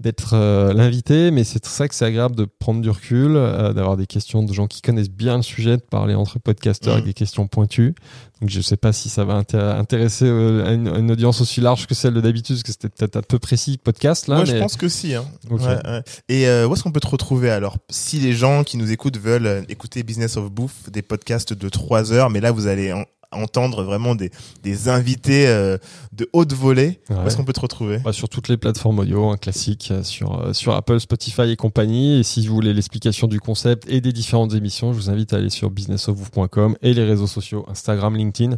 D'être 0.00 0.34
euh, 0.34 0.72
l'invité, 0.72 1.30
mais 1.32 1.42
c'est 1.42 1.60
pour 1.62 1.72
ça 1.72 1.88
que 1.88 1.94
c'est 1.94 2.04
agréable 2.04 2.36
de 2.36 2.44
prendre 2.44 2.80
du 2.80 2.88
recul, 2.88 3.34
euh, 3.34 3.72
d'avoir 3.72 3.96
des 3.96 4.06
questions 4.06 4.44
de 4.44 4.52
gens 4.52 4.68
qui 4.68 4.80
connaissent 4.80 5.10
bien 5.10 5.36
le 5.36 5.42
sujet, 5.42 5.76
de 5.76 5.82
parler 5.82 6.14
entre 6.14 6.38
podcasteurs 6.38 6.92
Mhm. 6.94 6.98
avec 6.98 7.06
des 7.06 7.14
questions 7.14 7.48
pointues. 7.48 7.94
Donc 8.40 8.50
je 8.50 8.60
sais 8.60 8.76
pas 8.76 8.92
si 8.92 9.08
ça 9.08 9.24
va 9.24 9.40
intér- 9.40 9.76
intéresser 9.76 10.26
euh, 10.26 10.72
une, 10.72 11.10
audience 11.10 11.40
aussi 11.40 11.60
large 11.60 11.88
que 11.88 11.94
celle 11.96 12.14
de 12.14 12.20
d'habitude, 12.20 12.54
parce 12.56 12.62
que 12.62 12.70
c'était 12.72 12.88
peut-être 12.88 13.16
un 13.16 13.22
peu 13.22 13.40
précis 13.40 13.76
podcast 13.76 14.28
là. 14.28 14.36
Moi, 14.36 14.44
mais... 14.46 14.52
je 14.54 14.58
pense 14.58 14.76
que 14.76 14.88
si. 14.88 15.14
Hein. 15.14 15.24
Ok. 15.50 15.62
Ouais, 15.62 15.66
ouais. 15.84 16.02
Et 16.28 16.46
où 16.64 16.72
est-ce 16.72 16.82
qu'on 16.84 16.92
peut 16.92 17.00
te 17.00 17.08
retrouver 17.08 17.50
alors? 17.50 17.76
Si 17.90 18.20
les 18.20 18.32
gens 18.34 18.62
qui 18.62 18.76
nous 18.76 18.92
écoutent 18.92 19.18
veulent 19.18 19.64
écouter 19.68 20.04
Business 20.04 20.36
of 20.36 20.50
Bouffe, 20.52 20.88
des 20.90 21.02
podcasts 21.02 21.52
de 21.52 21.68
3 21.68 22.12
heures, 22.12 22.30
mais 22.30 22.40
là 22.40 22.52
vous 22.52 22.68
allez 22.68 22.92
en- 22.92 23.04
entendre 23.32 23.82
vraiment 23.82 24.14
des, 24.14 24.30
des 24.62 24.88
invités 24.88 25.46
euh, 25.48 25.76
de 26.12 26.28
haute 26.32 26.52
volée, 26.54 27.00
Ouais. 27.10 27.16
où 27.16 27.26
est-ce 27.26 27.36
qu'on 27.36 27.44
peut 27.44 27.52
te 27.52 27.60
retrouver? 27.60 27.98
Bah, 27.98 28.12
sur 28.12 28.28
toutes 28.28 28.48
les 28.48 28.56
plateformes 28.56 28.98
audio, 29.00 29.28
un 29.30 29.36
classique, 29.36 29.88
euh, 29.90 30.02
sur, 30.02 30.40
euh, 30.40 30.52
sur 30.52 30.74
Apple, 30.74 30.98
Spotify 30.98 31.42
et 31.50 31.56
compagnie. 31.56 32.20
Et 32.20 32.22
si 32.22 32.46
vous 32.46 32.54
voulez 32.54 32.72
l'explication 32.72 33.26
du 33.26 33.38
concept 33.40 33.84
et 33.90 34.00
des 34.00 34.12
différentes 34.12 34.54
émissions, 34.54 34.92
je 34.92 34.98
vous 34.98 35.10
invite 35.10 35.32
à 35.32 35.36
aller 35.36 35.50
sur 35.50 35.70
businessofwoof.com 35.70 36.76
et 36.82 36.94
les 36.94 37.04
réseaux 37.04 37.26
sociaux, 37.26 37.66
Instagram, 37.68 38.16
LinkedIn, 38.16 38.56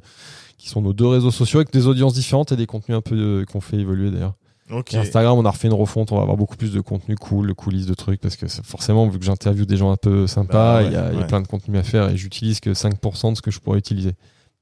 qui 0.57 0.69
sont 0.69 0.83
nos 0.83 0.93
deux 0.93 1.07
réseaux 1.07 1.31
sociaux 1.31 1.59
avec 1.61 1.73
des 1.73 1.87
audiences 1.87 2.15
différentes 2.15 2.53
et 2.53 2.57
des 2.57 2.67
contenus 2.67 2.97
un 2.99 3.01
peu 3.03 3.17
euh, 3.17 3.45
qu'on 3.45 3.61
fait 3.61 3.77
évoluer 3.79 4.11
d'ailleurs. 4.11 4.35
Ok. 4.71 4.95
Et 4.95 4.99
Instagram, 4.99 5.37
on 5.37 5.45
a 5.45 5.51
refait 5.51 5.67
une 5.67 5.75
refonte, 5.75 6.13
on 6.13 6.17
va 6.17 6.23
avoir 6.23 6.37
beaucoup 6.37 6.57
plus 6.57 6.71
de 6.73 6.81
contenu 6.81 7.17
cool, 7.17 7.49
de 7.49 7.53
coulisses, 7.53 7.87
de 7.87 7.95
trucs, 7.95 8.21
parce 8.21 8.37
que 8.37 8.47
forcément, 8.63 9.09
vu 9.09 9.19
que 9.19 9.25
j'interviewe 9.25 9.67
des 9.67 9.77
gens 9.77 9.91
un 9.91 9.97
peu 9.97 10.29
sympas, 10.29 10.75
Bah 10.75 10.79
ouais, 10.83 10.87
il 10.87 10.93
y, 10.93 10.97
a, 10.97 11.13
y 11.25 11.27
plein 11.27 11.41
de 11.41 11.49
contenu 11.49 11.77
à 11.77 11.83
faire 11.83 12.09
et 12.11 12.17
j'utilise 12.17 12.61
que 12.61 12.71
5% 12.71 13.33
de 13.33 13.37
ce 13.37 13.43
que 13.43 13.51
je 13.51 13.59
pourrais 13.59 13.79
utiliser. 13.81 14.13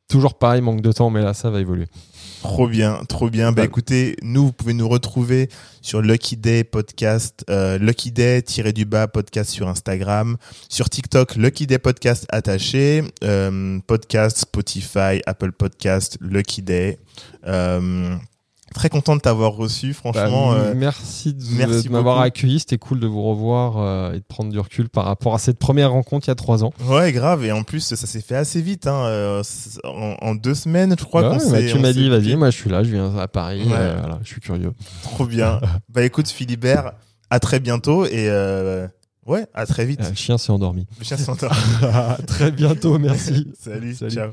Toujours 0.09 0.39
pareil, 0.39 0.62
manque 0.62 0.80
de 0.80 0.90
temps, 0.90 1.10
mais 1.10 1.22
là, 1.22 1.35
ça 1.35 1.51
va 1.51 1.60
évoluer. 1.60 1.86
Trop 2.43 2.68
bien, 2.68 3.02
trop 3.09 3.28
bien. 3.28 3.52
Bah 3.52 3.64
écoutez, 3.64 4.16
nous, 4.22 4.47
vous 4.47 4.52
pouvez 4.52 4.72
nous 4.72 4.89
retrouver 4.89 5.51
sur 5.82 6.01
Lucky 6.01 6.36
Day 6.36 6.64
Podcast, 6.64 7.44
euh, 7.51 7.78
Lucky 7.78 8.12
Day 8.12 8.40
tiré 8.43 8.72
du 8.72 8.85
bas 8.85 9.09
podcast 9.09 9.51
sur 9.51 9.68
Instagram, 9.68 10.36
sur 10.68 10.89
TikTok, 10.89 11.35
Lucky 11.36 11.66
Day 11.66 11.78
Podcast 11.78 12.26
attaché, 12.30 13.02
euh, 13.24 13.80
podcast 13.86 14.39
Spotify, 14.39 15.20
Apple 15.26 15.52
Podcast, 15.52 16.16
Lucky 16.20 16.62
Day. 16.62 16.98
Euh, 17.47 18.16
très 18.74 18.88
content 18.88 19.16
de 19.16 19.20
t'avoir 19.20 19.52
reçu, 19.52 19.92
franchement. 19.94 20.52
Bah, 20.52 20.58
euh, 20.58 20.74
merci 20.76 21.34
de, 21.34 21.42
merci 21.56 21.88
de 21.88 21.92
m'avoir 21.92 22.20
accueilli. 22.20 22.60
C'était 22.60 22.78
cool 22.78 23.00
de 23.00 23.06
vous 23.06 23.22
revoir 23.22 23.78
euh, 23.78 24.12
et 24.12 24.18
de 24.18 24.24
prendre 24.24 24.50
du 24.50 24.58
recul 24.58 24.88
par 24.88 25.04
rapport 25.04 25.34
à 25.34 25.38
cette 25.38 25.58
première 25.58 25.90
rencontre 25.92 26.26
il 26.26 26.30
y 26.30 26.32
a 26.32 26.34
trois 26.36 26.64
ans. 26.64 26.72
Ouais, 26.86 27.12
grave. 27.12 27.44
Et 27.44 27.52
en 27.52 27.62
plus, 27.62 27.80
ça 27.80 27.96
s'est 27.96 28.20
fait 28.20 28.36
assez 28.36 28.60
vite. 28.60 28.86
Hein, 28.86 29.02
euh, 29.06 29.42
en, 29.84 30.16
en 30.20 30.34
deux 30.34 30.54
semaines, 30.54 30.94
je 30.98 31.04
crois 31.04 31.22
Ouais, 31.22 31.38
qu'on 31.38 31.50
bah, 31.50 31.60
s'est. 31.60 31.66
tu 31.72 31.78
m'as 31.78 31.88
s'est 31.88 31.94
dit, 31.94 32.08
vas-y, 32.08 32.36
moi 32.36 32.50
je 32.50 32.56
suis 32.56 32.70
là, 32.70 32.82
je 32.82 32.90
viens 32.90 33.16
à 33.16 33.28
Paris. 33.28 33.62
Ouais. 33.64 33.72
euh, 33.74 33.96
voilà, 34.00 34.18
je 34.22 34.28
suis 34.28 34.40
curieux. 34.40 34.72
Trop 35.02 35.26
bien. 35.26 35.60
bah 35.88 36.02
écoute, 36.04 36.28
Philibert, 36.28 36.92
à 37.30 37.40
très 37.40 37.60
bientôt 37.60 38.04
et 38.06 38.28
euh, 38.28 38.86
ouais, 39.26 39.46
à 39.54 39.66
très 39.66 39.84
vite. 39.86 40.00
Le 40.08 40.14
chien 40.14 40.38
s'est 40.38 40.52
endormi. 40.52 40.86
Le 40.98 41.04
chien 41.04 41.16
s'entend. 41.16 41.48
à 41.82 42.16
très 42.26 42.50
bientôt, 42.50 42.98
merci. 42.98 43.48
Salut, 43.60 43.94
Salut. 43.94 44.12
ciao. 44.14 44.30